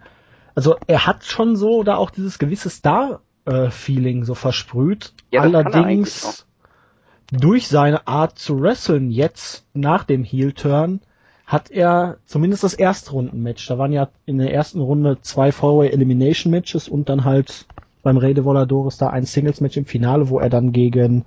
Also 0.55 0.77
er 0.87 1.07
hat 1.07 1.24
schon 1.24 1.57
so 1.57 1.82
da 1.82 1.97
auch 1.97 2.11
dieses 2.11 2.39
gewisse 2.39 2.70
Star-Feeling 2.70 4.24
so 4.24 4.35
versprüht. 4.35 5.12
Ja, 5.31 5.45
er 5.45 5.55
Allerdings 5.55 6.47
durch 7.32 7.69
seine 7.69 8.07
Art 8.07 8.39
zu 8.39 8.61
wresteln 8.61 9.11
jetzt 9.11 9.66
nach 9.74 10.05
dem 10.05 10.24
Heel-Turn 10.24 11.01
hat 11.47 11.70
er 11.70 12.19
zumindest 12.27 12.62
das 12.62 12.74
Erstrunden-Match. 12.74 13.66
Da 13.66 13.77
waren 13.77 13.93
ja 13.93 14.09
in 14.24 14.39
der 14.39 14.53
ersten 14.55 14.81
Runde 14.81 15.19
zwei 15.20 15.51
Four-Way 15.51 15.91
Elimination 15.91 16.53
Matches 16.53 16.89
und 16.89 17.09
dann 17.09 17.24
halt 17.24 17.66
beim 18.03 18.17
Rede 18.17 18.45
Voladores 18.45 18.99
da 18.99 19.11
ein 19.11 19.25
Singles-Match 19.25 19.77
im 19.77 19.85
Finale, 19.85 20.29
wo 20.29 20.39
er 20.39 20.51
dann 20.51 20.73
gegen 20.73 21.25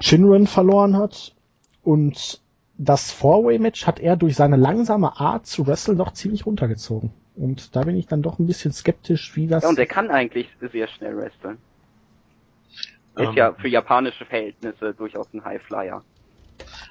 Shinran 0.00 0.46
verloren 0.46 0.96
hat. 0.96 1.34
Und 1.82 2.40
das 2.78 3.12
Four-Way-Match 3.12 3.86
hat 3.86 4.00
er 4.00 4.16
durch 4.16 4.36
seine 4.36 4.56
langsame 4.56 5.18
Art 5.18 5.46
zu 5.46 5.66
wresteln 5.66 5.98
doch 5.98 6.12
ziemlich 6.12 6.46
runtergezogen. 6.46 7.12
Und 7.36 7.76
da 7.76 7.82
bin 7.82 7.96
ich 7.96 8.06
dann 8.06 8.22
doch 8.22 8.38
ein 8.38 8.46
bisschen 8.46 8.72
skeptisch, 8.72 9.36
wie 9.36 9.46
das. 9.46 9.62
Ja, 9.62 9.68
und 9.68 9.78
er 9.78 9.86
kann 9.86 10.10
eigentlich 10.10 10.48
sehr 10.60 10.88
schnell 10.88 11.16
wresteln. 11.16 11.58
Ist 13.16 13.28
Ähm, 13.28 13.34
ja 13.34 13.52
für 13.52 13.68
japanische 13.68 14.24
Verhältnisse 14.24 14.94
durchaus 14.94 15.32
ein 15.32 15.44
Highflyer. 15.44 16.02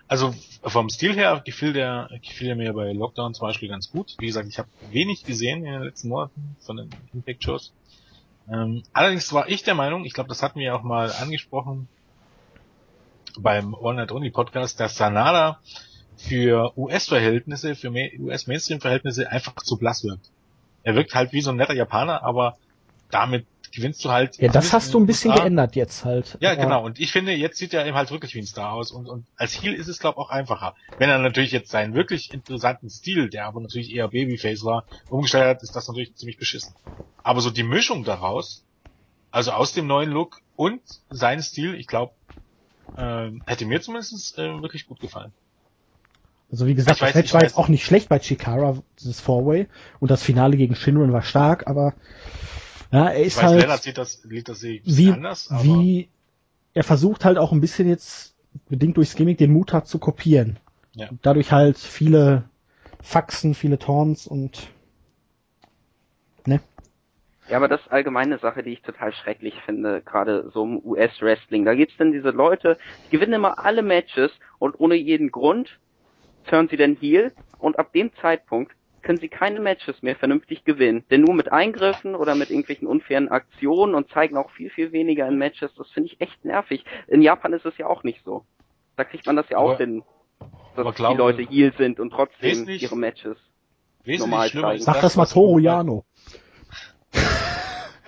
Also 0.08 0.34
vom 0.64 0.90
Stil 0.90 1.14
her 1.14 1.42
gefiel 1.44 1.74
der, 1.74 2.10
gefiel 2.22 2.48
der 2.48 2.56
mir 2.56 2.74
bei 2.74 2.92
Lockdown 2.94 3.34
zum 3.34 3.48
Beispiel 3.48 3.70
ganz 3.70 3.92
gut. 3.92 4.16
Wie 4.20 4.28
gesagt, 4.28 4.48
ich 4.48 4.60
habe 4.60 4.70
wenig 4.92 5.24
gesehen 5.24 5.66
in 5.66 5.74
den 5.74 5.84
letzten 5.84 6.10
Monaten 6.10 6.56
von 6.60 6.78
den 6.78 6.90
Impact-Shows. 7.14 7.74
Ähm, 8.52 8.84
allerdings 8.94 9.32
war 9.34 9.50
ich 9.50 9.64
der 9.64 9.76
Meinung, 9.76 10.06
ich 10.06 10.14
glaube, 10.14 10.30
das 10.30 10.44
hatten 10.44 10.60
wir 10.60 10.76
auch 10.76 10.84
mal 10.84 11.12
angesprochen 11.12 11.88
beim 13.38 13.76
All 13.76 13.96
Night 13.96 14.12
Only 14.12 14.30
Podcast, 14.30 14.80
dass 14.80 14.96
Sanada 14.96 15.60
für 16.18 16.78
US-Verhältnisse, 16.78 17.76
für 17.76 17.92
US-Mainstream-Verhältnisse 17.92 19.30
einfach 19.30 19.56
zu 19.56 19.78
blass 19.78 20.04
wirkt. 20.04 20.32
Er 20.84 20.96
wirkt 20.96 21.16
halt 21.16 21.34
wie 21.34 21.42
so 21.42 21.50
ein 21.50 21.58
netter 21.58 21.74
Japaner, 21.74 22.24
aber 22.24 22.58
damit 23.10 23.46
gewinnst 23.76 24.04
du 24.06 24.10
halt. 24.12 24.38
ja, 24.40 24.48
das 24.50 24.74
hast 24.74 24.94
du 24.94 25.00
ein 25.00 25.06
bisschen 25.06 25.32
USA. 25.32 25.44
geändert 25.44 25.76
jetzt 25.76 26.06
halt. 26.06 26.38
Ja, 26.40 26.52
Aber- 26.54 26.62
genau. 26.64 26.84
Und 26.86 27.00
ich 27.00 27.12
finde, 27.12 27.34
jetzt 27.34 27.58
sieht 27.58 27.74
er 27.74 27.86
eben 27.86 27.96
halt 27.96 28.12
wirklich 28.12 28.34
wie 28.34 28.40
ein 28.40 28.46
Star 28.48 28.72
aus. 28.74 28.92
Und, 28.92 29.08
und 29.08 29.26
als 29.36 29.54
Heel 29.54 29.74
ist 29.74 29.88
es, 29.88 30.00
glaube 30.00 30.16
ich, 30.20 30.26
auch 30.26 30.30
einfacher. 30.30 30.76
Wenn 30.98 31.10
er 31.10 31.20
natürlich 31.20 31.52
jetzt 31.52 31.70
seinen 31.72 31.94
wirklich 31.94 32.34
interessanten 32.34 32.90
Stil, 32.90 33.30
der 33.30 33.46
aber 33.46 33.60
natürlich 33.62 33.94
eher 33.94 34.08
Babyface 34.08 34.64
war, 34.64 34.86
umgestellt 35.10 35.46
hat, 35.58 35.64
ist 35.64 35.76
das 35.76 35.88
natürlich 35.88 36.16
ziemlich 36.16 36.38
beschissen. 36.38 36.76
Aber 37.24 37.42
so 37.42 37.50
die 37.52 37.64
Mischung 37.64 38.04
daraus, 38.04 38.64
also 39.32 39.52
aus 39.52 39.74
dem 39.74 39.88
neuen 39.88 40.12
Look 40.12 40.40
und 40.56 40.82
sein 41.10 41.42
Stil, 41.42 41.76
ich 41.76 41.88
glaube, 41.88 42.14
ähm, 42.98 43.44
hätte 43.46 43.66
mir 43.66 43.82
zumindest 43.82 44.38
äh, 44.38 44.62
wirklich 44.62 44.88
gut 44.88 45.00
gefallen. 45.02 45.34
Also 46.52 46.68
wie 46.68 46.76
gesagt, 46.76 46.98
Ich 46.98 47.06
das 47.06 47.16
Match 47.16 47.34
war 47.34 47.42
jetzt 47.42 47.58
auch 47.58 47.68
nicht 47.68 47.84
schlecht 47.84 48.08
bei 48.08 48.20
Chikara, 48.20 48.78
dieses 49.00 49.20
Four-Way. 49.20 49.68
Und 50.00 50.12
das 50.12 50.24
Finale 50.24 50.56
gegen 50.58 50.76
Shinran 50.76 51.12
war 51.12 51.24
stark, 51.24 51.68
aber 51.68 51.94
ja, 52.92 53.10
er 53.10 53.20
Ich 53.22 53.28
ist 53.28 53.38
weiß, 53.38 53.44
halt 53.44 53.62
Lennart 53.62 53.84
sieht 53.84 53.98
das, 53.98 54.22
sieht 54.22 54.50
das 54.50 54.64
ich 54.64 54.82
wie, 54.86 55.12
anders, 55.12 55.50
aber 55.52 55.64
wie 55.64 56.10
er 56.74 56.84
versucht 56.84 57.26
halt 57.26 57.38
auch 57.38 57.52
ein 57.52 57.62
bisschen 57.62 57.88
jetzt, 57.88 58.36
bedingt 58.70 58.98
durchs 58.98 59.16
Gimmick, 59.16 59.38
den 59.38 59.52
Mut 59.52 59.74
hat 59.74 59.88
zu 59.88 59.98
kopieren. 59.98 60.60
Ja. 60.94 61.10
Und 61.10 61.26
dadurch 61.26 61.52
halt 61.52 61.78
viele 61.78 62.44
Faxen, 63.02 63.54
viele 63.54 63.80
Taunts 63.80 64.28
und 64.28 64.70
ne? 66.46 66.60
Ja, 67.48 67.58
aber 67.58 67.68
das 67.68 67.82
ist 67.82 67.92
allgemeine 67.92 68.40
Sache, 68.40 68.64
die 68.64 68.72
ich 68.72 68.82
total 68.82 69.14
schrecklich 69.14 69.54
finde, 69.66 70.02
gerade 70.02 70.50
so 70.54 70.64
im 70.64 70.84
US-Wrestling. 70.84 71.64
Da 71.64 71.76
gibt's 71.76 71.96
dann 71.98 72.12
diese 72.12 72.32
Leute, 72.32 72.78
die 73.06 73.12
gewinnen 73.12 73.34
immer 73.34 73.64
alle 73.64 73.84
Matches 73.84 74.32
und 74.58 74.80
ohne 74.80 74.96
jeden 74.96 75.32
Grund 75.32 75.80
turnen 76.48 76.70
sie 76.70 76.78
dann 76.78 76.96
Heel 76.96 77.32
und 77.60 77.78
ab 77.80 77.94
dem 77.94 78.12
Zeitpunkt 78.22 78.74
können 79.06 79.20
sie 79.20 79.30
keine 79.30 79.60
Matches 79.62 80.02
mehr 80.02 80.16
vernünftig 80.18 80.66
gewinnen. 80.66 81.06
Denn 81.10 81.22
nur 81.22 81.34
mit 81.34 81.52
Eingriffen 81.52 82.16
oder 82.16 82.36
mit 82.36 82.50
irgendwelchen 82.50 82.88
unfairen 82.88 83.30
Aktionen 83.30 83.96
und 83.96 84.10
zeigen 84.10 84.36
auch 84.36 84.50
viel, 84.52 84.70
viel 84.70 84.92
weniger 84.92 85.28
in 85.28 85.38
Matches. 85.38 85.72
Das 85.78 85.90
finde 85.92 86.10
ich 86.12 86.20
echt 86.20 86.44
nervig. 86.44 86.84
In 87.08 87.22
Japan 87.22 87.54
ist 87.54 87.66
es 87.66 87.78
ja 87.78 87.86
auch 87.88 88.04
nicht 88.04 88.22
so. 88.26 88.44
Da 88.98 89.04
kriegt 89.06 89.26
man 89.26 89.36
das 89.38 89.48
ja 89.50 89.58
auch 89.58 89.70
Aber- 89.70 89.78
hin, 89.78 90.04
dass 90.76 90.86
aber 90.86 90.92
die 91.14 91.18
Leute 91.18 91.42
Heel 91.44 91.72
sind 91.78 92.00
und 92.02 92.10
trotzdem 92.10 92.42
Wesentlich- 92.50 92.82
ihre 92.84 92.98
Matches. 92.98 93.38
wesentlich 94.04 94.20
normal 94.20 94.50
schlimmer 94.50 94.68
zeigen. 94.72 94.84
Sag 94.84 95.02
das 95.02 95.16
mal 95.16 95.26
Toru 95.26 95.60
Yano. 95.60 96.04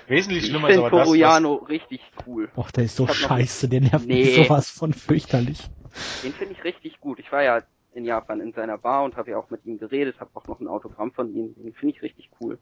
Wesentlich 0.07 0.43
Ich 0.43 0.49
schlimmer 0.49 0.69
ist 0.69 0.75
finde 0.75 0.87
aber 0.87 0.97
das, 0.99 1.07
Toriano 1.07 1.55
richtig 1.55 2.01
cool. 2.25 2.49
Och, 2.55 2.71
der 2.71 2.85
ist 2.85 2.95
so 2.95 3.07
scheiße, 3.07 3.67
der 3.67 3.81
nervt 3.81 4.07
Nee. 4.07 4.23
mich 4.23 4.35
sowas 4.35 4.69
von 4.71 4.93
fürchterlich. 4.93 5.59
Den 6.23 6.31
finde 6.33 6.53
ich 6.53 6.63
richtig 6.63 6.99
gut. 7.01 7.19
Ich 7.19 7.31
war 7.31 7.43
ja 7.43 7.61
in 7.97 8.05
Japan 8.05 8.39
in 8.41 8.53
seiner 8.53 8.77
Bar 8.77 9.03
und 9.03 9.17
habe 9.17 9.31
ja 9.31 9.37
auch 9.37 9.49
mit 9.49 9.65
ihm 9.65 9.79
geredet, 9.79 10.19
habe 10.19 10.29
auch 10.35 10.47
noch 10.47 10.59
ein 10.59 10.67
Autogramm 10.67 11.11
von 11.11 11.33
ihm. 11.33 11.55
Den 11.55 11.73
finde 11.73 11.95
ich 11.95 12.01
richtig 12.01 12.29
cool. 12.39 12.59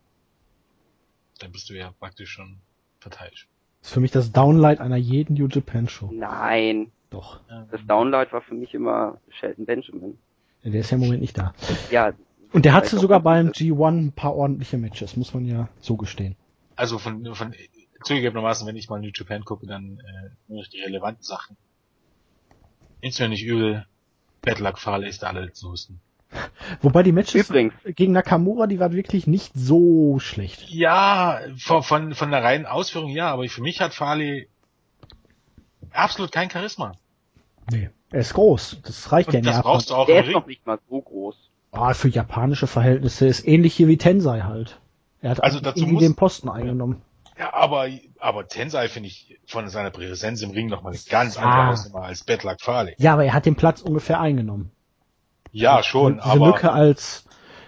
dann 1.40 1.52
bist 1.52 1.70
du 1.70 1.74
ja 1.74 1.94
praktisch 2.00 2.32
schon 2.32 2.58
verteilt. 3.00 3.48
Das 3.82 3.90
ist 3.90 3.94
für 3.94 4.00
mich 4.00 4.12
das 4.12 4.32
Downlight 4.32 4.80
einer 4.80 4.96
jeden 4.96 5.36
New 5.36 5.48
Japan 5.48 5.88
Show. 5.90 6.10
Nein, 6.14 6.92
Doch. 7.10 7.42
das 7.70 7.86
Downlight 7.86 8.32
war 8.34 8.42
für 8.42 8.56
mich 8.56 8.74
immer 8.74 9.20
Shelton 9.30 9.66
Benjamin. 9.66 10.18
Der 10.64 10.80
ist 10.80 10.90
ja 10.90 10.96
im 10.96 11.02
Moment 11.04 11.22
nicht 11.22 11.38
da. 11.38 11.54
Ja, 11.92 12.14
Und 12.52 12.66
der 12.66 12.74
hatte 12.74 12.98
sogar 12.98 13.20
beim 13.20 13.50
ist. 13.50 13.58
G1 13.58 14.08
ein 14.08 14.12
paar 14.14 14.36
ordentliche 14.36 14.78
Matches, 14.78 15.16
muss 15.16 15.34
man 15.34 15.46
ja 15.46 15.70
zugestehen. 15.82 16.36
Also 16.76 16.98
von, 16.98 17.36
von 17.36 17.54
zugegebenermaßen, 18.04 18.66
wenn 18.66 18.76
ich 18.76 18.90
mal 18.90 19.00
New 19.00 19.12
Japan 19.14 19.44
gucke, 19.44 19.68
dann 19.68 20.00
äh, 20.00 20.30
nur 20.48 20.62
noch 20.62 20.68
die 20.68 20.80
relevanten 20.82 21.24
Sachen. 21.24 21.58
Nimm's 23.02 23.20
mir 23.20 23.30
nicht 23.30 23.46
übel. 23.46 23.86
Fale 24.78 25.08
ist 25.08 25.22
der 25.22 25.30
allerletzte 25.30 25.68
Husten. 25.68 26.00
Wobei 26.82 27.04
die 27.04 27.12
Matches 27.12 27.50
Übrigens. 27.50 27.74
gegen 27.86 28.12
Nakamura, 28.14 28.68
die 28.68 28.80
waren 28.80 28.94
wirklich 28.94 29.26
nicht 29.28 29.52
so 29.56 30.20
schlecht. 30.20 30.68
Ja, 30.70 31.40
von, 31.58 31.84
von, 31.84 32.14
von 32.14 32.32
der 32.32 32.44
reinen 32.44 32.66
Ausführung 32.66 33.10
ja, 33.10 33.30
aber 33.32 33.48
für 33.48 33.62
mich 33.62 33.80
hat 33.80 33.94
Farley 33.94 34.50
absolut 35.92 36.32
kein 36.32 36.50
Charisma. 36.50 36.94
Nee. 37.72 37.90
Er 38.12 38.20
ist 38.20 38.34
groß. 38.34 38.82
Das 38.84 39.12
reicht 39.12 39.30
ja 39.34 39.40
Und 39.40 39.40
in 39.40 39.46
das 39.46 39.56
Japan. 39.58 39.72
brauchst 39.72 39.90
du 39.90 39.96
auch 39.96 40.06
der 40.06 40.18
im 40.18 40.22
ist 40.24 40.28
Ring. 40.30 40.34
noch 40.36 40.48
nicht 40.48 40.66
mal 40.66 40.80
so 40.90 41.02
groß. 41.02 41.36
Ah, 41.72 41.94
für 41.94 42.08
japanische 42.10 42.68
Verhältnisse 42.68 43.28
ist 43.28 43.46
ähnlich 43.48 43.74
hier 43.74 43.88
wie 43.88 43.98
Tensei 43.98 44.42
halt. 44.42 44.80
Er 45.22 45.32
hat 45.32 45.44
Also 45.44 45.60
dazu 45.60 45.86
muss- 45.86 46.02
den 46.02 46.16
Posten 46.16 46.50
eingenommen. 46.50 47.02
Ja, 47.38 47.54
aber, 47.54 47.90
aber 48.20 48.48
Tensei 48.48 48.88
finde 48.88 49.08
ich 49.08 49.38
von 49.46 49.68
seiner 49.70 49.92
Präsenz 49.92 50.42
im 50.42 50.52
Ring 50.52 50.68
nochmal 50.68 50.94
eine 50.94 51.02
ganz 51.10 51.38
andere 51.38 51.54
Ah. 51.64 51.68
Hausnummer 51.68 52.06
als 52.06 52.24
Bad 52.24 52.44
Luck 52.44 52.62
Farley. 52.62 52.96
Ja, 52.98 53.14
aber 53.14 53.26
er 53.26 53.34
hat 53.34 53.46
den 53.46 53.56
Platz 53.56 53.82
ungefähr 53.82 54.20
eingenommen. 54.22 54.72
Ja, 55.52 55.84
schon, 55.84 56.16
diese 56.18 56.26
aber 56.28 56.48
Lücke 56.48 56.72
als 56.72 57.26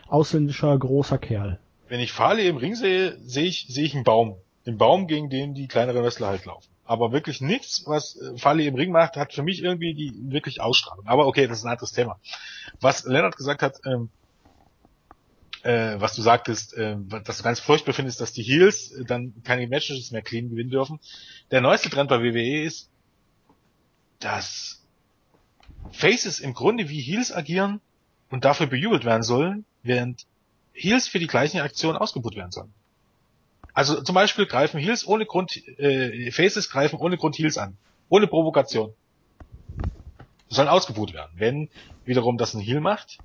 ausländischer 0.08 0.78
großer 0.78 1.18
Kerl. 1.18 1.60
wenn 1.90 2.00
ich 2.00 2.12
Farley 2.12 2.48
im 2.48 2.58
Ring 2.58 2.76
sehe, 2.76 3.18
sehe 3.20 3.46
ich, 3.46 3.66
sehe 3.70 3.86
ich 3.86 3.96
einen 3.96 4.04
Baum. 4.04 4.38
Den 4.66 4.78
Baum, 4.78 5.08
gegen 5.08 5.30
den 5.30 5.54
die 5.54 5.68
kleineren 5.68 6.04
Wrestler 6.04 6.28
halt 6.28 6.46
laufen. 6.46 6.68
Aber 6.84 7.12
wirklich 7.14 7.42
nichts, 7.42 7.84
was 7.86 8.18
äh, 8.18 8.38
Farley 8.38 8.68
im 8.68 8.76
Ring 8.76 8.92
macht, 8.92 9.16
hat 9.18 9.34
für 9.34 9.44
mich 9.44 9.62
irgendwie 9.64 9.94
die 9.94 10.14
wirklich 10.32 10.62
Ausstrahlung. 10.62 11.06
Aber 11.08 11.28
okay, 11.28 11.48
das 11.48 11.60
ist 11.60 11.66
ein 11.66 11.72
anderes 11.72 11.92
Thema. 11.92 12.20
Was 12.82 13.04
Lennart 13.06 13.36
gesagt 13.38 13.62
hat, 13.62 13.76
ähm, 13.86 14.10
äh, 15.68 16.00
was 16.00 16.16
du 16.16 16.22
sagtest, 16.22 16.76
äh, 16.76 16.96
dass 17.26 17.40
du 17.40 17.44
ganz 17.44 17.60
furchtbar 17.60 17.94
findest, 17.94 18.22
dass 18.22 18.32
die 18.32 18.42
Heels 18.42 18.92
äh, 18.92 19.04
dann 19.04 19.34
keine 19.44 19.68
Matches 19.68 20.12
mehr 20.12 20.22
clean 20.22 20.50
gewinnen 20.50 20.70
dürfen. 20.70 21.02
Der 21.52 21.60
neueste 21.60 21.90
Trend 21.90 22.10
bei 22.10 22.22
WWE 22.22 22.64
ist, 22.64 22.90
dass 24.20 24.82
Faces 25.92 26.40
im 26.40 26.54
Grunde 26.54 26.88
wie 26.88 27.02
Heels 27.02 27.34
agieren 27.34 27.82
und 28.30 28.46
dafür 28.46 28.68
bejubelt 28.68 29.04
werden 29.04 29.24
sollen, 29.24 29.66
während 29.84 30.26
Heels 30.72 31.10
für 31.10 31.20
die 31.20 31.28
gleichen 31.28 31.60
Aktionen 31.60 31.98
ausgebucht 31.98 32.38
werden 32.38 32.52
sollen. 32.52 32.74
Also 33.74 34.02
zum 34.02 34.16
Beispiel 34.16 34.46
greifen 34.46 34.80
Heels 34.80 35.06
ohne 35.06 35.26
Grund, 35.26 35.58
äh, 35.80 36.32
Faces 36.32 36.70
greifen 36.70 36.98
ohne 36.98 37.18
Grund 37.18 37.38
Heels 37.38 37.58
an. 37.58 37.78
Ohne 38.08 38.28
Provokation. 38.28 38.94
Sollen 40.48 40.70
ausgebucht 40.70 41.14
werden. 41.14 41.32
Wenn 41.36 41.70
wiederum 42.06 42.38
das 42.38 42.54
ein 42.54 42.62
Heel 42.62 42.80
macht, 42.80 43.20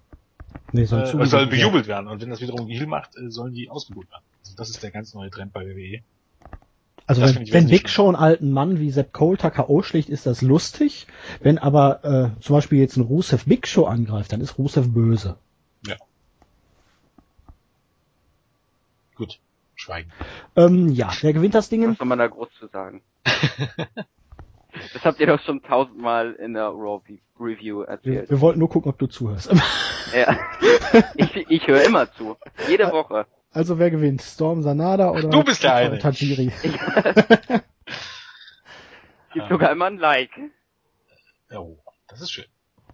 Nee, 0.72 0.82
äh, 0.82 0.86
soll 0.86 1.06
sollen 1.06 1.26
zugegeben 1.26 1.50
bejubelt 1.50 1.86
werden. 1.86 2.08
Und 2.08 2.20
wenn 2.20 2.30
das 2.30 2.40
wiederum 2.40 2.62
ein 2.62 2.68
Heel 2.68 2.86
macht, 2.86 3.16
äh, 3.16 3.30
sollen 3.30 3.54
die 3.54 3.68
ausgebucht 3.68 4.10
werden. 4.10 4.24
Also 4.42 4.56
das 4.56 4.70
ist 4.70 4.82
der 4.82 4.90
ganz 4.90 5.14
neue 5.14 5.30
Trend 5.30 5.52
bei 5.52 5.66
WWE. 5.66 6.00
Also 7.06 7.20
Das 7.20 7.34
wenn, 7.34 7.52
wenn 7.52 7.68
Big 7.68 7.88
Show 7.88 8.06
einen 8.06 8.16
alten 8.16 8.52
Mann 8.52 8.78
wie 8.78 8.90
Sepp 8.90 9.12
Coulter 9.12 9.50
K.O. 9.50 9.82
schlägt, 9.82 10.08
ist 10.08 10.26
das 10.26 10.40
lustig. 10.40 11.06
Wenn 11.40 11.58
aber 11.58 12.04
äh, 12.04 12.40
zum 12.40 12.54
Beispiel 12.54 12.78
jetzt 12.78 12.96
ein 12.96 13.02
Rusev 13.02 13.44
Big 13.46 13.66
Show 13.66 13.84
angreift, 13.86 14.32
dann 14.32 14.40
ist 14.40 14.58
Rusev 14.58 14.88
böse. 14.88 15.36
Gut. 19.14 19.40
Schweigen. 19.74 20.12
Ähm, 20.56 20.88
ja, 20.90 21.10
wer 21.20 21.32
gewinnt 21.32 21.54
das 21.54 21.68
Ding? 21.68 21.88
Was 21.88 21.98
soll 21.98 22.06
man 22.06 22.18
da 22.18 22.28
groß 22.28 22.48
zu 22.58 22.66
sagen? 22.68 23.02
das 24.92 25.04
habt 25.04 25.20
ihr 25.20 25.26
doch 25.26 25.40
schon 25.42 25.62
tausendmal 25.62 26.32
in 26.34 26.54
der 26.54 26.66
Raw 26.68 27.02
Review 27.38 27.80
Wir, 27.80 27.88
erzählt. 27.88 28.30
wir 28.30 28.40
wollten 28.40 28.58
nur 28.58 28.68
gucken, 28.70 28.90
ob 28.90 28.98
du 28.98 29.06
zuhörst. 29.06 29.52
Ja. 30.14 30.36
ich 31.16 31.34
ich 31.48 31.66
höre 31.66 31.84
immer 31.84 32.12
zu. 32.12 32.36
Jede 32.68 32.92
Woche. 32.92 33.26
Also 33.50 33.78
wer 33.78 33.90
gewinnt? 33.90 34.20
Storm 34.20 34.60
Sanada 34.62 35.10
oder 35.10 35.30
Du 35.30 35.42
bist 35.42 35.62
der 35.62 35.74
eine. 35.74 35.98
Tajiri? 35.98 36.52
Gibt 39.32 39.48
sogar 39.48 39.72
immer 39.72 39.86
ein 39.86 39.96
Like. 39.96 40.32
Oh, 41.50 41.78
Das 42.08 42.20
ist 42.20 42.30
schön. 42.30 42.44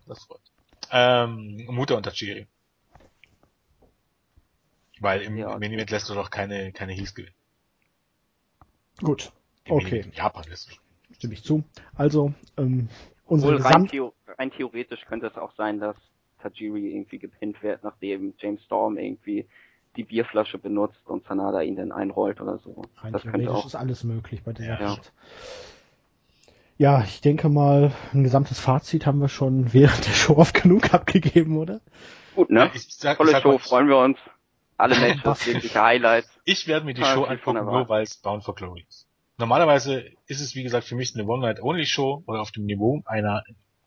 Das 0.06 0.22
freut. 0.24 0.38
Ähm, 0.92 1.66
Mutter 1.70 1.96
und 1.96 2.04
Tachiri. 2.04 2.46
Weil 5.00 5.22
im, 5.22 5.36
Ja. 5.36 5.52
im 5.54 5.58
Main 5.58 5.72
Event 5.72 5.90
lässt 5.90 6.08
du 6.08 6.14
doch 6.14 6.30
keine, 6.30 6.70
keine 6.72 6.92
Heels 6.92 7.16
gewinnen. 7.16 7.34
Gut, 9.02 9.32
Im 9.64 9.72
Okay. 9.74 10.04
Japan 10.14 10.44
lässt 10.48 10.68
du 10.68 10.74
schon. 10.74 10.84
Stimme 11.18 11.34
ich 11.34 11.44
zu. 11.44 11.62
Also, 11.94 12.32
ähm, 12.56 12.88
unsere 13.26 13.52
Wohl 13.52 13.60
rein, 13.60 13.72
Gesamt... 13.72 13.90
theo 13.90 14.14
rein 14.38 14.50
theoretisch 14.50 15.04
könnte 15.06 15.26
es 15.26 15.36
auch 15.36 15.52
sein, 15.56 15.78
dass 15.80 15.96
Tajiri 16.42 16.92
irgendwie 16.94 17.18
gepinnt 17.18 17.62
wird, 17.62 17.84
nachdem 17.84 18.34
James 18.38 18.62
Storm 18.64 18.96
irgendwie 18.96 19.46
die 19.96 20.04
Bierflasche 20.04 20.58
benutzt 20.58 21.00
und 21.06 21.26
Sanada 21.26 21.60
ihn 21.62 21.74
dann 21.76 21.90
einrollt 21.92 22.40
oder 22.40 22.58
so. 22.58 22.82
Rein 22.98 23.12
das 23.12 23.22
könnte 23.22 23.38
theoretisch 23.40 23.62
auch. 23.64 23.66
ist 23.66 23.74
alles 23.74 24.04
möglich 24.04 24.42
bei 24.44 24.52
dieser 24.52 24.80
Ja. 24.80 24.86
Art. 24.86 25.12
Ja, 26.76 27.02
ich 27.02 27.20
denke 27.20 27.48
mal, 27.48 27.90
ein 28.12 28.22
gesamtes 28.22 28.60
Fazit 28.60 29.04
haben 29.04 29.20
wir 29.20 29.28
schon 29.28 29.72
während 29.72 30.06
der 30.06 30.12
Show 30.12 30.36
oft 30.36 30.54
genug 30.62 30.94
abgegeben, 30.94 31.56
oder? 31.58 31.80
Gut, 32.36 32.50
ne? 32.50 32.70
Ich, 32.72 32.94
sag, 32.94 33.16
Tolle 33.16 33.32
sag 33.32 33.42
Show, 33.42 33.52
mal, 33.52 33.58
freuen 33.58 33.88
wir 33.88 33.98
uns. 33.98 34.18
Alle 34.76 34.94
Matches, 34.96 35.46
wirkliche 35.48 35.82
Highlights. 35.82 36.30
ich 36.44 36.68
werde 36.68 36.86
mir 36.86 36.94
die 36.94 37.02
Show 37.02 37.24
angucken, 37.24 37.64
nur 37.64 37.88
weil 37.88 38.04
es 38.04 38.18
Bound 38.18 38.44
for 38.44 38.54
Glory 38.54 38.86
ist. 38.88 39.07
Normalerweise 39.38 40.04
ist 40.26 40.40
es, 40.40 40.54
wie 40.54 40.62
gesagt, 40.62 40.84
für 40.86 40.96
mich 40.96 41.14
eine 41.14 41.24
One-Night-Only-Show 41.26 42.24
oder 42.26 42.40
auf 42.40 42.50
dem 42.50 42.66
Niveau 42.66 43.02
einer 43.06 43.44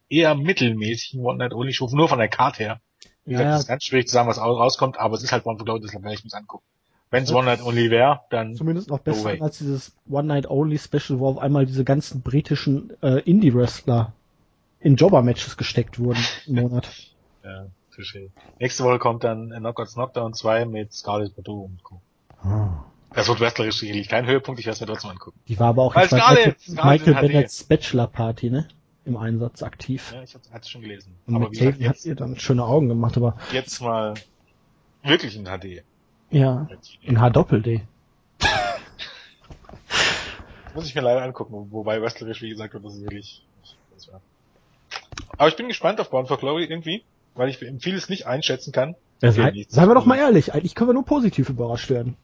eher 0.10 0.34
mittelmäßigen 0.36 1.24
One-Night-Only-Show, 1.24 1.90
nur 1.92 2.08
von 2.10 2.20
der 2.20 2.28
Karte 2.30 2.64
her. 2.64 2.82
Wie 3.26 3.32
gesagt, 3.32 3.48
Ja. 3.50 3.56
es 3.56 3.62
ist 3.62 3.68
ganz 3.68 3.84
schwierig 3.84 4.08
zu 4.08 4.14
sagen, 4.14 4.28
was 4.30 4.40
au- 4.40 4.54
rauskommt, 4.54 4.98
aber 5.00 5.16
es 5.16 5.24
ist 5.24 5.32
halt 5.32 5.44
Bound 5.44 5.60
for 5.60 5.66
Glory, 5.66 5.82
deshalb 5.82 6.04
werde 6.04 6.16
ich 6.16 6.24
mir's 6.24 6.34
angucken. 6.34 6.64
Wenn 7.12 7.24
es 7.24 7.34
One-Night-Only 7.34 7.90
wäre, 7.92 8.22
dann 8.30 8.56
Zumindest 8.56 8.90
noch 8.90 9.00
besser 9.00 9.26
way. 9.26 9.42
als 9.42 9.58
dieses 9.58 9.94
One-Night-Only-Special, 10.10 11.20
wo 11.20 11.28
auf 11.28 11.38
einmal 11.40 11.66
diese 11.66 11.84
ganzen 11.84 12.22
britischen 12.22 12.92
äh, 13.04 13.20
Indie-Wrestler 13.20 14.14
in 14.80 14.96
Jobber-Matches 14.96 15.58
gesteckt 15.58 16.00
wurden 16.00 16.24
im 16.48 16.56
Monat. 16.56 16.90
Ja, 17.44 17.66
touché. 17.94 18.30
Nächste 18.60 18.86
Woche 18.86 18.98
kommt 19.00 19.26
dann 19.26 19.50
Knockouts 19.50 19.94
Knockdown 19.96 20.34
2 20.34 20.66
mit 20.66 20.94
Scarlett 20.94 21.36
Bordeaux 21.36 21.66
und 21.66 21.84
Co. 21.84 22.02
Ah. 22.42 22.86
Das 23.14 23.28
wird 23.28 23.40
wrestlerisch 23.42 23.78
sicherlich 23.78 24.08
kein 24.08 24.26
Höhepunkt, 24.26 24.60
ich 24.60 24.66
werde 24.66 24.76
es 24.76 24.82
mir 24.82 24.88
trotzdem 24.88 25.12
angucken. 25.12 25.40
Die 25.48 25.60
war 25.60 25.68
aber 25.70 25.84
auch 25.84 25.96
Weil 25.96 26.04
jetzt 26.04 26.12
bei 26.12 26.20
Michael, 26.20 26.56
Michael. 27.14 27.14
Bennett's 27.28 27.64
Bachelor-Party, 27.64 28.50
ne? 28.50 28.68
Im 29.04 29.18
Einsatz 29.18 29.64
aktiv. 29.64 30.12
Ja, 30.14 30.24
ich 30.24 30.34
hatte 30.36 30.50
es 30.62 30.70
schon 30.70 30.82
gelesen. 30.82 31.16
Und 31.26 31.36
Aber 31.36 31.50
mit 31.50 31.60
wie 31.60 31.90
hat 31.90 32.06
ihr 32.06 32.16
dann 32.16 32.38
schöne 32.40 32.64
Augen 32.64 32.88
gemacht, 32.88 33.18
aber 33.18 33.36
jetzt 33.52 33.82
mal 33.82 34.14
wirklich 35.04 35.36
in 35.36 35.46
HD. 35.46 35.84
ja, 36.30 36.68
in 37.02 37.20
H-Doppel-D. 37.20 37.82
Muss 40.76 40.86
ich 40.88 40.96
mir 40.96 41.02
leider 41.02 41.24
angucken, 41.24 41.68
wobei 41.72 42.02
wrestlerisch, 42.02 42.42
wie 42.42 42.50
gesagt, 42.50 42.74
wird 42.74 42.86
das 42.86 44.08
wahr. 44.10 44.22
Aber 45.38 45.50
ich 45.50 45.58
bin 45.58 45.68
gespannt 45.68 46.00
auf 46.00 46.10
Bound 46.12 46.28
for 46.30 46.38
Glory 46.38 46.64
irgendwie, 46.64 47.04
weil 47.36 47.50
ich 47.50 47.58
vieles 47.58 48.08
nicht 48.08 48.26
einschätzen 48.28 48.72
kann. 48.72 48.96
Okay, 49.18 49.32
sei, 49.32 49.66
seien 49.68 49.90
wir 49.90 49.96
doch 49.96 50.06
mal 50.06 50.18
ehrlich, 50.18 50.54
eigentlich 50.54 50.76
können 50.76 50.90
wir 50.90 50.94
nur 50.94 51.06
positiv 51.06 51.50
überrascht 51.50 51.90
werden. 51.90 52.16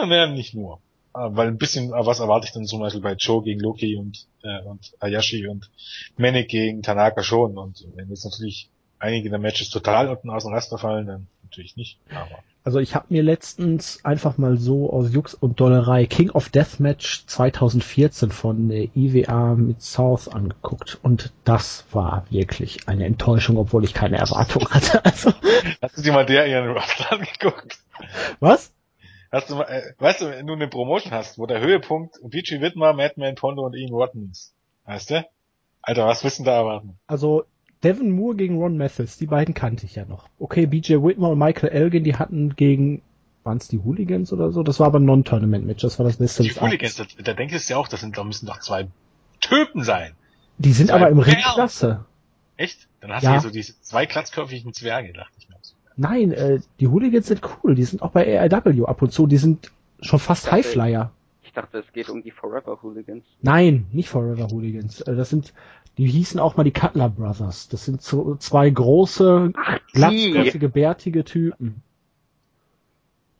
Ja, 0.00 0.06
naja, 0.06 0.26
nicht 0.28 0.54
nur. 0.54 0.80
Ah, 1.12 1.30
Weil 1.32 1.48
ein 1.48 1.58
bisschen 1.58 1.92
ah, 1.92 2.06
was 2.06 2.20
erwarte 2.20 2.46
ich 2.46 2.52
dann 2.52 2.66
zum 2.66 2.80
Beispiel 2.80 3.00
bei 3.02 3.14
Joe 3.14 3.42
gegen 3.42 3.60
Loki 3.60 3.96
und, 3.96 4.26
äh, 4.42 4.60
und 4.62 4.92
Ayashi 5.00 5.46
und 5.48 5.70
Manik 6.16 6.48
gegen 6.48 6.82
Tanaka 6.82 7.22
schon. 7.22 7.58
Und 7.58 7.86
wenn 7.94 8.08
jetzt 8.08 8.24
natürlich 8.24 8.70
einige 8.98 9.30
der 9.30 9.38
Matches 9.38 9.70
total 9.70 10.08
unten 10.08 10.30
aus 10.30 10.44
dem 10.44 10.52
Raster 10.52 10.78
fallen, 10.78 11.06
dann 11.06 11.26
natürlich 11.42 11.76
nicht. 11.76 11.98
Aber 12.10 12.42
Also 12.62 12.78
ich 12.78 12.94
habe 12.94 13.06
mir 13.08 13.22
letztens 13.22 14.04
einfach 14.04 14.38
mal 14.38 14.58
so 14.58 14.92
aus 14.92 15.12
Jux 15.12 15.34
und 15.34 15.58
Dollerei 15.58 16.06
King 16.06 16.30
of 16.30 16.50
Deathmatch 16.50 17.24
2014 17.26 18.30
von 18.30 18.68
der 18.68 18.94
IWA 18.94 19.54
mit 19.54 19.80
South 19.82 20.28
angeguckt 20.28 20.98
und 21.02 21.32
das 21.44 21.86
war 21.92 22.26
wirklich 22.30 22.86
eine 22.86 23.06
Enttäuschung, 23.06 23.56
obwohl 23.56 23.84
ich 23.84 23.94
keine 23.94 24.18
Erwartung 24.18 24.68
hatte. 24.68 25.02
Also, 25.04 25.32
hast 25.80 25.96
du 25.96 26.02
dir 26.02 26.12
mal 26.12 26.26
der 26.26 26.46
ihren 26.46 26.70
Roster 26.70 27.12
angeguckt? 27.12 27.78
was? 28.40 28.72
Hast 29.30 29.50
du 29.50 29.60
äh, 29.60 29.82
weißt 29.98 30.22
du, 30.22 30.30
wenn 30.30 30.46
du 30.46 30.54
eine 30.54 30.68
Promotion 30.68 31.12
hast, 31.12 31.38
wo 31.38 31.46
der 31.46 31.60
Höhepunkt 31.60 32.16
Vici 32.22 32.60
Widmer, 32.60 32.92
Madman 32.94 33.34
Pondo 33.34 33.62
und 33.66 33.74
Ian 33.74 33.92
Rotten 33.92 34.30
ist, 34.30 34.54
weißt 34.86 35.10
du? 35.10 35.28
Alter, 35.82 36.06
was 36.06 36.24
wissen 36.24 36.44
da 36.44 36.56
erwarten? 36.56 36.98
Also 37.06 37.44
Devin 37.82 38.10
Moore 38.10 38.36
gegen 38.36 38.58
Ron 38.58 38.76
Matthews, 38.76 39.16
die 39.18 39.26
beiden 39.26 39.54
kannte 39.54 39.86
ich 39.86 39.94
ja 39.94 40.04
noch. 40.04 40.28
Okay, 40.38 40.66
BJ 40.66 40.94
Whitmer 40.96 41.30
und 41.30 41.38
Michael 41.38 41.70
Elgin, 41.70 42.04
die 42.04 42.16
hatten 42.16 42.56
gegen, 42.56 43.02
waren 43.44 43.58
es 43.58 43.68
die 43.68 43.78
Hooligans 43.78 44.32
oder 44.32 44.50
so? 44.50 44.62
Das 44.62 44.80
war 44.80 44.88
aber 44.88 44.98
ein 44.98 45.04
Non-Tournament-Match, 45.04 45.82
das 45.82 45.98
war 45.98 46.06
das 46.06 46.16
Beste 46.16 46.42
Die 46.42 46.50
Hooligans, 46.50 46.96
da, 46.96 47.04
da 47.22 47.34
denkst 47.34 47.66
du 47.66 47.72
ja 47.72 47.78
auch, 47.78 47.88
das 47.88 48.00
sind, 48.00 48.18
da 48.18 48.24
müssen 48.24 48.46
doch 48.46 48.58
zwei 48.60 48.88
Typen 49.40 49.84
sein. 49.84 50.14
Die 50.58 50.72
sind 50.72 50.88
zwei 50.88 50.96
aber 50.96 51.08
im 51.10 51.20
Ring 51.20 51.36
klasse. 51.36 52.04
Echt? 52.56 52.88
Dann 53.00 53.12
hast 53.12 53.22
Ja. 53.22 53.30
du 53.30 53.34
hier 53.36 53.42
so 53.42 53.50
diese 53.50 53.80
zwei 53.80 54.06
glatzköpfigen 54.06 54.72
Zwerge, 54.72 55.12
dachte 55.12 55.34
ich 55.38 55.48
mir. 55.48 55.54
Nein, 55.98 56.30
äh, 56.30 56.60
die 56.78 56.86
Hooligans 56.86 57.26
sind 57.26 57.42
cool. 57.42 57.74
Die 57.74 57.82
sind 57.82 58.02
auch 58.02 58.12
bei 58.12 58.40
AIW 58.40 58.86
ab 58.86 59.02
und 59.02 59.12
zu. 59.12 59.26
Die 59.26 59.36
sind 59.36 59.72
schon 60.00 60.20
fast 60.20 60.46
Ja, 60.46 60.52
Highflyer. 60.52 61.10
Ich 61.42 61.52
dachte, 61.52 61.78
es 61.78 61.92
geht 61.92 62.08
um 62.08 62.22
die 62.22 62.30
Forever 62.30 62.78
Hooligans. 62.82 63.24
Nein, 63.42 63.86
nicht 63.90 64.08
Forever 64.08 64.48
Hooligans. 64.48 65.00
Äh, 65.00 65.16
das 65.16 65.28
sind, 65.28 65.52
die 65.98 66.06
hießen 66.06 66.38
auch 66.38 66.56
mal 66.56 66.62
die 66.62 66.72
Cutler 66.72 67.08
Brothers. 67.08 67.68
Das 67.68 67.84
sind 67.84 68.00
so 68.00 68.36
zwei 68.36 68.70
große, 68.70 69.52
glatzköpfige, 69.92 70.68
bärtige 70.68 71.24
Typen. 71.24 71.82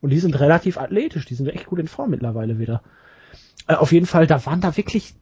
Und 0.01 0.11
die 0.11 0.19
sind 0.19 0.39
relativ 0.41 0.79
athletisch. 0.79 1.27
Die 1.27 1.35
sind 1.35 1.47
echt 1.49 1.67
gut 1.67 1.79
in 1.79 1.87
Form 1.87 2.11
mittlerweile 2.11 2.59
wieder. 2.59 2.83
Äh, 3.69 3.75
auf 3.75 3.93
jeden 3.93 4.07
Fall, 4.07 4.27
da 4.27 4.45
waren 4.47 4.61
da 4.61 4.77
wirklich 4.77 5.15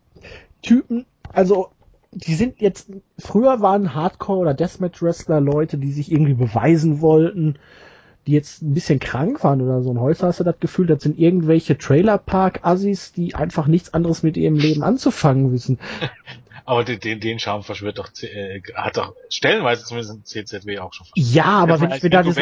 Typen, 0.62 1.04
also 1.34 1.68
die 2.16 2.34
sind 2.34 2.62
jetzt, 2.62 2.90
früher 3.18 3.60
waren 3.60 3.94
Hardcore- 3.94 4.38
oder 4.38 4.54
Deathmatch-Wrestler 4.54 5.40
Leute, 5.40 5.76
die 5.76 5.92
sich 5.92 6.10
irgendwie 6.10 6.32
beweisen 6.32 7.02
wollten, 7.02 7.58
die 8.26 8.32
jetzt 8.32 8.62
ein 8.62 8.72
bisschen 8.72 9.00
krank 9.00 9.44
waren 9.44 9.60
oder 9.60 9.82
so. 9.82 9.90
Und 9.90 10.00
heute 10.00 10.26
hast 10.26 10.40
du 10.40 10.44
das 10.44 10.58
Gefühl, 10.58 10.86
das 10.86 11.02
sind 11.02 11.18
irgendwelche 11.18 11.76
Trailerpark-Assis, 11.76 13.12
die 13.12 13.34
einfach 13.34 13.66
nichts 13.66 13.92
anderes 13.92 14.22
mit 14.22 14.38
ihrem 14.38 14.56
Leben 14.56 14.82
anzufangen 14.82 15.52
wissen. 15.52 15.78
Aber 16.64 16.82
den, 16.82 17.20
den, 17.20 17.38
Charme 17.38 17.62
verschwört 17.62 17.98
doch, 17.98 18.10
äh, 18.22 18.60
hat 18.74 18.96
doch 18.96 19.14
stellenweise 19.28 19.84
zumindest 19.84 20.26
CZW 20.26 20.80
auch 20.80 20.92
schon. 20.92 21.06
Ja, 21.14 21.44
aber 21.44 21.80
wenn 21.80 21.92
ich 21.92 22.02
mir 22.02 22.10
da, 22.10 22.24
das, 22.24 22.34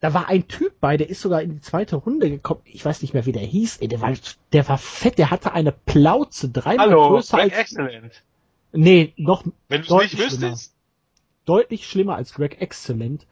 da 0.00 0.14
war 0.14 0.30
ein 0.30 0.48
Typ 0.48 0.80
bei, 0.80 0.96
der 0.96 1.10
ist 1.10 1.20
sogar 1.20 1.42
in 1.42 1.50
die 1.50 1.60
zweite 1.60 1.96
Runde 1.96 2.30
gekommen. 2.30 2.62
Ich 2.64 2.82
weiß 2.82 3.02
nicht 3.02 3.12
mehr, 3.12 3.26
wie 3.26 3.32
der 3.32 3.42
hieß. 3.42 3.82
Ey, 3.82 3.88
der 3.88 4.00
war, 4.00 4.14
der 4.54 4.66
war 4.66 4.78
fett, 4.78 5.18
der 5.18 5.30
hatte 5.30 5.52
eine 5.52 5.72
Plauze, 5.72 6.48
dreimal 6.48 6.86
hallo, 6.86 7.08
größer 7.08 7.36
als, 7.36 7.52
Excellent. 7.52 8.24
Nee, 8.76 9.12
noch 9.16 9.44
Wenn 9.68 9.82
du 9.82 9.98
nicht 9.98 10.18
wüsstest, 10.18 10.74
deutlich 11.44 11.86
schlimmer 11.86 12.16
als 12.16 12.34
Greg 12.34 12.60
Excellent. 12.60 13.26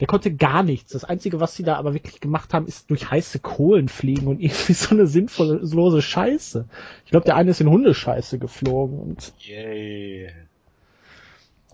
Der 0.00 0.06
konnte 0.06 0.32
gar 0.32 0.62
nichts. 0.62 0.92
Das 0.92 1.02
Einzige, 1.04 1.40
was 1.40 1.56
sie 1.56 1.64
da 1.64 1.76
aber 1.76 1.92
wirklich 1.92 2.20
gemacht 2.20 2.54
haben, 2.54 2.66
ist 2.66 2.88
durch 2.90 3.10
heiße 3.10 3.40
Kohlen 3.40 3.88
fliegen 3.88 4.28
und 4.28 4.40
irgendwie 4.40 4.72
so 4.72 4.90
eine 4.90 5.06
sinnlose 5.06 6.02
Scheiße. 6.02 6.68
Ich 7.04 7.10
glaube, 7.10 7.26
der 7.26 7.36
eine 7.36 7.50
ist 7.50 7.60
in 7.60 7.68
Hundescheiße 7.68 8.38
geflogen 8.38 8.98
und 8.98 9.32
yay. 9.40 10.32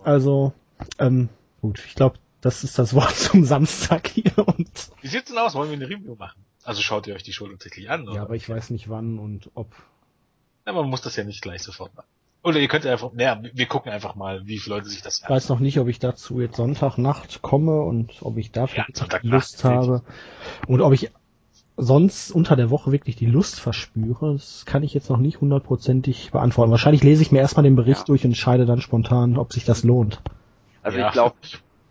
also, 0.02 0.52
ähm, 0.98 1.28
gut, 1.60 1.82
ich 1.86 1.94
glaube, 1.94 2.18
das 2.40 2.64
ist 2.64 2.78
das 2.78 2.94
Wort 2.94 3.14
zum 3.16 3.44
Samstag 3.44 4.08
hier 4.08 4.38
und 4.38 4.90
Wie 5.02 5.08
sieht's 5.08 5.30
denn 5.30 5.38
aus? 5.38 5.54
Wollen 5.54 5.70
wir 5.70 5.76
eine 5.76 5.88
Review 5.88 6.14
machen? 6.14 6.44
Also 6.62 6.80
schaut 6.80 7.06
ihr 7.06 7.14
euch 7.14 7.22
die 7.22 7.34
Show 7.34 7.46
tatsächlich 7.46 7.90
an, 7.90 8.08
oder? 8.08 8.16
ja, 8.16 8.22
aber 8.22 8.36
ich 8.36 8.48
weiß 8.48 8.70
nicht 8.70 8.88
wann 8.88 9.18
und 9.18 9.50
ob. 9.54 9.70
Ja, 10.66 10.72
man 10.72 10.88
muss 10.88 11.02
das 11.02 11.14
ja 11.16 11.24
nicht 11.24 11.42
gleich 11.42 11.62
sofort 11.62 11.94
machen. 11.94 12.08
Oder 12.44 12.60
ihr 12.60 12.68
könnt 12.68 12.84
einfach, 12.86 13.10
naja, 13.14 13.40
wir 13.54 13.66
gucken 13.66 13.90
einfach 13.90 14.14
mal, 14.14 14.46
wie 14.46 14.58
viele 14.58 14.76
Leute 14.76 14.88
sich 14.88 15.00
das 15.00 15.22
Ich 15.22 15.28
weiß 15.28 15.48
noch 15.48 15.60
nicht, 15.60 15.78
ob 15.78 15.88
ich 15.88 15.98
dazu 15.98 16.40
jetzt 16.40 16.56
Sonntagnacht 16.56 17.40
komme 17.40 17.80
und 17.82 18.20
ob 18.20 18.36
ich 18.36 18.52
dafür 18.52 18.84
Ja, 18.98 19.18
Lust 19.22 19.64
habe 19.64 20.02
und 20.68 20.82
ob 20.82 20.92
ich 20.92 21.10
sonst 21.76 22.30
unter 22.30 22.54
der 22.54 22.70
Woche 22.70 22.92
wirklich 22.92 23.16
die 23.16 23.26
Lust 23.26 23.58
verspüre. 23.60 24.34
Das 24.34 24.66
kann 24.66 24.82
ich 24.82 24.92
jetzt 24.94 25.08
noch 25.08 25.18
nicht 25.18 25.40
hundertprozentig 25.40 26.30
beantworten. 26.32 26.70
Wahrscheinlich 26.70 27.02
lese 27.02 27.22
ich 27.22 27.32
mir 27.32 27.40
erstmal 27.40 27.64
den 27.64 27.76
Bericht 27.76 28.00
Ja. 28.00 28.04
durch 28.04 28.24
und 28.24 28.30
entscheide 28.32 28.66
dann 28.66 28.80
spontan, 28.82 29.38
ob 29.38 29.52
sich 29.52 29.64
das 29.64 29.82
lohnt. 29.82 30.20
Also 30.82 30.98
Ja. 30.98 31.08
ich 31.08 31.12
glaube, 31.14 31.36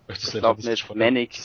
ich 0.08 0.32
glaube 0.32 0.62
mit 0.64 0.96
Manic. 0.96 1.42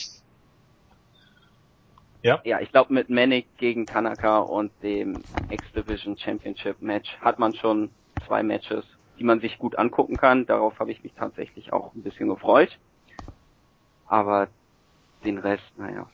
Ja? 2.23 2.43
Ja, 2.45 2.61
ich 2.61 2.71
glaube 2.71 2.93
mit 2.93 3.09
Manic 3.09 3.47
gegen 3.57 3.87
Tanaka 3.87 4.41
und 4.41 4.73
dem 4.83 5.25
X-Division 5.49 6.17
Championship 6.19 6.81
Match 6.81 7.09
hat 7.21 7.39
man 7.39 7.55
schon 7.55 7.91
zwei 8.27 8.43
Matches, 8.43 8.85
die 9.19 9.25
man 9.25 9.41
sich 9.41 9.59
gut 9.59 9.77
angucken 9.77 10.17
kann. 10.17 10.47
Darauf 10.47 10.79
habe 10.79 10.93
ich 10.93 11.03
mich 11.03 11.13
tatsächlich 11.15 11.73
auch 11.73 11.95
ein 11.95 12.03
bisschen 12.03 12.29
gefreut. 12.29 12.79
Aber 14.07 14.49
den 15.25 15.39
Rest, 15.39 15.65
naja. 15.77 16.09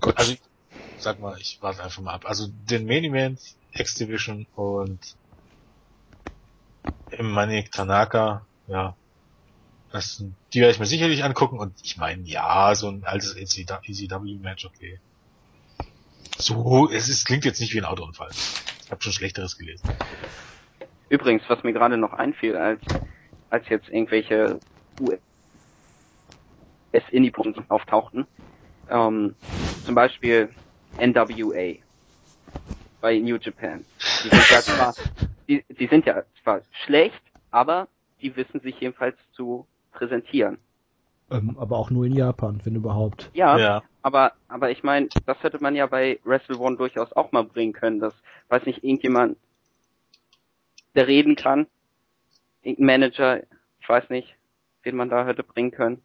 Gut. 0.00 0.16
Also, 0.16 0.34
sag 0.98 1.20
mal, 1.20 1.36
ich 1.38 1.58
warte 1.60 1.82
einfach 1.82 2.02
mal 2.02 2.14
ab. 2.14 2.24
Also, 2.26 2.48
den 2.70 2.86
Main 2.86 3.04
Event, 3.04 3.40
X-Division 3.72 4.46
und 4.54 5.16
im 7.10 7.30
Manik 7.30 7.72
Tanaka, 7.72 8.46
ja. 8.66 8.96
Das, 9.92 10.24
die 10.52 10.60
werde 10.60 10.72
ich 10.72 10.80
mir 10.80 10.86
sicherlich 10.86 11.22
angucken 11.22 11.58
und 11.58 11.74
ich 11.84 11.96
meine, 11.96 12.22
ja, 12.22 12.74
so 12.74 12.88
ein 12.88 13.04
altes 13.04 13.36
ECW-Match, 13.36 14.64
okay. 14.64 14.98
So, 16.36 16.90
es 16.90 17.08
ist, 17.08 17.26
klingt 17.26 17.44
jetzt 17.44 17.60
nicht 17.60 17.74
wie 17.74 17.78
ein 17.78 17.84
Autounfall. 17.84 18.30
Ich 18.84 18.90
habe 18.90 19.00
schon 19.02 19.12
Schlechteres 19.12 19.56
gelesen. 19.56 19.88
Übrigens, 21.14 21.44
was 21.46 21.62
mir 21.62 21.72
gerade 21.72 21.96
noch 21.96 22.12
einfiel, 22.12 22.56
als, 22.56 22.80
als 23.48 23.68
jetzt 23.68 23.88
irgendwelche 23.88 24.60
US-Indie-Punkte 26.92 27.62
auftauchten, 27.68 28.26
ähm, 28.88 29.36
zum 29.84 29.94
Beispiel 29.94 30.50
NWA 30.98 31.74
bei 33.00 33.18
New 33.20 33.36
Japan. 33.36 33.84
Die 34.24 34.28
sind 34.28 34.50
ja 34.50 34.60
zwar, 34.62 34.94
die, 35.48 35.64
die 35.68 35.86
sind 35.86 36.04
ja 36.04 36.24
zwar 36.42 36.62
schlecht, 36.84 37.22
aber 37.52 37.86
die 38.20 38.34
wissen 38.34 38.58
sich 38.58 38.80
jedenfalls 38.80 39.16
zu 39.34 39.68
präsentieren. 39.92 40.58
Ähm, 41.30 41.56
aber 41.60 41.76
auch 41.78 41.90
nur 41.90 42.06
in 42.06 42.16
Japan, 42.16 42.60
wenn 42.64 42.74
überhaupt. 42.74 43.30
Ja, 43.34 43.56
Ja. 43.56 43.82
aber 44.02 44.32
aber 44.48 44.72
ich 44.72 44.82
meine, 44.82 45.10
das 45.26 45.40
hätte 45.44 45.62
man 45.62 45.76
ja 45.76 45.86
bei 45.86 46.18
Wrestle 46.24 46.58
One 46.58 46.76
durchaus 46.76 47.12
auch 47.12 47.30
mal 47.30 47.44
bringen 47.44 47.72
können. 47.72 48.00
Das 48.00 48.14
weiß 48.48 48.66
nicht 48.66 48.82
irgendjemand, 48.82 49.38
der 50.94 51.06
reden 51.06 51.36
kann, 51.36 51.66
Manager, 52.62 53.42
ich 53.80 53.88
weiß 53.88 54.10
nicht, 54.10 54.34
wen 54.82 54.96
man 54.96 55.10
da 55.10 55.26
hätte 55.26 55.42
bringen 55.42 55.70
können. 55.70 56.02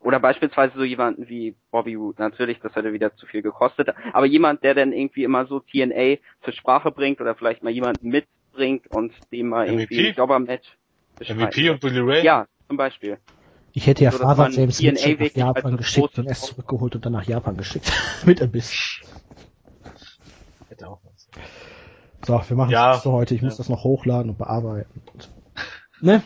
Oder 0.00 0.20
beispielsweise 0.20 0.74
so 0.76 0.84
jemanden 0.84 1.28
wie 1.30 1.54
Bobby 1.70 1.94
Roode. 1.94 2.20
Natürlich, 2.20 2.60
das 2.60 2.74
hätte 2.74 2.92
wieder 2.92 3.16
zu 3.16 3.26
viel 3.26 3.40
gekostet. 3.40 3.88
Aber 4.12 4.26
jemand, 4.26 4.62
der 4.62 4.74
dann 4.74 4.92
irgendwie 4.92 5.24
immer 5.24 5.46
so 5.46 5.60
TNA 5.60 6.18
zur 6.42 6.52
Sprache 6.52 6.90
bringt 6.90 7.22
oder 7.22 7.34
vielleicht 7.34 7.62
mal 7.62 7.70
jemanden 7.70 8.08
mitbringt 8.08 8.86
und 8.90 9.14
dem 9.32 9.48
mal 9.48 9.66
irgendwie 9.66 9.96
MVP? 9.96 10.08
ein 10.08 10.14
Jobber-Match. 10.14 10.76
MVP 11.20 11.70
und 11.70 11.80
Billy 11.80 12.00
Ray? 12.00 12.22
Ja, 12.22 12.46
zum 12.68 12.76
Beispiel. 12.76 13.18
Ich 13.72 13.86
hätte 13.86 14.04
ja 14.04 14.10
So, 14.10 14.18
dass 14.18 14.36
Father 14.36 14.50
James 14.50 14.76
TNA 14.76 14.90
Mitchell 14.90 15.16
nach 15.16 15.34
Japan 15.34 15.72
das 15.72 15.78
geschickt 15.78 16.18
und 16.18 16.26
erst 16.26 16.44
zurückgeholt 16.44 16.96
und 16.96 17.06
dann 17.06 17.12
nach 17.12 17.24
Japan 17.24 17.56
geschickt. 17.56 17.90
Mit 18.26 18.42
Abyss. 18.42 19.00
Hätte 20.68 20.86
auch. 20.86 21.00
So, 22.26 22.42
wir 22.46 22.56
machen 22.56 22.70
Ja. 22.70 22.92
das 22.92 23.02
für 23.02 23.12
heute. 23.12 23.34
Ich 23.34 23.42
muss 23.42 23.54
Ja. 23.54 23.58
das 23.58 23.68
noch 23.68 23.84
hochladen 23.84 24.30
und 24.30 24.38
bearbeiten. 24.38 25.02
Und, 25.12 25.30
ne? 26.00 26.22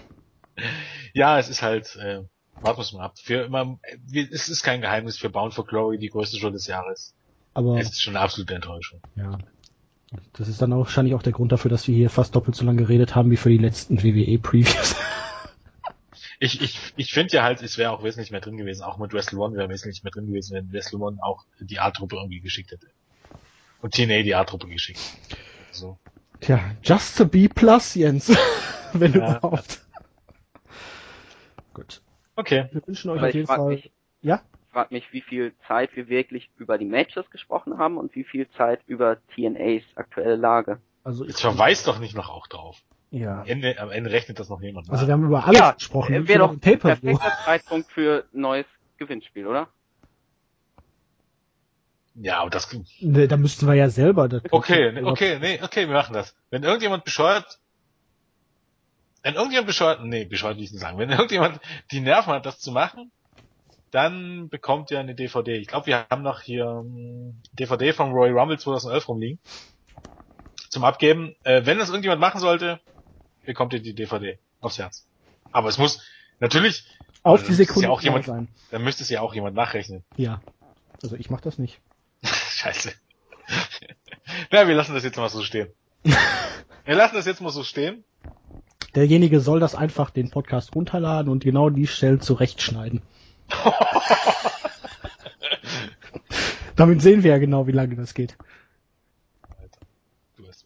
Ja, 1.15 1.39
es 1.39 1.49
ist 1.49 1.63
halt, 1.63 1.97
äh, 1.97 2.21
warten 2.61 2.79
wir 2.79 2.83
es 2.83 2.93
mal 2.93 3.05
ab. 3.05 3.15
Für 3.19 3.43
immer, 3.45 3.79
es 4.13 4.49
ist 4.49 4.63
kein 4.63 4.81
Geheimnis 4.81 5.17
für 5.17 5.31
Bound 5.31 5.55
for 5.55 5.65
Glory, 5.67 5.99
die 5.99 6.09
größte 6.09 6.39
Show 6.39 6.51
des 6.51 6.67
Jahres. 6.67 7.15
Aber 7.55 7.79
Es 7.79 7.89
ist 7.91 8.03
schon 8.03 8.15
eine 8.17 8.25
absolute 8.25 8.55
Enttäuschung. 8.55 9.01
ja. 9.17 9.39
Das 10.33 10.49
ist 10.49 10.63
dann 10.63 10.73
auch 10.73 10.79
wahrscheinlich 10.85 11.15
auch 11.15 11.23
der 11.23 11.33
Grund 11.35 11.53
dafür, 11.53 11.71
dass 11.71 11.87
wir 11.87 11.95
hier 11.95 12.09
fast 12.09 12.35
doppelt 12.35 12.57
so 12.57 12.65
lange 12.65 12.79
geredet 12.79 13.15
haben 13.15 13.31
wie 13.31 13.37
für 13.37 13.51
die 13.51 13.59
letzten 13.59 14.03
WWE-Previews. 14.03 14.97
Ich, 16.41 16.61
ich, 16.61 16.79
ich 16.95 17.13
finde 17.13 17.35
ja 17.35 17.43
halt, 17.43 17.63
es 17.63 17.79
wäre 17.79 17.91
auch 17.91 18.05
wesentlich 18.05 18.31
mehr 18.31 18.41
drin 18.41 18.57
gewesen, 18.57 18.85
auch 18.85 18.97
mit 18.99 19.13
Wrestle 19.13 19.41
One 19.41 19.57
wäre 19.57 19.69
wesentlich 19.69 20.05
mehr 20.05 20.13
drin 20.13 20.27
gewesen, 20.27 20.55
wenn 20.55 20.73
Wrestle 20.73 21.01
One 21.01 21.19
auch 21.21 21.45
die 21.59 21.81
A-Truppe 21.81 22.15
irgendwie 22.15 22.39
geschickt 22.39 22.71
hätte. 22.71 22.87
Und 23.83 23.95
TNA 23.95 24.23
die 24.23 24.37
A-Truppe 24.37 24.69
geschickt. 24.69 25.01
So. 25.71 25.99
Tja, 26.41 26.61
just 26.83 27.17
to 27.19 27.27
be 27.27 27.49
plus, 27.49 27.95
Jens. 27.95 28.29
Wenn 28.93 29.13
Ja. 29.13 29.39
überhaupt. 29.39 29.81
Gut. 31.75 32.01
Okay. 32.37 32.69
Wir 32.73 32.87
wünschen 32.87 33.11
euch 33.11 33.19
Aber 33.19 33.27
auf 33.27 33.29
ich 33.31 33.35
jeden 33.35 33.47
frage 33.47 33.63
Fall. 33.63 33.69
mich, 33.75 33.93
Ja? 34.23 34.41
frag 34.73 34.91
mich, 34.93 35.13
wie 35.13 35.21
viel 35.23 35.55
Zeit 35.67 35.95
wir 35.97 36.09
wirklich 36.09 36.51
über 36.57 36.79
die 36.79 36.85
Matches 36.85 37.31
gesprochen 37.31 37.79
haben 37.79 37.97
und 37.99 38.15
wie 38.15 38.25
viel 38.25 38.49
Zeit 38.51 38.81
über 38.87 39.19
TNAs 39.35 39.83
aktuelle 39.97 40.37
Lage. 40.37 40.81
Also 41.05 41.25
Jetzt 41.25 41.37
ich, 41.37 41.43
verweist 41.43 41.87
doch 41.87 41.99
nicht 41.99 42.15
noch 42.15 42.29
auch 42.31 42.47
drauf. 42.47 42.81
ja. 43.11 43.41
Am 43.41 43.47
Ende, 43.47 43.79
am 43.81 43.91
Ende 43.91 44.11
rechnet 44.13 44.39
das 44.39 44.49
noch 44.49 44.61
jemand 44.61 44.89
Also 44.91 45.03
nach. 45.03 45.09
wir 45.09 45.13
haben 45.15 45.25
über 45.27 45.47
alles 45.47 45.75
gesprochen. 45.77 46.15
äh, 46.15 46.29
wäre 46.29 46.39
doch 46.41 46.51
ein 46.53 46.61
perfekter 46.61 47.33
Zeitpunkt 47.45 47.91
für 47.93 48.25
neues 48.33 48.67
Gewinnspiel, 48.99 49.47
oder? 49.47 49.69
Ja, 52.21 52.41
aber 52.41 52.51
das, 52.51 52.69
Ne, 53.01 53.29
da 53.29 53.37
müssten 53.37 53.67
wir 53.67 53.75
ja 53.75 53.89
selber. 53.91 54.29
das- 54.29 54.43
okay, 54.51 54.93
ne, 54.93 55.05
okay, 55.07 55.39
nee, 55.41 55.61
okay, 55.63 55.87
wir 55.87 55.95
machen 55.95 56.15
das. 56.15 56.35
Wenn 56.51 56.63
irgendjemand 56.65 57.05
bescheuert, 57.05 57.59
wenn 59.23 59.35
irgendjemand 59.35 59.67
bescheuert, 59.67 60.03
nee, 60.05 60.25
bescheuert 60.25 60.57
will 60.57 60.65
ich 60.65 60.73
nicht 60.73 60.81
sagen, 60.81 60.99
wenn 60.99 61.11
irgendjemand 61.11 61.61
die 61.93 62.01
Nerven 62.01 62.33
hat, 62.33 62.47
das 62.47 62.59
zu 62.59 62.73
machen, 62.73 63.11
dann 63.91 64.49
bekommt 64.49 64.91
ihr 64.91 65.01
eine 65.01 65.15
DVD. 65.15 65.57
Ich 65.57 65.69
glaube, 65.69 65.87
wir 65.87 66.07
haben 66.11 66.23
noch 66.23 66.41
hier 66.43 66.85
DVD 67.53 67.93
vom 67.93 68.13
Royal 68.13 68.39
Rumble 68.39 68.59
2011 68.59 69.09
rumliegen. 69.09 69.39
Zum 70.69 70.85
Abgeben. 70.85 71.35
Äh, 71.45 71.63
wenn 71.65 71.79
das 71.79 71.89
irgendjemand 71.89 72.21
machen 72.21 72.41
sollte, 72.41 72.81
bekommt 73.47 73.73
ihr 73.73 73.81
die 73.81 73.95
DVD. 73.95 74.39
Aufs 74.61 74.79
Herz. 74.79 75.07
Aber 75.53 75.69
es 75.69 75.79
muss, 75.79 76.03
natürlich, 76.41 76.85
Auf 77.23 77.41
Also, 77.41 77.47
die 77.51 77.55
Sekunde 77.55 77.83
ja 77.89 77.91
auch 77.91 78.01
jemand- 78.03 78.27
sein. 78.27 78.49
dann 78.71 78.83
müsste 78.85 79.03
es 79.03 79.09
ja 79.11 79.21
auch 79.23 79.35
jemand 79.35 79.57
nachrechnen. 79.57 80.05
Ja. 80.17 80.41
Also 81.03 81.17
ich 81.17 81.31
mach 81.31 81.41
das 81.41 81.59
nicht. 81.59 81.81
Scheiße. 82.59 82.93
Na, 84.51 84.67
wir 84.67 84.75
lassen 84.75 84.93
das 84.95 85.05
jetzt 85.05 85.17
mal 85.17 85.29
so 85.29 85.43
stehen. 85.43 85.69
Wir 86.85 86.95
lassen 86.97 87.15
das 87.17 87.27
jetzt 87.27 87.41
mal 87.43 87.51
so 87.51 87.63
stehen. 87.65 88.03
Derjenige 88.95 89.41
soll 89.41 89.61
das 89.61 89.75
einfach 89.75 90.09
den 90.11 90.31
Podcast 90.31 90.75
runterladen 90.75 91.31
und 91.31 91.45
genau 91.45 91.69
die 91.69 91.87
Stellen 91.87 92.21
zurechtschneiden. 92.23 93.03
Damit 96.77 97.03
sehen 97.03 97.23
wir 97.25 97.33
ja 97.33 97.39
genau, 97.39 97.67
wie 97.67 97.73
lange 97.73 97.95
das 97.97 98.15
geht. 98.15 98.37
Du 100.37 100.49
hast- 100.49 100.65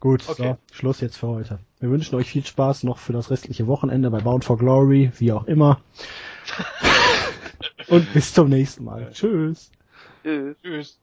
Gut, 0.00 0.28
Okay. 0.28 0.54
so, 0.70 0.74
Schluss 0.74 1.00
jetzt 1.00 1.16
für 1.16 1.26
heute. 1.28 1.58
Wir 1.80 1.90
wünschen 1.90 2.14
euch 2.14 2.28
viel 2.28 2.46
Spaß 2.46 2.84
noch 2.84 2.98
für 2.98 3.12
das 3.12 3.30
restliche 3.30 3.66
Wochenende 3.66 4.08
bei 4.10 4.20
Bound 4.20 4.44
for 4.44 4.56
Glory, 4.58 5.10
wie 5.18 5.32
auch 5.32 5.46
immer. 5.46 5.80
Und 7.88 8.12
bis 8.12 8.32
zum 8.34 8.48
nächsten 8.50 8.84
Mal. 8.84 9.10
Tschüss. 9.12 9.72
Tschüss. 10.26 10.56
Tschüss. 10.62 11.00